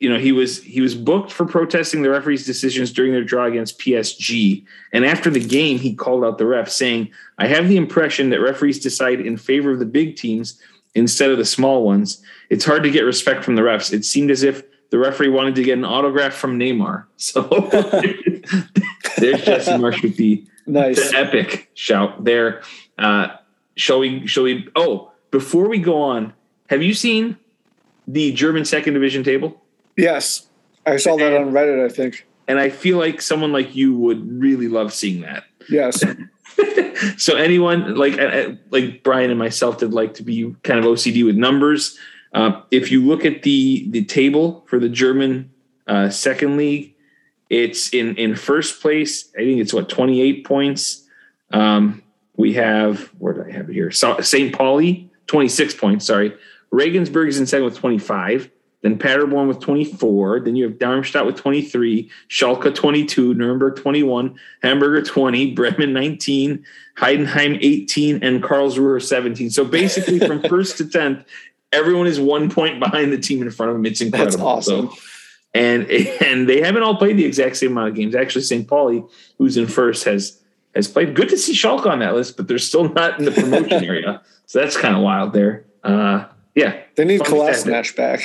you 0.00 0.08
know, 0.10 0.18
he 0.18 0.32
was 0.32 0.62
he 0.62 0.80
was 0.80 0.94
booked 0.94 1.32
for 1.32 1.46
protesting 1.46 2.02
the 2.02 2.10
referee's 2.10 2.44
decisions 2.44 2.92
during 2.92 3.12
their 3.12 3.24
draw 3.24 3.44
against 3.46 3.78
PSG, 3.78 4.64
and 4.92 5.04
after 5.06 5.30
the 5.30 5.40
game, 5.40 5.78
he 5.78 5.94
called 5.94 6.24
out 6.24 6.36
the 6.38 6.46
ref, 6.46 6.68
saying, 6.68 7.10
"I 7.38 7.46
have 7.46 7.68
the 7.68 7.76
impression 7.76 8.30
that 8.30 8.40
referees 8.40 8.80
decide 8.80 9.20
in 9.20 9.36
favor 9.36 9.70
of 9.70 9.78
the 9.78 9.86
big 9.86 10.16
teams 10.16 10.60
instead 10.94 11.30
of 11.30 11.38
the 11.38 11.44
small 11.44 11.84
ones. 11.84 12.22
It's 12.50 12.64
hard 12.64 12.82
to 12.82 12.90
get 12.90 13.02
respect 13.02 13.44
from 13.44 13.54
the 13.56 13.62
refs. 13.62 13.92
It 13.92 14.04
seemed 14.04 14.30
as 14.30 14.42
if 14.42 14.62
the 14.90 14.98
referee 14.98 15.28
wanted 15.30 15.54
to 15.56 15.62
get 15.62 15.78
an 15.78 15.84
autograph 15.84 16.34
from 16.34 16.58
Neymar." 16.58 17.04
So 17.16 17.42
there's 19.18 19.42
Jesse 19.44 19.72
Marsch 19.72 20.02
with 20.02 20.16
the 20.16 20.44
Nice. 20.66 21.10
the 21.10 21.16
epic 21.18 21.70
shout 21.74 22.24
there. 22.24 22.62
Uh, 22.98 23.28
shall 23.76 24.00
we? 24.00 24.26
Shall 24.26 24.42
we? 24.42 24.68
Oh, 24.76 25.12
before 25.30 25.68
we 25.68 25.78
go 25.78 26.02
on, 26.02 26.32
have 26.68 26.82
you 26.82 26.94
seen 26.94 27.36
the 28.06 28.32
German 28.32 28.64
second 28.64 28.94
division 28.94 29.22
table? 29.24 29.60
Yes. 29.96 30.48
I 30.86 30.96
saw 30.96 31.16
that 31.16 31.34
on 31.34 31.52
Reddit, 31.52 31.84
I 31.84 31.88
think. 31.88 32.26
And 32.46 32.58
I 32.58 32.68
feel 32.68 32.98
like 32.98 33.22
someone 33.22 33.52
like 33.52 33.74
you 33.74 33.96
would 33.96 34.40
really 34.40 34.68
love 34.68 34.92
seeing 34.92 35.22
that. 35.22 35.44
Yes. 35.68 36.02
so 37.16 37.36
anyone 37.36 37.96
like 37.96 38.18
uh, 38.18 38.52
like 38.70 39.02
Brian 39.02 39.30
and 39.30 39.38
myself 39.38 39.78
did 39.78 39.92
like 39.92 40.14
to 40.14 40.22
be 40.22 40.54
kind 40.62 40.78
of 40.78 40.84
OCD 40.84 41.24
with 41.24 41.36
numbers. 41.36 41.98
Uh, 42.32 42.60
if 42.70 42.90
you 42.90 43.04
look 43.04 43.24
at 43.24 43.42
the 43.42 43.88
the 43.90 44.04
table 44.04 44.64
for 44.68 44.78
the 44.78 44.88
German 44.88 45.50
uh, 45.86 46.10
second 46.10 46.56
league, 46.56 46.94
it's 47.48 47.92
in 47.94 48.16
in 48.16 48.36
first 48.36 48.82
place. 48.82 49.30
I 49.34 49.38
think 49.38 49.60
it's 49.60 49.72
what 49.72 49.88
twenty 49.88 50.20
eight 50.20 50.44
points. 50.44 51.06
Um, 51.50 52.02
we 52.36 52.54
have 52.54 53.10
where 53.18 53.32
did 53.32 53.46
I 53.46 53.52
have 53.52 53.70
it 53.70 53.74
here? 53.74 53.90
St. 53.90 54.54
Pauli 54.54 55.10
twenty 55.26 55.48
six 55.48 55.74
points. 55.74 56.06
Sorry, 56.06 56.34
Regensburg 56.70 57.28
is 57.28 57.38
in 57.38 57.46
second 57.46 57.64
with 57.64 57.78
twenty 57.78 57.98
five. 57.98 58.50
Then 58.84 58.98
Paderborn 58.98 59.48
with 59.48 59.60
24. 59.60 60.40
Then 60.40 60.56
you 60.56 60.64
have 60.64 60.78
Darmstadt 60.78 61.24
with 61.24 61.36
23, 61.36 62.10
Schalke 62.28 62.74
22, 62.74 63.32
Nuremberg 63.32 63.76
21, 63.76 64.38
Hamburger 64.62 65.00
20, 65.00 65.54
Bremen 65.54 65.94
19, 65.94 66.62
Heidenheim 66.98 67.58
18, 67.62 68.22
and 68.22 68.42
Karlsruhe 68.42 69.02
17. 69.02 69.48
So 69.48 69.64
basically, 69.64 70.18
from 70.18 70.42
first 70.50 70.76
to 70.76 70.84
10th, 70.84 71.24
everyone 71.72 72.06
is 72.06 72.20
one 72.20 72.50
point 72.50 72.78
behind 72.78 73.10
the 73.10 73.16
team 73.16 73.40
in 73.40 73.50
front 73.50 73.70
of 73.70 73.76
them. 73.76 73.86
It's 73.86 74.02
incredible. 74.02 74.30
That's 74.32 74.42
awesome. 74.68 74.90
So- 74.90 74.96
and 75.54 75.88
and 76.20 76.48
they 76.48 76.60
haven't 76.60 76.82
all 76.82 76.96
played 76.96 77.16
the 77.16 77.24
exact 77.24 77.56
same 77.56 77.70
amount 77.72 77.88
of 77.90 77.94
games. 77.94 78.14
Actually, 78.14 78.42
St. 78.42 78.66
Pauli, 78.68 79.04
who's 79.38 79.56
in 79.56 79.66
first, 79.66 80.04
has 80.04 80.42
has 80.74 80.88
played. 80.88 81.14
Good 81.14 81.28
to 81.28 81.38
see 81.38 81.54
Schalke 81.54 81.86
on 81.86 82.00
that 82.00 82.12
list, 82.14 82.36
but 82.36 82.48
they're 82.48 82.58
still 82.58 82.92
not 82.92 83.18
in 83.20 83.24
the 83.24 83.30
promotion 83.30 83.84
area. 83.84 84.20
So 84.46 84.58
that's 84.58 84.76
kind 84.76 84.96
of 84.96 85.02
wild 85.02 85.32
there. 85.32 85.64
Uh, 85.84 86.26
yeah, 86.54 86.82
They 86.96 87.04
need 87.04 87.18
stat. 87.18 87.30
Kolasinac 87.32 87.96
back. 87.96 88.22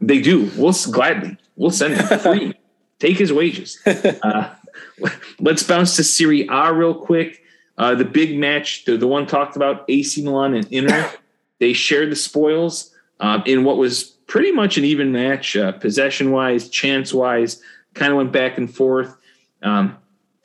They 0.00 0.20
do. 0.20 0.50
We'll 0.56 0.74
gladly. 0.90 1.36
We'll 1.56 1.70
send 1.70 1.94
him 1.94 2.18
free. 2.20 2.54
Take 2.98 3.18
his 3.18 3.32
wages. 3.32 3.78
Uh, 4.22 4.54
let's 5.40 5.62
bounce 5.62 5.96
to 5.96 6.04
Serie 6.04 6.46
A 6.50 6.72
real 6.72 6.94
quick. 6.94 7.42
Uh, 7.78 7.94
the 7.94 8.04
big 8.04 8.38
match, 8.38 8.84
the, 8.84 8.96
the 8.96 9.06
one 9.06 9.26
talked 9.26 9.56
about, 9.56 9.84
AC 9.88 10.22
Milan 10.22 10.54
and 10.54 10.66
Inter. 10.70 11.10
they 11.58 11.72
shared 11.72 12.10
the 12.10 12.16
spoils 12.16 12.94
um, 13.20 13.42
in 13.46 13.64
what 13.64 13.78
was 13.78 14.04
pretty 14.04 14.52
much 14.52 14.76
an 14.78 14.84
even 14.84 15.12
match, 15.12 15.56
uh, 15.56 15.72
possession 15.72 16.30
wise, 16.30 16.68
chance 16.68 17.12
wise, 17.12 17.60
kind 17.94 18.12
of 18.12 18.16
went 18.16 18.32
back 18.32 18.58
and 18.58 18.74
forth. 18.74 19.16
Um, 19.62 19.96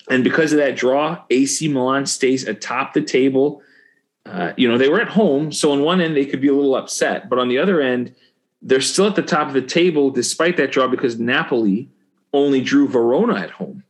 and 0.09 0.23
because 0.23 0.53
of 0.53 0.59
that 0.59 0.75
draw, 0.75 1.23
AC 1.29 1.67
Milan 1.67 2.05
stays 2.05 2.47
atop 2.47 2.93
the 2.93 3.01
table. 3.01 3.61
Uh, 4.25 4.53
you 4.57 4.67
know, 4.67 4.77
they 4.77 4.89
were 4.89 5.01
at 5.01 5.09
home. 5.09 5.51
So 5.51 5.71
on 5.71 5.81
one 5.81 6.01
end, 6.01 6.15
they 6.15 6.25
could 6.25 6.41
be 6.41 6.47
a 6.47 6.53
little 6.53 6.75
upset. 6.75 7.29
But 7.29 7.39
on 7.39 7.47
the 7.47 7.57
other 7.57 7.81
end, 7.81 8.15
they're 8.65 8.81
still 8.81 9.05
at 9.05 9.15
the 9.15 9.21
top 9.21 9.47
of 9.47 9.53
the 9.53 9.61
table 9.61 10.09
despite 10.09 10.57
that 10.57 10.71
draw 10.71 10.87
because 10.87 11.19
Napoli 11.19 11.87
only 12.33 12.61
drew 12.61 12.87
Verona 12.87 13.35
at 13.35 13.51
home. 13.51 13.83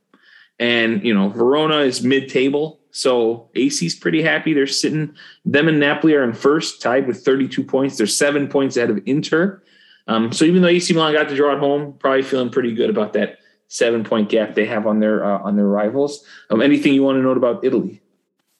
And, 0.59 1.03
you 1.03 1.13
know, 1.13 1.29
Verona 1.29 1.79
is 1.79 2.03
mid 2.03 2.29
table. 2.29 2.79
So 2.91 3.49
AC's 3.55 3.95
pretty 3.95 4.21
happy. 4.21 4.53
They're 4.53 4.67
sitting, 4.67 5.15
them 5.45 5.67
and 5.67 5.79
Napoli 5.79 6.13
are 6.13 6.23
in 6.23 6.33
first, 6.33 6.81
tied 6.81 7.07
with 7.07 7.23
32 7.23 7.63
points. 7.63 7.97
They're 7.97 8.07
seven 8.07 8.47
points 8.47 8.77
ahead 8.77 8.89
of 8.89 9.01
Inter. 9.05 9.61
Um, 10.07 10.31
so 10.31 10.45
even 10.45 10.61
though 10.61 10.67
AC 10.67 10.93
Milan 10.93 11.13
got 11.13 11.29
the 11.29 11.35
draw 11.35 11.53
at 11.53 11.59
home, 11.59 11.93
probably 11.97 12.21
feeling 12.21 12.49
pretty 12.49 12.73
good 12.73 12.89
about 12.89 13.13
that 13.13 13.39
seven 13.67 14.03
point 14.03 14.29
gap 14.29 14.55
they 14.55 14.65
have 14.65 14.85
on 14.85 14.99
their 14.99 15.25
uh, 15.25 15.39
on 15.39 15.55
their 15.55 15.67
rivals. 15.67 16.23
Um, 16.49 16.61
anything 16.61 16.93
you 16.93 17.01
want 17.01 17.17
to 17.17 17.23
note 17.23 17.37
about 17.37 17.65
Italy? 17.65 18.01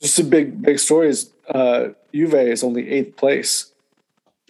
Just 0.02 0.20
a 0.20 0.24
big, 0.24 0.62
big 0.62 0.80
story 0.80 1.10
is 1.10 1.32
uh, 1.50 1.90
Juve 2.14 2.34
is 2.34 2.64
only 2.64 2.90
eighth 2.90 3.16
place. 3.16 3.72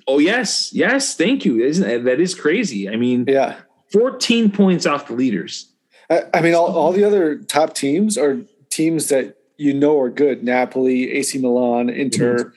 Oh 0.07 0.19
yes, 0.19 0.71
yes, 0.73 1.15
thank 1.15 1.45
you. 1.45 1.59
Isn't 1.63 2.03
that, 2.05 2.19
is 2.19 2.35
crazy? 2.35 2.87
I 2.89 2.95
mean, 2.95 3.25
Yeah. 3.27 3.57
14 3.91 4.51
points 4.51 4.85
off 4.85 5.07
the 5.07 5.13
leaders. 5.13 5.71
I, 6.09 6.23
I 6.33 6.41
mean, 6.41 6.53
all, 6.53 6.67
all 6.75 6.91
the 6.91 7.03
other 7.03 7.37
top 7.37 7.73
teams 7.73 8.17
are 8.17 8.41
teams 8.69 9.09
that 9.09 9.37
you 9.57 9.73
know 9.73 9.99
are 9.99 10.09
good. 10.09 10.43
Napoli, 10.43 11.11
AC 11.13 11.37
Milan, 11.39 11.89
Inter, 11.89 12.53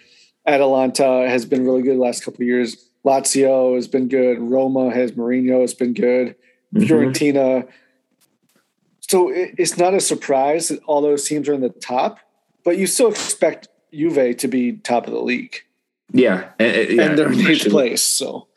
Atalanta 0.47 1.29
has 1.29 1.45
been 1.47 1.65
really 1.65 1.83
good 1.83 1.97
the 1.97 2.01
last 2.01 2.25
couple 2.25 2.43
of 2.43 2.47
years. 2.47 2.89
Lazio 3.05 3.77
has 3.77 3.87
been 3.89 4.09
good. 4.09 4.39
Roma 4.41 4.91
has 4.93 5.13
Mourinho 5.13 5.61
has 5.61 5.73
been 5.75 5.95
good. 5.95 6.35
Mhm. 6.75 6.87
Fiorentina. 6.87 7.69
So 9.01 9.31
it, 9.31 9.55
it's 9.57 9.79
not 9.79 9.95
a 9.95 10.01
surprise 10.01 10.69
that 10.69 10.83
all 10.85 11.01
those 11.01 11.27
teams 11.27 11.49
are 11.49 11.55
in 11.55 11.61
the 11.61 11.71
top, 11.71 12.19
but 12.65 12.77
you 12.77 12.87
still 12.87 13.09
expect 13.09 13.69
Juve 13.93 14.37
to 14.39 14.49
be 14.49 14.73
top 14.73 15.07
of 15.07 15.13
the 15.13 15.21
league, 15.23 15.63
Yeah, 16.13 16.51
and, 16.59 16.77
and- 16.77 16.91
yeah, 16.91 17.03
and 17.03 17.19
they're 17.19 17.33
in 17.33 17.47
eighth 17.47 17.71
place. 17.71 18.03
So 18.03 18.49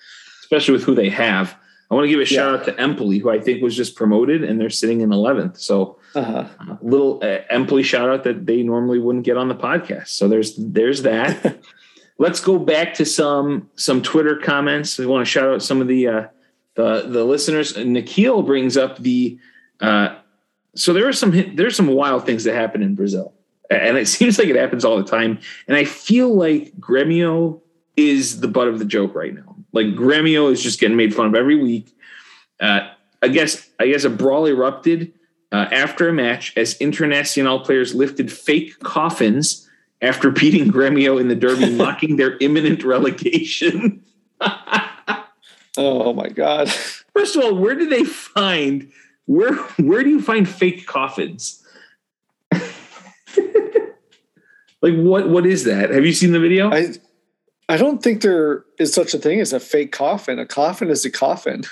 especially 0.51 0.73
with 0.73 0.83
who 0.83 0.95
they 0.95 1.09
have. 1.09 1.55
I 1.89 1.93
want 1.93 2.05
to 2.05 2.09
give 2.09 2.21
a 2.21 2.25
shout 2.25 2.53
Yeah. 2.53 2.59
out 2.59 2.65
to 2.65 2.79
Empoli, 2.81 3.17
who 3.19 3.29
I 3.29 3.39
think 3.39 3.61
was 3.61 3.75
just 3.75 3.95
promoted, 3.95 4.43
and 4.45 4.59
they're 4.59 4.69
sitting 4.69 5.01
in 5.01 5.09
11th. 5.09 5.57
So 5.59 5.97
uh-huh. 6.15 6.45
uh, 6.59 6.77
little 6.81 7.19
uh, 7.21 7.39
Empoli 7.49 7.83
shout 7.83 8.09
out 8.09 8.23
that 8.23 8.45
they 8.45 8.63
normally 8.63 8.97
wouldn't 8.99 9.25
get 9.25 9.35
on 9.35 9.49
the 9.49 9.55
podcast. 9.55 10.07
So 10.07 10.27
there's 10.27 10.55
there's 10.57 11.01
that. 11.03 11.59
Let's 12.17 12.39
go 12.39 12.57
back 12.59 12.93
to 12.95 13.05
some 13.05 13.69
some 13.75 14.01
Twitter 14.01 14.37
comments. 14.37 14.97
We 14.97 15.05
want 15.05 15.25
to 15.25 15.29
shout 15.29 15.49
out 15.49 15.61
some 15.63 15.81
of 15.81 15.87
the 15.87 16.07
uh, 16.07 16.27
the 16.75 17.07
the 17.07 17.23
listeners. 17.23 17.75
Nikhil 17.77 18.43
brings 18.43 18.77
up 18.77 18.97
the 18.99 19.39
uh, 19.79 20.15
so 20.75 20.93
there 20.93 21.07
are 21.07 21.13
some 21.13 21.55
there's 21.55 21.75
some 21.75 21.87
wild 21.87 22.25
things 22.25 22.43
that 22.43 22.55
happen 22.55 22.81
in 22.83 22.95
Brazil, 22.95 23.33
and 23.71 23.97
it 23.97 24.07
seems 24.07 24.37
like 24.37 24.47
it 24.47 24.55
happens 24.55 24.85
all 24.85 24.97
the 24.97 25.03
time. 25.03 25.39
And 25.67 25.77
I 25.77 25.85
feel 25.85 26.33
like 26.35 26.73
Gremio 26.79 27.61
is 27.97 28.39
the 28.39 28.47
butt 28.47 28.67
of 28.67 28.79
the 28.79 28.85
joke 28.85 29.15
right 29.15 29.33
now. 29.33 29.55
Like 29.73 29.87
Gremio 29.87 30.51
is 30.51 30.61
just 30.61 30.79
getting 30.79 30.97
made 30.97 31.13
fun 31.15 31.27
of 31.27 31.35
every 31.35 31.61
week. 31.61 31.95
Uh, 32.59 32.89
I 33.21 33.27
guess 33.27 33.69
I 33.79 33.87
guess 33.87 34.03
a 34.03 34.09
brawl 34.09 34.47
erupted 34.47 35.13
uh, 35.51 35.67
after 35.71 36.09
a 36.09 36.13
match 36.13 36.53
as 36.57 36.77
Internacional 36.79 37.63
players 37.63 37.93
lifted 37.93 38.31
fake 38.31 38.79
coffins 38.79 39.69
after 40.01 40.29
beating 40.31 40.71
Gremio 40.71 41.19
in 41.19 41.27
the 41.27 41.35
derby, 41.35 41.69
mocking 41.75 42.17
their 42.17 42.37
imminent 42.39 42.83
relegation. 42.83 44.03
Oh 45.77 46.13
my 46.13 46.27
god. 46.29 46.69
First 46.69 47.35
of 47.35 47.43
all, 47.43 47.55
where 47.55 47.75
do 47.75 47.87
they 47.87 48.03
find 48.03 48.91
where 49.25 49.53
where 49.77 50.03
do 50.03 50.09
you 50.09 50.21
find 50.21 50.47
fake 50.47 50.85
coffins? 50.85 51.63
Like 54.81 54.95
what 54.95 55.29
what 55.29 55.45
is 55.45 55.63
that? 55.65 55.89
Have 55.91 56.05
you 56.05 56.13
seen 56.13 56.31
the 56.31 56.39
video? 56.39 56.71
I 56.71 56.93
I 57.69 57.77
don't 57.77 58.03
think 58.03 58.21
there 58.21 58.65
is 58.79 58.93
such 58.93 59.13
a 59.13 59.17
thing 59.17 59.39
as 59.39 59.53
a 59.53 59.59
fake 59.59 59.91
coffin. 59.91 60.39
A 60.39 60.45
coffin 60.45 60.89
is 60.89 61.05
a 61.05 61.11
coffin. 61.11 61.63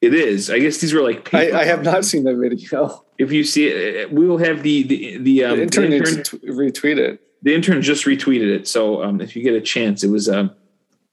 it 0.00 0.14
is. 0.14 0.50
I 0.50 0.58
guess 0.58 0.78
these 0.78 0.92
were 0.92 1.02
like 1.02 1.32
I, 1.32 1.60
I 1.60 1.64
have 1.64 1.82
not 1.82 2.04
seen 2.04 2.24
the 2.24 2.34
video. 2.34 3.04
If 3.18 3.30
you 3.30 3.44
see 3.44 3.68
it, 3.68 4.12
we 4.12 4.26
will 4.26 4.38
have 4.38 4.62
the 4.62 4.82
the 4.82 5.18
the, 5.18 5.44
um, 5.44 5.56
the 5.56 5.62
intern 5.62 5.90
the 5.90 5.96
intern 5.96 6.22
t- 6.24 6.38
retweet 6.38 6.98
it. 6.98 7.20
the 7.42 7.54
intern 7.54 7.82
just 7.82 8.04
retweeted 8.04 8.52
it. 8.52 8.66
So 8.66 9.02
um, 9.02 9.20
if 9.20 9.36
you 9.36 9.42
get 9.42 9.54
a 9.54 9.60
chance, 9.60 10.02
it 10.02 10.10
was 10.10 10.28
um, 10.28 10.50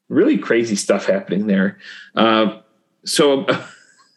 really 0.10 0.38
crazy 0.38 0.76
stuff 0.76 1.06
happening 1.06 1.47
there. 1.47 1.78
Uh, 2.16 2.62
so 3.06 3.45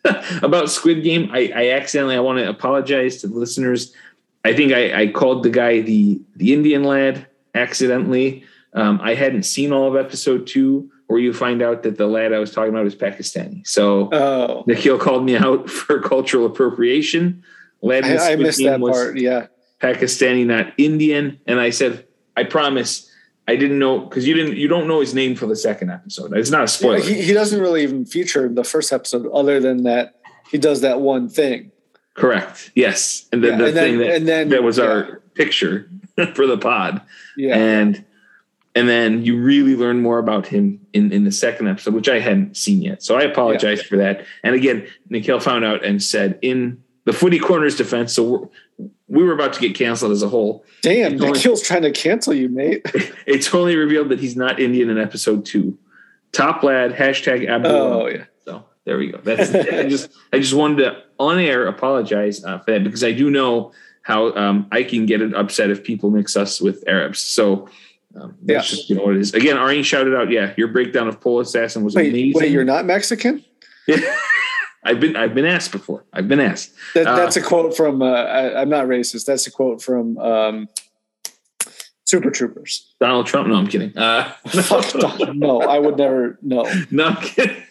about 0.42 0.70
Squid 0.70 1.02
Game, 1.02 1.30
I, 1.32 1.52
I 1.54 1.68
accidentally 1.70 2.16
I 2.16 2.20
want 2.20 2.38
to 2.38 2.48
apologize 2.48 3.18
to 3.18 3.28
the 3.28 3.34
listeners. 3.34 3.92
I 4.44 4.52
think 4.54 4.72
I, 4.72 5.02
I 5.02 5.06
called 5.08 5.42
the 5.42 5.50
guy 5.50 5.80
the 5.80 6.20
the 6.36 6.52
Indian 6.52 6.84
lad 6.84 7.26
accidentally. 7.54 8.44
Um, 8.74 9.00
I 9.02 9.14
hadn't 9.14 9.44
seen 9.44 9.72
all 9.72 9.86
of 9.88 9.96
episode 9.96 10.46
two, 10.46 10.90
where 11.06 11.20
you 11.20 11.32
find 11.32 11.62
out 11.62 11.82
that 11.84 11.96
the 11.96 12.06
lad 12.06 12.32
I 12.32 12.38
was 12.40 12.50
talking 12.52 12.70
about 12.70 12.86
is 12.86 12.94
Pakistani. 12.94 13.66
So 13.66 14.08
Oh, 14.12 14.64
Nikhil 14.66 14.98
called 14.98 15.24
me 15.24 15.36
out 15.36 15.70
for 15.78 16.00
cultural 16.00 16.46
appropriation. 16.46 17.42
Lad 17.82 18.04
I, 18.04 18.32
I 18.32 18.36
missed 18.36 18.62
that 18.64 18.80
was 18.80 18.92
part. 18.96 19.18
Yeah. 19.18 19.46
Pakistani, 19.80 20.46
not 20.46 20.72
Indian. 20.78 21.38
And 21.46 21.60
I 21.60 21.70
said, 21.70 22.06
I 22.36 22.44
promise, 22.44 23.10
I 23.46 23.56
didn't 23.56 23.78
know 23.78 24.00
because 24.00 24.26
you 24.26 24.34
didn't 24.34 24.56
you 24.56 24.66
don't 24.66 24.88
know 24.88 25.00
his 25.00 25.14
name 25.14 25.36
for 25.36 25.46
the 25.46 25.56
second 25.56 25.90
episode. 25.90 26.36
It's 26.36 26.50
not 26.50 26.60
a 26.60 26.62
Yeah, 26.62 26.66
spoiler. 26.66 27.00
he, 27.00 27.20
he 27.22 27.32
doesn't 27.32 27.60
really 27.60 27.82
even 27.82 28.04
feature 28.06 28.46
in 28.46 28.54
the 28.54 28.64
first 28.64 28.92
episode, 28.92 29.26
other 29.32 29.60
than 29.60 29.82
that 29.84 30.20
he 30.50 30.58
does 30.58 30.80
that 30.80 31.00
one 31.00 31.28
thing. 31.28 31.70
Correct. 32.14 32.70
Yes. 32.74 33.26
And 33.32 33.42
then 33.42 33.52
Yeah, 33.52 33.58
the 33.58 33.64
and 33.66 33.76
then- 33.76 33.84
thing 33.84 33.98
that, 33.98 34.14
and 34.16 34.28
then- 34.28 34.48
that 34.50 34.62
was 34.62 34.78
yeah. 34.78 34.84
our 34.84 35.20
picture 35.34 35.88
for 36.34 36.46
the 36.46 36.58
pod. 36.58 37.02
Yeah. 37.36 37.56
And 37.56 38.04
and 38.76 38.88
then 38.88 39.24
you 39.24 39.40
really 39.40 39.76
learn 39.76 40.02
more 40.02 40.18
about 40.18 40.48
him 40.48 40.80
in, 40.92 41.12
in 41.12 41.22
the 41.22 41.30
second 41.30 41.68
episode, 41.68 41.94
which 41.94 42.08
I 42.08 42.18
hadn't 42.18 42.56
seen 42.56 42.82
yet. 42.82 43.04
So 43.04 43.16
I 43.16 43.22
apologize 43.22 43.80
for 43.82 43.96
that. 43.98 44.24
And 44.42 44.56
again, 44.56 44.88
Nikhil 45.08 45.38
found 45.38 45.64
out 45.64 45.84
and 45.84 46.02
said 46.02 46.40
in 46.42 46.82
the 47.04 47.12
footy 47.12 47.38
corners 47.38 47.76
defense, 47.76 48.12
so 48.14 48.24
we're, 48.24 48.88
we 49.06 49.22
were 49.22 49.32
about 49.32 49.52
to 49.52 49.60
get 49.60 49.76
canceled 49.76 50.10
as 50.10 50.24
a 50.24 50.28
whole. 50.28 50.64
Damn, 50.82 51.12
only- 51.14 51.32
Nikhil's 51.34 51.62
trying 51.62 51.82
to 51.82 51.92
cancel 51.92 52.34
you, 52.34 52.48
mate. 52.48 52.84
It's 53.26 53.54
only 53.54 53.76
revealed 53.76 54.08
that 54.08 54.18
he's 54.18 54.34
not 54.36 54.58
Indian 54.58 54.90
in 54.90 54.98
episode 54.98 55.46
two. 55.46 55.78
Top 56.32 56.62
lad, 56.64 56.94
hashtag 56.94 57.48
Abdul. 57.48 57.70
Oh 57.72 58.06
yeah. 58.08 58.24
So 58.44 58.64
there 58.84 58.98
we 58.98 59.12
go. 59.12 59.18
That's 59.22 59.54
I 59.54 59.88
just 59.88 60.10
I 60.32 60.40
just 60.40 60.52
wanted 60.54 60.78
to 60.84 61.03
on 61.18 61.38
air 61.38 61.66
apologize 61.66 62.44
uh, 62.44 62.58
for 62.58 62.72
that 62.72 62.84
because 62.84 63.04
I 63.04 63.12
do 63.12 63.30
know 63.30 63.72
how 64.02 64.34
um, 64.34 64.66
I 64.72 64.82
can 64.82 65.06
get 65.06 65.22
it 65.22 65.34
upset 65.34 65.70
if 65.70 65.82
people 65.84 66.10
mix 66.10 66.36
us 66.36 66.60
with 66.60 66.84
Arabs. 66.86 67.18
So 67.20 67.68
um, 68.20 68.36
that's 68.42 68.70
Yeah. 68.70 68.76
just 68.76 68.90
you 68.90 68.96
know 68.96 69.02
what 69.04 69.16
it 69.16 69.20
is. 69.20 69.32
Again, 69.34 69.56
Arnie 69.56 69.84
shouted 69.84 70.14
out, 70.14 70.30
yeah, 70.30 70.52
your 70.56 70.68
breakdown 70.68 71.08
of 71.08 71.20
Pole 71.20 71.40
Assassin 71.40 71.82
was 71.84 71.94
Wait, 71.94 72.10
amazing. 72.10 72.32
wait, 72.40 72.50
you're 72.50 72.64
not 72.64 72.84
Mexican? 72.84 73.42
I've 74.86 75.00
been 75.00 75.16
I've 75.16 75.34
been 75.34 75.46
asked 75.46 75.72
before. 75.72 76.04
I've 76.12 76.28
been 76.28 76.40
asked. 76.40 76.72
That, 76.94 77.06
Uh, 77.06 77.16
that's 77.16 77.36
a 77.36 77.42
quote 77.42 77.74
from. 77.74 78.02
Uh, 78.02 78.06
I, 78.06 78.60
I'm 78.60 78.68
not 78.68 78.86
racist. 78.86 79.24
That's 79.24 79.46
a 79.46 79.50
quote 79.50 79.80
from 79.80 80.18
um, 80.18 80.68
Super 82.04 82.30
Troopers. 82.30 82.94
Donald 83.00 83.26
Trump. 83.26 83.48
No, 83.48 83.54
I'm 83.54 83.66
kidding. 83.66 83.96
Uh, 83.96 84.30
Don- 84.52 85.38
no, 85.38 85.62
I 85.62 85.78
would 85.78 85.96
never. 85.96 86.38
No. 86.42 86.70
no, 86.90 87.06
I'm 87.06 87.16
kidding. 87.16 87.62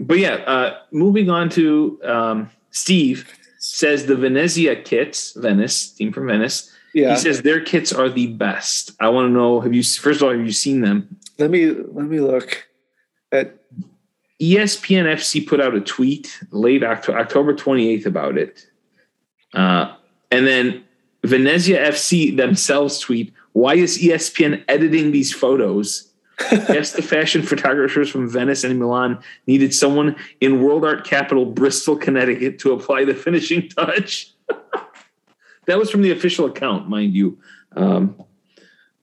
But 0.00 0.18
yeah, 0.18 0.34
uh, 0.46 0.78
moving 0.90 1.30
on 1.30 1.48
to 1.50 2.00
um, 2.04 2.50
Steve 2.70 3.28
says 3.58 4.06
the 4.06 4.16
Venezia 4.16 4.74
kits, 4.76 5.32
Venice 5.34 5.90
team 5.90 6.12
from 6.12 6.26
Venice. 6.26 6.72
Yeah. 6.94 7.14
He 7.14 7.20
says 7.20 7.42
their 7.42 7.60
kits 7.60 7.92
are 7.92 8.08
the 8.08 8.28
best. 8.28 8.92
I 9.00 9.08
want 9.10 9.28
to 9.28 9.32
know: 9.32 9.60
Have 9.60 9.74
you 9.74 9.82
first 9.82 10.20
of 10.20 10.24
all 10.24 10.30
have 10.32 10.44
you 10.44 10.52
seen 10.52 10.80
them? 10.80 11.16
let 11.40 11.50
me 11.50 11.70
let 11.70 12.06
me 12.06 12.20
look 12.20 12.68
at. 13.32 13.56
ESPN 14.40 15.04
FC 15.04 15.46
put 15.46 15.60
out 15.60 15.74
a 15.74 15.82
tweet 15.82 16.40
late 16.50 16.82
October, 16.82 17.18
October 17.18 17.52
28th 17.52 18.06
about 18.06 18.38
it, 18.38 18.66
uh, 19.52 19.94
and 20.30 20.46
then 20.46 20.82
Venezia 21.24 21.90
FC 21.90 22.34
themselves 22.34 22.98
tweet: 22.98 23.34
Why 23.52 23.74
is 23.74 23.98
ESPN 23.98 24.64
editing 24.66 25.12
these 25.12 25.30
photos? 25.30 26.09
Yes, 26.50 26.92
the 26.92 27.02
fashion 27.02 27.42
photographers 27.42 28.08
from 28.10 28.28
Venice 28.28 28.64
and 28.64 28.78
Milan 28.78 29.18
needed 29.46 29.74
someone 29.74 30.16
in 30.40 30.62
world 30.62 30.84
art 30.84 31.04
capital 31.04 31.44
Bristol, 31.46 31.96
Connecticut, 31.96 32.58
to 32.60 32.72
apply 32.72 33.04
the 33.04 33.14
finishing 33.14 33.68
touch. 33.68 34.32
that 35.66 35.78
was 35.78 35.90
from 35.90 36.02
the 36.02 36.10
official 36.10 36.46
account, 36.46 36.88
mind 36.88 37.14
you. 37.14 37.38
Um, 37.76 38.16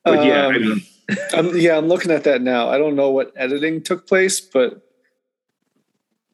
but 0.04 0.26
yeah, 0.26 0.48
I 0.48 0.56
Um, 0.56 0.62
mean, 0.62 0.82
I'm, 1.34 1.58
yeah, 1.58 1.78
I'm 1.78 1.88
looking 1.88 2.12
at 2.12 2.24
that 2.26 2.42
now. 2.42 2.70
I 2.70 2.78
don't 2.78 2.96
know 2.96 3.10
what 3.12 3.32
editing 3.36 3.82
took 3.82 4.08
place, 4.08 4.40
but 4.40 4.82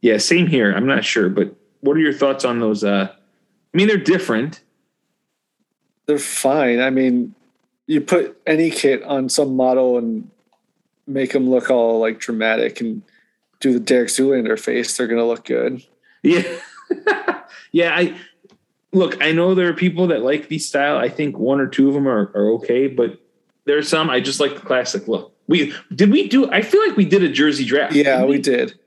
yeah, 0.01 0.17
same 0.17 0.47
here. 0.47 0.71
I'm 0.73 0.85
not 0.87 1.03
sure, 1.05 1.29
but 1.29 1.55
what 1.81 1.95
are 1.97 2.01
your 2.01 2.13
thoughts 2.13 2.45
on 2.45 2.59
those? 2.59 2.83
Uh, 2.83 3.09
I 3.11 3.77
mean, 3.77 3.87
they're 3.87 3.97
different. 3.97 4.61
they're 6.05 6.17
fine. 6.17 6.79
I 6.79 6.89
mean, 6.89 7.33
you 7.87 8.01
put 8.01 8.37
any 8.45 8.69
kit 8.69 9.03
on 9.03 9.29
some 9.29 9.55
model 9.55 9.97
and 9.97 10.29
make 11.07 11.31
them 11.33 11.49
look 11.49 11.69
all 11.69 11.99
like 11.99 12.19
dramatic 12.19 12.81
and 12.81 13.01
do 13.59 13.73
the 13.73 13.79
Derek 13.79 14.09
Zoolander 14.09 14.59
face, 14.59 14.95
they're 14.97 15.07
gonna 15.07 15.25
look 15.25 15.45
good. 15.45 15.83
Yeah, 16.21 16.43
yeah. 17.71 17.93
I 17.95 18.17
look. 18.91 19.21
I 19.21 19.31
know 19.31 19.55
there 19.55 19.69
are 19.69 19.73
people 19.73 20.07
that 20.07 20.21
like 20.23 20.47
these 20.49 20.67
style. 20.67 20.97
I 20.97 21.09
think 21.09 21.37
one 21.37 21.59
or 21.59 21.67
two 21.67 21.87
of 21.87 21.93
them 21.93 22.07
are, 22.07 22.31
are 22.35 22.49
okay, 22.55 22.87
but 22.87 23.19
there 23.65 23.77
are 23.77 23.83
some 23.83 24.09
I 24.09 24.19
just 24.19 24.39
like 24.39 24.55
the 24.55 24.61
classic 24.61 25.07
look. 25.07 25.33
We 25.47 25.73
did 25.93 26.11
we 26.11 26.27
do? 26.29 26.49
I 26.51 26.61
feel 26.61 26.85
like 26.87 26.95
we 26.97 27.05
did 27.05 27.23
a 27.23 27.29
jersey 27.29 27.65
draft. 27.65 27.93
Yeah, 27.93 28.17
didn't 28.17 28.29
we 28.29 28.39
did. 28.39 28.79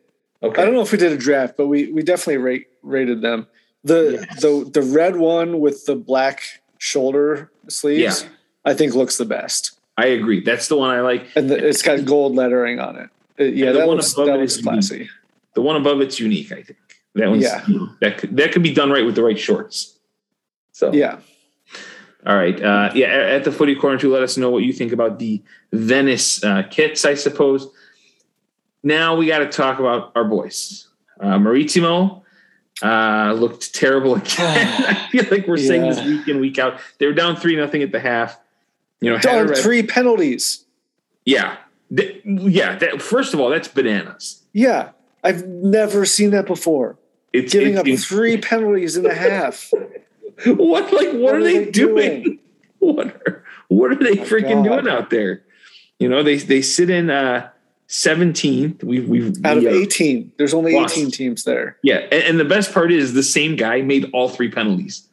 Okay. 0.43 0.61
I 0.61 0.65
don't 0.65 0.75
know 0.75 0.83
if 0.83 0.93
we 0.93 0.99
did 0.99 1.13
a 1.13 1.17
draft, 1.19 1.57
but 1.57 1.67
we 1.67 1.93
we 1.93 2.03
definitely 2.03 2.39
rate, 2.39 2.67
rated 2.83 3.21
them. 3.23 3.47
The 3.85 4.27
Yes. 4.31 4.41
the 4.43 4.71
the 4.73 4.83
red 4.83 5.17
one 5.17 5.61
with 5.61 5.85
the 5.87 5.97
black 5.97 6.43
shoulder 6.79 7.51
sleeves, 7.69 8.23
Yeah. 8.23 8.29
I 8.65 8.75
think 8.75 8.95
looks 8.95 9.17
the 9.17 9.25
best, 9.25 9.76
I 9.97 10.07
agree. 10.07 10.41
That's 10.41 10.69
the 10.69 10.77
one 10.77 10.91
I 10.91 11.01
like. 11.01 11.27
and 11.37 11.49
the, 11.51 11.67
it's 11.69 11.83
got 11.83 12.05
gold 12.05 12.35
lettering 12.35 12.79
on 12.81 12.97
it. 12.97 13.11
It- 13.39 13.55
yeah, 13.55 13.67
And 13.67 13.75
the 13.77 13.81
that 13.81 13.87
one 13.89 13.97
looks 13.97 14.13
above 14.13 14.27
that 14.27 14.35
it 14.37 14.41
looks 14.41 14.53
is 14.53 14.59
unique. 14.59 14.73
classy. 14.73 15.11
The 15.55 15.63
one 15.63 15.77
above 15.77 16.01
it's 16.01 16.21
unique. 16.21 16.53
I 16.53 16.63
think 16.63 16.79
that 17.15 17.29
one's 17.31 17.43
Yeah. 17.45 17.65
that 18.01 18.19
could, 18.19 18.37
that 18.37 18.53
could 18.53 18.63
be 18.63 18.75
done 18.75 18.91
right 18.91 19.05
with 19.07 19.15
the 19.15 19.23
right 19.25 19.39
shorts. 19.39 19.97
So 20.73 20.93
Yeah, 20.93 21.19
All 22.27 22.37
right. 22.37 22.61
Uh, 22.63 22.91
yeah, 22.95 23.07
at 23.07 23.21
at 23.37 23.45
the 23.45 23.53
footy 23.53 23.75
corner 23.75 23.97
too, 23.99 24.13
let 24.13 24.23
us 24.23 24.37
know 24.37 24.51
what 24.51 24.65
you 24.65 24.73
think 24.75 24.93
about 24.93 25.19
the 25.19 25.43
Venice 25.73 26.45
uh, 26.45 26.65
kits, 26.65 27.05
I 27.07 27.15
suppose. 27.15 27.69
Now 28.83 29.17
we 29.17 29.27
got 29.27 29.39
to 29.39 29.49
talk 29.49 29.79
about 29.79 30.13
our 30.15 30.25
boys. 30.25 30.89
Uh, 31.19 31.39
Maritimo 31.39 32.23
uh, 32.83 33.33
looked 33.37 33.75
terrible 33.75 34.17
again. 34.17 34.85
I 34.87 35.09
feel 35.11 35.25
like 35.31 35.47
we're 35.47 35.57
saying 35.57 35.83
this 35.83 36.05
week 36.05 36.29
in, 36.29 36.41
week 36.41 36.59
out. 36.59 36.79
They 36.99 37.07
were 37.07 37.15
down 37.15 37.37
3 37.37 37.57
nothing 37.57 37.83
at 37.83 37.91
the 37.93 38.01
half. 38.01 38.39
You 39.01 39.11
know, 39.11 39.17
had 39.17 39.23
Darn 39.23 39.49
red- 39.49 39.59
three 39.59 39.83
penalties. 39.83 40.65
yeah. 41.25 41.57
Th- 41.97 42.21
yeah. 42.25 42.77
That, 42.79 43.01
first 43.01 43.33
of 43.35 43.41
all, 43.41 43.49
that's 43.51 43.69
bananas. 43.69 44.43
Yeah, 44.53 44.91
I've 45.23 45.47
never 45.47 46.05
seen 46.05 46.31
that 46.31 46.47
before. 46.47 46.99
It's 47.33 47.53
Giving 47.53 47.69
it's- 47.75 47.81
up 47.81 47.87
it's- 47.87 48.05
three 48.05 48.39
penalties 48.39 48.97
and 48.97 49.07
a 49.07 49.15
half. 49.15 49.71
What 50.45 50.93
like 50.93 51.13
what, 51.13 51.35
are, 51.37 51.43
they, 51.43 51.71
doing? 51.71 52.39
What 52.79 53.07
are 53.27 53.43
what 53.69 53.91
are 53.91 53.95
they 53.95 54.21
Oh, 54.21 54.25
freaking 54.25 54.63
God. 54.65 54.83
doing 54.83 54.89
out 54.89 55.09
there? 55.09 55.43
You 55.99 56.09
know, 56.11 56.23
they 56.23 56.37
they 56.37 56.61
sit 56.61 56.91
in 56.91 57.09
uh 57.09 57.49
17th. 57.89 58.85
We've 58.85 59.09
we've 59.09 59.33
Out 59.47 59.57
of 59.57 59.63
we, 59.63 59.69
uh, 59.71 59.85
18, 59.85 60.33
there's 60.37 60.53
only 60.53 60.75
Lost. 60.75 60.97
18 60.99 61.11
teams 61.11 61.45
there. 61.45 61.79
Yeah, 61.83 62.01
and, 62.13 62.23
and 62.25 62.41
the 62.41 62.45
best 62.45 62.75
part 62.75 62.93
is 62.93 63.15
the 63.15 63.23
same 63.23 63.57
guy 63.57 63.81
made 63.81 64.11
all 64.13 64.29
three 64.29 64.51
penalties. 64.51 65.09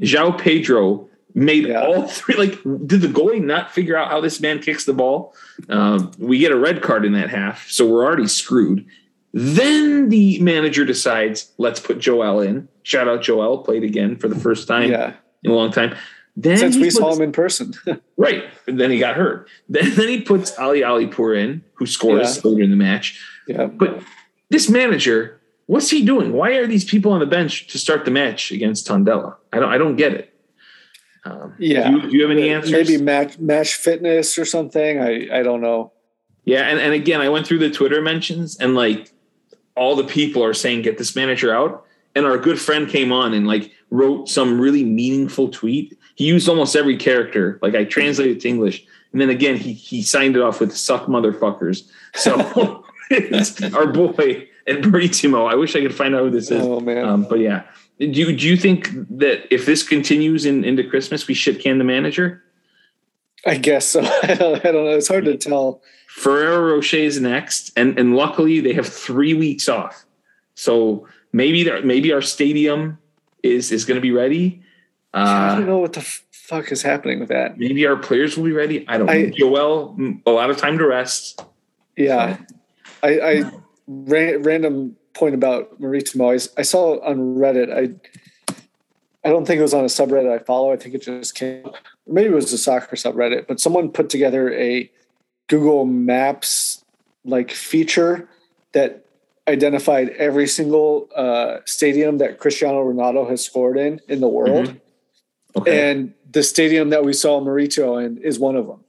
João 0.00 0.38
Pedro 0.38 1.08
made 1.34 1.66
Yeah. 1.66 1.82
all 1.82 2.02
three. 2.08 2.34
Like, 2.36 2.52
did 2.86 3.00
the 3.00 3.08
goalie 3.08 3.42
not 3.42 3.70
figure 3.72 3.96
out 3.96 4.08
how 4.10 4.20
this 4.20 4.40
man 4.40 4.60
kicks 4.60 4.84
the 4.84 4.92
ball? 4.92 5.34
Um, 5.68 6.12
we 6.18 6.38
get 6.38 6.52
a 6.52 6.56
red 6.58 6.82
card 6.82 7.04
in 7.04 7.12
that 7.12 7.30
half, 7.30 7.68
so 7.70 7.86
we're 7.86 8.04
already 8.04 8.26
screwed. 8.26 8.86
Then 9.34 10.08
the 10.10 10.38
manager 10.40 10.84
decides, 10.84 11.52
let's 11.58 11.80
put 11.80 11.98
Joel 11.98 12.40
in. 12.40 12.68
Shout 12.82 13.08
out 13.08 13.22
Joel, 13.22 13.58
played 13.58 13.82
again 13.84 14.16
for 14.16 14.28
the 14.28 14.38
first 14.38 14.68
time 14.68 14.90
Yeah, 14.90 15.14
in 15.42 15.50
a 15.50 15.54
long 15.54 15.70
time. 15.72 15.96
Then 16.36 16.56
since 16.58 16.76
we 16.76 16.90
saw 16.90 17.14
him 17.14 17.22
in 17.22 17.32
person. 17.32 17.74
Right. 18.16 18.44
And 18.68 18.78
then 18.78 18.90
he 18.92 18.98
got 19.00 19.16
hurt. 19.16 19.48
Then, 19.68 19.94
then 19.96 20.08
he 20.08 20.20
puts 20.20 20.56
Ali 20.56 20.80
Alipour 20.82 21.36
in, 21.36 21.64
who 21.74 21.86
scores 21.86 22.36
Yeah. 22.36 22.50
later 22.50 22.62
in 22.62 22.70
the 22.70 22.76
match. 22.76 23.20
yeah, 23.48 23.66
But 23.66 24.00
this 24.48 24.68
manager, 24.70 25.40
what's 25.66 25.90
he 25.90 26.04
doing? 26.04 26.32
Why 26.32 26.52
are 26.52 26.66
these 26.68 26.84
people 26.84 27.10
on 27.12 27.18
the 27.20 27.26
bench 27.26 27.66
to 27.68 27.78
start 27.78 28.04
the 28.04 28.12
match 28.12 28.52
against 28.52 28.86
Tondela? 28.86 29.34
I 29.52 29.58
don't 29.58 29.70
I 29.70 29.78
don't 29.78 29.96
get 29.96 30.12
it. 30.12 30.31
Um, 31.24 31.54
Yeah. 31.58 31.90
Do 31.90 31.96
you, 31.96 32.10
do 32.10 32.16
you 32.16 32.22
have 32.22 32.30
any 32.30 32.50
answers? 32.50 32.72
maybe 32.72 33.02
match 33.02 33.38
match 33.38 33.74
fitness 33.74 34.38
or 34.38 34.44
something. 34.44 35.00
I 35.00 35.28
I 35.32 35.42
don't 35.42 35.60
know. 35.60 35.92
Yeah. 36.44 36.62
And, 36.62 36.80
and 36.80 36.92
again, 36.92 37.20
I 37.20 37.28
went 37.28 37.46
through 37.46 37.58
the 37.58 37.70
Twitter 37.70 38.00
mentions 38.02 38.58
and 38.58 38.74
like 38.74 39.12
all 39.76 39.94
the 39.94 40.04
people 40.04 40.42
are 40.42 40.54
saying, 40.54 40.82
get 40.82 40.98
this 40.98 41.14
manager 41.14 41.54
out. 41.54 41.84
And 42.14 42.26
our 42.26 42.36
good 42.36 42.60
friend 42.60 42.88
came 42.88 43.12
on 43.12 43.32
and 43.32 43.46
like 43.46 43.70
wrote 43.90 44.28
some 44.28 44.60
really 44.60 44.84
meaningful 44.84 45.48
tweet. 45.48 45.96
He 46.16 46.26
used 46.26 46.48
almost 46.48 46.76
every 46.76 46.96
character. 46.96 47.58
Like 47.62 47.74
I 47.74 47.84
translated 47.84 48.40
to 48.40 48.48
English. 48.48 48.84
And 49.12 49.20
then 49.20 49.30
again, 49.30 49.56
he, 49.56 49.72
he 49.72 50.02
signed 50.02 50.36
it 50.36 50.42
off 50.42 50.60
with 50.60 50.76
suck 50.76 51.06
motherfuckers. 51.06 51.88
So 52.14 52.84
our 53.74 53.86
boy 53.86 54.48
and 54.66 54.90
Maritimo. 54.90 55.46
I 55.46 55.54
wish 55.54 55.74
I 55.76 55.80
could 55.80 55.94
find 55.94 56.14
out 56.14 56.24
who 56.24 56.30
this 56.30 56.50
is. 56.50 56.62
Oh 56.62 56.80
man, 56.80 57.04
Um, 57.04 57.26
but 57.28 57.38
yeah, 57.38 57.62
do 57.98 58.06
you, 58.06 58.36
do 58.36 58.48
you 58.48 58.56
think 58.56 58.90
that 59.18 59.52
if 59.52 59.66
this 59.66 59.82
continues 59.82 60.44
in, 60.44 60.64
into 60.64 60.82
Christmas, 60.84 61.28
we 61.28 61.34
shit 61.34 61.60
can 61.60 61.78
the 61.78 61.84
manager? 61.84 62.42
I 63.44 63.56
guess 63.56 63.86
so. 63.86 64.00
I 64.22 64.34
don't, 64.34 64.64
I 64.64 64.72
don't 64.72 64.84
know. 64.84 64.96
It's 64.96 65.08
hard 65.08 65.24
to 65.26 65.36
tell. 65.36 65.82
Ferrero 66.08 66.74
Rocher 66.74 66.98
is 66.98 67.20
next, 67.20 67.72
and 67.76 67.98
and 67.98 68.14
luckily 68.14 68.60
they 68.60 68.74
have 68.74 68.86
three 68.86 69.34
weeks 69.34 69.68
off, 69.68 70.04
so 70.54 71.08
maybe 71.32 71.64
there, 71.64 71.82
maybe 71.82 72.12
our 72.12 72.20
stadium 72.20 72.98
is 73.42 73.72
is 73.72 73.84
going 73.86 73.96
to 73.96 74.02
be 74.02 74.10
ready. 74.10 74.62
Uh, 75.14 75.18
I 75.18 75.54
don't 75.56 75.66
know 75.66 75.78
what 75.78 75.94
the 75.94 76.02
fuck 76.30 76.70
is 76.70 76.82
happening 76.82 77.20
with 77.20 77.30
that. 77.30 77.58
Maybe 77.58 77.86
our 77.86 77.96
players 77.96 78.36
will 78.36 78.44
be 78.44 78.52
ready. 78.52 78.86
I 78.88 78.98
don't 78.98 79.08
I, 79.08 79.22
know. 79.22 79.30
Joel, 79.30 79.96
a 80.26 80.30
lot 80.30 80.50
of 80.50 80.58
time 80.58 80.76
to 80.78 80.86
rest. 80.86 81.42
Yeah, 81.96 82.38
I, 83.02 83.20
I 83.20 83.52
ran, 83.86 84.42
random 84.42 84.96
point 85.14 85.34
about 85.34 85.80
Maritimo. 85.80 86.30
I, 86.30 86.38
I 86.56 86.62
saw 86.62 87.02
on 87.04 87.36
Reddit. 87.36 87.72
I 87.72 87.94
I 89.24 89.30
don't 89.30 89.46
think 89.46 89.60
it 89.60 89.62
was 89.62 89.74
on 89.74 89.84
a 89.84 89.88
subreddit 89.88 90.32
I 90.32 90.42
follow. 90.42 90.72
I 90.72 90.76
think 90.76 90.94
it 90.94 91.02
just 91.02 91.34
came. 91.34 91.64
Maybe 92.06 92.30
it 92.30 92.34
was 92.34 92.52
a 92.52 92.58
soccer 92.58 92.96
subreddit, 92.96 93.46
but 93.46 93.60
someone 93.60 93.90
put 93.90 94.10
together 94.10 94.52
a 94.52 94.90
Google 95.48 95.84
Maps 95.84 96.84
like 97.24 97.52
feature 97.52 98.28
that 98.72 99.04
identified 99.46 100.08
every 100.10 100.46
single 100.46 101.08
uh, 101.14 101.58
stadium 101.64 102.18
that 102.18 102.38
Cristiano 102.38 102.84
Ronaldo 102.84 103.28
has 103.30 103.44
scored 103.44 103.76
in 103.76 104.00
in 104.08 104.20
the 104.20 104.28
world. 104.28 104.68
Mm-hmm. 104.68 105.58
Okay. 105.58 105.90
And 105.90 106.14
the 106.30 106.42
stadium 106.42 106.90
that 106.90 107.04
we 107.04 107.12
saw 107.12 107.40
Marito 107.40 107.98
in 107.98 108.18
is 108.18 108.38
one 108.38 108.56
of 108.56 108.66
them. 108.66 108.82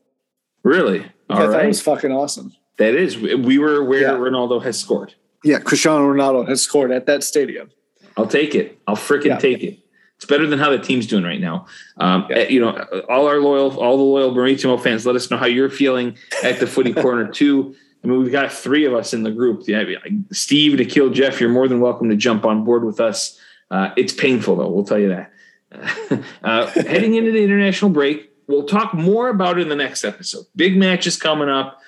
Really? 0.64 1.06
All 1.30 1.38
I 1.38 1.42
thought 1.42 1.50
right. 1.50 1.66
it 1.66 1.68
was 1.68 1.82
fucking 1.82 2.12
awesome. 2.12 2.54
That 2.78 2.96
is. 2.96 3.18
We 3.18 3.60
were 3.60 3.84
where 3.84 4.02
yeah. 4.02 4.12
Ronaldo 4.12 4.64
has 4.64 4.80
scored. 4.80 5.14
Yeah, 5.44 5.60
Cristiano 5.60 6.12
Ronaldo 6.12 6.48
has 6.48 6.62
scored 6.62 6.92
at 6.92 7.06
that 7.08 7.24
stadium. 7.24 7.70
I'll 8.16 8.28
take 8.28 8.56
it. 8.56 8.80
I'll 8.88 8.96
freaking 8.96 9.26
yeah. 9.26 9.38
take 9.38 9.64
it. 9.64 9.80
It's 10.18 10.26
better 10.26 10.48
than 10.48 10.60
how 10.60 10.70
the 10.70 10.80
team's 10.80 11.08
doing 11.08 11.24
right 11.24 11.42
now. 11.42 11.66
Um, 11.98 12.28
yeah. 12.30 12.48
You 12.48 12.62
know, 12.62 12.72
all 13.10 13.28
our 13.28 13.40
loyal, 13.40 13.78
all 13.78 13.98
the 13.98 14.04
loyal 14.04 14.34
Maritimo 14.34 14.78
fans, 14.78 15.06
let 15.06 15.16
us 15.16 15.30
know 15.30 15.38
how 15.38 15.48
you're 15.48 15.70
feeling 15.70 16.18
at 16.44 16.60
the 16.60 16.68
Footy 16.68 16.94
Corner 16.94 17.28
too. 17.32 17.76
I 18.04 18.08
mean, 18.08 18.20
we've 18.20 18.32
got 18.32 18.52
three 18.52 18.86
of 18.86 18.94
us 18.94 19.14
in 19.14 19.24
the 19.24 19.32
group. 19.32 19.64
Yeah, 19.68 19.84
Steve, 20.32 20.80
kill 20.90 21.10
Jeff, 21.10 21.40
you're 21.40 21.50
more 21.50 21.68
than 21.68 21.80
welcome 21.80 22.10
to 22.10 22.16
jump 22.16 22.46
on 22.46 22.64
board 22.64 22.84
with 22.84 23.00
us. 23.00 23.40
Uh, 23.72 23.90
it's 23.98 24.14
painful 24.14 24.56
though, 24.56 24.70
we'll 24.70 24.86
tell 24.86 25.00
you 25.00 25.10
that. 25.10 25.32
uh, 26.44 26.68
heading 26.68 27.16
into 27.16 27.32
the 27.32 27.44
international 27.44 27.92
break, 27.92 28.32
we'll 28.48 28.66
talk 28.66 28.94
more 28.94 29.30
about 29.30 29.58
it 29.58 29.62
in 29.62 29.70
the 29.70 29.76
next 29.76 30.04
episode. 30.04 30.46
Big 30.56 30.78
matches 30.78 31.18
coming 31.18 31.50
up. 31.50 31.82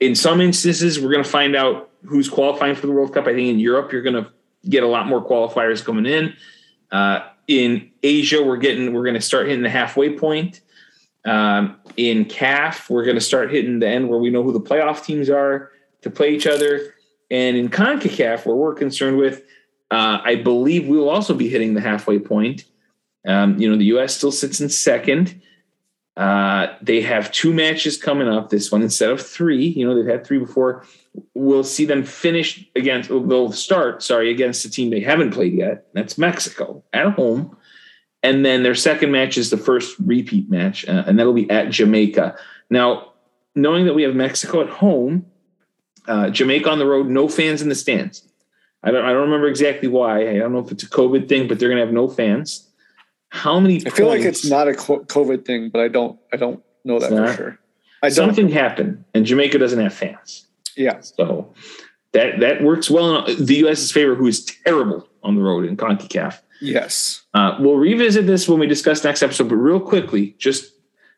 In 0.00 0.14
some 0.14 0.40
instances, 0.40 1.00
we're 1.00 1.10
going 1.10 1.24
to 1.24 1.30
find 1.30 1.56
out 1.56 1.90
who's 2.04 2.28
qualifying 2.28 2.74
for 2.74 2.86
the 2.86 2.92
World 2.92 3.12
Cup. 3.12 3.26
I 3.26 3.34
think 3.34 3.48
in 3.48 3.58
Europe, 3.58 3.92
you're 3.92 4.02
going 4.02 4.22
to 4.22 4.30
get 4.68 4.82
a 4.82 4.86
lot 4.86 5.06
more 5.06 5.24
qualifiers 5.24 5.84
coming 5.84 6.06
in. 6.06 6.34
Uh, 6.90 7.20
in 7.46 7.90
Asia, 8.02 8.42
we're 8.42 8.56
getting 8.56 8.92
we're 8.92 9.04
going 9.04 9.14
to 9.14 9.20
start 9.20 9.48
hitting 9.48 9.62
the 9.62 9.70
halfway 9.70 10.16
point. 10.16 10.60
Um, 11.24 11.76
in 11.96 12.26
CAF, 12.26 12.90
we're 12.90 13.04
going 13.04 13.16
to 13.16 13.20
start 13.20 13.50
hitting 13.50 13.78
the 13.78 13.88
end 13.88 14.08
where 14.08 14.18
we 14.18 14.30
know 14.30 14.42
who 14.42 14.52
the 14.52 14.60
playoff 14.60 15.04
teams 15.04 15.30
are 15.30 15.70
to 16.02 16.10
play 16.10 16.34
each 16.34 16.46
other. 16.46 16.94
And 17.30 17.56
in 17.56 17.68
CONCACAF, 17.68 18.44
where 18.44 18.56
we're 18.56 18.74
concerned 18.74 19.16
with, 19.16 19.42
uh, 19.90 20.20
I 20.22 20.36
believe 20.36 20.86
we 20.86 20.98
will 20.98 21.08
also 21.08 21.34
be 21.34 21.48
hitting 21.48 21.74
the 21.74 21.80
halfway 21.80 22.18
point. 22.18 22.64
Um, 23.26 23.58
you 23.58 23.70
know, 23.70 23.76
the 23.76 23.86
U.S. 23.86 24.14
still 24.14 24.32
sits 24.32 24.60
in 24.60 24.68
second. 24.68 25.40
Uh, 26.16 26.68
they 26.80 27.00
have 27.00 27.32
two 27.32 27.52
matches 27.52 27.96
coming 27.96 28.28
up. 28.28 28.50
This 28.50 28.70
one 28.70 28.82
instead 28.82 29.10
of 29.10 29.20
three. 29.20 29.66
You 29.66 29.86
know, 29.86 29.94
they've 29.94 30.10
had 30.10 30.24
three 30.24 30.38
before. 30.38 30.84
We'll 31.34 31.64
see 31.64 31.84
them 31.84 32.04
finish 32.04 32.64
against. 32.76 33.08
They'll 33.08 33.52
start. 33.52 34.02
Sorry, 34.02 34.30
against 34.30 34.64
a 34.64 34.70
team 34.70 34.90
they 34.90 35.00
haven't 35.00 35.32
played 35.32 35.54
yet. 35.54 35.88
That's 35.92 36.16
Mexico 36.16 36.84
at 36.92 37.12
home, 37.14 37.56
and 38.22 38.44
then 38.44 38.62
their 38.62 38.76
second 38.76 39.10
match 39.10 39.36
is 39.36 39.50
the 39.50 39.56
first 39.56 39.96
repeat 39.98 40.48
match, 40.48 40.86
uh, 40.86 41.04
and 41.06 41.18
that'll 41.18 41.32
be 41.32 41.50
at 41.50 41.70
Jamaica. 41.70 42.36
Now, 42.70 43.12
knowing 43.56 43.86
that 43.86 43.94
we 43.94 44.02
have 44.04 44.14
Mexico 44.14 44.60
at 44.60 44.68
home, 44.68 45.26
uh, 46.06 46.30
Jamaica 46.30 46.70
on 46.70 46.78
the 46.78 46.86
road, 46.86 47.08
no 47.08 47.28
fans 47.28 47.60
in 47.60 47.68
the 47.68 47.74
stands. 47.74 48.28
I 48.84 48.92
don't. 48.92 49.04
I 49.04 49.12
don't 49.12 49.22
remember 49.22 49.48
exactly 49.48 49.88
why. 49.88 50.30
I 50.30 50.38
don't 50.38 50.52
know 50.52 50.60
if 50.60 50.70
it's 50.70 50.84
a 50.84 50.90
COVID 50.90 51.28
thing, 51.28 51.48
but 51.48 51.58
they're 51.58 51.70
going 51.70 51.80
to 51.80 51.84
have 51.84 51.94
no 51.94 52.08
fans. 52.08 52.68
How 53.34 53.58
many? 53.58 53.84
I 53.84 53.90
feel 53.90 54.06
like 54.06 54.20
it's 54.20 54.48
not 54.48 54.68
a 54.68 54.70
COVID 54.70 55.44
thing, 55.44 55.68
but 55.68 55.80
I 55.80 55.88
don't. 55.88 56.18
I 56.32 56.36
don't 56.36 56.62
know 56.84 57.00
that 57.00 57.10
for 57.10 57.34
sure. 57.34 57.58
I 58.00 58.08
Something 58.08 58.48
happened, 58.48 59.04
and 59.12 59.26
Jamaica 59.26 59.58
doesn't 59.58 59.80
have 59.80 59.92
fans. 59.92 60.46
Yeah. 60.76 61.00
So 61.00 61.52
that 62.12 62.38
that 62.38 62.62
works 62.62 62.88
well 62.88 63.24
in 63.24 63.44
the 63.44 63.56
U.S.'s 63.56 63.90
favor, 63.90 64.14
who 64.14 64.28
is 64.28 64.44
terrible 64.44 65.08
on 65.24 65.34
the 65.34 65.42
road 65.42 65.64
in 65.64 65.76
Concacaf. 65.76 66.40
Yes. 66.60 67.22
Uh, 67.34 67.56
we'll 67.58 67.74
revisit 67.74 68.28
this 68.28 68.48
when 68.48 68.60
we 68.60 68.68
discuss 68.68 69.02
next 69.02 69.20
episode, 69.20 69.48
but 69.48 69.56
real 69.56 69.80
quickly, 69.80 70.36
just 70.38 70.72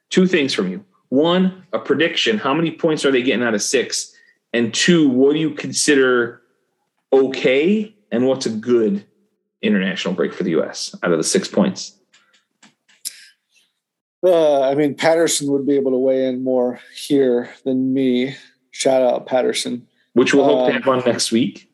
two 0.09 0.27
things 0.27 0.55
from 0.55 0.71
you. 0.71 0.83
One, 1.11 1.67
a 1.75 1.79
prediction: 1.79 2.39
how 2.39 2.55
many 2.55 2.71
points 2.71 3.05
are 3.05 3.13
they 3.13 3.23
getting 3.23 3.43
out 3.43 3.55
of 3.55 3.61
six? 3.61 4.15
And 4.55 4.73
two, 4.73 5.07
what 5.07 5.35
do 5.35 5.39
you 5.39 5.51
consider 5.51 6.41
okay, 7.13 7.95
and 8.11 8.27
what's 8.27 8.47
a 8.47 8.51
good 8.51 9.05
international 9.61 10.15
break 10.15 10.33
for 10.33 10.45
the 10.45 10.53
U.S. 10.53 10.95
out 11.03 11.13
of 11.13 11.19
the 11.19 11.25
six 11.25 11.47
points? 11.47 11.96
Uh, 14.27 14.63
I 14.63 14.75
mean, 14.75 14.95
Patterson 14.95 15.51
would 15.53 15.67
be 15.67 15.77
able 15.77 15.93
to 15.93 15.99
weigh 15.99 16.27
in 16.27 16.43
more 16.43 16.81
here 16.95 17.51
than 17.65 17.95
me. 17.95 18.35
Shout 18.73 19.03
out 19.03 19.27
Patterson. 19.27 19.87
Which 20.15 20.35
we'll 20.35 20.45
hope 20.45 20.69
to 20.69 20.73
have 20.73 20.89
on 20.89 21.03
next 21.07 21.31
week. 21.31 21.71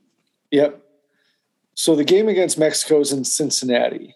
Yep. 0.50 0.82
So 1.74 1.96
the 1.96 2.04
game 2.04 2.28
against 2.28 2.58
Mexico 2.58 3.00
is 3.00 3.12
in 3.12 3.24
Cincinnati. 3.24 4.14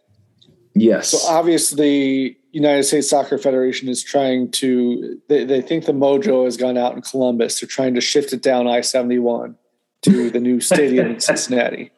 Yes. 0.75 1.09
So 1.09 1.19
obviously, 1.29 2.37
United 2.53 2.83
States 2.83 3.09
Soccer 3.09 3.39
Federation 3.39 3.89
is 3.89 4.03
trying 4.03 4.51
to. 4.53 5.21
They, 5.29 5.45
they 5.45 5.63
think 5.63 5.87
the 5.87 5.93
mojo 5.93 6.45
has 6.45 6.57
gone 6.57 6.77
out 6.77 6.95
in 6.95 7.03
Columbus. 7.03 7.61
They're 7.61 7.69
trying 7.69 7.95
to 7.95 8.01
shift 8.01 8.33
it 8.33 8.43
down 8.43 8.67
I 8.67 8.83
seventy 8.83 9.19
one 9.19 9.57
to 10.03 10.31
the 10.31 10.41
new 10.41 10.61
stadium 10.61 11.13
in 11.13 11.21
Cincinnati. 11.21 11.93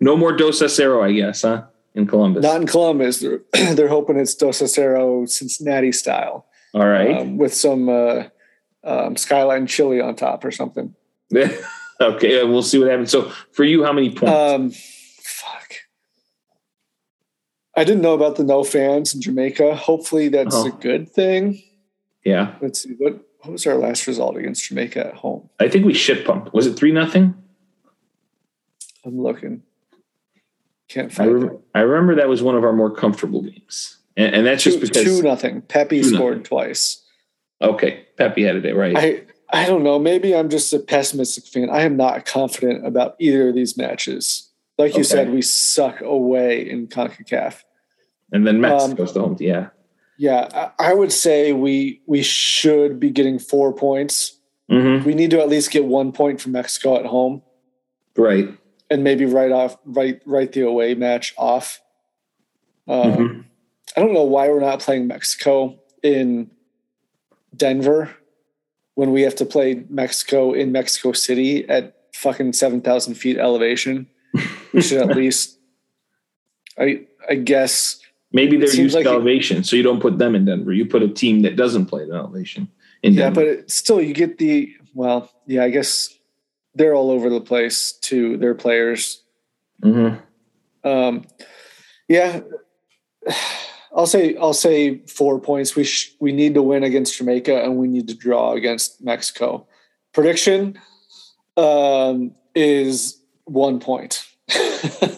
No 0.00 0.16
more 0.16 0.36
Dos 0.36 0.60
a 0.60 0.66
Cero, 0.66 1.02
I 1.02 1.12
guess, 1.12 1.42
huh? 1.42 1.64
In 1.94 2.06
Columbus? 2.06 2.42
Not 2.42 2.60
in 2.60 2.66
Columbus. 2.66 3.20
They're, 3.20 3.40
they're 3.74 3.88
hoping 3.88 4.18
it's 4.18 4.34
Dos 4.34 4.60
a 4.60 4.68
Cero 4.68 5.26
Cincinnati 5.26 5.92
style. 5.92 6.46
All 6.74 6.86
right. 6.86 7.18
Um, 7.18 7.36
with 7.36 7.52
some 7.52 7.88
uh, 7.88 8.24
um, 8.84 9.16
skyline 9.16 9.66
chili 9.66 10.00
on 10.00 10.16
top 10.16 10.44
or 10.44 10.50
something. 10.50 10.94
okay, 12.00 12.44
we'll 12.44 12.62
see 12.62 12.78
what 12.78 12.88
happens. 12.88 13.10
So 13.10 13.30
for 13.52 13.64
you, 13.64 13.84
how 13.84 13.92
many 13.92 14.10
points? 14.10 14.34
Um, 14.34 14.70
fuck. 15.22 15.74
I 17.76 17.84
didn't 17.84 18.02
know 18.02 18.14
about 18.14 18.36
the 18.36 18.44
no 18.44 18.64
fans 18.64 19.14
in 19.14 19.20
Jamaica. 19.20 19.76
Hopefully 19.76 20.28
that's 20.28 20.54
oh. 20.54 20.66
a 20.66 20.70
good 20.70 21.10
thing. 21.10 21.62
Yeah. 22.24 22.54
Let's 22.60 22.82
see. 22.82 22.94
What 22.98 23.20
what 23.40 23.52
was 23.52 23.66
our 23.66 23.74
last 23.74 24.06
result 24.06 24.36
against 24.36 24.68
Jamaica 24.68 25.08
at 25.08 25.14
home? 25.14 25.48
I 25.58 25.68
think 25.68 25.84
we 25.84 25.94
shit 25.94 26.24
pumped. 26.24 26.54
Was 26.54 26.66
it 26.66 26.74
three 26.74 26.92
nothing? 26.92 27.34
I'm 29.04 29.20
looking. 29.20 29.62
Can't 30.92 31.18
I, 31.18 31.24
rem- 31.24 31.58
I, 31.74 31.80
remember 31.80 32.16
that 32.16 32.28
was 32.28 32.42
one 32.42 32.54
of 32.54 32.64
our 32.64 32.72
more 32.74 32.94
comfortable 32.94 33.40
games, 33.40 33.96
and, 34.14 34.34
and 34.34 34.46
that's 34.46 34.62
two, 34.62 34.72
just 34.72 34.80
because 34.82 35.04
two 35.04 35.22
nothing. 35.22 35.62
Pepi 35.62 36.02
two 36.02 36.14
scored 36.14 36.32
nothing. 36.34 36.44
twice. 36.44 37.02
Okay, 37.62 38.04
Pepi 38.18 38.42
had 38.42 38.56
a 38.56 38.60
day 38.60 38.72
right. 38.72 38.94
I 38.94 39.22
I 39.50 39.66
don't 39.66 39.82
know. 39.82 39.98
Maybe 39.98 40.36
I'm 40.36 40.50
just 40.50 40.70
a 40.74 40.78
pessimistic 40.78 41.46
fan. 41.46 41.70
I 41.70 41.80
am 41.82 41.96
not 41.96 42.26
confident 42.26 42.86
about 42.86 43.16
either 43.18 43.48
of 43.48 43.54
these 43.54 43.74
matches. 43.74 44.50
Like 44.76 44.92
you 44.92 45.00
okay. 45.00 45.04
said, 45.04 45.32
we 45.32 45.40
suck 45.40 46.02
away 46.02 46.68
in 46.68 46.88
Concacaf, 46.88 47.62
and 48.30 48.46
then 48.46 48.60
Mexico's 48.60 49.16
um, 49.16 49.22
home. 49.22 49.36
Yeah, 49.40 49.68
yeah. 50.18 50.72
I, 50.78 50.90
I, 50.90 50.92
would 50.92 51.12
say 51.12 51.54
we 51.54 52.02
we 52.04 52.22
should 52.22 53.00
be 53.00 53.08
getting 53.08 53.38
four 53.38 53.72
points. 53.72 54.38
Mm-hmm. 54.70 55.06
We 55.06 55.14
need 55.14 55.30
to 55.30 55.40
at 55.40 55.48
least 55.48 55.70
get 55.70 55.86
one 55.86 56.12
point 56.12 56.42
from 56.42 56.52
Mexico 56.52 56.98
at 56.98 57.06
home. 57.06 57.40
Right 58.14 58.58
and 58.92 59.02
maybe 59.02 59.24
write 59.24 59.52
off 59.52 59.78
write 59.86 60.20
write 60.26 60.52
the 60.52 60.60
away 60.60 60.94
match 60.94 61.34
off. 61.38 61.80
Um, 62.86 63.02
mm-hmm. 63.02 63.40
I 63.96 64.00
don't 64.00 64.12
know 64.12 64.24
why 64.24 64.48
we're 64.48 64.60
not 64.60 64.80
playing 64.80 65.06
Mexico 65.06 65.78
in 66.02 66.50
Denver 67.56 68.14
when 68.94 69.12
we 69.12 69.22
have 69.22 69.34
to 69.36 69.46
play 69.46 69.84
Mexico 69.88 70.52
in 70.52 70.72
Mexico 70.72 71.12
City 71.12 71.66
at 71.68 71.96
fucking 72.14 72.52
seven 72.52 72.82
thousand 72.82 73.14
feet 73.14 73.38
elevation. 73.38 74.06
We 74.74 74.82
should 74.82 75.10
at 75.10 75.16
least, 75.16 75.58
I 76.78 77.06
I 77.28 77.36
guess. 77.36 77.98
Maybe 78.34 78.56
they're 78.56 78.74
used 78.74 78.94
like 78.94 79.04
to 79.04 79.10
elevation, 79.10 79.58
it, 79.58 79.66
so 79.66 79.76
you 79.76 79.82
don't 79.82 80.00
put 80.00 80.18
them 80.18 80.34
in 80.34 80.44
Denver. 80.44 80.72
You 80.72 80.86
put 80.86 81.02
a 81.02 81.08
team 81.08 81.42
that 81.42 81.56
doesn't 81.56 81.86
play 81.86 82.02
at 82.02 82.10
elevation. 82.10 82.68
In 83.02 83.14
Denver. 83.14 83.20
yeah, 83.20 83.26
Denver. 83.26 83.40
but 83.40 83.64
it, 83.64 83.70
still, 83.70 84.02
you 84.02 84.14
get 84.14 84.38
the 84.38 84.74
well. 84.94 85.30
Yeah, 85.46 85.64
I 85.64 85.70
guess 85.70 86.14
they're 86.74 86.94
all 86.94 87.10
over 87.10 87.28
the 87.28 87.40
place 87.40 87.92
to 88.02 88.36
Their 88.36 88.54
players. 88.54 89.22
Mm-hmm. 89.82 90.88
Um, 90.88 91.24
yeah, 92.08 92.40
I'll 93.94 94.06
say 94.06 94.36
I'll 94.36 94.54
say 94.54 94.98
four 95.06 95.40
points. 95.40 95.76
We 95.76 95.84
sh- 95.84 96.14
we 96.20 96.32
need 96.32 96.54
to 96.54 96.62
win 96.62 96.82
against 96.82 97.16
Jamaica 97.16 97.62
and 97.62 97.76
we 97.76 97.88
need 97.88 98.08
to 98.08 98.14
draw 98.14 98.52
against 98.52 99.02
Mexico. 99.02 99.66
Prediction 100.12 100.78
um, 101.56 102.32
is 102.54 103.20
one 103.44 103.80
point. 103.80 104.24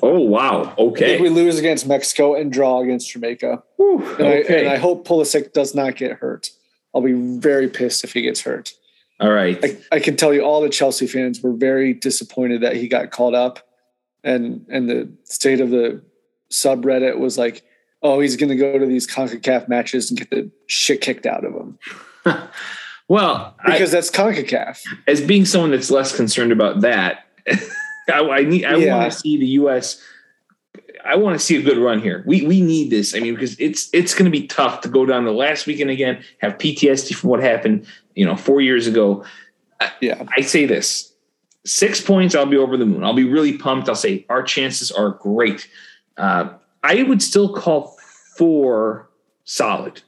oh 0.03 0.21
wow! 0.21 0.75
Okay, 0.79 1.21
we 1.21 1.29
lose 1.29 1.59
against 1.59 1.87
Mexico 1.87 2.35
and 2.35 2.53
draw 2.53 2.81
against 2.81 3.11
Jamaica. 3.11 3.63
Whew, 3.77 4.03
and, 4.19 4.21
okay. 4.21 4.57
I, 4.57 4.59
and 4.61 4.69
I 4.69 4.77
hope 4.77 5.07
Pulisic 5.07 5.53
does 5.53 5.75
not 5.75 5.97
get 5.97 6.13
hurt. 6.13 6.51
I'll 6.95 7.03
be 7.03 7.13
very 7.13 7.69
pissed 7.69 8.05
if 8.05 8.13
he 8.13 8.23
gets 8.23 8.43
hurt. 8.43 8.75
All 9.21 9.31
right. 9.31 9.59
I, 9.65 9.97
I 9.97 10.01
can 10.01 10.17
tell 10.17 10.35
you 10.35 10.43
all 10.43 10.61
the 10.61 10.69
Chelsea 10.69 11.07
fans 11.07 11.41
were 11.41 11.53
very 11.53 11.93
disappointed 11.95 12.63
that 12.63 12.77
he 12.77 12.89
got 12.89 13.11
called 13.11 13.35
up 13.35 13.61
and 14.25 14.65
and 14.69 14.89
the 14.89 15.13
state 15.25 15.61
of 15.61 15.71
the 15.71 16.03
subreddit 16.51 17.19
was 17.19 17.39
like, 17.39 17.63
oh, 18.03 18.19
he's 18.21 18.37
gonna 18.37 18.57
go 18.57 18.79
to 18.79 18.87
these 18.87 19.07
CONCACAF 19.07 19.69
matches 19.69 20.11
and 20.11 20.19
get 20.19 20.31
the 20.31 20.51
shit 20.67 21.01
kicked 21.01 21.27
out 21.27 21.45
of 21.45 21.53
him. 21.53 21.79
well, 23.09 23.55
because 23.65 23.95
I, 23.95 23.99
that's 23.99 24.11
CONCACAF. 24.11 24.83
As 25.07 25.21
being 25.21 25.45
someone 25.45 25.71
that's 25.71 25.91
less 25.91 26.17
concerned 26.17 26.53
about 26.53 26.81
that, 26.81 27.27
I, 28.13 28.21
I, 28.21 28.41
need 28.43 28.65
I 28.65 28.77
yeah. 28.77 28.99
want 28.99 29.13
to 29.13 29.19
see 29.19 29.37
the 29.37 29.47
US 29.47 30.03
I 31.05 31.17
want 31.17 31.39
to 31.39 31.45
see 31.45 31.57
a 31.57 31.63
good 31.63 31.79
run 31.79 32.01
here. 32.01 32.23
We 32.27 32.47
we 32.47 32.61
need 32.61 32.91
this. 32.91 33.15
I 33.15 33.21
mean, 33.21 33.35
because 33.35 33.59
it's 33.61 33.91
it's 33.93 34.15
going 34.15 34.25
to 34.25 34.31
be 34.31 34.47
tough 34.47 34.81
to 34.83 34.89
go 34.89 35.05
down 35.05 35.25
the 35.25 35.33
last 35.33 35.67
weekend 35.67 35.91
again, 35.91 36.25
have 36.39 36.59
PTSD 36.59 37.15
from 37.15 37.31
what 37.31 37.41
happened, 37.41 37.87
you 38.15 38.25
know, 38.25 38.37
four 38.37 38.61
years 38.61 38.87
ago. 38.87 39.25
Yeah, 40.01 40.25
I 40.37 40.41
say 40.41 40.67
this: 40.67 41.13
six 41.67 42.01
points, 42.01 42.35
I'll 42.35 42.47
be 42.47 42.57
over 42.57 42.77
the 42.77 42.87
moon. 42.87 43.05
I'll 43.05 43.15
be 43.15 43.29
really 43.29 43.59
pumped. 43.59 43.89
I'll 43.89 43.95
say 43.95 44.25
our 44.29 44.43
chances 44.43 44.91
are 44.91 45.11
great. 45.11 45.69
Uh, 46.17 46.51
I 46.83 47.03
would 47.03 47.23
still 47.23 47.55
call 47.55 47.99
four 48.37 49.09
solid. 49.45 50.03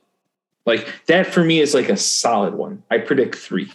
Like 0.64 0.88
that 1.06 1.26
for 1.26 1.44
me 1.44 1.60
is 1.60 1.74
like 1.74 1.88
a 1.88 1.96
solid 1.96 2.54
one. 2.54 2.82
I 2.90 2.98
predict 2.98 3.36
three. 3.36 3.72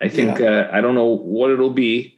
I 0.00 0.08
think 0.08 0.38
yeah. 0.38 0.46
uh, 0.46 0.70
I 0.72 0.80
don't 0.80 0.94
know 0.94 1.06
what 1.06 1.50
it'll 1.50 1.70
be 1.70 2.17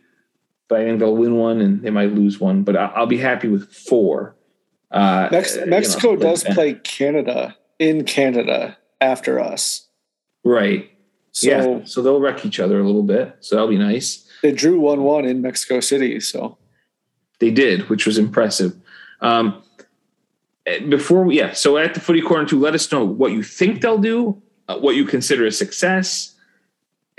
but 0.71 0.81
I 0.81 0.85
think 0.85 1.01
they'll 1.01 1.17
win 1.17 1.35
one 1.35 1.61
and 1.61 1.83
they 1.83 1.91
might 1.91 2.15
lose 2.15 2.41
one. 2.41 2.63
But 2.63 2.77
I'll, 2.77 3.07
be 3.07 3.19
happy 3.19 3.49
with 3.49 3.71
four. 3.71 4.37
Uh, 4.91 5.29
Mex- 5.31 5.59
Mexico 5.67 6.13
you 6.13 6.17
know, 6.17 6.23
does 6.23 6.45
play 6.45 6.75
Canada 6.75 7.57
in 7.81 8.05
Canada 8.05 8.79
after 9.01 9.41
us. 9.41 9.89
Right. 10.45 10.89
So, 11.33 11.49
yeah. 11.49 11.85
So 11.85 12.03
they'll 12.03 12.21
wreck 12.21 12.47
each 12.47 12.61
other 12.61 12.79
a 12.79 12.85
little 12.85 13.03
bit. 13.03 13.37
So 13.41 13.57
that'll 13.57 13.69
be 13.69 13.79
nice. 13.79 14.27
They 14.43 14.53
drew 14.53 14.79
1 14.79 15.03
1 15.03 15.25
in 15.25 15.43
Mexico 15.43 15.81
City. 15.81 16.21
So 16.21 16.57
they 17.41 17.51
did, 17.51 17.91
which 17.91 18.07
was 18.07 18.17
impressive. 18.17 18.77
Um, 19.21 19.63
eh, 20.67 20.79
before 20.87 21.25
we, 21.25 21.37
yeah. 21.37 21.53
So 21.53 21.79
at 21.79 21.95
the 21.95 22.01
footy 22.01 22.23
corner, 22.23 22.47
too, 22.47 22.61
let 22.61 22.75
us 22.75 22.91
know 22.93 23.05
what 23.05 23.33
you 23.33 23.43
think 23.43 23.81
they'll 23.81 23.99
do, 23.99 24.41
uh, 24.69 24.79
what 24.79 24.95
you 24.95 25.05
consider 25.05 25.47
a 25.47 25.53
success 25.53 26.37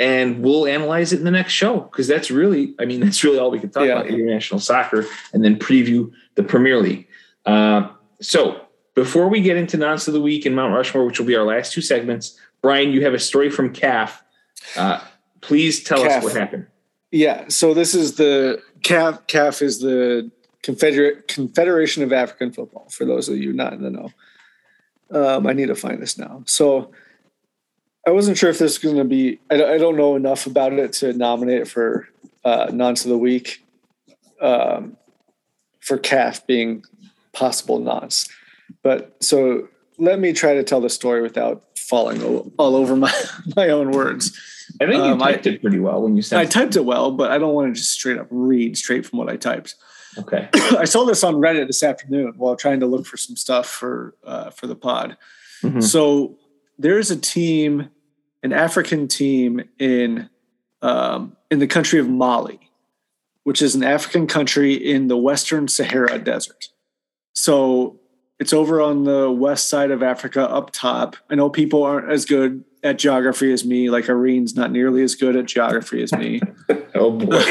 and 0.02 0.42
we'll 0.42 0.66
analyze 0.66 1.14
it 1.14 1.20
in 1.20 1.26
the 1.26 1.32
next 1.32 1.54
show 1.54 1.82
because 1.82 2.08
that's 2.08 2.32
really, 2.32 2.74
I 2.80 2.86
mean, 2.86 3.00
that's 3.04 3.24
really 3.24 3.38
all 3.38 3.52
we 3.52 3.60
can 3.60 3.70
talk 3.70 3.86
yeah. 3.86 4.00
about 4.00 4.08
international 4.08 4.60
soccer 4.60 5.06
and 5.32 5.46
then 5.46 5.58
preview 5.58 6.12
the 6.36 6.44
Premier 6.44 6.82
League. 6.82 7.08
Uh, 7.46 7.88
so 8.20 8.66
before 8.96 9.28
we 9.28 9.42
get 9.42 9.58
into 9.58 9.78
nonce 9.78 10.08
of 10.08 10.14
the 10.14 10.22
week 10.22 10.46
and 10.46 10.56
Mount 10.56 10.74
Rushmore, 10.74 11.06
which 11.06 11.20
will 11.20 11.28
be 11.28 11.36
our 11.36 11.46
last 11.46 11.72
two 11.72 11.82
segments, 11.82 12.38
Brian, 12.64 12.92
you 12.92 13.04
have 13.06 13.14
a 13.14 13.20
story 13.20 13.52
from 13.52 13.74
CAF. 13.74 14.12
Uh, 14.76 15.02
please 15.42 15.84
tell 15.84 16.04
CAF. 16.04 16.18
us 16.18 16.24
what 16.24 16.34
happened. 16.34 16.66
Yeah, 17.12 17.46
so 17.48 17.74
this 17.74 17.94
is 17.94 18.16
the 18.16 18.62
CAF. 18.82 19.28
CAF 19.28 19.62
is 19.62 19.82
the 19.82 20.32
Confederate 20.64 21.28
Confederation 21.28 22.02
of 22.02 22.12
African 22.12 22.52
Football. 22.52 22.88
For 22.90 23.06
those 23.06 23.30
of 23.30 23.38
you 23.38 23.54
not 23.54 23.74
in 23.74 23.84
the 23.84 23.92
know, 23.92 24.12
um, 25.12 25.46
I 25.46 25.54
need 25.54 25.68
to 25.68 25.76
find 25.76 26.02
this 26.02 26.18
now. 26.18 26.44
So 26.48 26.92
I 28.06 28.12
wasn't 28.12 28.38
sure 28.38 28.50
if 28.50 28.60
this 28.60 28.74
is 28.74 28.78
going 28.78 28.98
to 28.98 29.04
be. 29.04 29.40
I, 29.50 29.56
I, 29.56 29.78
don't 29.78 29.96
know 29.96 30.16
enough 30.16 30.48
about 30.48 30.74
it 30.74 30.94
to 30.94 31.14
nominate 31.14 31.62
it 31.62 31.68
for 31.68 32.08
uh, 32.44 32.72
nonce 32.74 33.06
of 33.06 33.10
the 33.10 33.18
week. 33.18 33.64
Um, 34.42 34.98
for 35.80 35.98
CAF 35.98 36.46
being 36.48 36.84
possible 37.32 37.80
nonce, 37.80 38.28
but 38.84 39.16
so 39.20 39.68
let 39.98 40.20
me 40.20 40.34
try 40.34 40.56
to 40.56 40.64
tell 40.64 40.82
the 40.82 40.90
story 40.90 41.22
without 41.22 41.64
falling 41.78 42.24
all 42.58 42.76
over 42.76 42.96
my 42.96 43.14
my 43.56 43.70
own 43.70 43.92
words. 43.92 44.38
I 44.82 44.86
think 44.86 45.04
you 45.04 45.12
um, 45.12 45.20
typed 45.20 45.46
I, 45.46 45.52
it 45.52 45.62
pretty 45.62 45.80
well 45.80 46.02
when 46.02 46.16
you 46.16 46.22
said. 46.22 46.40
I 46.40 46.46
typed 46.46 46.76
it 46.76 46.86
well, 46.86 47.12
but 47.12 47.32
I 47.32 47.38
don't 47.38 47.54
want 47.54 47.74
to 47.74 47.80
just 47.80 47.92
straight 47.92 48.18
up 48.18 48.28
read 48.32 48.78
straight 48.78 49.06
from 49.06 49.20
what 49.20 49.30
I 49.30 49.38
typed. 49.38 49.76
Okay. 50.18 50.50
I 50.54 50.86
saw 50.86 51.06
this 51.06 51.24
on 51.24 51.36
Reddit 51.36 51.68
this 51.68 51.84
afternoon 51.84 52.34
while 52.38 52.56
trying 52.56 52.80
to 52.80 52.86
look 52.86 53.06
for 53.06 53.18
some 53.18 53.36
stuff 53.36 53.68
for 53.68 54.16
uh, 54.24 54.50
for 54.50 54.68
the 54.68 54.76
pod. 54.76 55.18
Mm-hmm. 55.62 55.82
So 55.82 56.38
there's 56.82 57.12
a 57.12 57.16
team, 57.16 57.90
an 58.44 58.54
African 58.54 59.08
team 59.08 59.64
in 59.80 60.30
um, 60.82 61.38
in 61.52 61.60
the 61.60 61.68
country 61.68 62.00
of 62.00 62.10
Mali, 62.10 62.60
which 63.44 63.62
is 63.62 63.76
an 63.76 63.84
African 63.84 64.26
country 64.28 64.74
in 64.74 65.08
the 65.08 65.18
Western 65.18 65.68
Sahara 65.68 66.18
Desert. 66.18 66.70
So 67.34 68.00
it's 68.40 68.54
over 68.54 68.82
on 68.82 69.04
the 69.04 69.30
west 69.30 69.70
side 69.70 69.92
of 69.92 70.02
Africa, 70.02 70.50
up 70.50 70.72
top. 70.72 71.16
I 71.30 71.36
know 71.36 71.50
people 71.50 71.84
aren't 71.84 72.12
as 72.12 72.26
good 72.26 72.64
at 72.84 72.98
geography 72.98 73.54
as 73.54 73.64
me. 73.64 73.92
Like 73.92 74.10
Irene's 74.10 74.56
not 74.56 74.72
nearly 74.72 75.04
as 75.04 75.14
good 75.14 75.36
at 75.36 75.46
geography 75.46 76.02
as 76.02 76.12
me. 76.14 76.42
oh 76.96 77.12
boy! 77.12 77.44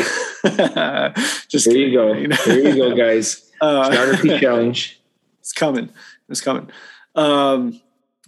Just 1.48 1.66
there 1.66 1.76
you 1.76 1.92
go. 1.92 2.14
There 2.44 2.58
you 2.58 2.76
go, 2.76 2.96
guys. 2.96 3.46
Uh, 3.62 3.90
geography 3.90 4.38
challenge. 4.38 5.02
It's 5.40 5.52
coming. 5.52 5.90
It's 6.30 6.40
coming. 6.40 6.70
Um, 7.14 7.78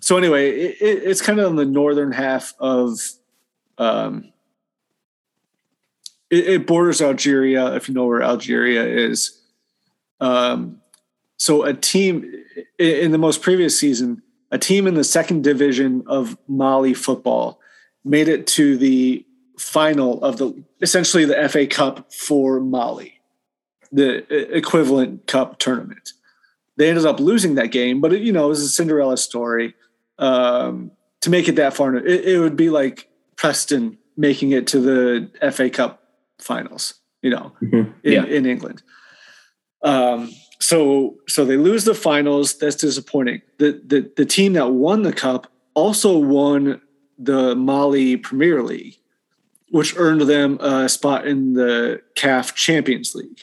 so 0.02 0.16
anyway, 0.16 0.50
it, 0.50 0.76
it, 0.80 1.02
it's 1.04 1.22
kind 1.22 1.38
of 1.38 1.46
on 1.46 1.56
the 1.56 1.64
northern 1.64 2.10
half 2.10 2.54
of. 2.58 2.98
Um, 3.78 4.32
it, 6.28 6.48
it, 6.48 6.66
borders 6.66 7.00
Algeria, 7.00 7.74
if 7.76 7.88
you 7.88 7.94
know 7.94 8.06
where 8.06 8.22
Algeria 8.22 8.84
is. 8.84 9.40
Um, 10.20 10.80
so 11.36 11.62
a 11.62 11.72
team 11.72 12.32
in 12.78 13.12
the 13.12 13.18
most 13.18 13.42
previous 13.42 13.78
season, 13.78 14.22
a 14.50 14.58
team 14.58 14.88
in 14.88 14.94
the 14.94 15.04
second 15.04 15.44
division 15.44 16.02
of 16.06 16.36
Mali 16.48 16.94
football 16.94 17.60
made 18.04 18.28
it 18.28 18.46
to 18.48 18.76
the 18.76 19.24
final 19.56 20.22
of 20.24 20.38
the 20.38 20.64
essentially 20.80 21.24
the 21.24 21.48
FA 21.48 21.66
Cup 21.66 22.12
for 22.12 22.58
Mali, 22.58 23.20
the 23.92 24.24
equivalent 24.56 25.28
cup 25.28 25.60
tournament. 25.60 26.10
They 26.76 26.88
ended 26.88 27.06
up 27.06 27.20
losing 27.20 27.54
that 27.54 27.68
game, 27.68 28.00
but 28.00 28.12
it, 28.12 28.22
you 28.22 28.32
know 28.32 28.46
it 28.46 28.48
was 28.48 28.62
a 28.62 28.68
Cinderella 28.68 29.16
story 29.16 29.74
um, 30.22 30.92
to 31.20 31.30
make 31.30 31.48
it 31.48 31.56
that 31.56 31.74
far. 31.74 31.96
It, 31.96 32.24
it, 32.24 32.38
would 32.38 32.56
be 32.56 32.70
like 32.70 33.08
Preston 33.36 33.98
making 34.16 34.52
it 34.52 34.66
to 34.68 34.80
the 34.80 35.50
FA 35.52 35.68
Cup 35.68 36.02
finals, 36.38 36.94
you 37.22 37.30
know, 37.30 37.52
mm-hmm. 37.60 37.90
in, 38.04 38.24
in, 38.26 38.46
England. 38.46 38.82
Um, 39.82 40.30
so 40.60 41.18
so 41.26 41.44
they 41.44 41.56
lose 41.56 41.84
the 41.84 41.94
finals. 41.94 42.56
That's 42.56 42.76
disappointing. 42.76 43.42
The, 43.58 43.82
the 43.84 44.12
the 44.16 44.24
team 44.24 44.52
that 44.52 44.70
won 44.70 45.02
the 45.02 45.12
cup 45.12 45.50
also 45.74 46.16
won 46.16 46.80
the 47.18 47.56
Mali 47.56 48.16
Premier 48.16 48.62
League, 48.62 48.96
which 49.70 49.96
earned 49.96 50.20
them 50.22 50.58
a 50.60 50.88
spot 50.88 51.26
in 51.26 51.54
the 51.54 52.00
CAF 52.14 52.54
Champions 52.54 53.14
League. 53.16 53.42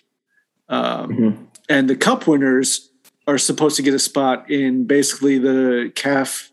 Um, 0.69 1.09
mm-hmm. 1.11 1.43
And 1.67 1.89
the 1.89 1.97
cup 1.97 2.25
winners 2.25 2.89
are 3.27 3.37
supposed 3.37 3.75
to 3.75 3.81
get 3.81 3.93
a 3.93 3.99
spot 3.99 4.49
in 4.49 4.85
basically 4.85 5.37
the 5.37 5.91
CAF 5.95 6.48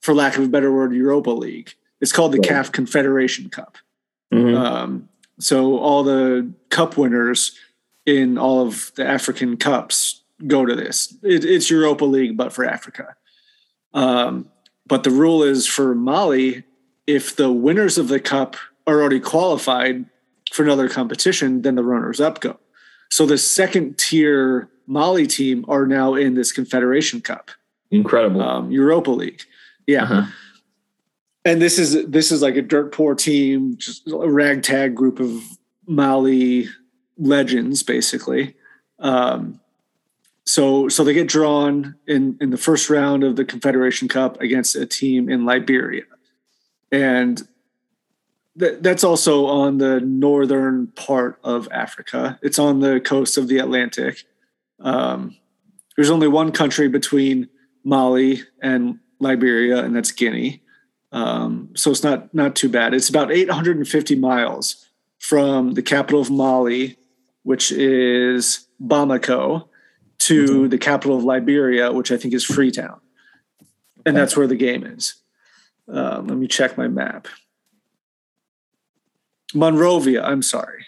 for 0.00 0.14
lack 0.14 0.36
of 0.36 0.44
a 0.44 0.48
better 0.48 0.72
word, 0.72 0.92
Europa 0.92 1.30
League. 1.30 1.74
It's 2.00 2.12
called 2.12 2.32
the 2.32 2.38
right. 2.38 2.50
CAF 2.50 2.72
Confederation 2.72 3.50
Cup. 3.50 3.76
Mm-hmm. 4.32 4.56
Um, 4.56 5.08
so 5.38 5.78
all 5.78 6.02
the 6.02 6.52
cup 6.70 6.96
winners 6.96 7.58
in 8.06 8.38
all 8.38 8.66
of 8.66 8.92
the 8.96 9.06
African 9.06 9.56
cups 9.56 10.22
go 10.46 10.64
to 10.64 10.74
this. 10.74 11.14
It, 11.22 11.44
it's 11.44 11.70
Europa 11.70 12.04
League, 12.04 12.36
but 12.36 12.52
for 12.52 12.64
Africa. 12.64 13.14
Um, 13.92 14.48
but 14.86 15.04
the 15.04 15.10
rule 15.10 15.42
is 15.42 15.66
for 15.66 15.94
Mali, 15.94 16.64
if 17.06 17.36
the 17.36 17.52
winners 17.52 17.98
of 17.98 18.08
the 18.08 18.20
cup 18.20 18.56
are 18.86 19.00
already 19.00 19.20
qualified 19.20 20.06
for 20.52 20.62
another 20.64 20.88
competition, 20.88 21.62
then 21.62 21.74
the 21.74 21.84
runners 21.84 22.20
up 22.20 22.40
go. 22.40 22.58
So 23.10 23.26
the 23.26 23.38
second 23.38 23.98
tier 23.98 24.68
Mali 24.86 25.26
team 25.26 25.64
are 25.68 25.86
now 25.86 26.14
in 26.14 26.34
this 26.34 26.52
Confederation 26.52 27.20
Cup. 27.20 27.50
Incredible. 27.90 28.42
Um, 28.42 28.70
Europa 28.70 29.10
League. 29.10 29.42
Yeah. 29.86 30.04
Uh-huh. 30.04 30.26
And 31.44 31.60
this 31.60 31.78
is 31.78 32.06
this 32.06 32.30
is 32.32 32.42
like 32.42 32.56
a 32.56 32.62
dirt 32.62 32.92
poor 32.92 33.14
team, 33.14 33.76
just 33.78 34.06
a 34.08 34.28
ragtag 34.28 34.94
group 34.94 35.20
of 35.20 35.42
Mali 35.86 36.68
legends, 37.16 37.82
basically. 37.82 38.56
Um, 38.98 39.60
so 40.44 40.88
so 40.88 41.02
they 41.02 41.14
get 41.14 41.28
drawn 41.28 41.94
in 42.06 42.36
in 42.40 42.50
the 42.50 42.58
first 42.58 42.90
round 42.90 43.24
of 43.24 43.36
the 43.36 43.44
Confederation 43.44 44.06
Cup 44.06 44.40
against 44.40 44.76
a 44.76 44.84
team 44.84 45.30
in 45.30 45.46
Liberia, 45.46 46.04
and 46.92 47.42
that, 48.56 48.82
that's 48.82 49.04
also 49.04 49.46
on 49.46 49.78
the 49.78 50.00
northern 50.00 50.88
part 50.88 51.38
of 51.42 51.68
Africa. 51.70 52.38
It's 52.42 52.58
on 52.58 52.80
the 52.80 53.00
coast 53.00 53.38
of 53.38 53.48
the 53.48 53.58
Atlantic. 53.58 54.24
Um, 54.80 55.36
there's 55.96 56.10
only 56.10 56.28
one 56.28 56.52
country 56.52 56.88
between 56.88 57.48
Mali 57.84 58.42
and 58.62 58.98
Liberia, 59.20 59.84
and 59.84 59.94
that's 59.94 60.12
Guinea. 60.12 60.62
Um, 61.12 61.70
so 61.74 61.90
it's 61.90 62.02
not 62.02 62.32
not 62.34 62.54
too 62.56 62.68
bad. 62.68 62.94
It's 62.94 63.08
about 63.08 63.32
850 63.32 64.16
miles 64.16 64.86
from 65.18 65.74
the 65.74 65.82
capital 65.82 66.20
of 66.20 66.30
Mali, 66.30 66.98
which 67.42 67.72
is 67.72 68.66
Bamako, 68.82 69.68
to 70.18 70.44
mm-hmm. 70.44 70.68
the 70.68 70.78
capital 70.78 71.16
of 71.16 71.24
Liberia, 71.24 71.92
which 71.92 72.10
I 72.12 72.16
think 72.16 72.34
is 72.34 72.44
Freetown, 72.44 73.00
and 74.06 74.16
that's 74.16 74.36
where 74.36 74.46
the 74.46 74.56
game 74.56 74.84
is. 74.84 75.14
Uh, 75.92 76.22
let 76.24 76.36
me 76.38 76.46
check 76.46 76.78
my 76.78 76.88
map. 76.88 77.26
Monrovia. 79.54 80.22
I'm 80.22 80.42
sorry. 80.42 80.86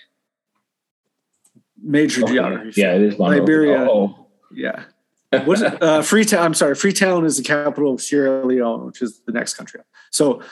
Major 1.82 2.22
Okay. 2.22 2.34
geography. 2.34 2.80
Yeah, 2.80 2.94
it 2.94 3.02
is 3.02 3.18
Monrovia. 3.18 3.40
Liberia. 3.40 3.86
Oh, 3.90 4.26
Yeah. 4.52 4.84
What? 5.44 5.82
Uh, 5.82 6.02
Freetown. 6.02 6.44
I'm 6.44 6.54
sorry. 6.54 6.74
Freetown 6.74 7.24
is 7.24 7.36
the 7.38 7.42
capital 7.42 7.94
of 7.94 8.02
Sierra 8.02 8.44
Leone, 8.44 8.86
which 8.86 9.00
is 9.00 9.20
the 9.20 9.32
next 9.32 9.54
country. 9.54 9.80
So, 10.10 10.42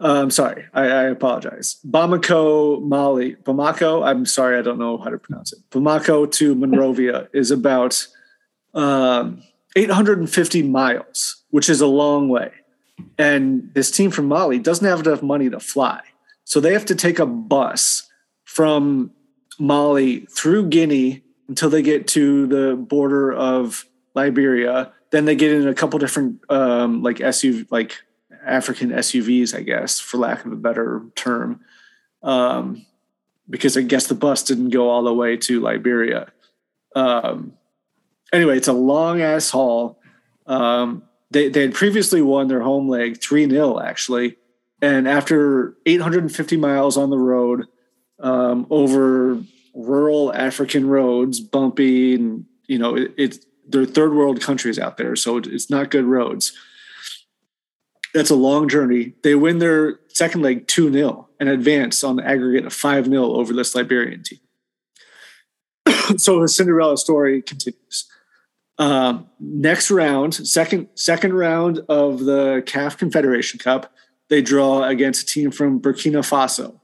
uh, 0.00 0.20
I'm 0.22 0.30
sorry. 0.30 0.66
I, 0.74 0.82
I 0.82 1.02
apologize. 1.04 1.78
Bamako, 1.86 2.82
Mali. 2.82 3.36
Bamako. 3.36 4.06
I'm 4.06 4.26
sorry. 4.26 4.58
I 4.58 4.62
don't 4.62 4.78
know 4.78 4.98
how 4.98 5.10
to 5.10 5.18
pronounce 5.18 5.52
it. 5.52 5.58
Bamako 5.70 6.30
to 6.32 6.54
Monrovia 6.54 7.28
is 7.32 7.50
about 7.50 8.06
um, 8.74 9.42
850 9.76 10.62
miles, 10.62 11.42
which 11.50 11.68
is 11.68 11.80
a 11.80 11.86
long 11.86 12.28
way. 12.28 12.50
And 13.16 13.72
this 13.74 13.90
team 13.90 14.10
from 14.10 14.26
Mali 14.26 14.58
doesn't 14.58 14.86
have 14.86 15.06
enough 15.06 15.22
money 15.22 15.48
to 15.50 15.60
fly, 15.60 16.00
so 16.44 16.60
they 16.60 16.72
have 16.72 16.86
to 16.86 16.94
take 16.94 17.18
a 17.18 17.26
bus 17.26 18.08
from 18.44 19.12
Mali 19.58 20.26
through 20.26 20.68
Guinea 20.68 21.22
until 21.48 21.70
they 21.70 21.82
get 21.82 22.08
to 22.08 22.46
the 22.46 22.76
border 22.76 23.32
of 23.32 23.84
Liberia. 24.18 24.92
Then 25.10 25.24
they 25.24 25.36
get 25.36 25.52
in 25.52 25.68
a 25.68 25.74
couple 25.74 25.98
different 25.98 26.40
um, 26.50 27.02
like 27.02 27.18
SUV, 27.18 27.66
like 27.70 28.02
African 28.44 28.90
SUVs, 28.90 29.56
I 29.56 29.62
guess, 29.62 30.00
for 30.00 30.18
lack 30.18 30.44
of 30.44 30.52
a 30.52 30.56
better 30.56 31.02
term, 31.14 31.60
um, 32.22 32.84
because 33.48 33.76
I 33.76 33.82
guess 33.82 34.06
the 34.06 34.14
bus 34.14 34.42
didn't 34.42 34.70
go 34.70 34.90
all 34.90 35.02
the 35.02 35.14
way 35.14 35.36
to 35.36 35.60
Liberia. 35.60 36.32
Um, 36.94 37.52
anyway, 38.32 38.56
it's 38.56 38.68
a 38.68 38.72
long 38.72 39.20
ass 39.20 39.50
haul. 39.50 40.00
Um, 40.46 41.02
they 41.30 41.48
they 41.48 41.62
had 41.62 41.74
previously 41.74 42.22
won 42.22 42.48
their 42.48 42.62
home 42.62 42.88
leg 42.88 43.20
three 43.20 43.48
0 43.48 43.80
actually, 43.80 44.36
and 44.82 45.06
after 45.06 45.76
850 45.86 46.56
miles 46.56 46.96
on 46.96 47.10
the 47.10 47.18
road 47.18 47.66
um, 48.18 48.66
over 48.70 49.42
rural 49.74 50.32
African 50.32 50.88
roads, 50.88 51.40
bumpy, 51.40 52.14
and 52.14 52.46
you 52.66 52.78
know 52.78 52.96
it, 52.96 53.12
it's 53.16 53.38
they're 53.68 53.84
third 53.84 54.14
world 54.14 54.40
countries 54.40 54.78
out 54.78 54.96
there, 54.96 55.14
so 55.16 55.38
it's 55.38 55.70
not 55.70 55.90
good 55.90 56.04
roads. 56.04 56.52
That's 58.14 58.30
a 58.30 58.36
long 58.36 58.68
journey. 58.68 59.14
They 59.22 59.34
win 59.34 59.58
their 59.58 60.00
second 60.08 60.42
leg 60.42 60.66
2 60.66 60.92
0 60.92 61.28
and 61.38 61.48
advance 61.48 62.02
on 62.02 62.16
the 62.16 62.26
aggregate 62.26 62.66
of 62.66 62.72
5 62.72 63.06
0 63.06 63.22
over 63.22 63.52
this 63.52 63.74
Liberian 63.74 64.22
team. 64.22 64.40
so 66.16 66.40
the 66.40 66.48
Cinderella 66.48 66.96
story 66.96 67.42
continues. 67.42 68.08
Um, 68.78 69.28
next 69.40 69.90
round, 69.90 70.34
second 70.34 70.88
second 70.94 71.34
round 71.34 71.80
of 71.88 72.20
the 72.20 72.62
CAF 72.64 72.96
Confederation 72.96 73.58
Cup, 73.58 73.92
they 74.28 74.40
draw 74.40 74.84
against 74.84 75.22
a 75.22 75.26
team 75.26 75.50
from 75.50 75.80
Burkina 75.80 76.20
Faso. 76.20 76.78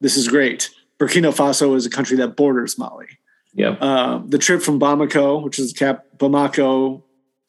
This 0.00 0.16
is 0.16 0.28
great. 0.28 0.70
Burkina 0.98 1.34
Faso 1.34 1.76
is 1.76 1.86
a 1.86 1.90
country 1.90 2.16
that 2.16 2.36
borders 2.36 2.76
Mali. 2.78 3.06
Yeah. 3.54 3.70
Uh, 3.70 4.22
the 4.26 4.38
trip 4.38 4.62
from 4.62 4.78
Bamako, 4.80 5.42
which 5.42 5.58
is 5.58 5.72
cap 5.72 6.04
Bamako, 6.16 7.02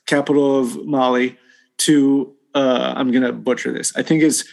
capital 0.08 0.60
of 0.60 0.86
Mali, 0.86 1.38
to 1.80 2.34
uh, 2.56 2.94
I'm 2.96 3.12
gonna 3.12 3.32
butcher 3.32 3.72
this. 3.72 3.96
I 3.96 4.04
think 4.04 4.24
it's 4.24 4.44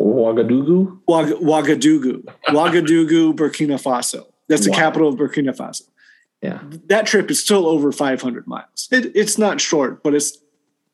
Ouagadougou. 0.00 1.00
Ouag- 1.08 1.40
Ouagadougou, 1.40 2.22
Ouagadougou, 2.48 3.34
Burkina 3.34 3.80
Faso. 3.82 4.26
That's 4.48 4.64
the 4.64 4.70
Wow. 4.70 4.76
capital 4.78 5.08
of 5.08 5.16
Burkina 5.16 5.56
Faso. 5.56 5.82
Yeah. 6.42 6.60
That 6.86 7.06
trip 7.06 7.30
is 7.30 7.40
still 7.40 7.66
over 7.66 7.90
500 7.90 8.46
miles. 8.46 8.88
It, 8.92 9.12
it's 9.16 9.38
not 9.38 9.60
short, 9.60 10.02
but 10.02 10.14
it's 10.14 10.38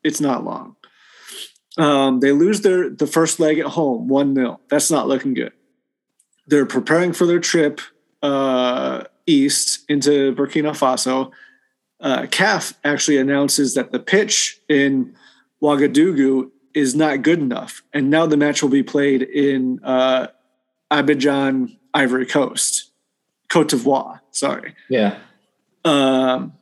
it's 0.03 0.19
not 0.19 0.43
long. 0.43 0.75
Um, 1.77 2.19
they 2.19 2.31
lose 2.31 2.61
their 2.61 2.89
the 2.89 3.05
first 3.07 3.39
leg 3.39 3.59
at 3.59 3.65
home, 3.67 4.07
one 4.07 4.33
0 4.33 4.59
That's 4.69 4.89
not 4.89 5.07
looking 5.07 5.33
good. 5.33 5.51
They're 6.47 6.65
preparing 6.65 7.11
for 7.13 7.25
their 7.25 7.39
trip 7.39 7.81
uh, 8.23 9.03
east 9.27 9.85
into 9.89 10.33
Burkina 10.35 10.71
Faso. 10.71 11.31
Uh, 11.99 12.23
CAF 12.23 12.73
actually 12.83 13.17
announces 13.17 13.73
that 13.73 13.91
the 13.91 13.99
pitch 13.99 14.59
in 14.69 15.15
Ouagadougou 15.61 16.51
is 16.73 16.93
not 16.95 17.21
good 17.21 17.39
enough, 17.39 17.81
and 17.93 18.09
now 18.09 18.25
the 18.25 18.35
match 18.37 18.61
will 18.61 18.69
be 18.69 18.83
played 18.83 19.21
in 19.23 19.79
uh, 19.83 20.27
Abidjan, 20.91 21.77
Ivory 21.93 22.25
Coast, 22.25 22.91
Cote 23.49 23.69
d'Ivoire. 23.69 24.19
Sorry. 24.31 24.75
Yeah. 24.89 25.17
Um, 25.85 26.53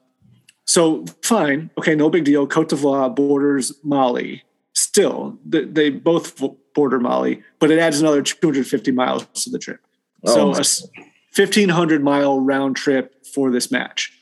so 0.65 1.05
fine, 1.23 1.71
okay, 1.77 1.95
no 1.95 2.09
big 2.09 2.25
deal. 2.25 2.45
Cote 2.47 2.69
d'Ivoire 2.69 3.13
borders 3.13 3.73
Mali. 3.83 4.43
Still, 4.75 5.37
they, 5.45 5.65
they 5.65 5.89
both 5.89 6.39
border 6.73 6.99
Mali, 6.99 7.43
but 7.59 7.71
it 7.71 7.79
adds 7.79 7.99
another 7.99 8.21
250 8.21 8.91
miles 8.91 9.25
to 9.43 9.49
the 9.49 9.59
trip. 9.59 9.79
So 10.25 10.49
Oh. 10.51 10.53
a 10.55 10.59
s- 10.59 10.87
1500 11.35 12.03
mile 12.03 12.39
round 12.39 12.75
trip 12.75 13.25
for 13.25 13.51
this 13.51 13.71
match. 13.71 14.13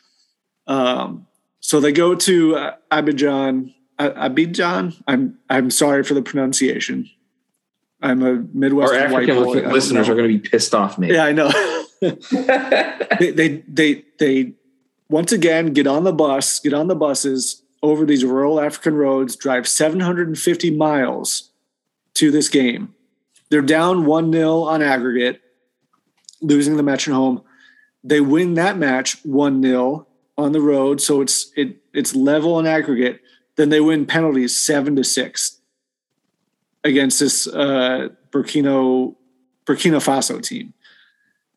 Um, 0.68 1.28
so 1.60 1.80
they 1.80 1.92
go 1.92 2.16
to 2.16 2.56
uh, 2.56 2.76
Abidjan. 2.92 3.74
Uh, 4.00 4.30
Abidjan. 4.30 5.02
I'm 5.08 5.38
I'm 5.50 5.70
sorry 5.72 6.04
for 6.04 6.14
the 6.14 6.22
pronunciation. 6.22 7.10
I'm 8.02 8.24
a 8.24 8.30
Our 8.32 8.46
Midwestern 8.54 9.12
white 9.12 9.30
African 9.30 9.44
boy. 9.44 9.72
Listeners 9.72 10.10
are 10.10 10.16
going 10.16 10.32
to 10.32 10.40
be 10.40 10.50
pissed 10.50 10.74
off, 10.74 10.98
me. 10.98 11.14
Yeah, 11.14 11.26
I 11.26 11.32
know. 11.34 11.52
they, 12.02 13.32
they 13.32 13.64
they 13.68 14.04
they 14.18 14.54
once 15.10 15.32
again 15.32 15.74
get 15.74 15.86
on 15.86 16.04
the 16.04 16.14
bus, 16.14 16.60
get 16.60 16.74
on 16.74 16.88
the 16.88 16.96
buses 16.96 17.62
over 17.84 18.06
these 18.06 18.24
rural 18.24 18.60
African 18.60 18.96
roads, 18.96 19.36
drive 19.36 19.68
750 19.68 20.72
miles 20.76 21.52
to 22.16 22.32
this 22.32 22.50
game. 22.50 22.94
They're 23.50 23.62
down 23.62 24.06
1-0 24.06 24.66
on 24.66 24.82
aggregate, 24.82 25.41
losing 26.42 26.78
the 26.78 26.84
match 26.84 27.08
at 27.08 27.14
home. 27.14 27.42
They 28.04 28.22
win 28.22 28.56
that 28.56 28.78
match 28.78 29.22
1-0 29.24 30.06
on 30.38 30.52
the 30.52 30.62
road, 30.62 31.02
so 31.02 31.22
it's 31.22 31.52
it 31.56 31.78
it's 31.94 32.16
level 32.16 32.56
on 32.56 32.66
aggregate. 32.66 33.22
Then 33.58 33.70
they 33.70 33.82
win 33.82 34.06
penalties 34.06 34.56
7 34.56 34.96
to 34.96 35.04
6 35.04 35.60
against 36.84 37.20
this 37.20 37.48
uh 37.48 38.10
Burkina 38.32 39.16
Burkina 39.66 40.00
Faso 40.02 40.42
team. 40.42 40.74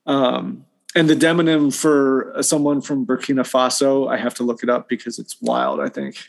Um, 0.07 0.67
and 0.95 1.09
the 1.09 1.17
demonym 1.17 1.75
for 1.75 2.35
someone 2.43 2.81
from 2.81 3.07
Burkina 3.07 3.41
Faso, 3.41 4.09
I 4.09 4.17
have 4.17 4.35
to 4.35 4.43
look 4.43 4.63
it 4.63 4.69
up 4.69 4.89
because 4.89 5.19
it's 5.19 5.41
wild, 5.41 5.81
I 5.81 5.89
think. 5.89 6.29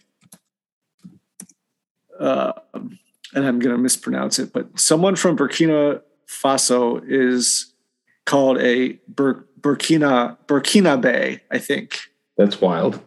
Uh, 2.19 2.53
and 2.73 3.45
I'm 3.45 3.59
going 3.59 3.75
to 3.75 3.81
mispronounce 3.81 4.39
it, 4.39 4.53
but 4.53 4.79
someone 4.79 5.15
from 5.15 5.37
Burkina 5.37 6.01
Faso 6.27 7.03
is 7.05 7.73
called 8.25 8.59
a 8.59 8.99
Bur- 9.07 9.45
Burkina 9.59 10.37
Burkinabe, 10.47 11.39
I 11.51 11.57
think. 11.59 11.99
That's 12.37 12.59
wild. 12.61 12.99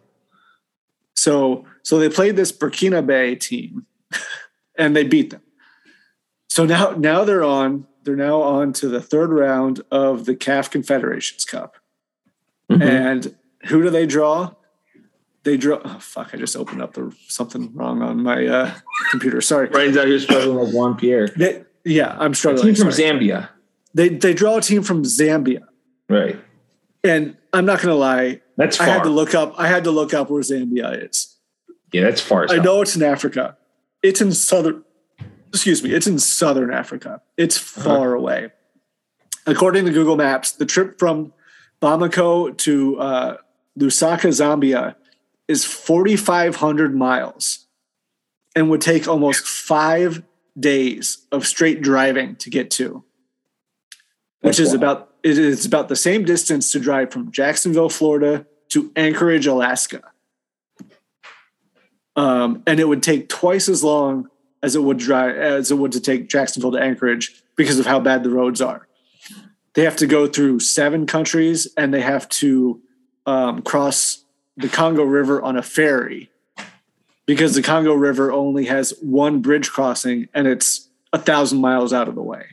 So 1.15 1.65
so 1.83 1.99
they 1.99 2.09
played 2.09 2.35
this 2.35 2.51
Burkinabe 2.51 3.39
team 3.39 3.85
and 4.77 4.95
they 4.95 5.03
beat 5.03 5.29
them. 5.31 5.41
So 6.49 6.65
now 6.65 6.91
now 6.91 7.23
they're 7.23 7.43
on 7.43 7.85
they're 8.03 8.15
now 8.15 8.41
on 8.41 8.73
to 8.73 8.87
the 8.87 9.01
third 9.01 9.29
round 9.31 9.81
of 9.91 10.25
the 10.25 10.35
CAF 10.35 10.71
Confederations 10.71 11.45
Cup. 11.45 11.75
Mhm. 12.71 12.81
And 12.81 13.35
who 13.67 13.81
do 13.83 13.89
they 13.89 14.05
draw? 14.05 14.53
They 15.43 15.57
draw 15.57 15.79
oh, 15.83 15.99
fuck, 15.99 16.31
I 16.33 16.37
just 16.37 16.55
opened 16.55 16.81
up 16.81 16.93
the 16.93 17.15
something 17.27 17.73
wrong 17.73 18.01
on 18.01 18.23
my 18.23 18.45
uh, 18.45 18.73
computer. 19.11 19.41
Sorry. 19.41 19.67
Brian's 19.67 19.97
out 19.97 20.07
here 20.07 20.19
struggling 20.19 20.57
like 20.57 20.73
Juan 20.73 20.95
Pierre. 20.97 21.27
They, 21.29 21.63
yeah, 21.85 22.15
I'm 22.19 22.31
A 22.31 22.35
struggling. 22.35 22.73
team 22.73 22.75
from 22.83 22.91
sorry. 22.91 23.09
Zambia. 23.19 23.49
They 23.93 24.09
they 24.09 24.33
draw 24.33 24.57
a 24.57 24.61
team 24.61 24.83
from 24.83 25.03
Zambia. 25.03 25.63
Right. 26.07 26.39
And 27.03 27.37
I'm 27.53 27.65
not 27.65 27.81
gonna 27.81 27.95
lie, 27.95 28.41
That's 28.57 28.77
far. 28.77 28.87
I 28.87 28.89
had 28.91 29.03
to 29.03 29.09
look 29.09 29.33
up 29.33 29.53
I 29.57 29.67
had 29.67 29.83
to 29.85 29.91
look 29.91 30.13
up 30.13 30.29
where 30.29 30.41
Zambia 30.41 31.09
is. 31.09 31.37
yeah, 31.91 32.03
that's 32.03 32.21
far. 32.21 32.47
I 32.49 32.57
know 32.57 32.81
it's 32.81 32.95
in 32.95 33.03
Africa. 33.03 33.57
It's 34.03 34.21
in 34.21 34.31
southern. 34.31 34.83
Excuse 35.49 35.83
me. 35.83 35.91
It's 35.91 36.07
in 36.07 36.19
southern 36.19 36.71
Africa. 36.71 37.21
It's 37.37 37.57
far 37.57 38.13
away. 38.13 38.51
According 39.47 39.85
to 39.85 39.91
Google 39.91 40.15
Maps, 40.15 40.51
the 40.51 40.65
trip 40.65 40.99
from 40.99 41.33
Bamako 41.81 42.55
to 42.57 42.99
uh, 42.99 43.37
Lusaka, 43.77 44.27
Zambia, 44.27 44.95
is 45.47 45.65
4,500 45.65 46.95
miles, 46.95 47.65
and 48.55 48.69
would 48.69 48.81
take 48.81 49.07
almost 49.07 49.47
five 49.47 50.21
days 50.59 51.25
of 51.31 51.47
straight 51.47 51.81
driving 51.81 52.35
to 52.35 52.49
get 52.51 52.69
to. 52.71 53.03
Which 54.41 54.59
is 54.59 54.69
wild. 54.69 54.83
about 54.83 55.09
it 55.21 55.37
is 55.37 55.65
about 55.65 55.89
the 55.89 55.95
same 55.95 56.23
distance 56.23 56.71
to 56.71 56.79
drive 56.79 57.11
from 57.11 57.31
Jacksonville, 57.31 57.89
Florida, 57.89 58.45
to 58.69 58.91
Anchorage, 58.95 59.45
Alaska 59.47 60.01
um, 62.19 62.63
and 62.67 62.81
it 62.81 62.87
would 62.87 63.01
take 63.01 63.29
twice 63.29 63.69
as 63.69 63.81
long 63.81 64.29
as 64.61 64.75
it 64.75 64.83
would 64.83 64.97
drive 64.97 65.37
as 65.37 65.71
it 65.71 65.75
would 65.75 65.93
to 65.93 66.01
take 66.01 66.27
Jacksonville 66.27 66.73
to 66.73 66.81
Anchorage 66.81 67.41
because 67.55 67.79
of 67.79 67.85
how 67.85 67.99
bad 68.01 68.23
the 68.23 68.29
roads 68.29 68.61
are. 68.61 68.87
They 69.73 69.85
have 69.85 69.95
to 69.97 70.07
go 70.07 70.27
through 70.27 70.59
seven 70.59 71.05
countries 71.05 71.67
and 71.77 71.93
they 71.93 72.01
have 72.01 72.27
to 72.29 72.81
um, 73.25 73.61
cross 73.61 74.25
the 74.57 74.67
Congo 74.67 75.03
River 75.03 75.41
on 75.41 75.55
a 75.55 75.61
ferry 75.61 76.29
because 77.25 77.55
the 77.55 77.61
Congo 77.61 77.93
River 77.93 78.33
only 78.33 78.65
has 78.65 78.93
one 79.01 79.41
bridge 79.41 79.69
crossing 79.69 80.27
and 80.33 80.45
it's 80.45 80.89
a 81.13 81.19
thousand 81.19 81.61
miles 81.61 81.93
out 81.93 82.09
of 82.09 82.15
the 82.15 82.21
way. 82.21 82.47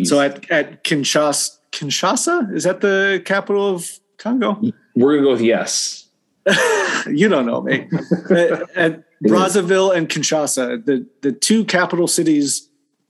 Jeez. 0.00 0.06
So 0.08 0.20
at 0.20 0.50
at 0.50 0.84
Kinshasa, 0.84 1.58
Kinshasa 1.72 2.54
is 2.54 2.64
that 2.64 2.80
the 2.80 3.22
capital 3.24 3.68
of 3.68 3.88
Congo? 4.18 4.60
we're 4.94 5.14
gonna 5.14 5.26
go 5.26 5.32
with 5.32 5.40
yes. 5.42 6.08
you 7.06 7.28
don't 7.28 7.44
know, 7.46 7.60
me. 7.62 7.88
at, 8.30 8.76
at 8.76 9.02
Brazzaville 9.24 9.94
and 9.96 10.08
Kinshasa, 10.08 10.84
the 10.84 11.06
the 11.22 11.32
two 11.32 11.64
capital 11.64 12.06
cities, 12.06 12.68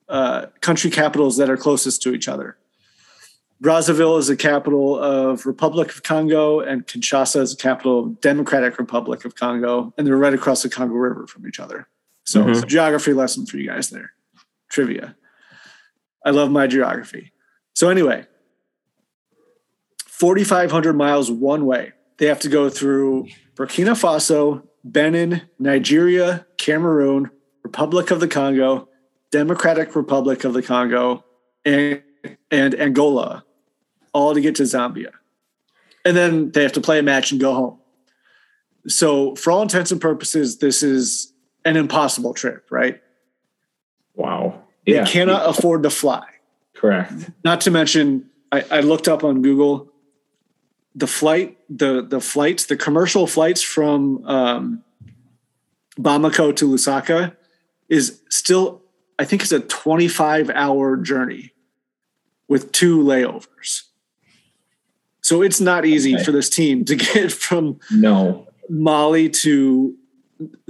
uh, 0.08 0.46
country 0.60 0.90
capitals 0.90 1.36
that 1.36 1.50
are 1.50 1.56
closest 1.56 2.02
to 2.02 2.14
each 2.14 2.28
other. 2.28 2.56
Brazzaville 3.62 4.18
is 4.18 4.26
the 4.26 4.36
capital 4.36 4.98
of 4.98 5.46
Republic 5.46 5.88
of 5.90 6.02
Congo, 6.02 6.60
and 6.60 6.86
Kinshasa 6.86 7.40
is 7.40 7.56
the 7.56 7.62
capital 7.62 8.00
of 8.04 8.20
Democratic 8.20 8.78
Republic 8.78 9.24
of 9.24 9.34
Congo, 9.34 9.94
and 9.96 10.06
they're 10.06 10.16
right 10.16 10.34
across 10.34 10.62
the 10.62 10.68
Congo 10.68 10.94
River 10.94 11.26
from 11.26 11.46
each 11.48 11.58
other. 11.58 11.88
So 12.24 12.42
Mhm. 12.44 12.50
it's 12.50 12.62
a 12.62 12.66
geography 12.66 13.12
lesson 13.14 13.46
for 13.46 13.56
you 13.56 13.66
guys 13.68 13.88
there. 13.90 14.12
Trivia. 14.70 15.16
I 16.26 16.30
love 16.30 16.50
my 16.50 16.66
geography. 16.66 17.32
So 17.74 17.88
anyway, 17.88 18.26
4,500 20.08 20.92
miles 20.94 21.30
one 21.30 21.66
way. 21.66 21.92
They 22.18 22.26
have 22.26 22.40
to 22.40 22.48
go 22.48 22.68
through 22.68 23.28
Burkina 23.54 23.92
Faso, 23.92 24.66
Benin, 24.82 25.42
Nigeria, 25.60 26.46
Cameroon, 26.58 27.30
Republic 27.62 28.10
of 28.10 28.18
the 28.18 28.26
Congo, 28.26 28.88
Democratic 29.30 29.94
Republic 29.94 30.42
of 30.42 30.52
the 30.52 30.62
Congo, 30.62 31.24
and, 31.64 32.02
and 32.50 32.74
Angola, 32.74 33.44
all 34.12 34.34
to 34.34 34.40
get 34.40 34.56
to 34.56 34.64
Zambia. 34.64 35.12
And 36.04 36.16
then 36.16 36.50
they 36.50 36.62
have 36.62 36.72
to 36.72 36.80
play 36.80 36.98
a 36.98 37.02
match 37.02 37.30
and 37.30 37.40
go 37.40 37.54
home. 37.54 37.78
So, 38.88 39.34
for 39.36 39.50
all 39.50 39.62
intents 39.62 39.90
and 39.90 40.00
purposes, 40.00 40.58
this 40.58 40.82
is 40.82 41.32
an 41.64 41.76
impossible 41.76 42.34
trip, 42.34 42.66
right? 42.70 43.00
Wow. 44.14 44.65
They 44.86 44.94
Yeah. 44.94 45.04
cannot 45.04 45.48
afford 45.48 45.82
to 45.82 45.90
fly. 45.90 46.24
Correct. 46.74 47.12
Not 47.44 47.60
to 47.62 47.70
mention, 47.70 48.30
I, 48.52 48.64
I 48.70 48.80
looked 48.80 49.08
up 49.08 49.24
on 49.24 49.42
Google 49.42 49.92
the 50.94 51.06
flight, 51.06 51.58
the 51.68 52.00
the 52.02 52.20
flights, 52.20 52.66
the 52.66 52.76
commercial 52.76 53.26
flights 53.26 53.60
from 53.62 54.24
um, 54.24 54.82
Bamako 56.00 56.54
to 56.56 56.68
Lusaka 56.68 57.36
is 57.88 58.22
still, 58.30 58.82
I 59.18 59.24
think, 59.26 59.42
it's 59.42 59.52
a 59.52 59.60
25 59.60 60.48
hour 60.50 60.96
journey 60.96 61.52
with 62.48 62.72
two 62.72 62.98
layovers. 62.98 63.82
So 65.20 65.42
it's 65.42 65.60
not 65.60 65.84
easy 65.84 66.14
Okay. 66.14 66.24
for 66.24 66.32
this 66.32 66.48
team 66.48 66.84
to 66.86 66.94
get 66.96 67.30
from 67.32 67.78
No. 67.90 68.46
Mali 68.70 69.28
to 69.30 69.94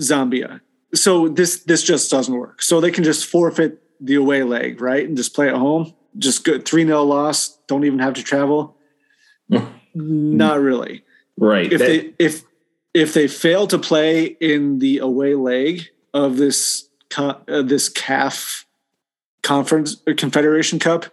Zambia. 0.01 0.61
So 0.95 1.29
this 1.29 1.61
this 1.65 1.83
just 1.83 2.11
doesn't 2.11 2.35
work. 2.35 2.63
So 2.63 2.81
they 2.81 2.91
can 2.91 3.05
just 3.05 3.27
forfeit 3.27 3.81
the 4.01 4.15
away 4.15 4.43
leg, 4.43 4.81
right? 4.81 5.07
And 5.07 5.17
just 5.17 5.35
play 5.35 5.49
at 5.49 5.55
home. 5.55 5.95
Just 6.19 6.45
good 6.45 6.65
3-0 6.65 7.07
loss, 7.07 7.59
don't 7.67 7.85
even 7.85 7.99
have 7.99 8.15
to 8.15 8.23
travel. 8.23 8.77
Not 9.95 10.61
really. 10.61 11.05
Right. 11.39 11.73
If 11.73 11.79
That- 11.81 11.87
they 11.87 12.15
if 12.19 12.43
if 12.95 13.13
they 13.13 13.29
fail 13.29 13.67
to 13.67 13.79
play 13.79 14.25
in 14.25 14.79
the 14.79 14.99
away 14.99 15.35
leg 15.35 15.89
of 16.15 16.39
this 16.39 16.89
con- 17.11 17.43
uh, 17.47 17.61
this 17.63 17.91
CAF 17.91 18.65
conference 19.43 20.03
or 20.07 20.15
Confederation 20.15 20.79
Cup, 20.79 21.05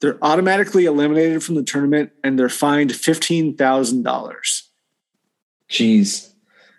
they're 0.00 0.18
automatically 0.22 0.84
eliminated 0.84 1.42
from 1.42 1.54
the 1.54 1.62
tournament 1.62 2.12
and 2.22 2.38
they're 2.38 2.48
fined 2.50 2.90
$15,000. 2.90 4.62
Jeez. 5.68 6.29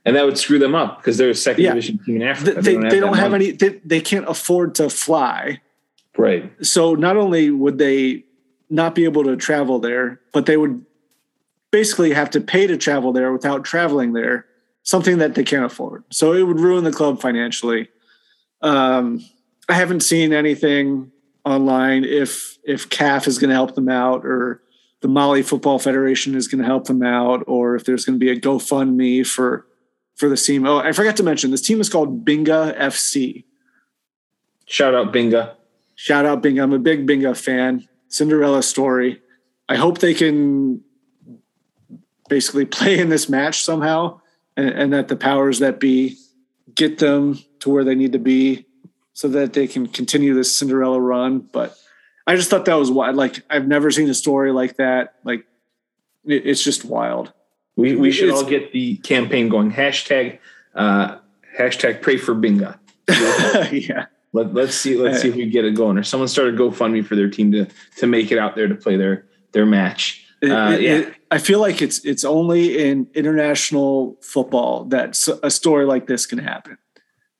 And 0.05 0.15
that 0.15 0.25
would 0.25 0.37
screw 0.37 0.57
them 0.59 0.73
up 0.73 0.97
because 0.97 1.17
they're 1.17 1.29
a 1.29 1.35
second 1.35 1.63
Yeah. 1.63 1.71
division 1.71 1.99
team 1.99 2.17
in 2.17 2.23
Africa. 2.23 2.61
they, 2.61 2.75
they 2.75 2.99
don't 2.99 3.17
have 3.17 3.31
money. 3.31 3.49
any 3.49 3.51
they, 3.57 3.69
they 3.85 4.01
can't 4.01 4.27
afford 4.27 4.75
to 4.75 4.89
fly 4.89 5.61
Right. 6.17 6.51
so 6.65 6.95
not 6.95 7.17
only 7.17 7.49
would 7.51 7.77
they 7.77 8.25
not 8.69 8.95
be 8.95 9.03
able 9.03 9.23
to 9.25 9.35
travel 9.35 9.79
there, 9.79 10.19
but 10.33 10.45
they 10.45 10.57
would 10.57 10.85
basically 11.71 12.13
have 12.13 12.29
to 12.31 12.41
pay 12.41 12.67
to 12.67 12.77
travel 12.77 13.13
there 13.13 13.31
without 13.31 13.63
traveling 13.63 14.13
there, 14.13 14.45
something 14.83 15.19
that 15.19 15.35
they 15.35 15.43
can't 15.43 15.65
afford. 15.65 16.03
So 16.09 16.33
it 16.33 16.43
would 16.43 16.59
ruin 16.59 16.83
the 16.83 16.91
club 16.91 17.21
financially. 17.21 17.89
Um, 18.61 19.23
I 19.69 19.73
haven't 19.73 20.01
seen 20.01 20.33
anything 20.33 21.11
online 21.45 22.03
if 22.05 22.57
if 22.63 22.89
CAF 22.89 23.27
is 23.27 23.39
going 23.39 23.49
to 23.49 23.55
help 23.55 23.75
them 23.75 23.89
out 23.89 24.25
or 24.25 24.61
the 25.01 25.07
Mali 25.07 25.41
Football 25.41 25.79
Federation 25.79 26.35
is 26.35 26.47
going 26.47 26.59
to 26.61 26.65
help 26.67 26.85
them 26.85 27.01
out 27.03 27.43
or 27.47 27.75
if 27.75 27.85
there's 27.85 28.05
going 28.05 28.19
to 28.19 28.23
be 28.23 28.29
a 28.31 28.39
GoFundMe 28.39 29.25
for 29.25 29.65
for 30.21 30.29
the 30.29 30.37
team. 30.37 30.67
Oh, 30.67 30.77
I 30.77 30.91
forgot 30.91 31.17
to 31.17 31.23
mention 31.23 31.49
this 31.49 31.63
team 31.63 31.81
is 31.81 31.89
called 31.89 32.23
Binga 32.23 32.77
FC. 32.77 33.43
Shout 34.67 34.93
out 34.93 35.11
Binga. 35.11 35.55
Shout 35.95 36.27
out 36.27 36.43
Binga. 36.43 36.61
I'm 36.61 36.73
a 36.73 36.79
big 36.79 37.07
Binga 37.07 37.35
fan. 37.35 37.87
Cinderella 38.07 38.61
story. 38.61 39.19
I 39.67 39.77
hope 39.77 39.97
they 39.97 40.13
can 40.13 40.81
basically 42.29 42.65
play 42.77 42.99
in 42.99 43.09
this 43.09 43.29
match 43.29 43.63
somehow 43.63 44.21
and, 44.55 44.69
and 44.69 44.93
that 44.93 45.07
the 45.07 45.15
powers 45.15 45.57
that 45.57 45.79
be 45.79 46.17
get 46.75 46.99
them 46.99 47.39
to 47.59 47.71
where 47.71 47.83
they 47.83 47.95
need 47.95 48.11
to 48.11 48.19
be 48.19 48.67
so 49.13 49.27
that 49.27 49.53
they 49.53 49.65
can 49.65 49.87
continue 49.87 50.35
this 50.35 50.55
Cinderella 50.55 51.01
run. 51.01 51.39
But 51.39 51.75
I 52.27 52.35
just 52.35 52.51
thought 52.51 52.65
that 52.65 52.75
was 52.75 52.91
wild. 52.91 53.15
Like 53.15 53.43
I've 53.49 53.67
never 53.67 53.89
seen 53.89 54.07
a 54.07 54.13
story 54.13 54.51
like 54.51 54.77
that. 54.77 55.15
Like 55.23 55.47
it's 56.23 56.63
just 56.63 56.85
wild. 56.85 57.33
We 57.81 57.95
we 57.95 58.11
should 58.11 58.29
It's- 58.29 58.43
all 58.43 58.49
get 58.49 58.71
the 58.71 58.97
campaign 58.97 59.49
going. 59.49 59.71
Hashtag 59.71 60.39
uh 60.75 61.17
hashtag 61.57 62.01
pray 62.01 62.17
for 62.17 62.35
Binga. 62.35 62.77
yeah. 63.71 64.05
Let, 64.33 64.53
let's 64.53 64.75
see 64.75 64.95
let's 64.95 65.21
see 65.21 65.29
if 65.29 65.35
we 65.35 65.49
get 65.49 65.65
it 65.65 65.75
going. 65.75 65.97
Or 65.97 66.03
someone 66.03 66.27
started 66.29 66.55
GoFundMe 66.55 67.05
for 67.05 67.15
their 67.15 67.29
team 67.29 67.51
to 67.51 67.67
to 67.97 68.07
make 68.07 68.31
it 68.31 68.37
out 68.37 68.55
there 68.55 68.67
to 68.67 68.75
play 68.75 68.95
their 68.95 69.25
their 69.51 69.65
match. 69.65 70.25
Uh, 70.43 70.71
it- 70.73 70.81
yeah. 70.81 70.91
it- 70.99 71.15
I 71.33 71.37
feel 71.37 71.61
like 71.61 71.81
it's 71.81 72.03
it's 72.05 72.25
only 72.25 72.77
in 72.89 73.07
international 73.13 74.17
football 74.21 74.83
that 74.85 75.17
a 75.43 75.49
story 75.49 75.85
like 75.85 76.05
this 76.07 76.25
can 76.25 76.39
happen. 76.39 76.77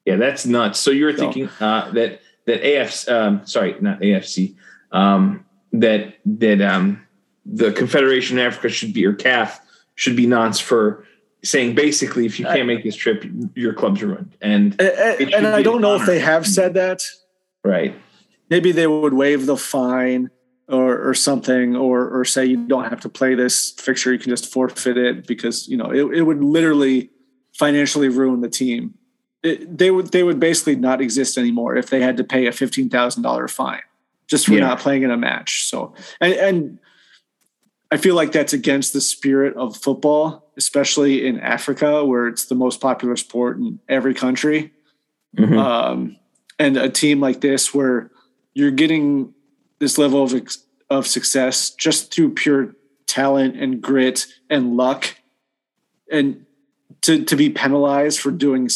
Yeah, 0.05 0.15
that's 0.15 0.45
nuts. 0.45 0.80
So 0.80 0.91
you're 0.91 1.11
thinking 1.13 1.49
uh, 1.59 1.91
that 1.91 2.22
that 2.45 2.63
AFC, 2.63 3.11
um, 3.11 3.45
sorry, 3.45 3.76
not 3.81 3.99
AFC, 3.99 4.55
um, 4.93 5.45
that 5.73 6.15
that 6.26 6.61
um, 6.61 7.05
the 7.45 7.73
Confederation 7.73 8.39
of 8.39 8.45
Africa 8.45 8.69
should 8.69 8.93
be 8.93 9.05
or 9.05 9.13
CAF 9.13 9.59
should 9.95 10.15
be 10.15 10.26
nonce 10.27 10.59
for 10.59 11.05
saying 11.43 11.76
basically 11.76 12.26
if 12.26 12.39
you 12.39 12.45
can't 12.45 12.68
make 12.68 12.84
this 12.84 12.95
trip, 12.95 13.26
your 13.55 13.73
club's 13.73 14.01
ruined. 14.03 14.35
And 14.41 14.80
A- 14.80 14.84
a- 14.84 15.11
It 15.13 15.30
should 15.30 15.34
And 15.34 15.47
I 15.47 15.61
don't 15.63 15.81
know 15.81 15.95
if 15.95 16.05
they 16.05 16.19
have 16.19 16.45
said 16.47 16.73
that. 16.76 17.03
right, 17.63 17.95
Maybe 18.49 18.72
they 18.72 18.85
would 18.88 19.13
waive 19.13 19.45
the 19.45 19.55
fine 19.57 20.30
or 20.68 21.07
or 21.09 21.13
something, 21.13 21.76
or 21.76 22.07
or 22.09 22.26
say 22.26 22.45
you 22.45 22.57
don't 22.68 22.85
have 22.89 22.99
to 23.01 23.09
play 23.09 23.34
this 23.35 23.72
fixture. 23.72 24.11
You 24.13 24.19
can 24.19 24.30
just 24.30 24.51
forfeit 24.51 24.97
it 24.97 25.26
because 25.27 25.68
you 25.69 25.77
know 25.77 25.89
it, 25.91 26.03
it 26.18 26.22
would 26.23 26.43
literally 26.43 27.09
financially 27.53 28.09
ruin 28.09 28.41
the 28.41 28.49
team. 28.49 28.93
It, 29.43 29.77
they 29.77 29.89
would 29.89 30.11
they 30.11 30.23
would 30.23 30.39
basically 30.39 30.76
not 30.76 31.01
exist 31.01 31.38
anymore 31.38 31.76
if 31.77 31.89
they 31.89 32.01
had 32.01 32.18
to 32.18 32.23
pay 32.23 32.45
a 32.47 32.51
fifteen 32.51 32.89
thousand 32.89 33.23
dollar 33.23 33.47
fine 33.47 33.81
just 34.27 34.45
for 34.47 34.53
Yeah. 34.53 34.61
not 34.68 34.80
playing 34.80 35.03
in 35.03 35.11
a 35.11 35.18
match. 35.18 35.65
So 35.65 35.93
and 36.19 36.34
and 36.34 36.80
I 37.91 37.97
feel 37.97 38.15
like 38.15 38.31
that's 38.31 38.53
against 38.53 38.93
the 38.93 39.01
spirit 39.01 39.55
of 39.57 39.76
football, 39.76 40.49
especially 40.57 41.26
in 41.27 41.39
Africa 41.41 42.05
where 42.05 42.27
it's 42.27 42.45
the 42.45 42.55
most 42.55 42.80
popular 42.80 43.18
sport 43.18 43.57
in 43.57 43.80
every 43.89 44.13
country 44.13 44.72
Mhm. 45.38 45.57
um, 45.57 46.15
and 46.59 46.77
a 46.77 46.89
team 46.89 47.19
like 47.19 47.41
this 47.41 47.73
where 47.73 48.09
you're 48.53 48.72
getting 48.72 49.34
this 49.80 49.97
level 49.97 50.23
of 50.23 50.34
ex- 50.34 50.65
of 50.89 51.07
success 51.07 51.69
just 51.72 52.13
through 52.13 52.30
pure 52.34 52.76
talent 53.07 53.55
and 53.57 53.81
grit 53.81 54.27
and 54.49 54.76
luck, 54.77 55.15
and 56.11 56.45
to 57.01 57.23
to 57.23 57.35
be 57.35 57.49
penalized 57.49 58.19
for 58.19 58.31
doing 58.31 58.69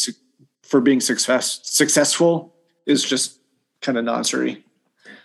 for 0.62 0.80
being 0.80 1.00
success 1.00 1.60
successful 1.62 2.54
is 2.86 3.04
just 3.04 3.38
kind 3.82 3.98
of 3.98 4.04
nonsense. 4.04 4.58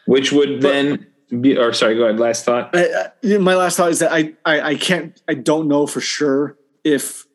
which 0.06 0.32
would 0.32 0.62
then 0.62 1.08
be. 1.40 1.58
Or 1.58 1.74
sorry, 1.74 1.96
go 1.96 2.04
ahead. 2.04 2.20
Last 2.20 2.46
thought. 2.46 2.72
I, 2.74 3.12
I, 3.24 3.38
my 3.38 3.56
last 3.56 3.78
thought 3.78 3.92
is 3.92 4.00
that 4.00 4.12
I, 4.12 4.34
I 4.46 4.62
I 4.62 4.76
can't 4.76 5.22
I 5.28 5.34
don't 5.34 5.68
know 5.68 5.88
for 5.88 6.02
sure 6.02 6.58
if 6.84 7.26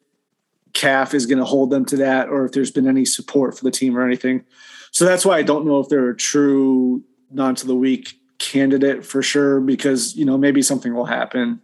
CAF 0.73 1.15
is 1.15 1.27
going 1.27 1.39
to 1.39 1.45
hold 1.45 1.71
them 1.71 1.85
to 1.87 1.97
that 1.97 2.29
or 2.29 2.45
if 2.45 2.53
there's 2.53 2.71
been 2.71 2.87
any 2.87 3.05
support 3.05 3.57
for 3.57 3.65
the 3.65 3.71
team 3.71 3.97
or 3.97 4.05
anything. 4.05 4.45
So 4.91 5.05
that's 5.05 5.25
why 5.25 5.39
I 5.39 5.43
don't 5.43 5.67
know 5.67 5.79
if 5.81 5.89
they're 5.89 6.11
a 6.11 6.17
true 6.17 7.03
non 7.31 7.55
to 7.57 7.67
the 7.67 7.75
week 7.75 8.15
candidate 8.39 9.05
for 9.05 9.23
sure 9.23 9.61
because 9.61 10.15
you 10.17 10.25
know 10.25 10.37
maybe 10.37 10.63
something 10.63 10.95
will 10.95 11.07
happen 11.07 11.61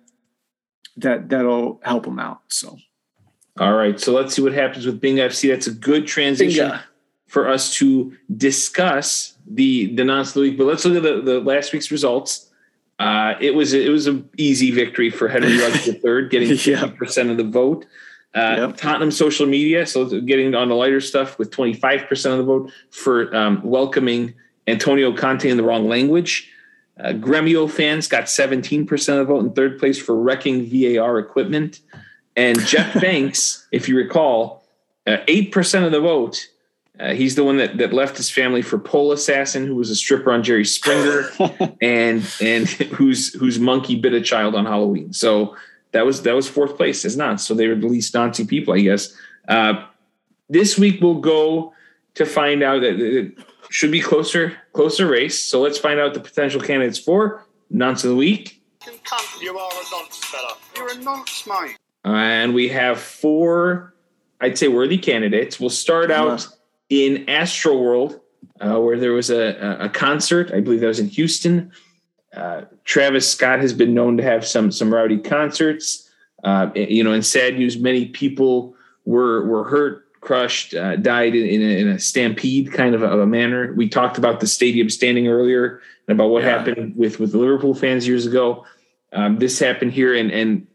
that 0.97 1.29
that'll 1.29 1.81
help 1.85 2.05
them 2.05 2.19
out. 2.19 2.41
So 2.49 2.79
All 3.59 3.75
right, 3.75 3.99
so 4.01 4.13
let's 4.13 4.35
see 4.35 4.43
what 4.43 4.53
happens 4.53 4.87
with 4.87 5.01
Bing 5.01 5.17
FC. 5.17 5.51
That's 5.51 5.67
a 5.67 5.73
good 5.73 6.07
transition 6.07 6.73
for 7.27 7.49
us 7.49 7.75
to 7.77 8.17
discuss 8.37 9.32
the 9.47 9.95
the 9.95 10.05
non 10.05 10.25
league. 10.35 10.59
But 10.59 10.65
let's 10.65 10.85
look 10.85 10.97
at 10.97 11.03
the, 11.03 11.21
the 11.21 11.41
last 11.41 11.73
week's 11.73 11.91
results. 11.91 12.49
Uh, 12.99 13.35
it 13.41 13.55
was 13.55 13.73
it 13.73 13.91
was 13.91 14.07
an 14.07 14.29
easy 14.37 14.71
victory 14.71 15.11
for 15.11 15.29
Henry 15.29 15.59
Ruggs 15.59 15.89
III, 16.05 16.29
getting 16.29 16.57
fifty 16.57 16.91
percent 16.97 17.31
of 17.31 17.37
the 17.37 17.45
vote. 17.45 17.87
Uh, 18.35 18.69
yep. 18.69 18.77
Tottenham 18.79 19.11
social 19.11 19.47
media, 19.47 19.85
so 19.87 20.07
getting 20.23 20.55
on 20.55 20.69
the 20.69 20.75
lighter 20.75 21.03
stuff 21.03 21.39
with 21.39 21.51
25% 21.51 22.33
of 22.33 22.39
the 22.39 22.45
vote 22.45 22.73
for 22.91 23.35
um, 23.37 23.61
welcoming 23.63 24.33
Antonio 24.67 25.15
Conte 25.15 25.51
in 25.51 25.59
the 25.59 25.63
wrong 25.63 25.87
language. 25.87 26.51
Uh, 26.99 27.09
Gremio 27.09 27.71
fans 27.71 28.09
got 28.09 28.25
17% 28.25 28.91
of 29.09 29.17
the 29.19 29.25
vote 29.25 29.45
in 29.45 29.53
third 29.53 29.79
place 29.79 30.01
for 30.01 30.15
wrecking 30.17 30.67
VAR 30.67 31.19
equipment. 31.19 31.81
And 32.35 32.59
Jeff 32.65 32.95
Banks, 33.01 33.67
if 33.71 33.87
you 33.87 33.97
recall, 33.97 34.65
uh, 35.07 35.19
8% 35.29 35.85
of 35.85 35.93
the 35.93 36.01
vote. 36.01 36.49
Uh, 37.03 37.15
he's 37.15 37.35
the 37.35 37.43
one 37.43 37.57
that, 37.57 37.79
that 37.79 37.93
left 37.93 38.17
his 38.17 38.31
family 38.31 38.63
for 38.63 38.79
Pole 38.79 39.11
Assassin, 39.11 39.67
who 39.67 39.75
was 39.75 39.91
a 39.91 39.97
stripper 39.97 40.31
on 40.31 40.45
Jerry 40.45 40.65
Springer, 40.65 41.29
and 41.81 42.25
and 42.41 42.69
whose 42.69 43.35
whose 43.35 43.59
monkey 43.59 43.97
bit 43.97 44.13
a 44.13 44.21
child 44.21 44.55
on 44.55 44.67
Halloween. 44.67 45.13
So 45.13 45.57
that 45.91 46.07
was 46.07 46.23
that 46.23 46.35
was 46.37 46.49
fourth 46.49 46.77
place 46.77 47.05
as 47.05 47.17
not. 47.17 47.41
So 47.41 47.55
they 47.55 47.67
were 47.67 47.75
the 47.75 47.89
least 47.89 48.15
Nazi 48.15 48.47
people, 48.47 48.73
I 48.75 48.81
guess. 48.81 49.13
Uh, 49.49 49.85
this 50.49 50.79
week 50.79 51.01
we'll 51.01 51.21
go 51.21 51.75
to 52.15 52.25
find 52.25 52.63
out 52.63 52.83
that 52.83 53.01
it 53.01 53.37
should 53.69 53.91
be 53.91 54.01
closer 54.01 54.57
closer 54.73 55.09
race. 55.09 55.43
So 55.43 55.61
let's 55.61 55.79
find 55.79 55.99
out 55.99 56.15
the 56.15 56.21
potential 56.21 56.61
candidates 56.61 57.01
for 57.01 57.45
nonce 57.69 58.05
of 58.05 58.11
the 58.11 58.17
week. 58.17 58.63
You 59.41 59.59
are 59.59 59.71
a 59.73 59.91
nonce, 59.91 60.19
fella. 60.19 60.57
You're 60.77 60.93
a 60.93 61.03
nonce, 61.03 61.47
mate. 61.49 61.77
and 62.05 62.55
we 62.55 62.69
have 62.69 63.01
four, 63.01 63.95
I'd 64.41 64.57
say, 64.57 64.69
worthy 64.69 64.99
candidates. 64.99 65.59
We'll 65.59 65.71
start 65.71 66.13
out 66.13 66.47
in 66.93 67.25
Astroworld, 67.25 68.21
uh, 68.61 68.79
where 68.79 68.99
there 68.99 69.13
was 69.13 69.31
a, 69.31 69.79
a 69.81 69.89
concert. 69.89 70.53
I 70.53 70.61
believe 70.61 70.81
that 70.81 70.89
was 70.89 71.01
in 71.01 71.09
Houston. 71.09 71.73
Uh, 72.37 72.63
Travis 72.85 73.31
Scott 73.31 73.61
has 73.61 73.73
been 73.73 73.95
known 73.95 74.19
to 74.19 74.23
have 74.23 74.47
some 74.47 74.71
some 74.71 74.93
rowdy 74.93 75.19
concerts. 75.19 76.11
Uh, 76.45 76.71
you 76.75 77.03
know, 77.03 77.13
in 77.13 77.23
sad 77.23 77.55
news, 77.55 77.79
many 77.79 78.07
people 78.09 78.75
were 79.07 79.47
were 79.47 79.65
hurt, 79.65 80.21
crushed, 80.21 80.75
uh, 80.75 80.97
died 80.97 81.35
in, 81.35 81.47
in 81.47 81.63
a, 81.63 81.81
in, 81.81 81.89
a, 81.89 81.99
stampede 81.99 82.73
kind 82.73 82.95
of 82.95 83.03
a, 83.03 83.07
of 83.07 83.21
a, 83.21 83.27
manner. 83.27 83.73
We 83.73 83.89
talked 83.89 84.19
about 84.19 84.41
the 84.41 84.47
stadium 84.47 84.91
standing 84.91 85.29
earlier 85.29 85.81
and 86.07 86.19
about 86.19 86.29
what 86.29 86.43
yeah. 86.43 86.59
happened 86.59 86.95
with 86.95 87.19
with 87.19 87.35
Liverpool 87.35 87.75
fans 87.75 88.07
years 88.07 88.27
ago. 88.27 88.67
Um, 89.15 89.39
this 89.39 89.59
happened 89.59 89.93
here, 89.93 90.15
and 90.15 90.31
and 90.31 90.67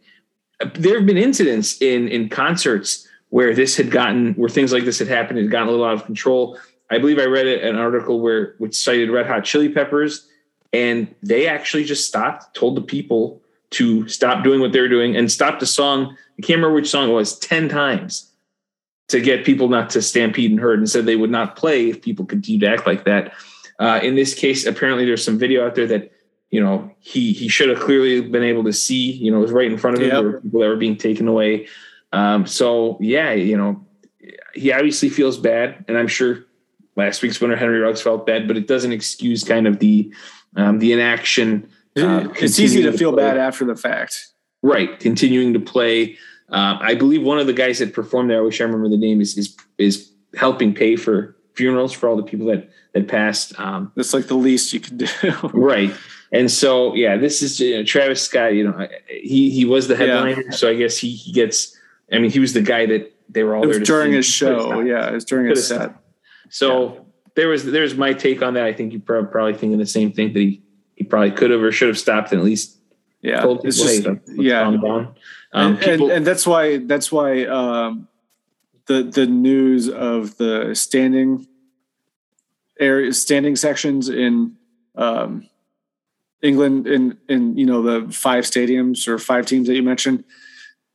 there 0.74 0.98
have 0.98 1.06
been 1.06 1.18
incidents 1.18 1.80
in 1.80 2.08
in 2.08 2.30
concerts 2.30 3.07
where 3.30 3.54
this 3.54 3.76
had 3.76 3.92
gotten 3.92 4.34
where 4.34 4.50
things 4.50 4.72
like 4.72 4.86
this 4.86 5.00
had 5.00 5.08
happened. 5.08 5.40
It 5.40 5.44
had 5.44 5.52
gotten 5.52 5.68
a 5.68 5.72
little 5.72 5.86
out 5.86 5.96
of 5.96 6.06
control. 6.06 6.60
I 6.90 6.98
believe 7.00 7.20
I 7.20 7.26
read 7.26 7.48
an 7.48 7.76
article 7.76 8.22
where 8.22 8.56
which 8.58 8.76
cited 8.76 9.10
Red 9.10 9.28
Hot 9.28 9.44
Chili 9.44 9.70
Peppers 9.70 10.28
and 10.74 11.14
they 11.24 11.48
actually 11.48 11.84
just 11.84 12.08
stopped, 12.08 12.56
told 12.56 12.76
the 12.76 12.82
people 12.82 13.42
to 13.72 14.08
stop 14.08 14.44
doing 14.44 14.62
what 14.62 14.72
they 14.72 14.80
were 14.80 14.88
doing 14.88 15.16
and 15.16 15.32
stopped 15.32 15.60
the 15.60 15.66
song. 15.66 16.16
I 16.38 16.42
can't 16.42 16.58
remember 16.58 16.76
which 16.76 16.90
song 16.90 17.10
it 17.10 17.14
was 17.14 17.38
10 17.40 17.70
times 17.70 18.32
to 19.10 19.22
get 19.22 19.46
people 19.46 19.70
not 19.70 19.90
to 19.92 20.02
stampede 20.02 20.52
and 20.52 20.60
hurt 20.60 20.80
and 20.80 20.90
said 20.90 21.06
they 21.06 21.16
would 21.16 21.32
not 21.32 21.56
play 21.56 21.90
if 21.90 22.02
people 22.02 22.26
continue 22.26 22.60
to 22.60 22.70
act 22.70 22.86
like 22.86 23.06
that. 23.06 23.34
Uh, 23.80 24.00
in 24.04 24.16
this 24.16 24.34
case, 24.34 24.66
apparently 24.66 25.06
there's 25.06 25.24
some 25.24 25.38
video 25.38 25.66
out 25.66 25.76
there 25.76 25.88
that, 25.88 26.12
you 26.50 26.62
know, 26.62 26.92
he, 27.00 27.32
he 27.34 27.48
should 27.48 27.70
have 27.70 27.80
clearly 27.80 28.22
been 28.22 28.44
able 28.44 28.64
to 28.64 28.74
see, 28.74 29.12
you 29.12 29.32
know, 29.32 29.38
it 29.38 29.42
was 29.42 29.52
right 29.52 29.72
in 29.72 29.78
front 29.78 29.98
of 29.98 30.04
him. 30.04 30.10
Yep. 30.10 30.22
There 30.22 30.32
were 30.32 30.42
people 30.42 30.60
that 30.62 30.68
were 30.68 30.76
being 30.76 30.98
taken 30.98 31.28
away. 31.28 31.68
Um, 32.18 32.48
so 32.48 32.98
yeah, 33.00 33.34
you 33.34 33.56
know, 33.56 33.86
he 34.56 34.72
obviously 34.72 35.10
feels 35.10 35.38
bad 35.38 35.86
and 35.88 35.98
I'm 35.98 36.08
sure 36.08 36.46
last 36.96 37.22
week's 37.22 37.40
winner, 37.40 37.56
Henry 37.56 37.80
Ruggs 37.80 38.02
felt 38.02 38.26
bad, 38.26 38.48
but 38.48 38.58
it 38.58 38.68
doesn't 38.68 38.92
excuse 38.92 39.44
kind 39.44 39.68
of 39.68 39.78
the, 39.78 40.12
um, 40.56 40.80
the 40.80 40.94
inaction. 40.94 41.70
Uh, 41.96 42.28
it's 42.36 42.60
easy 42.60 42.82
to 42.82 42.92
feel 42.92 43.16
bad 43.16 43.38
after 43.38 43.66
the 43.66 43.76
fact. 43.76 44.30
Right. 44.64 45.00
Continuing 45.00 45.54
to 45.54 45.60
play. 45.60 46.18
Uh, 46.50 46.78
I 46.82 46.96
believe 46.96 47.22
one 47.22 47.38
of 47.38 47.46
the 47.46 47.54
guys 47.54 47.80
that 47.80 47.94
performed 47.94 48.32
there, 48.32 48.40
I 48.40 48.42
wish 48.42 48.60
I 48.60 48.64
remember 48.64 48.90
the 48.90 48.98
name, 48.98 49.22
is, 49.22 49.38
is, 49.38 49.56
is 49.78 50.12
helping 50.36 50.74
pay 50.74 50.96
for 50.96 51.36
funerals 51.54 51.94
for 51.94 52.10
all 52.10 52.16
the 52.16 52.24
people 52.24 52.48
that, 52.48 52.70
that 52.94 53.08
passed. 53.08 53.60
Um, 53.60 53.92
That's 53.96 54.14
like 54.14 54.26
the 54.26 54.36
least 54.36 54.74
you 54.74 54.80
can 54.80 54.98
do. 54.98 55.08
right. 55.54 55.94
And 56.32 56.50
so, 56.50 56.96
yeah, 56.96 57.18
this 57.18 57.42
is 57.42 57.60
you 57.60 57.78
know, 57.78 57.84
Travis 57.84 58.22
Scott, 58.22 58.54
you 58.54 58.64
know, 58.64 58.88
he, 59.08 59.52
he 59.52 59.66
was 59.66 59.88
the 59.88 59.96
headliner. 59.96 60.42
Yeah. 60.42 60.52
So 60.52 60.70
I 60.70 60.76
guess 60.76 60.98
he, 60.98 61.12
he 61.12 61.32
gets, 61.32 61.77
I 62.12 62.20
mean, 62.20 62.32
he 62.32 62.40
was 62.40 62.54
the 62.54 62.62
guy 62.62 62.86
that 62.86 63.14
they 63.30 63.44
were 63.44 63.56
all 63.56 63.68
there 63.68 63.80
during 63.80 64.14
his 64.14 64.26
show. 64.26 64.80
Yeah. 64.82 65.10
It 65.10 65.14
was 65.14 65.26
during 65.26 65.48
his 65.48 65.68
set. 65.68 65.94
So, 66.50 66.94
yeah 66.94 67.00
there 67.38 67.48
was 67.48 67.64
there's 67.64 67.96
my 67.96 68.14
take 68.14 68.42
on 68.42 68.56
that. 68.56 68.66
I 68.66 68.74
think 68.74 68.92
you 68.92 69.00
probably 69.00 69.54
thinking 69.54 69.78
the 69.78 69.86
same 69.86 70.12
thing 70.12 70.34
that 70.34 70.40
he 70.40 70.62
he 70.96 71.04
probably 71.04 71.32
could 71.32 71.52
have 71.52 71.62
or 71.62 71.72
should 71.72 71.88
have 71.88 71.98
stopped 71.98 72.32
and 72.32 72.40
at 72.40 72.44
least 72.46 72.78
yeah 73.22 73.42
told 73.42 73.60
people, 73.60 73.72
just, 73.72 74.06
hey, 74.06 74.20
yeah 74.28 74.64
um, 74.68 75.16
and, 75.54 75.80
people, 75.80 76.08
and, 76.08 76.12
and, 76.12 76.28
that's 76.28 76.48
why 76.48 76.78
that's 76.78 77.12
why 77.12 77.46
um, 77.46 78.08
the 78.88 79.04
the 79.04 79.28
news 79.28 79.88
of 79.88 80.36
the 80.38 80.74
standing 80.74 81.48
area 82.80 83.14
standing 83.14 83.56
sections 83.56 84.10
in 84.10 84.56
um, 84.96 85.48
England 86.42 86.88
in 86.88 87.20
in 87.30 87.56
you 87.56 87.68
know 87.68 87.84
the 87.84 88.12
five 88.12 88.46
stadiums 88.46 89.08
or 89.08 89.20
five 89.20 89.46
teams 89.46 89.68
that 89.68 89.76
you 89.76 89.84
mentioned 89.84 90.24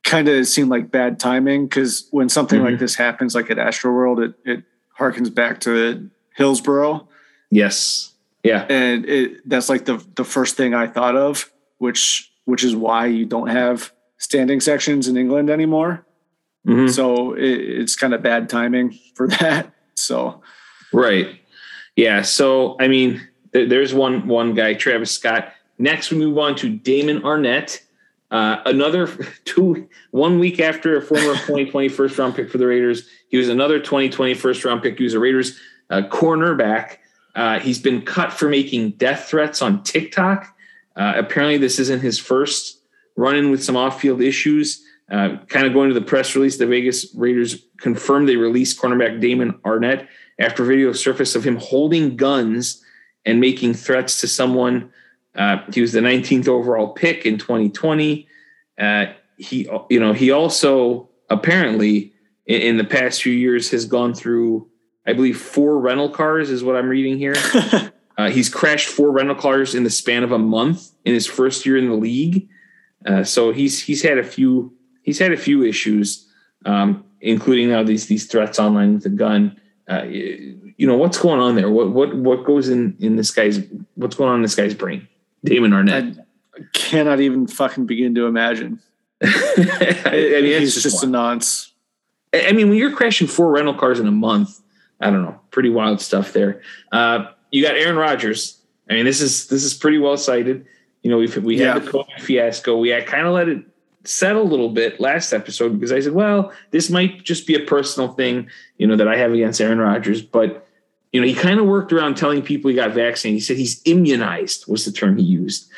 kind 0.03 0.27
of 0.27 0.47
seemed 0.47 0.69
like 0.69 0.91
bad 0.91 1.19
timing 1.19 1.65
because 1.65 2.07
when 2.11 2.29
something 2.29 2.59
mm-hmm. 2.59 2.71
like 2.71 2.79
this 2.79 2.95
happens 2.95 3.35
like 3.35 3.49
at 3.49 3.57
Astroworld 3.57 4.23
it 4.23 4.33
it 4.43 4.63
harkens 4.99 5.33
back 5.33 5.59
to 5.61 6.09
Hillsborough. 6.35 7.07
Yes. 7.49 8.13
Yeah. 8.43 8.65
And 8.69 9.05
it, 9.05 9.47
that's 9.47 9.69
like 9.69 9.85
the 9.85 10.03
the 10.15 10.23
first 10.23 10.57
thing 10.57 10.73
I 10.73 10.87
thought 10.87 11.15
of, 11.15 11.51
which 11.77 12.31
which 12.45 12.63
is 12.63 12.75
why 12.75 13.05
you 13.05 13.25
don't 13.25 13.47
have 13.47 13.91
standing 14.17 14.59
sections 14.59 15.07
in 15.07 15.17
England 15.17 15.49
anymore. 15.49 16.05
Mm-hmm. 16.67 16.87
So 16.87 17.33
it, 17.33 17.43
it's 17.43 17.95
kind 17.95 18.13
of 18.13 18.21
bad 18.21 18.49
timing 18.49 18.97
for 19.15 19.27
that. 19.39 19.73
So 19.95 20.41
right. 20.91 21.39
Yeah. 21.95 22.23
So 22.23 22.75
I 22.79 22.87
mean, 22.87 23.25
there's 23.51 23.93
one 23.93 24.27
one 24.27 24.53
guy, 24.53 24.73
Travis 24.73 25.11
Scott. 25.11 25.53
Next, 25.77 26.11
we 26.11 26.17
move 26.17 26.37
on 26.37 26.55
to 26.57 26.69
Damon 26.69 27.21
Arnette. 27.21 27.81
Uh, 28.33 28.61
another 28.65 29.07
two 29.45 29.87
one 30.11 30.39
week 30.39 30.59
after 30.59 30.97
a 30.97 31.01
former 31.01 31.33
2020 31.33 31.87
first 31.87 32.17
round 32.17 32.35
pick 32.35 32.49
for 32.49 32.57
the 32.57 32.67
Raiders, 32.67 33.07
he 33.29 33.37
was 33.37 33.47
another 33.47 33.79
2020 33.79 34.33
first 34.33 34.65
round 34.65 34.81
pick. 34.81 34.97
He 34.97 35.05
was 35.05 35.13
a 35.13 35.19
Raiders 35.19 35.57
a 35.89 36.01
cornerback. 36.01 36.97
Uh, 37.35 37.59
he's 37.59 37.79
been 37.79 38.01
cut 38.01 38.33
for 38.33 38.49
making 38.49 38.91
death 38.91 39.29
threats 39.29 39.61
on 39.61 39.83
TikTok. 39.83 40.55
Uh, 40.95 41.13
apparently, 41.15 41.57
this 41.57 41.79
isn't 41.79 42.01
his 42.01 42.19
first 42.19 42.81
run 43.15 43.35
in 43.35 43.51
with 43.51 43.63
some 43.63 43.77
off 43.77 44.01
field 44.01 44.21
issues. 44.21 44.83
Uh, 45.11 45.37
kind 45.47 45.67
of 45.67 45.73
going 45.73 45.89
to 45.89 45.93
the 45.93 46.01
press 46.01 46.35
release, 46.35 46.57
the 46.57 46.65
Vegas 46.65 47.13
Raiders 47.15 47.65
confirmed 47.77 48.27
they 48.27 48.35
released 48.35 48.81
cornerback 48.81 49.19
Damon 49.19 49.53
Arnette 49.65 50.07
after 50.39 50.63
video 50.63 50.91
surfaced 50.93 51.35
of 51.35 51.43
him 51.43 51.57
holding 51.57 52.15
guns 52.15 52.83
and 53.25 53.39
making 53.39 53.73
threats 53.73 54.21
to 54.21 54.27
someone. 54.27 54.91
Uh, 55.35 55.57
he 55.73 55.81
was 55.81 55.93
the 55.93 55.99
19th 55.99 56.47
overall 56.47 56.89
pick 56.89 57.25
in 57.25 57.37
2020. 57.37 58.27
Uh, 58.77 59.05
he, 59.37 59.67
you 59.89 59.99
know, 59.99 60.13
he 60.13 60.31
also 60.31 61.09
apparently 61.29 62.13
in, 62.45 62.61
in 62.61 62.77
the 62.77 62.83
past 62.83 63.21
few 63.21 63.33
years 63.33 63.71
has 63.71 63.85
gone 63.85 64.13
through 64.13 64.67
I 65.05 65.13
believe 65.13 65.37
four 65.37 65.79
rental 65.79 66.09
cars 66.09 66.49
is 66.49 66.63
what 66.63 66.75
I'm 66.75 66.87
reading 66.87 67.17
here. 67.17 67.35
uh, 68.17 68.29
he's 68.29 68.49
crashed 68.49 68.87
four 68.87 69.11
rental 69.11 69.35
cars 69.35 69.75
in 69.75 69.83
the 69.83 69.89
span 69.89 70.23
of 70.23 70.31
a 70.31 70.37
month 70.37 70.91
in 71.03 71.13
his 71.13 71.27
first 71.27 71.65
year 71.65 71.77
in 71.77 71.89
the 71.89 71.95
league. 71.95 72.47
Uh, 73.05 73.23
so 73.23 73.51
he's 73.51 73.83
he's 73.83 74.01
had 74.01 74.17
a 74.17 74.23
few 74.23 74.73
he's 75.01 75.19
had 75.19 75.33
a 75.33 75.37
few 75.37 75.63
issues, 75.63 76.25
um, 76.65 77.03
including 77.19 77.69
now 77.69 77.83
these 77.83 78.07
these 78.07 78.27
threats 78.27 78.59
online 78.59 78.93
with 78.93 79.05
a 79.05 79.09
gun. 79.09 79.59
Uh, 79.89 80.03
you 80.03 80.87
know 80.87 80.95
what's 80.95 81.17
going 81.17 81.41
on 81.41 81.55
there? 81.55 81.69
What 81.69 81.91
what 81.91 82.15
what 82.15 82.45
goes 82.45 82.69
in 82.69 82.95
in 82.99 83.17
this 83.17 83.31
guy's 83.31 83.59
what's 83.95 84.15
going 84.15 84.29
on 84.29 84.37
in 84.37 84.41
this 84.41 84.55
guy's 84.55 84.73
brain? 84.73 85.05
Damon 85.43 85.71
Arnette. 85.71 86.23
I 86.55 86.59
cannot 86.73 87.19
even 87.19 87.47
fucking 87.47 87.85
begin 87.85 88.15
to 88.15 88.27
imagine. 88.27 88.79
I 89.23 90.11
mean, 90.11 90.59
he's 90.59 90.73
just, 90.73 90.83
just 90.83 91.03
a 91.03 91.07
nonce. 91.07 91.71
I 92.33 92.51
mean, 92.51 92.69
when 92.69 92.77
you're 92.77 92.91
crashing 92.91 93.27
four 93.27 93.51
rental 93.51 93.73
cars 93.73 93.99
in 93.99 94.07
a 94.07 94.11
month, 94.11 94.59
I 94.99 95.09
don't 95.09 95.23
know, 95.23 95.39
pretty 95.51 95.69
wild 95.69 96.01
stuff 96.01 96.33
there. 96.33 96.61
Uh, 96.91 97.27
you 97.51 97.63
got 97.63 97.75
Aaron 97.75 97.95
Rodgers. 97.95 98.59
I 98.89 98.93
mean, 98.93 99.05
this 99.05 99.21
is 99.21 99.47
this 99.47 99.63
is 99.63 99.73
pretty 99.73 99.97
well 99.97 100.17
cited. 100.17 100.65
You 101.03 101.11
know, 101.11 101.17
we 101.17 101.27
we 101.39 101.57
had 101.57 101.75
yeah. 101.75 101.79
the 101.79 101.91
COVID 101.91 102.21
fiasco. 102.21 102.77
We 102.77 102.99
kind 103.01 103.27
of 103.27 103.33
let 103.33 103.49
it 103.49 103.63
settle 104.05 104.41
a 104.41 104.43
little 104.43 104.69
bit 104.69 104.99
last 104.99 105.31
episode 105.33 105.73
because 105.73 105.91
I 105.91 105.99
said, 105.99 106.13
well, 106.13 106.51
this 106.71 106.89
might 106.89 107.23
just 107.23 107.47
be 107.47 107.55
a 107.55 107.59
personal 107.59 108.09
thing, 108.09 108.49
you 108.77 108.87
know, 108.87 108.95
that 108.95 109.07
I 109.07 109.15
have 109.17 109.33
against 109.33 109.61
Aaron 109.61 109.79
Rodgers. 109.79 110.21
But 110.21 110.67
you 111.13 111.21
know, 111.21 111.27
he 111.27 111.35
kind 111.35 111.59
of 111.59 111.67
worked 111.67 111.93
around 111.93 112.17
telling 112.17 112.41
people 112.41 112.69
he 112.69 112.75
got 112.75 112.91
vaccinated. 112.91 113.35
He 113.35 113.41
said 113.41 113.57
he's 113.57 113.81
immunized 113.85 114.67
was 114.67 114.83
the 114.83 114.91
term 114.91 115.17
he 115.17 115.23
used. 115.23 115.69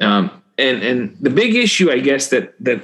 Um, 0.00 0.42
and 0.58 0.82
and 0.82 1.16
the 1.20 1.30
big 1.30 1.54
issue, 1.54 1.90
I 1.90 2.00
guess 2.00 2.28
that 2.28 2.54
that 2.60 2.82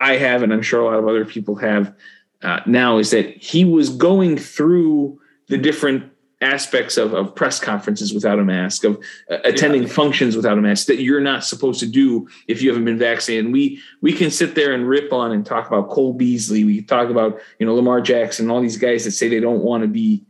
I 0.00 0.16
have, 0.16 0.42
and 0.42 0.52
I'm 0.52 0.62
sure 0.62 0.80
a 0.80 0.84
lot 0.84 0.98
of 0.98 1.08
other 1.08 1.24
people 1.24 1.54
have 1.56 1.94
uh, 2.42 2.60
now, 2.66 2.98
is 2.98 3.12
that 3.12 3.36
he 3.36 3.64
was 3.64 3.88
going 3.88 4.36
through 4.36 5.20
the 5.48 5.56
different 5.56 6.10
aspects 6.40 6.96
of, 6.98 7.14
of 7.14 7.34
press 7.34 7.58
conferences 7.60 8.12
without 8.12 8.38
a 8.38 8.44
mask, 8.44 8.84
of 8.84 9.02
uh, 9.30 9.38
attending 9.44 9.84
yeah. 9.84 9.88
functions 9.88 10.36
without 10.36 10.58
a 10.58 10.60
mask 10.60 10.86
that 10.88 11.00
you're 11.00 11.20
not 11.20 11.44
supposed 11.44 11.80
to 11.80 11.86
do 11.86 12.28
if 12.48 12.60
you 12.60 12.68
haven't 12.68 12.84
been 12.84 12.98
vaccinated. 12.98 13.44
And 13.44 13.54
we 13.54 13.80
we 14.02 14.12
can 14.12 14.30
sit 14.30 14.56
there 14.56 14.72
and 14.72 14.88
rip 14.88 15.12
on 15.12 15.30
and 15.30 15.46
talk 15.46 15.68
about 15.68 15.88
Cole 15.88 16.14
Beasley. 16.14 16.64
We 16.64 16.82
talk 16.82 17.10
about 17.10 17.38
you 17.60 17.66
know 17.66 17.76
Lamar 17.76 18.00
Jackson, 18.00 18.50
all 18.50 18.60
these 18.60 18.76
guys 18.76 19.04
that 19.04 19.12
say 19.12 19.28
they 19.28 19.40
don't 19.40 19.62
want 19.62 19.82
to 19.82 19.88
be 19.88 20.24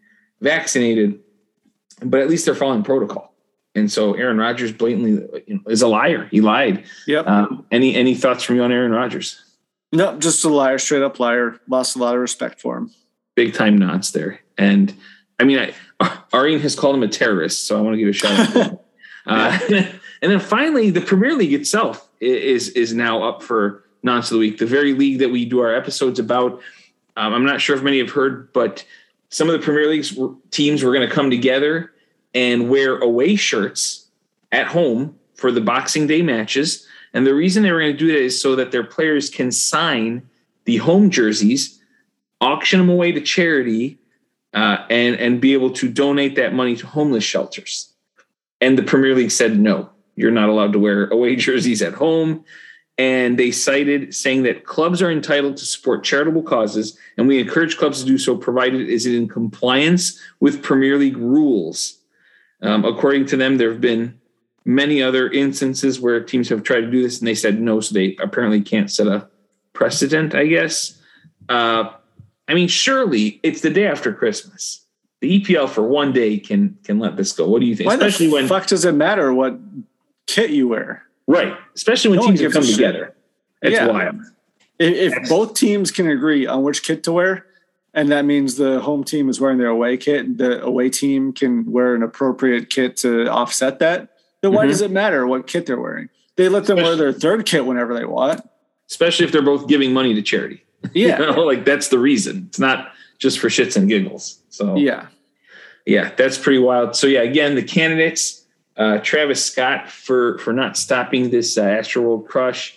vaccinated, 0.44 1.18
but 2.00 2.20
at 2.20 2.28
least 2.28 2.44
they're 2.44 2.54
following 2.54 2.84
protocol. 2.84 3.34
And 3.74 3.90
so 3.90 4.14
Aaron 4.14 4.38
Rodgers 4.38 4.70
blatantly 4.70 5.26
is 5.66 5.82
a 5.82 5.88
liar. 5.88 6.28
He 6.30 6.40
lied. 6.40 6.84
Yep. 7.08 7.26
Um, 7.26 7.66
any 7.72 7.96
any 7.96 8.14
thoughts 8.14 8.44
from 8.44 8.54
you 8.54 8.62
on 8.62 8.70
Aaron 8.70 8.92
Rodgers? 8.92 9.42
No, 9.92 10.16
just 10.18 10.44
a 10.44 10.48
liar, 10.48 10.78
straight 10.78 11.02
up 11.02 11.18
liar. 11.18 11.58
Lost 11.68 11.96
a 11.96 11.98
lot 11.98 12.14
of 12.14 12.20
respect 12.20 12.60
for 12.60 12.76
him. 12.76 12.92
Big 13.34 13.52
time 13.54 13.76
nods 13.76 14.12
there. 14.12 14.40
And 14.56 14.94
I 15.40 15.44
mean, 15.44 15.58
I, 15.58 16.18
Arjen 16.32 16.60
has 16.60 16.76
called 16.76 16.94
him 16.94 17.02
a 17.02 17.08
terrorist, 17.08 17.66
so 17.66 17.76
I 17.76 17.80
want 17.80 17.94
to 17.94 17.98
give 17.98 18.08
a 18.08 18.12
shout 18.12 18.56
out. 18.56 18.84
uh, 19.26 19.58
and 20.22 20.32
then 20.32 20.40
finally, 20.40 20.90
the 20.90 21.00
Premier 21.00 21.34
League 21.34 21.52
itself 21.52 22.08
is 22.20 22.68
is 22.70 22.94
now 22.94 23.24
up 23.24 23.42
for 23.42 23.84
nonce 24.04 24.30
of 24.30 24.34
the 24.34 24.38
week. 24.38 24.58
The 24.58 24.66
very 24.66 24.92
league 24.92 25.18
that 25.18 25.30
we 25.30 25.44
do 25.44 25.60
our 25.60 25.74
episodes 25.74 26.20
about. 26.20 26.60
Um, 27.16 27.32
I'm 27.32 27.44
not 27.44 27.60
sure 27.60 27.76
if 27.76 27.82
many 27.82 27.98
have 27.98 28.10
heard, 28.10 28.52
but 28.52 28.84
some 29.34 29.50
of 29.50 29.52
the 29.52 29.64
Premier 29.64 29.88
League's 29.88 30.16
teams 30.52 30.84
were 30.84 30.92
going 30.92 31.08
to 31.08 31.12
come 31.12 31.28
together 31.28 31.92
and 32.34 32.70
wear 32.70 32.98
away 32.98 33.34
shirts 33.34 34.06
at 34.52 34.68
home 34.68 35.18
for 35.34 35.50
the 35.50 35.60
Boxing 35.60 36.06
Day 36.06 36.22
matches. 36.22 36.86
And 37.12 37.26
the 37.26 37.34
reason 37.34 37.64
they 37.64 37.72
were 37.72 37.80
going 37.80 37.90
to 37.90 37.98
do 37.98 38.12
that 38.12 38.20
is 38.20 38.40
so 38.40 38.54
that 38.54 38.70
their 38.70 38.84
players 38.84 39.28
can 39.28 39.50
sign 39.50 40.22
the 40.66 40.76
home 40.76 41.10
jerseys, 41.10 41.80
auction 42.40 42.78
them 42.78 42.88
away 42.88 43.10
to 43.10 43.20
charity, 43.20 43.98
uh, 44.52 44.86
and 44.88 45.16
and 45.16 45.40
be 45.40 45.52
able 45.52 45.72
to 45.72 45.88
donate 45.88 46.36
that 46.36 46.54
money 46.54 46.76
to 46.76 46.86
homeless 46.86 47.24
shelters. 47.24 47.92
And 48.60 48.78
the 48.78 48.84
Premier 48.84 49.16
League 49.16 49.32
said 49.32 49.58
no, 49.58 49.90
you're 50.14 50.30
not 50.30 50.48
allowed 50.48 50.74
to 50.74 50.78
wear 50.78 51.08
away 51.08 51.34
jerseys 51.48 51.82
at 51.82 51.94
home. 51.94 52.44
And 52.96 53.38
they 53.38 53.50
cited 53.50 54.14
saying 54.14 54.44
that 54.44 54.66
clubs 54.66 55.02
are 55.02 55.10
entitled 55.10 55.56
to 55.56 55.64
support 55.64 56.04
charitable 56.04 56.44
causes, 56.44 56.96
and 57.16 57.26
we 57.26 57.40
encourage 57.40 57.76
clubs 57.76 58.00
to 58.00 58.06
do 58.06 58.18
so, 58.18 58.36
provided 58.36 58.88
is 58.88 59.04
it 59.04 59.16
in 59.16 59.26
compliance 59.26 60.20
with 60.38 60.62
Premier 60.62 60.96
League 60.96 61.16
rules. 61.16 61.98
Um, 62.62 62.84
according 62.84 63.26
to 63.26 63.36
them, 63.36 63.58
there 63.58 63.70
have 63.70 63.80
been 63.80 64.20
many 64.64 65.02
other 65.02 65.28
instances 65.28 66.00
where 66.00 66.20
teams 66.20 66.48
have 66.48 66.62
tried 66.62 66.82
to 66.82 66.90
do 66.90 67.02
this 67.02 67.18
and 67.18 67.28
they 67.28 67.34
said 67.34 67.60
no, 67.60 67.80
so 67.80 67.94
they 67.94 68.16
apparently 68.20 68.60
can't 68.60 68.90
set 68.90 69.06
a 69.06 69.28
precedent, 69.72 70.34
I 70.34 70.46
guess. 70.46 71.00
Uh, 71.48 71.92
I 72.48 72.54
mean, 72.54 72.68
surely 72.68 73.40
it's 73.42 73.60
the 73.60 73.70
day 73.70 73.86
after 73.86 74.12
Christmas. 74.12 74.84
The 75.20 75.40
EPL 75.40 75.68
for 75.68 75.82
one 75.82 76.12
day 76.12 76.38
can 76.38 76.78
can 76.84 76.98
let 76.98 77.16
this 77.16 77.32
go. 77.32 77.48
What 77.48 77.60
do 77.60 77.66
you 77.66 77.74
think? 77.74 77.88
Why 77.88 77.94
Especially 77.94 78.28
when 78.28 78.46
fuck 78.46 78.66
does 78.66 78.84
it 78.84 78.92
matter 78.92 79.32
what 79.32 79.58
kit 80.26 80.50
you 80.50 80.68
wear? 80.68 81.04
Right. 81.26 81.56
Especially 81.74 82.10
when 82.10 82.20
no 82.20 82.26
teams 82.26 82.40
have 82.40 82.52
come 82.52 82.64
together. 82.64 83.14
It's 83.62 83.74
yeah. 83.74 83.86
wild. 83.86 84.16
If, 84.78 85.12
if 85.12 85.28
both 85.28 85.54
teams 85.54 85.90
can 85.90 86.08
agree 86.08 86.46
on 86.46 86.62
which 86.62 86.82
kit 86.82 87.02
to 87.04 87.12
wear, 87.12 87.46
and 87.94 88.10
that 88.10 88.24
means 88.24 88.56
the 88.56 88.80
home 88.80 89.04
team 89.04 89.28
is 89.28 89.40
wearing 89.40 89.58
their 89.58 89.68
away 89.68 89.96
kit, 89.96 90.26
and 90.26 90.38
the 90.38 90.62
away 90.62 90.90
team 90.90 91.32
can 91.32 91.70
wear 91.70 91.94
an 91.94 92.02
appropriate 92.02 92.68
kit 92.68 92.96
to 92.98 93.28
offset 93.28 93.78
that, 93.78 94.10
then 94.42 94.52
why 94.52 94.62
mm-hmm. 94.62 94.70
does 94.70 94.80
it 94.82 94.90
matter 94.90 95.26
what 95.26 95.46
kit 95.46 95.66
they're 95.66 95.80
wearing? 95.80 96.08
They 96.36 96.48
let 96.48 96.66
them 96.66 96.78
especially, 96.78 97.00
wear 97.00 97.12
their 97.12 97.18
third 97.18 97.46
kit 97.46 97.64
whenever 97.64 97.94
they 97.94 98.04
want. 98.04 98.46
Especially 98.90 99.24
if 99.24 99.32
they're 99.32 99.42
both 99.42 99.68
giving 99.68 99.92
money 99.92 100.14
to 100.14 100.22
charity. 100.22 100.60
Yeah. 100.92 101.18
you 101.18 101.32
know, 101.32 101.40
like 101.40 101.64
that's 101.64 101.88
the 101.88 101.98
reason. 101.98 102.44
It's 102.48 102.58
not 102.58 102.92
just 103.18 103.38
for 103.38 103.48
shits 103.48 103.74
and 103.74 103.88
giggles. 103.88 104.38
So 104.50 104.76
yeah. 104.76 105.06
Yeah, 105.86 106.12
that's 106.14 106.36
pretty 106.36 106.58
wild. 106.58 106.94
So 106.94 107.06
yeah, 107.06 107.22
again, 107.22 107.54
the 107.54 107.62
candidates, 107.62 108.43
uh, 108.76 108.98
Travis 108.98 109.44
Scott 109.44 109.88
for 109.88 110.38
for 110.38 110.52
not 110.52 110.76
stopping 110.76 111.30
this 111.30 111.56
uh, 111.56 111.64
Astroworld 111.64 112.26
crush, 112.26 112.76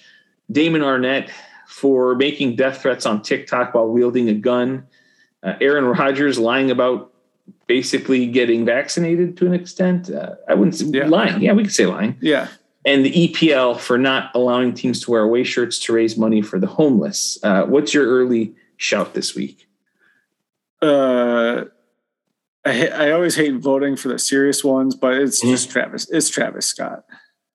Damon 0.52 0.82
Arnette 0.82 1.30
for 1.68 2.16
making 2.16 2.56
death 2.56 2.82
threats 2.82 3.06
on 3.06 3.22
TikTok 3.22 3.74
while 3.74 3.88
wielding 3.88 4.30
a 4.30 4.34
gun, 4.34 4.88
uh, 5.44 5.54
Aaron 5.62 5.86
Rodgers 5.86 6.40
lying 6.40 6.72
about 6.72 7.14
basically 7.68 8.26
getting 8.26 8.66
vaccinated 8.66 9.38
to 9.38 9.46
an 9.46 9.54
extent. 9.54 10.10
Uh, 10.10 10.36
I 10.48 10.54
wouldn't 10.54 10.76
say 10.76 10.86
yeah. 10.88 11.08
lying. 11.08 11.42
Yeah, 11.42 11.54
we 11.54 11.64
could 11.64 11.74
say 11.74 11.86
lying. 11.86 12.18
Yeah. 12.22 12.48
And 12.86 13.06
the 13.06 13.12
EPL 13.12 13.80
for 13.80 13.98
not 13.98 14.32
allowing 14.34 14.74
teams 14.74 15.02
to 15.02 15.12
wear 15.12 15.22
away 15.22 15.44
shirts 15.44 15.78
to 15.80 15.94
raise 15.94 16.18
money 16.18 16.42
for 16.42 16.58
the 16.58 16.68
homeless. 16.68 17.38
Uh, 17.44 17.64
what's 17.64 17.94
your 17.94 18.08
early 18.08 18.56
shout 18.78 19.14
this 19.14 19.36
week? 19.36 19.68
Uh, 20.82 21.66
I, 22.68 22.88
I 22.88 23.12
always 23.12 23.36
hate 23.36 23.56
voting 23.56 23.96
for 23.96 24.10
the 24.10 24.20
serious 24.20 24.64
ones, 24.64 24.96
but 24.96 25.14
it's 25.14 25.42
mm-hmm. 25.42 25.52
just 25.52 25.72
Travis. 25.72 26.10
It's 26.10 26.30
Travis 26.30 26.66
Scott. 26.66 27.06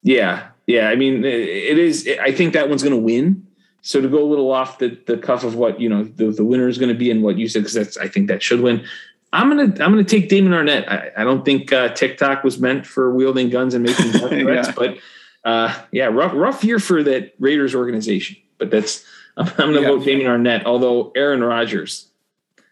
Yeah, 0.01 0.47
yeah. 0.67 0.89
I 0.89 0.95
mean, 0.95 1.23
it 1.23 1.77
is. 1.77 2.09
I 2.21 2.31
think 2.31 2.53
that 2.53 2.69
one's 2.69 2.83
going 2.83 2.95
to 2.95 3.01
win. 3.01 3.47
So 3.81 3.99
to 3.99 4.07
go 4.07 4.23
a 4.23 4.25
little 4.25 4.51
off 4.51 4.79
the, 4.79 4.97
the 5.07 5.17
cuff 5.17 5.43
of 5.43 5.55
what 5.55 5.79
you 5.79 5.89
know 5.89 6.03
the, 6.03 6.31
the 6.31 6.45
winner 6.45 6.67
is 6.67 6.77
going 6.77 6.89
to 6.89 6.97
be 6.97 7.11
and 7.11 7.21
what 7.21 7.37
you 7.37 7.47
said 7.47 7.59
because 7.59 7.73
that's 7.73 7.97
I 7.97 8.07
think 8.07 8.27
that 8.27 8.41
should 8.41 8.61
win. 8.61 8.85
I'm 9.33 9.49
gonna 9.49 9.63
I'm 9.63 9.91
gonna 9.91 10.03
take 10.03 10.29
Damon 10.29 10.53
Arnette. 10.53 10.87
I, 10.87 11.21
I 11.21 11.23
don't 11.23 11.43
think 11.43 11.73
uh, 11.73 11.89
TikTok 11.89 12.43
was 12.43 12.59
meant 12.59 12.85
for 12.85 13.13
wielding 13.13 13.49
guns 13.49 13.73
and 13.73 13.83
making 13.83 14.11
death 14.11 14.29
threats, 14.29 14.67
yeah. 14.67 14.73
but 14.75 14.97
uh, 15.43 15.75
yeah, 15.91 16.05
rough 16.05 16.33
rough 16.33 16.63
year 16.63 16.79
for 16.79 17.01
that 17.03 17.33
Raiders 17.39 17.73
organization. 17.73 18.37
But 18.59 18.69
that's 18.69 19.03
I'm, 19.35 19.47
I'm 19.57 19.73
gonna 19.73 19.81
yeah. 19.81 19.87
vote 19.87 20.05
Damon 20.05 20.27
Arnette. 20.27 20.65
Although 20.65 21.11
Aaron 21.15 21.43
Rodgers, 21.43 22.07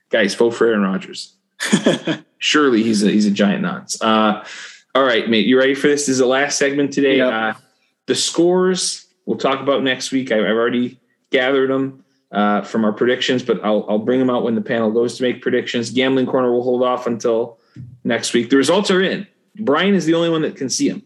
guys, 0.09 0.35
vote 0.35 0.51
for 0.51 0.67
Aaron 0.67 0.83
Rodgers. 0.83 1.35
Surely 2.39 2.83
he's 2.83 3.03
a 3.03 3.11
he's 3.11 3.25
a 3.25 3.31
giant 3.31 3.61
nonce. 3.61 4.01
Uh, 4.01 4.45
all 4.93 5.03
right, 5.03 5.29
mate, 5.29 5.45
you 5.45 5.57
ready 5.57 5.75
for 5.75 5.87
this? 5.87 6.01
This 6.01 6.09
is 6.09 6.17
the 6.17 6.25
last 6.25 6.57
segment 6.57 6.91
today. 6.91 7.17
Yep. 7.17 7.33
Uh, 7.33 7.53
the 8.07 8.15
scores 8.15 9.07
we'll 9.25 9.37
talk 9.37 9.59
about 9.59 9.83
next 9.83 10.11
week. 10.11 10.31
I, 10.31 10.37
I've 10.37 10.55
already 10.55 10.99
gathered 11.29 11.69
them 11.69 12.03
uh, 12.31 12.61
from 12.61 12.85
our 12.85 12.91
predictions, 12.91 13.43
but 13.43 13.63
I'll, 13.63 13.85
I'll 13.89 13.99
bring 13.99 14.19
them 14.19 14.29
out 14.29 14.43
when 14.43 14.55
the 14.55 14.61
panel 14.61 14.91
goes 14.91 15.17
to 15.17 15.23
make 15.23 15.41
predictions. 15.41 15.89
Gambling 15.91 16.25
Corner 16.25 16.51
will 16.51 16.63
hold 16.63 16.83
off 16.83 17.07
until 17.07 17.59
next 18.03 18.33
week. 18.33 18.49
The 18.49 18.57
results 18.57 18.91
are 18.91 19.01
in. 19.01 19.27
Brian 19.59 19.95
is 19.95 20.05
the 20.05 20.13
only 20.13 20.29
one 20.29 20.41
that 20.41 20.55
can 20.55 20.69
see 20.69 20.89
them. 20.89 21.03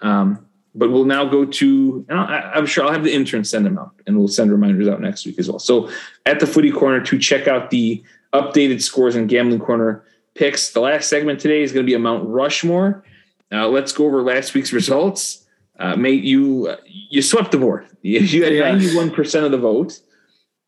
Um, 0.00 0.46
but 0.74 0.90
we'll 0.90 1.04
now 1.04 1.24
go 1.24 1.44
to, 1.44 2.04
I, 2.10 2.58
am 2.58 2.66
sure 2.66 2.84
I'll 2.84 2.92
have 2.92 3.04
the 3.04 3.14
intern 3.14 3.44
send 3.44 3.64
them 3.64 3.78
out 3.78 3.92
and 4.06 4.18
we'll 4.18 4.26
send 4.26 4.50
reminders 4.50 4.88
out 4.88 5.00
next 5.00 5.24
week 5.24 5.38
as 5.38 5.48
well. 5.48 5.60
So 5.60 5.88
at 6.26 6.40
the 6.40 6.46
Footy 6.46 6.72
Corner 6.72 7.00
to 7.00 7.18
check 7.18 7.46
out 7.46 7.70
the 7.70 8.02
updated 8.34 8.82
scores 8.82 9.14
and 9.16 9.28
Gambling 9.28 9.60
Corner 9.60 10.04
picks. 10.34 10.70
The 10.70 10.80
last 10.80 11.08
segment 11.08 11.40
today 11.40 11.62
is 11.62 11.72
going 11.72 11.86
to 11.86 11.90
be 11.90 11.94
a 11.94 11.98
Mount 11.98 12.28
Rushmore. 12.28 13.04
Uh, 13.52 13.68
let's 13.68 13.92
go 13.92 14.06
over 14.06 14.22
last 14.22 14.54
week's 14.54 14.72
results 14.72 15.44
uh, 15.78 15.96
mate, 15.96 16.22
you 16.22 16.68
uh, 16.68 16.76
you 16.86 17.22
swept 17.22 17.52
the 17.52 17.58
board. 17.58 17.86
You, 18.04 18.44
had 18.44 18.52
ninety 18.52 18.94
one 18.94 19.10
percent 19.10 19.46
of 19.46 19.50
the 19.50 19.56
vote, 19.56 19.98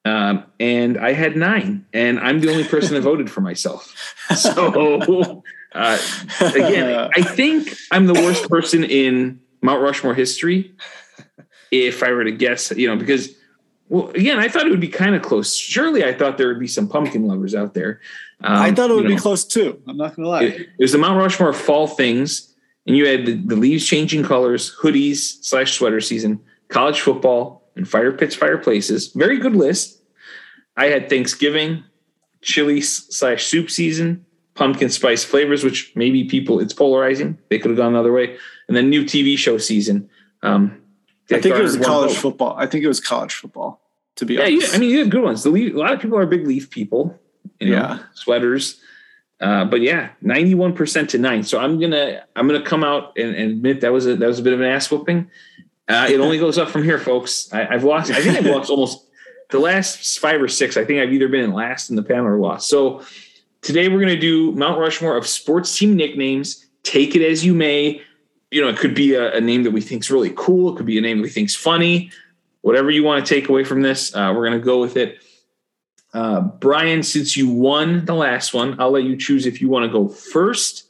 um, 0.06 0.44
and 0.58 0.96
I 0.96 1.12
had 1.12 1.36
nine, 1.36 1.84
and 1.92 2.18
I'm 2.18 2.40
the 2.40 2.50
only 2.50 2.64
person 2.64 2.94
that 2.94 3.02
voted 3.02 3.30
for 3.30 3.42
myself. 3.42 3.92
So 4.34 5.42
uh, 5.74 5.98
again, 6.40 7.10
I 7.14 7.20
think 7.20 7.74
I'm 7.92 8.06
the 8.06 8.14
worst 8.14 8.48
person 8.48 8.82
in 8.84 9.38
Mount 9.60 9.82
Rushmore 9.82 10.14
history. 10.14 10.74
If 11.70 12.02
I 12.02 12.12
were 12.12 12.24
to 12.24 12.32
guess, 12.32 12.70
you 12.70 12.88
know, 12.88 12.96
because 12.96 13.34
well, 13.88 14.08
again, 14.10 14.38
I 14.38 14.48
thought 14.48 14.66
it 14.66 14.70
would 14.70 14.80
be 14.80 14.88
kind 14.88 15.14
of 15.14 15.22
close. 15.22 15.54
Surely, 15.54 16.04
I 16.04 16.12
thought 16.12 16.38
there 16.38 16.48
would 16.48 16.60
be 16.60 16.66
some 16.66 16.88
pumpkin 16.88 17.26
lovers 17.26 17.54
out 17.54 17.74
there. 17.74 18.00
Um, 18.42 18.56
I 18.56 18.72
thought 18.72 18.90
it 18.90 18.94
would 18.94 19.04
know, 19.04 19.10
be 19.10 19.16
close 19.16 19.44
too. 19.44 19.80
I'm 19.86 19.96
not 19.96 20.16
going 20.16 20.24
to 20.24 20.30
lie. 20.30 20.42
It, 20.42 20.60
it 20.60 20.68
was 20.78 20.92
the 20.92 20.98
Mount 20.98 21.18
Rushmore 21.18 21.52
fall 21.52 21.86
things 21.86 22.54
and 22.86 22.96
you 22.96 23.06
had 23.06 23.26
the, 23.26 23.34
the 23.34 23.56
leaves 23.56 23.84
changing 23.84 24.22
colors, 24.22 24.74
hoodies 24.80 25.42
slash 25.44 25.72
sweater 25.72 26.00
season, 26.00 26.40
college 26.68 27.00
football, 27.00 27.68
and 27.74 27.88
fire 27.88 28.12
pits, 28.12 28.34
fireplaces. 28.34 29.08
Very 29.12 29.38
good 29.38 29.56
list. 29.56 30.00
I 30.76 30.86
had 30.86 31.08
Thanksgiving, 31.08 31.84
chili 32.42 32.80
slash 32.80 33.44
soup 33.44 33.70
season, 33.70 34.24
pumpkin 34.54 34.88
spice 34.88 35.24
flavors, 35.24 35.64
which 35.64 35.92
maybe 35.96 36.24
people 36.24 36.60
it's 36.60 36.72
polarizing. 36.72 37.38
They 37.50 37.58
could 37.58 37.70
have 37.70 37.78
gone 37.78 37.92
another 37.92 38.12
way, 38.12 38.36
and 38.68 38.76
then 38.76 38.88
new 38.88 39.04
TV 39.04 39.36
show 39.36 39.58
season. 39.58 40.08
Um, 40.42 40.80
I 41.30 41.40
think 41.40 41.56
it 41.56 41.62
was 41.62 41.76
college 41.76 42.12
vote. 42.12 42.20
football. 42.20 42.54
I 42.56 42.66
think 42.66 42.84
it 42.84 42.88
was 42.88 43.00
college 43.00 43.34
football. 43.34 43.80
To 44.16 44.24
be 44.24 44.34
yeah, 44.34 44.44
honest, 44.44 44.74
I 44.74 44.78
mean, 44.78 44.90
you 44.90 44.98
had 45.00 45.10
good 45.10 45.22
ones. 45.22 45.42
The 45.42 45.50
leaf, 45.50 45.74
a 45.74 45.76
lot 45.76 45.92
of 45.92 46.00
people 46.00 46.18
are 46.18 46.24
big 46.26 46.46
leaf 46.46 46.70
people. 46.70 47.18
You 47.60 47.70
know, 47.70 47.76
yeah, 47.76 47.98
sweaters. 48.14 48.80
Uh, 49.40 49.64
but 49.66 49.82
yeah, 49.82 50.10
ninety-one 50.22 50.72
percent 50.72 51.10
to 51.10 51.18
nine. 51.18 51.42
So 51.42 51.58
I'm 51.58 51.78
gonna 51.78 52.24
I'm 52.34 52.46
gonna 52.46 52.62
come 52.62 52.82
out 52.82 53.12
and, 53.18 53.34
and, 53.34 53.50
admit 53.52 53.82
that 53.82 53.92
was 53.92 54.06
a 54.06 54.16
that 54.16 54.26
was 54.26 54.38
a 54.38 54.42
bit 54.42 54.54
of 54.54 54.60
an 54.60 54.66
ass 54.66 54.90
whooping. 54.90 55.30
Uh, 55.88 56.08
it 56.10 56.18
only 56.20 56.38
goes 56.38 56.58
up 56.58 56.68
from 56.68 56.82
here, 56.82 56.98
folks. 56.98 57.52
I, 57.52 57.64
have 57.64 57.84
lost. 57.84 58.10
I 58.10 58.20
think 58.20 58.36
I've 58.38 58.46
lost 58.46 58.70
almost 58.70 59.06
the 59.50 59.58
last 59.58 60.18
five 60.18 60.40
or 60.40 60.48
six. 60.48 60.76
I 60.76 60.84
think 60.84 61.00
I've 61.00 61.12
either 61.12 61.28
been 61.28 61.44
in 61.44 61.52
last 61.52 61.90
in 61.90 61.96
the 61.96 62.02
panel 62.02 62.26
or 62.26 62.38
lost. 62.38 62.68
So 62.68 63.04
today 63.60 63.88
we're 63.88 64.00
gonna 64.00 64.18
do 64.18 64.52
Mount 64.52 64.78
Rushmore 64.78 65.16
of 65.16 65.26
sports 65.26 65.76
team 65.76 65.96
nicknames. 65.96 66.64
Take 66.82 67.14
it 67.14 67.22
as 67.22 67.44
you 67.44 67.52
may. 67.52 68.00
You 68.56 68.62
know, 68.62 68.68
it 68.68 68.78
could 68.78 68.94
be 68.94 69.12
a, 69.12 69.36
a 69.36 69.40
name 69.40 69.64
that 69.64 69.72
we 69.72 69.82
think 69.82 70.02
is 70.02 70.10
really 70.10 70.32
cool. 70.34 70.72
It 70.72 70.78
could 70.78 70.86
be 70.86 70.96
a 70.96 71.02
name 71.02 71.18
that 71.18 71.22
we 71.24 71.28
think 71.28 71.50
is 71.50 71.56
funny. 71.56 72.10
Whatever 72.62 72.90
you 72.90 73.04
want 73.04 73.24
to 73.24 73.34
take 73.34 73.50
away 73.50 73.64
from 73.64 73.82
this, 73.82 74.14
uh, 74.14 74.32
we're 74.34 74.46
gonna 74.46 74.58
go 74.58 74.80
with 74.80 74.96
it. 74.96 75.18
Uh, 76.14 76.40
Brian, 76.40 77.02
since 77.02 77.36
you 77.36 77.50
won 77.50 78.06
the 78.06 78.14
last 78.14 78.54
one, 78.54 78.80
I'll 78.80 78.90
let 78.90 79.02
you 79.02 79.14
choose 79.14 79.44
if 79.44 79.60
you 79.60 79.68
want 79.68 79.84
to 79.84 79.92
go 79.92 80.08
first 80.08 80.88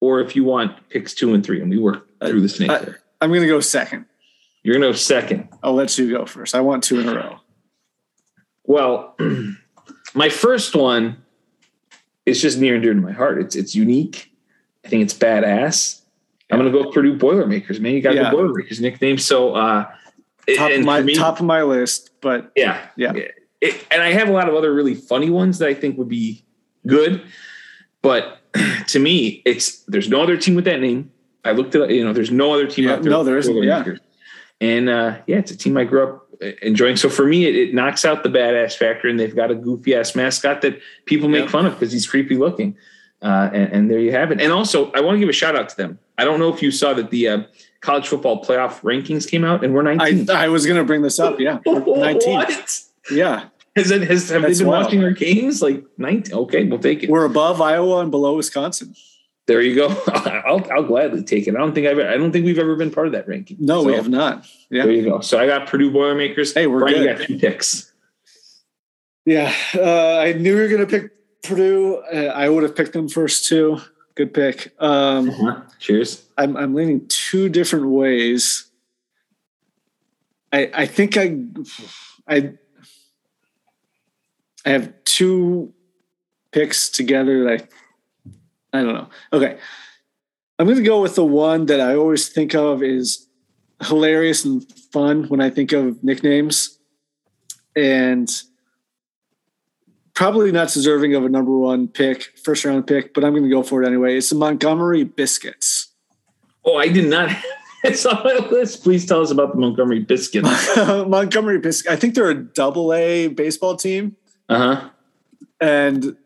or 0.00 0.20
if 0.20 0.34
you 0.34 0.42
want 0.42 0.88
picks 0.88 1.14
two 1.14 1.34
and 1.34 1.46
three. 1.46 1.60
And 1.60 1.70
we 1.70 1.78
work 1.78 2.08
through 2.18 2.40
the 2.40 2.48
snake 2.48 2.70
I- 2.70 2.78
there. 2.80 3.00
I'm 3.20 3.30
going 3.30 3.42
to 3.42 3.46
go 3.46 3.60
second. 3.60 4.06
You're 4.64 4.74
going 4.74 4.82
to 4.82 4.88
go 4.88 4.92
second. 4.96 5.48
I'll 5.62 5.74
let 5.74 5.96
you 5.96 6.10
go 6.10 6.26
first. 6.26 6.56
I 6.56 6.60
want 6.60 6.82
two 6.82 6.98
in 6.98 7.08
a 7.08 7.14
row. 7.14 7.38
Well, 8.64 9.16
my 10.14 10.28
first 10.28 10.74
one 10.74 11.22
is 12.26 12.42
just 12.42 12.58
near 12.58 12.74
and 12.74 12.82
dear 12.82 12.92
to 12.92 13.00
my 13.00 13.12
heart. 13.12 13.40
It's 13.40 13.54
it's 13.54 13.76
unique. 13.76 14.32
I 14.84 14.88
think 14.88 15.04
it's 15.04 15.14
badass. 15.14 16.00
I'm 16.50 16.58
gonna 16.58 16.70
go 16.70 16.90
Purdue 16.90 17.16
Boilermakers, 17.16 17.80
man. 17.80 17.94
You 17.94 18.00
got 18.00 18.14
Yeah. 18.14 18.24
the 18.30 18.36
Boilermakers 18.36 18.80
nickname. 18.80 19.18
So 19.18 19.54
uh 19.54 19.86
Top 20.56 20.70
of 20.70 20.84
my 20.84 21.02
me- 21.02 21.14
top 21.16 21.40
of 21.40 21.46
my 21.46 21.62
list, 21.62 22.10
but 22.20 22.52
yeah. 22.54 22.86
Yeah. 22.96 23.12
It, 23.60 23.84
and 23.90 24.00
I 24.02 24.12
have 24.12 24.28
a 24.28 24.32
lot 24.32 24.48
of 24.48 24.54
other 24.54 24.72
really 24.72 24.94
funny 24.94 25.28
ones 25.30 25.58
that 25.58 25.68
I 25.68 25.74
think 25.74 25.98
would 25.98 26.08
be 26.08 26.44
good. 26.86 27.22
But 28.02 28.38
to 28.88 28.98
me, 29.00 29.42
it's 29.44 29.78
there's 29.88 30.08
no 30.08 30.22
other 30.22 30.36
team 30.36 30.54
with 30.54 30.64
that 30.66 30.80
name. 30.80 31.10
I 31.44 31.52
looked 31.52 31.74
at 31.74 31.90
you 31.90 32.04
know, 32.04 32.12
there's 32.12 32.30
no 32.30 32.52
other 32.54 32.66
team 32.66 32.84
Yeah, 32.84 32.92
out 32.94 33.02
there. 33.02 33.10
no, 33.10 33.24
there 33.24 33.38
isn't, 33.38 33.56
yeah. 33.62 33.84
And 34.60 34.88
uh, 34.88 35.16
yeah, 35.26 35.38
it's 35.38 35.50
a 35.50 35.56
team 35.56 35.76
I 35.76 35.84
grew 35.84 36.02
up 36.04 36.26
uh, 36.42 36.46
enjoying. 36.62 36.96
So 36.96 37.08
for 37.10 37.26
me, 37.26 37.46
it, 37.46 37.56
it 37.56 37.74
knocks 37.74 38.04
out 38.04 38.22
the 38.22 38.28
badass 38.28 38.76
factor, 38.76 39.08
and 39.08 39.18
they've 39.18 39.34
got 39.34 39.50
a 39.50 39.54
goofy 39.54 39.94
ass 39.96 40.14
mascot 40.14 40.62
that 40.62 40.78
people 41.06 41.28
make 41.28 41.44
Yeah. 41.44 41.50
fun 41.50 41.66
of 41.66 41.74
because 41.74 41.92
he's 41.92 42.06
creepy 42.06 42.36
looking. 42.36 42.76
Uh, 43.26 43.50
and, 43.52 43.72
and 43.72 43.90
there 43.90 43.98
you 43.98 44.12
have 44.12 44.30
it. 44.30 44.40
And 44.40 44.52
also, 44.52 44.92
I 44.92 45.00
want 45.00 45.16
to 45.16 45.18
give 45.18 45.28
a 45.28 45.32
shout 45.32 45.56
out 45.56 45.68
to 45.70 45.76
them. 45.76 45.98
I 46.16 46.24
don't 46.24 46.38
know 46.38 46.52
if 46.54 46.62
you 46.62 46.70
saw 46.70 46.94
that 46.94 47.10
the 47.10 47.28
uh, 47.28 47.42
college 47.80 48.06
football 48.06 48.44
playoff 48.44 48.80
rankings 48.82 49.28
came 49.28 49.44
out, 49.44 49.64
and 49.64 49.74
we're 49.74 49.82
19. 49.82 50.30
I 50.30 50.44
I 50.44 50.48
was 50.48 50.64
going 50.64 50.78
to 50.78 50.84
bring 50.84 51.02
this 51.02 51.18
up. 51.18 51.40
Yeah, 51.40 51.58
We're 51.66 51.80
19. 51.96 52.34
What? 52.34 52.80
Yeah, 53.10 53.46
Has 53.74 53.90
it, 53.90 54.02
has, 54.02 54.28
have 54.30 54.42
they 54.42 54.54
been 54.54 54.66
wild. 54.68 54.84
watching 54.84 55.02
our 55.02 55.10
games? 55.10 55.60
Like 55.60 55.84
19? 55.98 56.34
Okay, 56.34 56.64
we'll 56.64 56.78
take 56.78 57.02
it. 57.02 57.10
we're 57.10 57.24
above 57.24 57.60
Iowa 57.60 57.98
and 58.00 58.10
below 58.12 58.36
Wisconsin. 58.36 58.94
There 59.46 59.60
you 59.60 59.74
go. 59.74 59.88
I'll, 60.08 60.64
I'll 60.72 60.82
gladly 60.84 61.22
take 61.24 61.48
it. 61.48 61.54
I 61.56 61.58
don't 61.58 61.72
think 61.74 61.86
I've, 61.88 61.98
I 61.98 62.16
don't 62.16 62.30
think 62.32 62.44
we've 62.44 62.58
ever 62.58 62.76
been 62.76 62.90
part 62.92 63.06
of 63.08 63.12
that 63.12 63.26
ranking. 63.28 63.56
No, 63.60 63.82
we 63.82 63.92
have 63.94 64.08
not. 64.08 64.44
Yeah. 64.70 64.84
There 64.84 64.92
you 64.92 65.04
go. 65.04 65.20
So 65.20 65.38
I 65.38 65.46
got 65.46 65.66
Purdue 65.68 65.90
Boilermakers. 65.92 66.54
Hey, 66.54 66.66
we're 66.68 66.80
Brian, 66.80 66.96
you 67.02 67.04
good. 67.08 67.18
got 67.18 67.26
two 67.26 67.38
picks. 67.38 67.92
yeah. 69.24 69.52
Uh, 69.74 70.18
I 70.18 70.32
knew 70.32 70.54
you 70.56 70.62
were 70.62 70.68
going 70.68 70.86
to 70.86 70.86
pick 70.86 71.10
Purdue. 71.42 71.96
Uh, 72.12 72.32
I 72.34 72.48
would 72.48 72.62
have 72.62 72.74
picked 72.76 72.92
them 72.92 73.08
first 73.08 73.46
too. 73.46 73.80
Good 74.14 74.32
pick. 74.32 74.72
Um, 74.80 75.30
Uh-huh. 75.30 75.60
Cheers. 75.78 76.24
I'm 76.38 76.56
I'm 76.56 76.74
leaning 76.74 77.06
two 77.08 77.48
different 77.48 77.86
ways. 77.88 78.66
I 80.52 80.70
I 80.74 80.86
think 80.86 81.16
I 81.16 81.36
I 82.26 82.52
I 84.64 84.70
have 84.70 84.92
two 85.04 85.72
picks 86.52 86.88
together 86.88 87.44
that 87.44 87.68
I 88.72 88.78
I 88.78 88.82
don't 88.82 88.94
know. 88.94 89.08
Okay. 89.32 89.58
I'm 90.58 90.66
gonna 90.66 90.82
go 90.82 91.02
with 91.02 91.14
the 91.14 91.24
one 91.24 91.66
that 91.66 91.80
I 91.80 91.94
always 91.94 92.28
think 92.28 92.54
of 92.54 92.82
is 92.82 93.28
hilarious 93.84 94.44
and 94.44 94.66
fun 94.92 95.24
when 95.28 95.40
I 95.40 95.50
think 95.50 95.72
of 95.72 96.02
nicknames. 96.02 96.78
And 97.74 98.30
probably 100.16 100.50
not 100.50 100.72
deserving 100.72 101.14
of 101.14 101.24
a 101.24 101.28
number 101.28 101.56
one 101.56 101.86
pick, 101.86 102.36
first 102.42 102.64
round 102.64 102.86
pick, 102.88 103.14
but 103.14 103.22
I'm 103.24 103.34
gonna 103.34 103.48
go 103.48 103.62
for 103.62 103.82
it 103.82 103.86
anyway. 103.86 104.16
It's 104.16 104.30
the 104.30 104.34
Montgomery 104.36 105.04
Biscuits. 105.04 105.88
Oh, 106.64 106.76
I 106.76 106.88
did 106.88 107.08
not. 107.08 107.30
It's 107.84 108.04
on 108.04 108.16
my 108.24 108.34
list. 108.50 108.82
Please 108.82 109.06
tell 109.06 109.20
us 109.22 109.30
about 109.30 109.52
the 109.52 109.60
Montgomery 109.60 110.00
Biscuits. 110.00 110.76
Montgomery 110.76 111.60
Biscuits. 111.60 111.92
I 111.92 111.94
think 111.94 112.16
they're 112.16 112.30
a 112.30 112.34
double 112.34 112.92
A 112.92 113.28
baseball 113.28 113.76
team, 113.76 114.16
Uh 114.48 114.58
huh. 114.58 114.90
and 115.60 116.16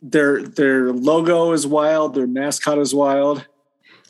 their 0.00 0.40
their 0.44 0.92
logo 0.92 1.50
is 1.50 1.66
wild. 1.66 2.14
Their 2.14 2.28
mascot 2.28 2.78
is 2.78 2.94
wild. 2.94 3.46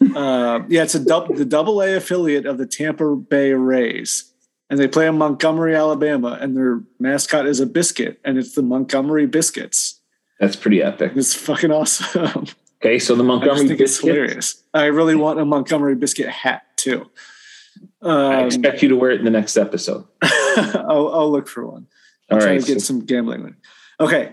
Uh, 0.14 0.60
yeah, 0.68 0.82
it's 0.82 0.96
a 0.96 1.02
dub, 1.02 1.34
the 1.36 1.44
double 1.46 1.80
A 1.80 1.94
affiliate 1.96 2.44
of 2.44 2.58
the 2.58 2.66
Tampa 2.66 3.14
Bay 3.16 3.52
Rays, 3.52 4.33
and 4.70 4.78
they 4.78 4.88
play 4.88 5.06
in 5.06 5.16
Montgomery, 5.18 5.74
Alabama, 5.76 6.38
and 6.40 6.56
their 6.56 6.82
mascot 6.98 7.46
is 7.46 7.60
a 7.60 7.66
biscuit, 7.66 8.18
and 8.24 8.38
it's 8.38 8.54
the 8.54 8.62
Montgomery 8.62 9.26
Biscuits. 9.26 10.00
That's 10.40 10.56
pretty 10.56 10.82
epic. 10.82 11.12
It's 11.14 11.34
fucking 11.34 11.70
awesome. 11.70 12.46
Okay, 12.84 12.98
so 12.98 13.14
the 13.14 13.22
I 13.24 13.26
Montgomery 13.26 13.60
it's 13.64 13.68
Biscuits. 13.78 13.98
hilarious. 14.00 14.62
I 14.74 14.86
really 14.86 15.14
want 15.14 15.40
a 15.40 15.44
Montgomery 15.46 15.94
biscuit 15.94 16.28
hat 16.28 16.64
too. 16.76 17.08
I 18.02 18.40
Um, 18.42 18.46
expect 18.46 18.82
you 18.82 18.90
to 18.90 18.96
wear 18.96 19.10
it 19.10 19.20
in 19.20 19.24
the 19.24 19.30
next 19.30 19.56
episode. 19.56 20.04
I'll, 20.22 21.08
I'll 21.14 21.32
look 21.32 21.48
for 21.48 21.64
one. 21.66 21.86
All 22.30 22.36
I'll 22.36 22.42
try 22.42 22.50
right. 22.50 22.60
to 22.60 22.66
get 22.66 22.80
so- 22.82 22.86
some 22.88 23.06
gambling 23.06 23.42
money. 23.42 23.54
Okay. 23.98 24.32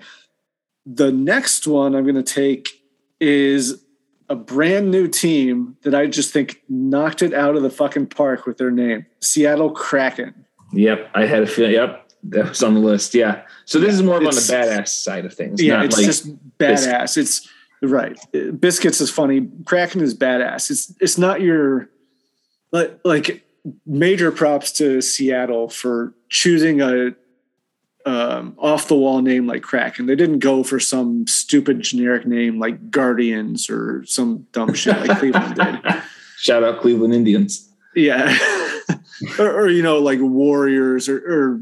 The 0.85 1.13
next 1.13 1.65
one 1.65 1.95
I'm 1.95 2.03
going 2.03 2.15
to 2.21 2.23
take 2.23 2.67
is 3.21 3.81
a 4.31 4.35
brand 4.35 4.89
new 4.89 5.09
team 5.09 5.75
that 5.83 5.93
I 5.93 6.07
just 6.07 6.31
think 6.31 6.61
knocked 6.69 7.21
it 7.21 7.33
out 7.33 7.57
of 7.57 7.63
the 7.63 7.69
fucking 7.69 8.07
park 8.07 8.45
with 8.45 8.57
their 8.57 8.71
name 8.71 9.05
Seattle 9.19 9.71
Kraken. 9.71 10.45
Yep, 10.71 11.11
I 11.13 11.25
had 11.25 11.43
a 11.43 11.47
feeling. 11.47 11.73
Yep, 11.73 12.09
that 12.29 12.47
was 12.47 12.63
on 12.63 12.73
the 12.73 12.79
list. 12.79 13.13
Yeah. 13.13 13.43
So 13.65 13.77
this 13.77 13.93
is 13.93 14.01
more 14.01 14.15
of 14.15 14.25
on 14.25 14.33
the 14.33 14.39
badass 14.39 14.87
side 14.87 15.25
of 15.25 15.33
things. 15.33 15.61
Yeah, 15.61 15.83
it's 15.83 15.97
like, 15.97 16.05
just 16.05 16.57
badass. 16.57 17.17
It's 17.17 17.49
right. 17.81 18.17
Biscuits 18.57 19.01
is 19.01 19.11
funny. 19.11 19.49
Kraken 19.65 19.99
is 19.99 20.17
badass. 20.17 20.71
It's 20.71 20.95
it's 21.01 21.17
not 21.17 21.41
your 21.41 21.89
like 22.71 22.97
like 23.03 23.45
major 23.85 24.31
props 24.31 24.71
to 24.73 25.01
Seattle 25.01 25.67
for 25.67 26.13
choosing 26.29 26.79
a 26.79 27.13
um, 28.05 28.55
off 28.57 28.87
the 28.87 28.95
wall 28.95 29.21
name 29.21 29.47
like 29.47 29.61
Kraken. 29.61 30.05
They 30.05 30.15
didn't 30.15 30.39
go 30.39 30.63
for 30.63 30.79
some 30.79 31.27
stupid 31.27 31.81
generic 31.81 32.25
name 32.25 32.59
like 32.59 32.89
Guardians 32.91 33.69
or 33.69 34.03
some 34.05 34.47
dumb 34.51 34.73
shit 34.73 34.97
like 35.05 35.19
Cleveland 35.19 35.55
did. 35.55 35.79
shout 36.37 36.63
out 36.63 36.81
Cleveland 36.81 37.13
Indians. 37.13 37.69
Yeah. 37.95 38.35
or, 39.39 39.51
or, 39.51 39.69
you 39.69 39.83
know, 39.83 39.99
like 39.99 40.19
Warriors 40.21 41.07
or, 41.09 41.17
or 41.17 41.61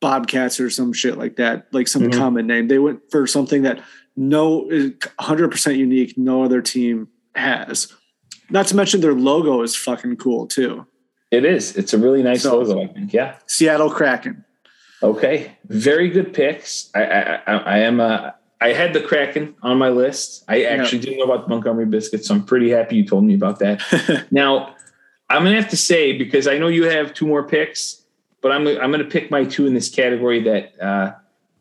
Bobcats 0.00 0.58
or 0.60 0.68
some 0.70 0.92
shit 0.92 1.16
like 1.18 1.36
that, 1.36 1.66
like 1.72 1.88
some 1.88 2.02
Mhm. 2.02 2.12
common 2.16 2.46
name. 2.46 2.68
They 2.68 2.78
went 2.78 3.00
for 3.10 3.26
something 3.26 3.62
that 3.62 3.80
no 4.16 4.64
100% 4.64 5.76
unique, 5.76 6.18
no 6.18 6.42
other 6.44 6.60
team 6.60 7.08
has. 7.34 7.92
Not 8.50 8.66
to 8.68 8.76
mention 8.76 9.00
their 9.00 9.14
logo 9.14 9.62
is 9.62 9.76
fucking 9.76 10.16
cool 10.16 10.46
too. 10.46 10.86
It 11.30 11.44
is. 11.44 11.76
It's 11.76 11.94
a 11.94 11.98
really 11.98 12.22
nice 12.24 12.42
So- 12.42 12.58
logo. 12.58 12.82
I 12.82 12.86
think. 12.88 13.12
Yeah. 13.12 13.36
Seattle 13.46 13.90
Kraken. 13.90 14.44
Okay. 15.02 15.52
Very 15.66 16.08
good 16.10 16.32
picks. 16.34 16.90
I 16.94 17.02
I, 17.46 17.52
I, 17.56 17.78
am. 17.78 18.00
Uh, 18.00 18.30
I 18.60 18.72
had 18.72 18.92
the 18.92 19.00
Kraken 19.00 19.54
on 19.62 19.78
my 19.78 19.88
list. 19.88 20.44
I 20.48 20.64
actually 20.64 20.98
didn't 20.98 21.18
know 21.18 21.24
about 21.24 21.44
the 21.44 21.48
Montgomery 21.48 21.86
Biscuits, 21.86 22.28
so 22.28 22.34
I'm 22.34 22.44
pretty 22.44 22.70
happy 22.70 22.96
you 22.96 23.06
told 23.06 23.24
me 23.24 23.34
about 23.34 23.58
that. 23.60 24.26
Now, 24.30 24.74
I'm 25.30 25.44
gonna 25.44 25.60
have 25.60 25.70
to 25.70 25.76
say 25.76 26.16
because 26.16 26.46
I 26.46 26.58
know 26.58 26.68
you 26.68 26.84
have 26.84 27.14
two 27.14 27.26
more 27.26 27.42
picks, 27.46 28.02
but 28.42 28.52
I'm 28.52 28.66
I'm 28.66 28.90
gonna 28.90 29.04
pick 29.04 29.30
my 29.30 29.44
two 29.44 29.66
in 29.66 29.74
this 29.74 29.88
category 29.88 30.42
that 30.42 30.80
uh, 30.80 31.12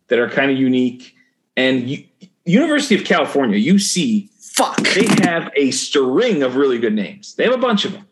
that 0.07 0.19
are 0.19 0.29
kind 0.29 0.51
of 0.51 0.57
unique. 0.57 1.15
And 1.55 1.89
U- 1.89 2.03
University 2.45 2.95
of 2.95 3.03
California, 3.03 3.57
UC, 3.57 4.29
Fuck. 4.55 4.77
they 4.77 5.05
have 5.23 5.51
a 5.55 5.71
string 5.71 6.41
of 6.43 6.55
really 6.55 6.79
good 6.79 6.93
names. 6.93 7.35
They 7.35 7.43
have 7.43 7.53
a 7.53 7.57
bunch 7.57 7.85
of 7.85 7.93
them. 7.93 8.07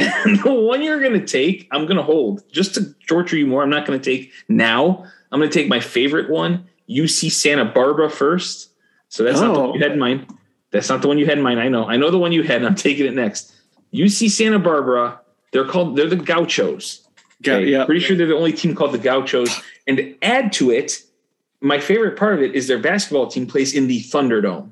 And 0.00 0.38
the 0.44 0.52
one 0.52 0.82
you're 0.82 1.00
going 1.00 1.18
to 1.18 1.26
take, 1.26 1.68
I'm 1.70 1.84
going 1.86 1.96
to 1.96 2.02
hold 2.02 2.42
just 2.52 2.74
to 2.74 2.94
torture 3.06 3.36
you 3.36 3.46
more. 3.46 3.62
I'm 3.62 3.70
not 3.70 3.86
going 3.86 4.00
to 4.00 4.04
take 4.04 4.32
now. 4.48 5.04
I'm 5.32 5.38
going 5.40 5.50
to 5.50 5.58
take 5.58 5.68
my 5.68 5.80
favorite 5.80 6.30
one, 6.30 6.66
UC 6.88 7.30
Santa 7.30 7.64
Barbara 7.64 8.10
first. 8.10 8.70
So 9.08 9.24
that's 9.24 9.40
not 9.40 9.54
the 9.54 9.60
Oh. 9.60 9.68
one 9.68 9.74
you 9.74 9.82
had 9.82 9.92
in 9.92 9.98
oh, 9.98 10.00
mind. 10.00 10.26
That's 10.70 10.88
not 10.88 11.02
the 11.02 11.08
one 11.08 11.18
you 11.18 11.26
had 11.26 11.38
in 11.38 11.44
mind. 11.44 11.60
I 11.60 11.68
know. 11.68 11.88
I 11.88 11.96
know 11.96 12.10
the 12.10 12.18
one 12.18 12.32
you 12.32 12.42
had. 12.42 12.58
And 12.58 12.66
I'm 12.66 12.74
taking 12.74 13.06
it 13.06 13.14
next. 13.14 13.52
UC 13.92 14.30
Santa 14.30 14.58
Barbara. 14.58 15.20
They're 15.52 15.66
called. 15.66 15.96
They're 15.96 16.08
the 16.08 16.16
Gauchos. 16.16 17.06
Okay? 17.42 17.66
yeah. 17.66 17.84
Pretty 17.84 18.00
sure 18.00 18.16
they're 18.16 18.26
the 18.26 18.36
only 18.36 18.52
team 18.52 18.74
called 18.74 18.92
the 18.92 18.98
Gauchos. 18.98 19.60
And 19.86 19.96
to 19.96 20.14
add 20.22 20.52
to 20.54 20.70
it, 20.70 21.02
my 21.60 21.80
favorite 21.80 22.16
part 22.16 22.34
of 22.34 22.42
it 22.42 22.54
is 22.54 22.68
their 22.68 22.78
basketball 22.78 23.26
team 23.26 23.46
plays 23.46 23.74
in 23.74 23.86
the 23.86 24.00
Thunderdome. 24.02 24.70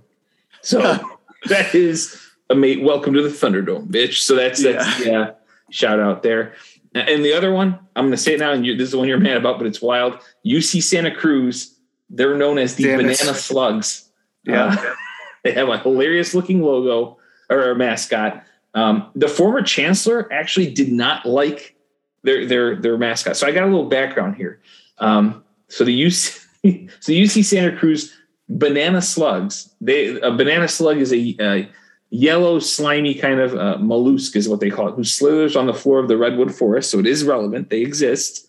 So 0.63 0.81
that 1.47 1.75
is 1.75 2.21
a 2.51 2.55
mate. 2.55 2.83
Welcome 2.83 3.15
to 3.15 3.23
the 3.23 3.29
Thunderdome, 3.29 3.89
bitch. 3.89 4.19
So 4.19 4.35
that's 4.35 4.63
that's 4.63 5.05
yeah. 5.05 5.33
Shout 5.71 6.01
out 6.01 6.23
there. 6.23 6.55
And 6.95 7.25
the 7.25 7.35
other 7.35 7.53
one, 7.53 7.79
I'm 7.95 8.05
going 8.05 8.13
to 8.13 8.17
say 8.17 8.35
it 8.35 8.41
now, 8.41 8.53
and 8.53 8.65
you, 8.65 8.75
this 8.75 8.87
is 8.87 8.93
the 8.93 8.99
one 8.99 9.09
you're 9.09 9.19
mad 9.19 9.37
about, 9.37 9.59
but 9.59 9.67
it's 9.67 9.83
wild. 9.83 10.19
UC 10.47 10.83
Santa 10.83 11.15
Cruz. 11.15 11.79
They're 12.09 12.37
known 12.37 12.59
as 12.59 12.77
the 12.77 12.85
Damn 12.85 13.01
it. 13.01 13.03
Banana 13.03 13.35
Slugs. 13.35 14.11
Yeah. 14.45 14.67
Uh, 14.67 14.95
they 15.45 15.53
have 15.53 15.69
a 15.69 15.79
hilarious 15.79 16.35
looking 16.35 16.63
logo 16.63 17.19
or 17.51 17.71
a 17.71 17.77
mascot. 17.77 18.43
Um, 18.75 19.11
the 19.15 19.29
former 19.29 19.63
chancellor 19.63 20.33
actually 20.33 20.73
did 20.73 20.91
not 20.91 21.27
like 21.27 21.77
their 22.23 22.47
their 22.47 22.77
their 22.77 22.99
mascot. 22.99 23.37
So 23.37 23.47
I 23.47 23.53
got 23.53 23.65
a 23.65 23.67
little 23.67 23.89
background 23.89 24.37
here. 24.37 24.61
Um, 24.99 25.45
so 25.69 25.85
the 25.85 26.03
UC 26.03 26.45
so 27.01 27.13
UC 27.13 27.45
Santa 27.45 27.77
Cruz 27.77 28.15
banana 28.49 29.03
slugs. 29.03 29.75
They 29.81 30.19
a 30.21 30.31
banana 30.31 30.69
slug 30.69 30.99
is 30.99 31.13
a, 31.13 31.37
a 31.41 31.69
yellow 32.11 32.59
slimy 32.59 33.15
kind 33.15 33.41
of 33.41 33.55
uh, 33.55 33.79
mollusk 33.79 34.35
is 34.37 34.49
what 34.49 34.61
they 34.61 34.71
call 34.71 34.89
it, 34.89 34.95
who 34.95 35.05
slithers 35.05 35.57
on 35.57 35.67
the 35.67 35.75
floor 35.75 35.99
of 35.99 36.09
the 36.09 36.17
redwood 36.17 36.55
forest. 36.55 36.91
So 36.91 36.99
it 36.99 37.07
is 37.07 37.25
relevant. 37.25 37.71
They 37.71 37.81
exist. 37.83 38.47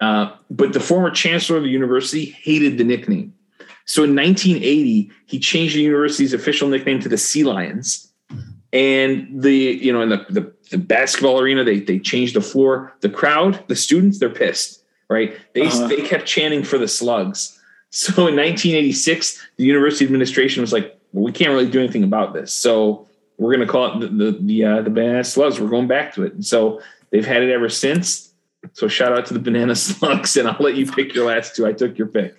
Uh, 0.00 0.34
but 0.50 0.72
the 0.72 0.80
former 0.80 1.10
chancellor 1.10 1.56
of 1.56 1.62
the 1.62 1.70
university 1.70 2.26
hated 2.26 2.76
the 2.78 2.84
nickname. 2.84 3.32
So 3.86 4.04
in 4.04 4.14
1980, 4.14 5.10
he 5.26 5.38
changed 5.38 5.74
the 5.74 5.80
university's 5.82 6.32
official 6.34 6.68
nickname 6.68 7.00
to 7.00 7.08
the 7.08 7.18
Sea 7.18 7.44
Lions. 7.44 8.12
And 8.72 9.28
the, 9.42 9.52
you 9.54 9.92
know, 9.92 10.00
in 10.02 10.08
the, 10.08 10.24
the, 10.30 10.52
the 10.70 10.78
basketball 10.78 11.38
arena, 11.40 11.62
they, 11.64 11.80
they 11.80 11.98
changed 11.98 12.34
the 12.34 12.40
floor. 12.40 12.94
The 13.00 13.10
crowd, 13.10 13.62
the 13.68 13.76
students, 13.76 14.18
they're 14.18 14.30
pissed, 14.30 14.82
right? 15.10 15.36
They, 15.54 15.62
Uh-huh. 15.66 15.88
they 15.88 16.00
kept 16.02 16.26
chanting 16.26 16.62
for 16.64 16.78
the 16.78 16.88
slugs. 16.88 17.58
So 17.94 18.12
in 18.26 18.36
1986, 18.36 19.38
the 19.58 19.64
university 19.64 20.06
administration 20.06 20.62
was 20.62 20.72
like, 20.72 20.98
we 21.12 21.32
can't 21.32 21.50
really 21.50 21.70
do 21.70 21.78
anything 21.78 22.04
about 22.04 22.32
this. 22.32 22.52
So 22.52 23.08
we're 23.38 23.54
going 23.54 23.66
to 23.66 23.70
call 23.70 23.96
it 23.96 24.00
the, 24.00 24.06
the, 24.08 24.38
the, 24.40 24.64
uh, 24.64 24.82
the 24.82 24.90
banana 24.90 25.24
slugs. 25.24 25.60
We're 25.60 25.68
going 25.68 25.88
back 25.88 26.14
to 26.14 26.24
it. 26.24 26.34
And 26.34 26.44
so 26.44 26.80
they've 27.10 27.26
had 27.26 27.42
it 27.42 27.50
ever 27.50 27.68
since. 27.68 28.32
So 28.72 28.88
shout 28.88 29.12
out 29.12 29.26
to 29.26 29.34
the 29.34 29.40
banana 29.40 29.74
slugs 29.76 30.36
and 30.36 30.48
I'll 30.48 30.56
let 30.60 30.76
you 30.76 30.90
pick 30.90 31.14
your 31.14 31.26
last 31.26 31.56
two. 31.56 31.66
I 31.66 31.72
took 31.72 31.98
your 31.98 32.08
pick. 32.08 32.36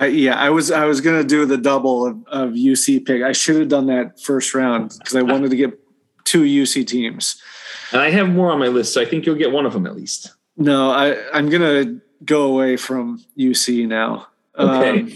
I, 0.00 0.06
yeah, 0.06 0.36
I 0.36 0.50
was 0.50 0.70
I 0.70 0.84
was 0.84 1.00
gonna 1.00 1.24
do 1.24 1.44
the 1.44 1.56
double 1.56 2.06
of, 2.06 2.24
of 2.28 2.50
UC 2.50 3.04
pick. 3.04 3.22
I 3.22 3.32
should 3.32 3.56
have 3.56 3.68
done 3.68 3.86
that 3.86 4.20
first 4.20 4.54
round 4.54 4.94
because 4.96 5.16
I 5.16 5.22
wanted 5.22 5.50
to 5.50 5.56
get 5.56 5.76
two 6.24 6.42
UC 6.42 6.86
teams. 6.86 7.42
And 7.90 8.00
I 8.00 8.10
have 8.10 8.28
more 8.28 8.52
on 8.52 8.60
my 8.60 8.68
list. 8.68 8.92
So 8.92 9.00
I 9.00 9.04
think 9.04 9.26
you'll 9.26 9.34
get 9.34 9.50
one 9.50 9.66
of 9.66 9.72
them 9.72 9.86
at 9.86 9.96
least. 9.96 10.32
No, 10.56 10.90
I 10.90 11.16
I'm 11.32 11.50
gonna 11.50 12.00
go 12.24 12.42
away 12.42 12.76
from 12.76 13.24
UC 13.36 13.88
now. 13.88 14.28
Okay. 14.56 15.00
Um, 15.00 15.12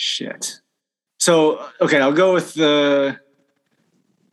shit. 0.00 0.60
So 1.18 1.62
okay, 1.80 2.00
I'll 2.00 2.12
go 2.12 2.32
with 2.32 2.54
the 2.54 3.20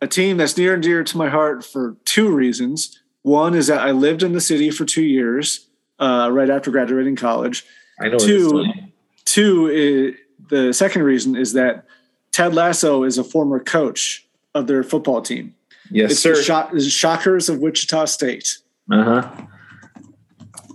a 0.01 0.07
team 0.07 0.37
that's 0.37 0.57
near 0.57 0.73
and 0.73 0.81
dear 0.81 1.03
to 1.03 1.17
my 1.17 1.27
heart 1.29 1.65
for 1.65 1.97
two 2.05 2.31
reasons. 2.33 3.01
One 3.23 3.53
is 3.53 3.67
that 3.67 3.79
I 3.81 3.91
lived 3.91 4.23
in 4.23 4.31
the 4.31 4.39
city 4.39 4.71
for 4.71 4.85
two 4.85 5.03
years, 5.03 5.67
uh, 5.99 6.29
right 6.31 6.49
after 6.49 6.71
graduating 6.71 7.17
college. 7.17 7.65
I 7.99 8.07
know. 8.07 8.17
Two- 8.17 8.53
where 8.53 8.63
this 8.63 8.75
is. 8.75 8.83
Two, 9.25 9.67
is, 9.67 10.15
the 10.49 10.71
second 10.71 11.03
reason 11.03 11.35
is 11.35 11.51
that 11.53 11.85
Ted 12.31 12.53
Lasso 12.55 13.03
is 13.03 13.17
a 13.17 13.23
former 13.25 13.59
coach 13.59 14.25
of 14.55 14.67
their 14.67 14.83
football 14.83 15.21
team. 15.21 15.53
Yes, 15.91 16.11
It's 16.11 16.21
sir. 16.21 16.35
the 16.35 16.43
Shock, 16.43 16.71
the 16.71 16.79
Shockers 16.89 17.49
of 17.49 17.59
Wichita 17.59 18.05
State. 18.05 18.59
Uh 18.89 19.03
huh. 19.03 19.31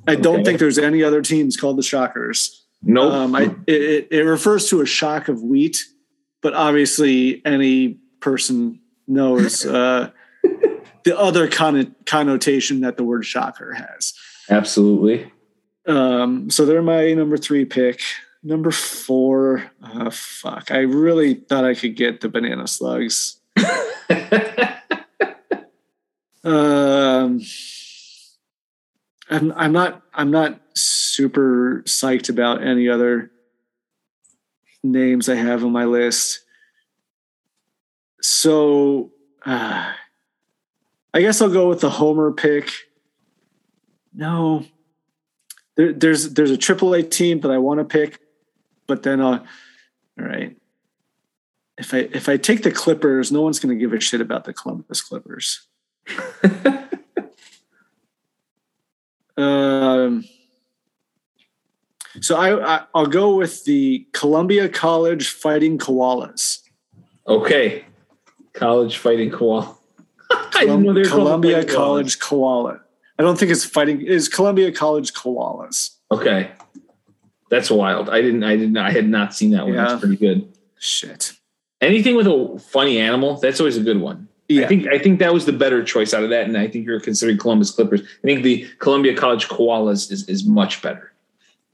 I 0.07 0.17
don't 0.17 0.37
Okay. 0.41 0.45
think 0.45 0.59
there's 0.59 0.79
any 0.79 1.03
other 1.03 1.23
teams 1.23 1.57
called 1.57 1.79
the 1.79 1.83
Shockers. 1.83 2.62
Nope. 2.83 3.13
Um, 3.13 3.35
I, 3.35 3.55
it, 3.67 4.09
it, 4.11 4.23
refers 4.23 4.69
to 4.71 4.81
a 4.81 4.87
shock 4.87 5.29
of 5.29 5.43
wheat, 5.43 5.85
but 6.41 6.55
obviously 6.55 7.41
any 7.45 7.99
person 8.21 8.81
knows 9.07 9.65
uh, 9.67 10.11
the 11.05 11.19
other 11.19 11.49
conno- 11.49 11.95
connotation 12.07 12.81
that 12.81 12.97
the 12.97 13.05
word 13.05 13.25
shocker 13.25 13.73
has. 13.73 14.15
Absolutely. 14.51 15.31
Um, 15.87 16.51
so 16.51 16.67
they're 16.67 16.83
my 16.83 17.13
number 17.13 17.37
three 17.37 17.65
pick. 17.65 18.01
Number 18.43 18.73
four, 18.73 19.71
uh, 19.83 20.11
fuck. 20.11 20.73
I 20.73 20.79
really 20.79 21.35
thought 21.35 21.65
I 21.65 21.75
could 21.75 21.95
get 21.95 22.21
the 22.21 22.29
banana 22.29 22.67
slugs. 22.67 23.37
Um, 26.45 27.41
I'm 29.33 29.53
I'm 29.53 29.73
not 29.73 30.03
I'm 30.13 30.31
not 30.31 30.61
super 30.75 31.83
psyched 31.87 32.29
about 32.29 32.63
any 32.63 32.89
other 32.89 33.31
names 34.83 35.29
I 35.29 35.37
have 35.37 35.65
on 35.65 35.73
my 35.73 35.87
list. 35.87 36.41
So 38.21 39.11
uh, 39.47 39.93
I 41.15 41.21
guess 41.21 41.41
I'll 41.41 41.51
go 41.51 41.69
with 41.69 41.81
the 41.81 41.91
Homer 41.91 42.31
pick. 42.31 42.71
No, 44.13 44.67
there, 45.77 45.95
there's 45.95 46.35
there's 46.35 46.51
a 46.51 46.59
AAA 46.59 47.11
team 47.11 47.41
that 47.41 47.51
I 47.51 47.57
want 47.59 47.81
to 47.81 47.85
pick, 47.85 48.19
but 48.87 49.03
then 49.03 49.21
uh, 49.23 49.45
all 50.21 50.27
right. 50.27 50.57
If 51.79 51.95
I 51.95 51.99
if 52.13 52.29
I 52.29 52.37
take 52.37 52.63
the 52.63 52.71
Clippers, 52.71 53.33
no 53.33 53.41
one's 53.41 53.61
going 53.61 53.75
to 53.75 53.81
give 53.81 53.95
a 53.95 54.01
shit 54.01 54.21
about 54.21 54.45
the 54.45 54.53
Columbus 54.53 55.01
Clippers. 55.01 55.67
Um, 59.37 60.25
so 62.21 62.37
I, 62.37 62.77
I 62.77 62.85
I'll 62.95 63.07
go 63.07 63.37
with 63.37 63.65
the 63.65 64.07
Columbia 64.13 64.69
College 64.69 65.29
Fighting 65.29 65.79
Koalas. 65.79 66.61
okay. 67.27 67.85
College 68.53 68.99
fighting 68.99 69.31
koala. 69.31 69.75
I 70.31 70.61
didn't 70.61 70.83
know 70.83 70.93
they 70.93 71.01
were 71.01 71.09
Columbia. 71.09 71.65
College 71.65 72.19
Koala. 72.19 72.81
I 73.19 73.23
don't 73.23 73.39
think 73.39 73.51
it's 73.51 73.65
fighting. 73.65 74.03
Is 74.03 74.29
Columbia 74.29 74.71
College 74.73 75.15
Koalas? 75.15 75.97
Okay. 76.11 76.51
That's 77.51 77.71
wild. 77.71 78.11
I 78.11 78.21
didn't. 78.21 78.45
I 78.45 78.57
didn't. 78.57 78.77
I 78.77 78.91
had 78.91 79.09
not 79.09 79.35
seen 79.35 79.51
that 79.53 79.65
one. 79.65 79.75
Yeah. 79.75 79.87
That's 79.87 80.01
pretty 80.01 80.17
good. 80.17 80.53
Shit. 80.79 81.33
Anything 81.81 82.15
with 82.15 82.27
a 82.27 82.59
funny 82.71 82.99
animal, 82.99 83.37
that's 83.37 83.59
always 83.59 83.77
a 83.77 83.83
good 83.83 84.01
one. 84.01 84.29
Yeah. 84.55 84.65
I 84.65 84.69
think 84.69 84.87
I 84.89 84.99
think 84.99 85.19
that 85.21 85.33
was 85.33 85.45
the 85.47 85.53
better 85.53 85.83
choice 85.85 86.13
out 86.15 86.25
of 86.25 86.31
that, 86.31 86.47
and 86.47 86.57
I 86.57 86.69
think 86.69 86.87
you're 86.87 87.01
considering 87.01 87.39
Columbus 87.39 87.71
Clippers. 87.71 88.01
I 88.03 88.27
think 88.27 88.43
the 88.43 88.67
Columbia 88.79 89.17
College 89.17 89.49
Koalas 89.49 90.11
is 90.11 90.29
is 90.29 90.45
much 90.45 90.83
better. 90.83 91.13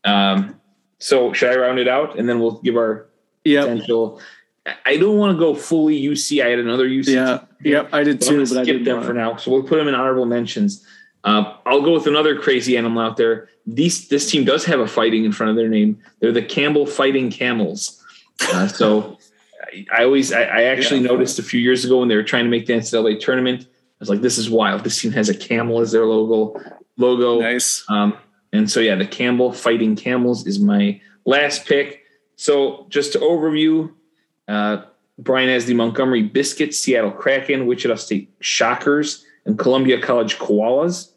Um, 0.05 0.61
so 0.99 1.33
should 1.33 1.51
I 1.51 1.57
round 1.57 1.79
it 1.79 1.89
out, 1.89 2.19
and 2.19 2.29
then 2.29 2.41
we'll 2.41 2.61
give 2.63 2.77
our 2.77 3.07
Yep. 3.45 3.65
potential. 3.69 4.21
I- 4.85 4.99
don't 4.99 5.17
want 5.17 5.35
to 5.35 5.39
go 5.39 5.55
fully 5.55 5.97
UC. 5.97 6.43
I 6.43 6.49
had 6.49 6.59
another 6.59 6.87
UC. 6.87 7.15
Yeah. 7.15 7.41
Yep. 7.65 7.89
I 7.93 8.03
did 8.05 8.21
too, 8.21 8.45
but 8.47 8.59
I 8.59 8.63
skip 8.65 8.85
them 8.85 9.03
for 9.03 9.15
now. 9.15 9.37
So 9.37 9.51
we'll 9.51 9.63
put 9.63 9.77
them 9.79 9.89
in 9.89 9.95
honorable 9.95 10.27
mentions. 10.27 10.85
Uh, 11.25 11.55
I'll 11.65 11.81
go 11.81 11.93
with 11.95 12.07
another 12.07 12.37
crazy 12.39 12.77
animal 12.77 13.01
out 13.03 13.17
there. 13.17 13.49
These 13.67 14.09
this 14.09 14.31
team 14.31 14.45
does 14.45 14.65
have 14.67 14.81
a 14.81 14.87
fighting 14.87 15.25
in 15.25 15.33
front 15.33 15.51
of 15.51 15.57
their 15.57 15.69
name. 15.69 15.99
They're 16.21 16.33
the 16.33 16.43
Campbell 16.43 16.87
Fighting 16.87 17.31
Camels. 17.31 18.03
Uh, 18.53 18.69
so 18.69 19.19
I, 19.97 20.05
always 20.05 20.33
I, 20.33 20.43
I 20.43 20.63
actually 20.65 21.01
Yeah. 21.01 21.09
noticed 21.09 21.39
a 21.39 21.43
few 21.43 21.61
years 21.61 21.85
ago 21.85 21.99
when 22.01 22.09
they 22.09 22.17
were 22.17 22.23
trying 22.23 22.45
to 22.45 22.51
make 22.51 22.67
the 22.67 22.75
NCAA 22.75 23.21
tournament. 23.21 23.63
I 23.63 23.97
was 24.01 24.09
like, 24.09 24.21
this 24.21 24.39
is 24.39 24.49
wild. 24.49 24.85
This 24.85 25.01
team 25.01 25.13
has 25.13 25.29
a 25.29 25.35
camel 25.35 25.81
as 25.81 25.93
their 25.93 26.05
logo. 26.07 26.61
Logo. 26.97 27.41
Nice. 27.41 27.85
Um, 27.89 28.17
and 28.53 28.71
so, 28.71 28.81
yeah, 28.81 28.95
the 28.95 29.07
Campbell 29.07 29.53
Fighting 29.53 29.97
Camels 29.97 30.47
is 30.47 30.59
my 30.59 31.01
last 31.25 31.67
pick. 31.67 32.03
So, 32.37 32.87
just 32.89 33.13
to 33.15 33.19
overview, 33.19 33.93
uh, 34.47 34.83
Brian 35.19 35.49
has 35.49 35.67
the 35.67 35.75
Montgomery 35.75 36.23
Biscuits, 36.23 36.79
Seattle 36.79 37.11
Kraken, 37.11 37.67
Wichita 37.67 37.97
State 37.97 38.33
Shockers, 38.41 39.25
and 39.45 39.59
Columbia 39.59 40.01
College 40.01 40.39
Koalas. 40.39 41.11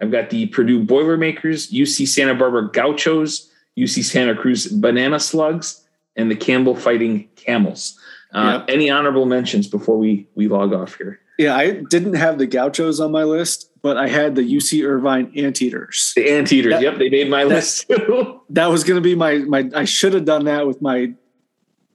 I've 0.00 0.10
got 0.10 0.30
the 0.30 0.46
Purdue 0.46 0.82
Boilermakers, 0.82 1.70
UC 1.70 2.08
Santa 2.08 2.34
Barbara 2.34 2.70
Gauchos, 2.72 3.50
UC 3.78 4.02
Santa 4.04 4.34
Cruz 4.34 4.66
Banana 4.66 5.20
Slugs, 5.20 5.81
and 6.16 6.30
the 6.30 6.36
Campbell 6.36 6.76
Fighting 6.76 7.28
Camels. 7.36 7.98
Uh, 8.34 8.58
Yep. 8.60 8.70
Any 8.74 8.90
honorable 8.90 9.26
mentions 9.26 9.66
before 9.68 9.98
we 9.98 10.26
we 10.34 10.48
log 10.48 10.72
off 10.72 10.96
here? 10.96 11.20
Yeah, 11.38 11.56
I 11.56 11.82
didn't 11.90 12.14
have 12.14 12.38
the 12.38 12.46
Gauchos 12.46 13.00
on 13.00 13.10
my 13.12 13.24
list, 13.24 13.70
but 13.82 13.96
I 13.96 14.08
had 14.08 14.34
the 14.36 14.42
UC 14.42 14.86
Irvine 14.86 15.32
Anteaters. 15.36 16.12
The 16.16 16.30
Anteaters. 16.30 16.72
That- 16.74 16.82
yep, 16.82 16.98
they 16.98 17.08
made 17.10 17.28
my 17.30 17.44
that- 17.44 17.50
list 17.50 17.88
too. 17.88 18.40
That 18.50 18.66
was 18.70 18.84
going 18.84 18.96
to 18.96 19.02
be 19.02 19.14
my 19.14 19.38
my. 19.38 19.70
I 19.74 19.84
should 19.84 20.12
have 20.14 20.24
done 20.24 20.44
that 20.44 20.66
with 20.66 20.80
my 20.82 21.14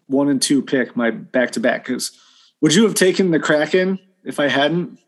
one 0.07 0.29
and 0.29 0.41
two 0.41 0.61
pick, 0.61 0.95
my 0.95 1.11
back 1.11 1.51
to 1.51 1.59
back. 1.59 1.85
Because 1.85 2.11
would 2.61 2.73
you 2.73 2.83
have 2.83 2.93
taken 2.95 3.31
the 3.31 3.39
Kraken 3.39 3.99
if 4.23 4.39
I 4.39 4.47
hadn't? 4.47 4.99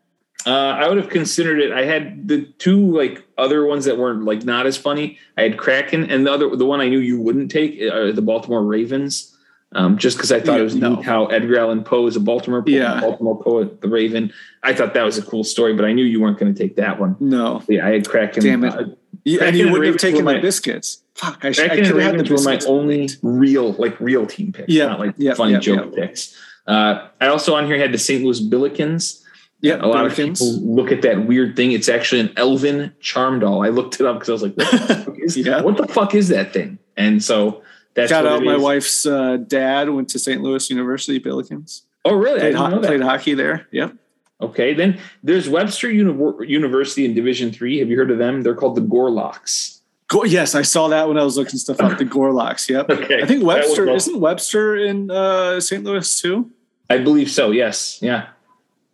Uh, 0.46 0.50
I 0.50 0.88
would 0.88 0.96
have 0.96 1.08
considered 1.10 1.60
it. 1.60 1.70
I 1.72 1.84
had 1.84 2.26
the 2.28 2.42
two 2.58 2.94
like 2.96 3.22
other 3.36 3.66
ones 3.66 3.84
that 3.84 3.98
weren't 3.98 4.24
like 4.24 4.44
not 4.44 4.66
as 4.66 4.76
funny. 4.76 5.18
I 5.36 5.42
had 5.42 5.58
Kraken, 5.58 6.10
and 6.10 6.26
the 6.26 6.32
other 6.32 6.54
the 6.56 6.66
one 6.66 6.80
I 6.80 6.88
knew 6.88 6.98
you 6.98 7.20
wouldn't 7.20 7.50
take 7.50 7.80
are 7.82 8.12
the 8.12 8.22
Baltimore 8.22 8.62
Ravens. 8.64 9.36
Um, 9.72 9.98
just 9.98 10.16
because 10.16 10.32
I 10.32 10.40
thought 10.40 10.54
Yeah, 10.54 10.62
it 10.62 10.64
was 10.64 10.74
no. 10.74 10.96
neat 10.96 11.04
how 11.04 11.26
Edgar 11.26 11.56
Allan 11.60 11.84
Poe 11.84 12.08
is 12.08 12.16
a 12.16 12.20
Baltimore 12.20 12.60
poet, 12.60 12.72
Yeah. 12.74 13.00
Baltimore 13.00 13.40
poet, 13.40 13.80
the 13.80 13.88
Raven. 13.88 14.32
I 14.64 14.72
thought 14.74 14.94
that 14.94 15.04
was 15.04 15.16
a 15.16 15.22
cool 15.22 15.44
story, 15.44 15.74
but 15.74 15.84
I 15.84 15.92
knew 15.92 16.04
you 16.04 16.20
weren't 16.20 16.38
going 16.40 16.52
to 16.52 16.58
take 16.60 16.74
that 16.74 16.98
one. 16.98 17.14
No. 17.20 17.62
Yeah, 17.68 17.86
I 17.86 17.90
had 17.90 18.08
Kraken. 18.08 18.42
Damn 18.42 18.64
it. 18.64 18.72
Uh, 18.72 18.76
Kraken 19.24 19.46
and 19.46 19.56
you 19.56 19.70
wouldn't 19.70 19.86
have 19.86 19.96
taken 19.98 20.24
my- 20.24 20.40
biscuits. 20.40 21.02
Fuck, 21.14 21.44
I, 21.44 21.52
sh- 21.52 21.60
I 21.60 21.68
Kraken 21.68 21.84
could 21.84 21.92
and 21.92 22.02
have 22.02 22.10
had 22.16 22.26
the 22.26 22.34
Ravens 22.34 22.66
were 22.66 22.72
my 22.72 22.78
only 22.80 23.08
real 23.22 23.72
like 23.74 24.00
real 24.00 24.26
team 24.26 24.50
picks, 24.52 24.72
Yeah, 24.72 24.86
not 24.86 24.98
like 24.98 25.14
yeah, 25.18 25.34
funny 25.34 25.52
yeah, 25.52 25.58
joke 25.60 25.92
yeah. 25.94 26.04
picks. 26.06 26.34
Uh, 26.66 27.06
I 27.20 27.26
also 27.28 27.54
on 27.54 27.66
here 27.66 27.78
had 27.78 27.92
the 27.92 27.98
St. 27.98 28.24
Louis 28.24 28.40
Billikens. 28.40 29.22
Yeah, 29.62 29.76
a 29.80 29.86
lot 29.86 30.06
of 30.06 30.14
people 30.16 30.46
look 30.60 30.90
at 30.90 31.02
that 31.02 31.26
weird 31.26 31.54
thing. 31.56 31.72
It's 31.72 31.88
actually 31.88 32.20
an 32.22 32.32
elven 32.36 32.94
charm 33.00 33.40
doll. 33.40 33.62
I 33.64 33.68
looked 33.68 34.00
it 34.00 34.06
up 34.06 34.16
because 34.16 34.28
I 34.30 34.32
was 34.32 34.42
like, 34.42 34.56
what 34.56 34.70
the, 34.70 34.94
fuck 35.04 35.18
is, 35.18 35.36
Yeah. 35.36 35.60
what 35.62 35.76
the 35.76 35.86
fuck 35.86 36.14
is 36.14 36.28
that 36.28 36.52
thing? 36.52 36.78
And 36.96 37.22
so 37.22 37.62
that's 37.94 38.08
Shout 38.10 38.24
what 38.24 38.32
out 38.34 38.42
my 38.42 38.54
is. 38.56 38.62
wife's 38.62 39.04
uh, 39.06 39.36
dad 39.36 39.90
went 39.90 40.08
to 40.10 40.18
St. 40.18 40.42
Louis 40.42 40.70
University 40.70 41.20
Billikens. 41.20 41.82
Oh, 42.04 42.14
really? 42.14 42.38
I 42.38 42.40
Played, 42.40 42.54
ho- 42.54 42.68
know 42.68 42.80
that. 42.80 42.86
played 42.86 43.02
hockey 43.02 43.34
there. 43.34 43.66
Yep. 43.72 43.94
Okay, 44.40 44.72
then 44.72 44.98
there's 45.22 45.48
Webster 45.50 45.88
Univ- 45.88 46.48
University 46.48 47.04
in 47.04 47.12
Division 47.12 47.52
Three. 47.52 47.78
Have 47.80 47.90
you 47.90 47.98
heard 47.98 48.10
of 48.10 48.16
them? 48.16 48.40
They're 48.42 48.54
called 48.54 48.74
the 48.76 48.80
Gorloks. 48.80 49.80
Go- 50.08 50.24
yes, 50.24 50.54
I 50.54 50.62
saw 50.62 50.88
that 50.88 51.06
when 51.08 51.18
I 51.18 51.22
was 51.24 51.36
looking 51.36 51.58
stuff 51.58 51.78
up. 51.82 51.98
The 51.98 52.06
Gorloks. 52.06 52.66
Yep. 52.70 52.88
Okay, 52.90 53.22
I 53.22 53.26
think 53.26 53.44
Webster 53.44 53.86
isn't 53.90 54.18
Webster 54.18 54.76
in 54.76 55.10
uh, 55.10 55.60
St. 55.60 55.84
Louis 55.84 56.20
too. 56.20 56.50
I 56.88 56.96
believe 56.98 57.30
so. 57.30 57.50
Yes. 57.50 57.98
Yeah. 58.00 58.28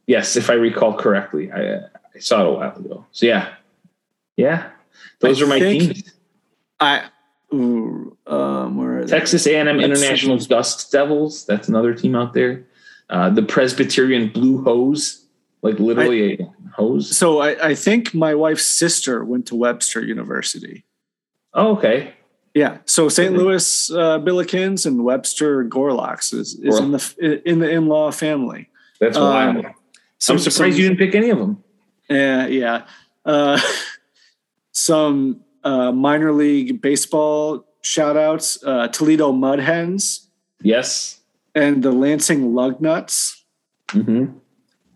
Yes, 0.06 0.36
if 0.36 0.50
I 0.50 0.54
recall 0.54 0.94
correctly, 0.96 1.50
I, 1.50 1.78
I 1.78 2.18
saw 2.18 2.40
it 2.40 2.46
a 2.46 2.52
while 2.52 2.76
ago. 2.76 3.06
So 3.12 3.26
yeah, 3.26 3.54
yeah. 4.36 4.70
Those 5.20 5.42
I 5.42 5.44
are 5.44 5.48
my 5.48 5.58
teams. 5.58 6.12
I 6.78 7.08
ooh, 7.52 8.16
um, 8.26 8.76
where 8.76 9.00
are? 9.00 9.06
Texas 9.06 9.46
A&M 9.46 9.68
International 9.80 10.36
Dustdevils. 10.36 11.46
That's 11.46 11.68
another 11.68 11.94
team 11.94 12.14
out 12.14 12.34
there. 12.34 12.64
Uh, 13.08 13.30
the 13.30 13.42
Presbyterian 13.42 14.28
Blue 14.28 14.62
Hose, 14.62 15.24
like 15.62 15.78
literally 15.78 16.34
a 16.40 16.52
hose. 16.74 17.16
So 17.16 17.38
I, 17.40 17.68
I 17.68 17.74
think 17.74 18.14
my 18.14 18.34
wife's 18.34 18.66
sister 18.66 19.24
went 19.24 19.46
to 19.46 19.54
Webster 19.54 20.04
University. 20.04 20.84
Oh, 21.54 21.76
okay. 21.76 22.14
Yeah. 22.54 22.78
So 22.84 23.08
St. 23.08 23.34
Louis 23.34 23.90
uh, 23.90 24.18
Billikens 24.18 24.86
and 24.86 25.04
Webster 25.04 25.64
Gorloks 25.64 26.32
is, 26.32 26.54
is 26.54 26.78
in 26.78 26.90
the 26.90 27.42
in 27.44 27.58
the 27.60 27.70
in 27.70 27.86
law 27.86 28.10
family. 28.10 28.70
That's 28.98 29.16
Um, 29.16 29.62
wild. 30.34 30.40
I'm 30.40 30.50
surprised 30.50 30.74
some- 30.74 30.80
you 30.82 30.88
didn't 30.88 30.98
pick 30.98 31.14
any 31.14 31.30
of 31.30 31.38
them. 31.38 31.62
Yeah, 32.08 32.46
yeah. 32.46 32.86
Uh, 33.24 33.60
some 34.72 35.40
uh, 35.64 35.92
minor 35.92 36.32
league 36.32 36.80
baseball 36.80 37.66
shout 37.82 38.16
outs 38.16 38.62
uh, 38.64 38.88
Toledo 38.88 39.32
Mud 39.32 39.58
Hens 39.60 40.28
Yes. 40.60 41.20
and 41.54 41.82
the 41.82 41.92
Lansing 41.92 42.52
Lugnuts, 42.52 43.42
hmm 43.90 44.26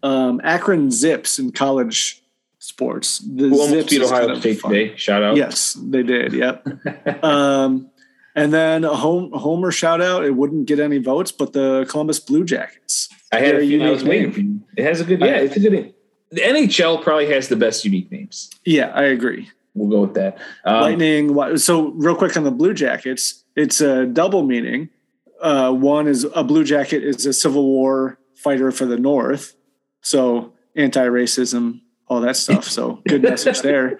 um, 0.02 0.40
Akron 0.42 0.90
Zips 0.90 1.38
in 1.38 1.52
college 1.52 2.22
sports. 2.58 3.18
The 3.18 3.48
Who 3.50 3.60
almost 3.60 3.70
Zips 3.70 3.90
beat 3.90 4.02
Ohio 4.02 4.20
kind 4.20 4.30
of 4.30 4.38
State 4.38 4.60
fun. 4.60 4.72
today? 4.72 4.96
Shout 4.96 5.22
out. 5.22 5.36
Yes, 5.36 5.74
they 5.74 6.02
did. 6.02 6.32
Yep. 6.32 6.66
um, 7.22 7.90
and 8.34 8.50
then 8.50 8.84
a 8.84 8.94
home, 8.96 9.30
Homer 9.32 9.70
shout 9.70 10.00
out. 10.00 10.24
It 10.24 10.34
wouldn't 10.36 10.64
get 10.66 10.80
any 10.80 10.96
votes, 10.98 11.32
but 11.32 11.52
the 11.52 11.84
Columbus 11.90 12.18
Blue 12.18 12.44
Jackets. 12.44 13.10
I 13.32 13.40
had 13.40 13.56
a 13.56 13.60
feeling 13.60 13.86
I 13.86 13.90
was 13.90 14.02
unique 14.02 14.10
waiting 14.10 14.24
name. 14.24 14.32
for 14.32 14.40
you. 14.40 14.60
It 14.76 14.84
has 14.84 15.00
a 15.00 15.04
good, 15.04 15.20
yeah, 15.20 15.36
it's 15.36 15.56
a 15.56 15.60
good 15.60 15.72
name. 15.72 15.94
The 16.30 16.40
NHL 16.42 17.02
probably 17.02 17.26
has 17.32 17.48
the 17.48 17.56
best 17.56 17.84
unique 17.84 18.10
names. 18.10 18.50
Yeah, 18.64 18.92
I 18.94 19.04
agree. 19.04 19.50
We'll 19.74 19.88
go 19.88 20.00
with 20.02 20.14
that. 20.14 20.38
Um, 20.64 20.80
Lightning. 20.80 21.58
So 21.58 21.88
real 21.90 22.14
quick 22.14 22.36
on 22.36 22.44
the 22.44 22.50
Blue 22.50 22.74
Jackets, 22.74 23.44
it's 23.56 23.80
a 23.80 24.06
double 24.06 24.42
meaning. 24.42 24.88
Uh, 25.40 25.72
one 25.72 26.06
is 26.06 26.26
a 26.34 26.44
Blue 26.44 26.64
Jacket 26.64 27.02
is 27.02 27.24
a 27.26 27.32
Civil 27.32 27.64
War 27.64 28.18
fighter 28.34 28.70
for 28.70 28.86
the 28.86 28.98
North, 28.98 29.54
so 30.02 30.52
anti-racism, 30.76 31.80
all 32.08 32.20
that 32.20 32.36
stuff. 32.36 32.64
So 32.64 33.00
good 33.08 33.22
message 33.22 33.60
there. 33.62 33.98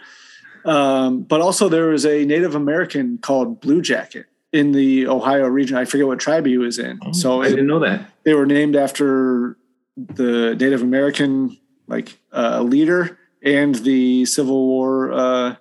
Um, 0.65 1.23
but 1.23 1.41
also 1.41 1.69
there 1.69 1.87
was 1.87 2.05
a 2.05 2.25
Native 2.25 2.55
American 2.55 3.19
called 3.19 3.61
Blue 3.61 3.81
Jacket 3.81 4.27
in 4.53 4.73
the 4.73 5.07
Ohio 5.07 5.47
region. 5.47 5.77
I 5.77 5.85
forget 5.85 6.07
what 6.07 6.19
tribe 6.19 6.47
he 6.47 6.59
was 6.59 6.79
in. 6.79 6.99
Oh, 7.03 7.13
so 7.13 7.43
I 7.43 7.47
it, 7.47 7.51
didn't 7.51 7.67
know 7.67 7.79
that. 7.81 8.10
They 8.25 8.35
were 8.35 8.47
named 8.47 8.77
after 8.77 9.57
the 9.97 10.55
Native 10.59 10.83
American 10.83 11.59
like 11.87 12.19
uh, 12.33 12.63
leader 12.63 13.19
and 13.43 13.75
the 13.77 14.25
Civil 14.27 14.67
War, 14.67 15.13
uh, 15.13 15.57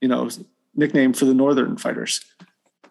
you 0.00 0.08
know, 0.08 0.28
nickname 0.74 1.12
for 1.12 1.24
the 1.24 1.34
Northern 1.34 1.76
fighters. 1.76 2.24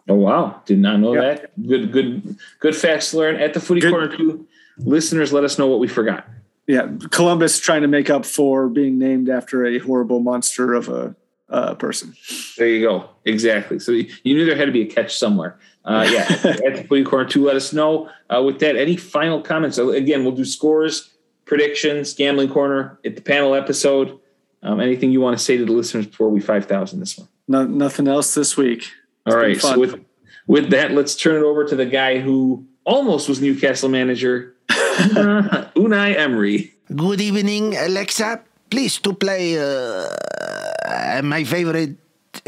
Oh 0.10 0.15
wow, 0.15 0.61
did 0.65 0.80
not 0.80 0.99
know 0.99 1.14
Yeah. 1.14 1.22
that. 1.22 1.68
Good, 1.68 1.91
good, 1.91 2.38
good 2.60 2.76
facts 2.76 3.11
to 3.11 3.18
learn 3.18 3.35
at 3.38 3.53
the 3.53 3.60
Footy 3.60 3.80
Good. 3.81 3.91
Corner 3.91 4.15
too. 4.15 4.45
Listeners, 4.77 5.31
let 5.31 5.43
us 5.43 5.57
know 5.57 5.68
what 5.68 5.80
we 5.80 5.88
forgot. 5.88 6.27
Yeah, 6.68 6.89
Columbus 7.11 7.60
trying 7.60 7.81
to 7.84 7.88
make 7.88 8.10
up 8.10 8.26
for 8.26 8.68
being 8.69 8.97
named 8.97 9.30
after 9.30 9.65
a 9.65 9.80
horrible 9.80 10.19
monster 10.19 10.73
of 10.73 10.89
a 10.89 11.15
uh, 11.49 11.76
person. 11.76 12.15
There 12.57 12.68
you 12.68 12.81
go. 12.85 13.10
Exactly. 13.26 13.80
So 13.80 13.91
you 13.91 14.07
knew 14.23 14.45
there 14.45 14.55
had 14.55 14.65
to 14.65 14.72
be 14.72 14.81
a 14.81 14.85
catch 14.85 15.15
somewhere. 15.18 15.57
Uh, 15.85 16.07
yeah, 16.10 16.26
at 16.65 16.76
the 16.76 16.85
Footy 16.88 17.03
Corner 17.03 17.27
too. 17.27 17.45
Let 17.45 17.55
us 17.55 17.73
know. 17.73 18.10
Uh, 18.30 18.41
with 18.43 18.60
that, 18.60 18.76
any 18.76 18.95
final 18.95 19.41
comments? 19.41 19.76
So 19.76 19.91
again, 19.91 20.23
we'll 20.23 20.35
do 20.35 20.45
scores, 20.45 21.14
predictions, 21.45 22.14
gambling 22.14 22.49
corner 22.49 22.99
at 23.05 23.15
the 23.15 23.22
panel 23.22 23.53
episode. 23.53 24.19
Um, 24.61 24.80
anything 24.80 25.11
you 25.11 25.19
want 25.19 25.38
to 25.38 25.43
say 25.43 25.57
to 25.57 25.65
the 25.65 25.72
listeners 25.72 26.07
before 26.07 26.30
we 26.30 26.39
five 26.39 26.65
thousand 26.65 26.99
this 26.99 27.18
one? 27.18 27.27
No, 27.47 27.65
nothing 27.65 28.07
else 28.07 28.34
this 28.34 28.55
week. 28.55 28.89
All 29.26 29.34
been 29.34 29.41
right. 29.41 29.61
So 29.61 29.77
with 29.77 29.99
with 30.47 30.69
that, 30.72 30.91
let's 30.91 31.15
turn 31.15 31.35
it 31.35 31.43
over 31.43 31.65
to 31.65 31.76
the 31.76 31.85
guy 31.85 32.19
who 32.19 32.65
almost 32.85 33.27
was 33.27 33.41
Newcastle 33.41 33.89
manager, 33.89 34.55
uh, 34.69 35.68
Unai 35.76 36.15
Emery. 36.15 36.73
Good 36.93 37.22
evening, 37.22 37.76
Alexa. 37.76 38.41
Please 38.69 38.99
to 38.99 39.14
play 39.14 39.57
uh, 39.60 41.22
my 41.23 41.43
favorite 41.43 41.97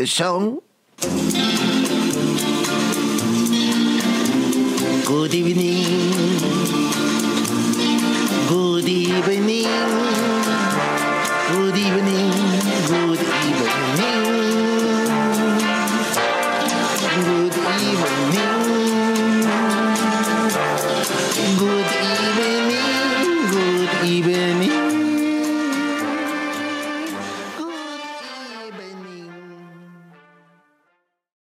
song. 0.05 0.61
Good 5.15 5.33
evening. 5.33 6.39
Good 8.49 8.89
evening. 8.89 10.14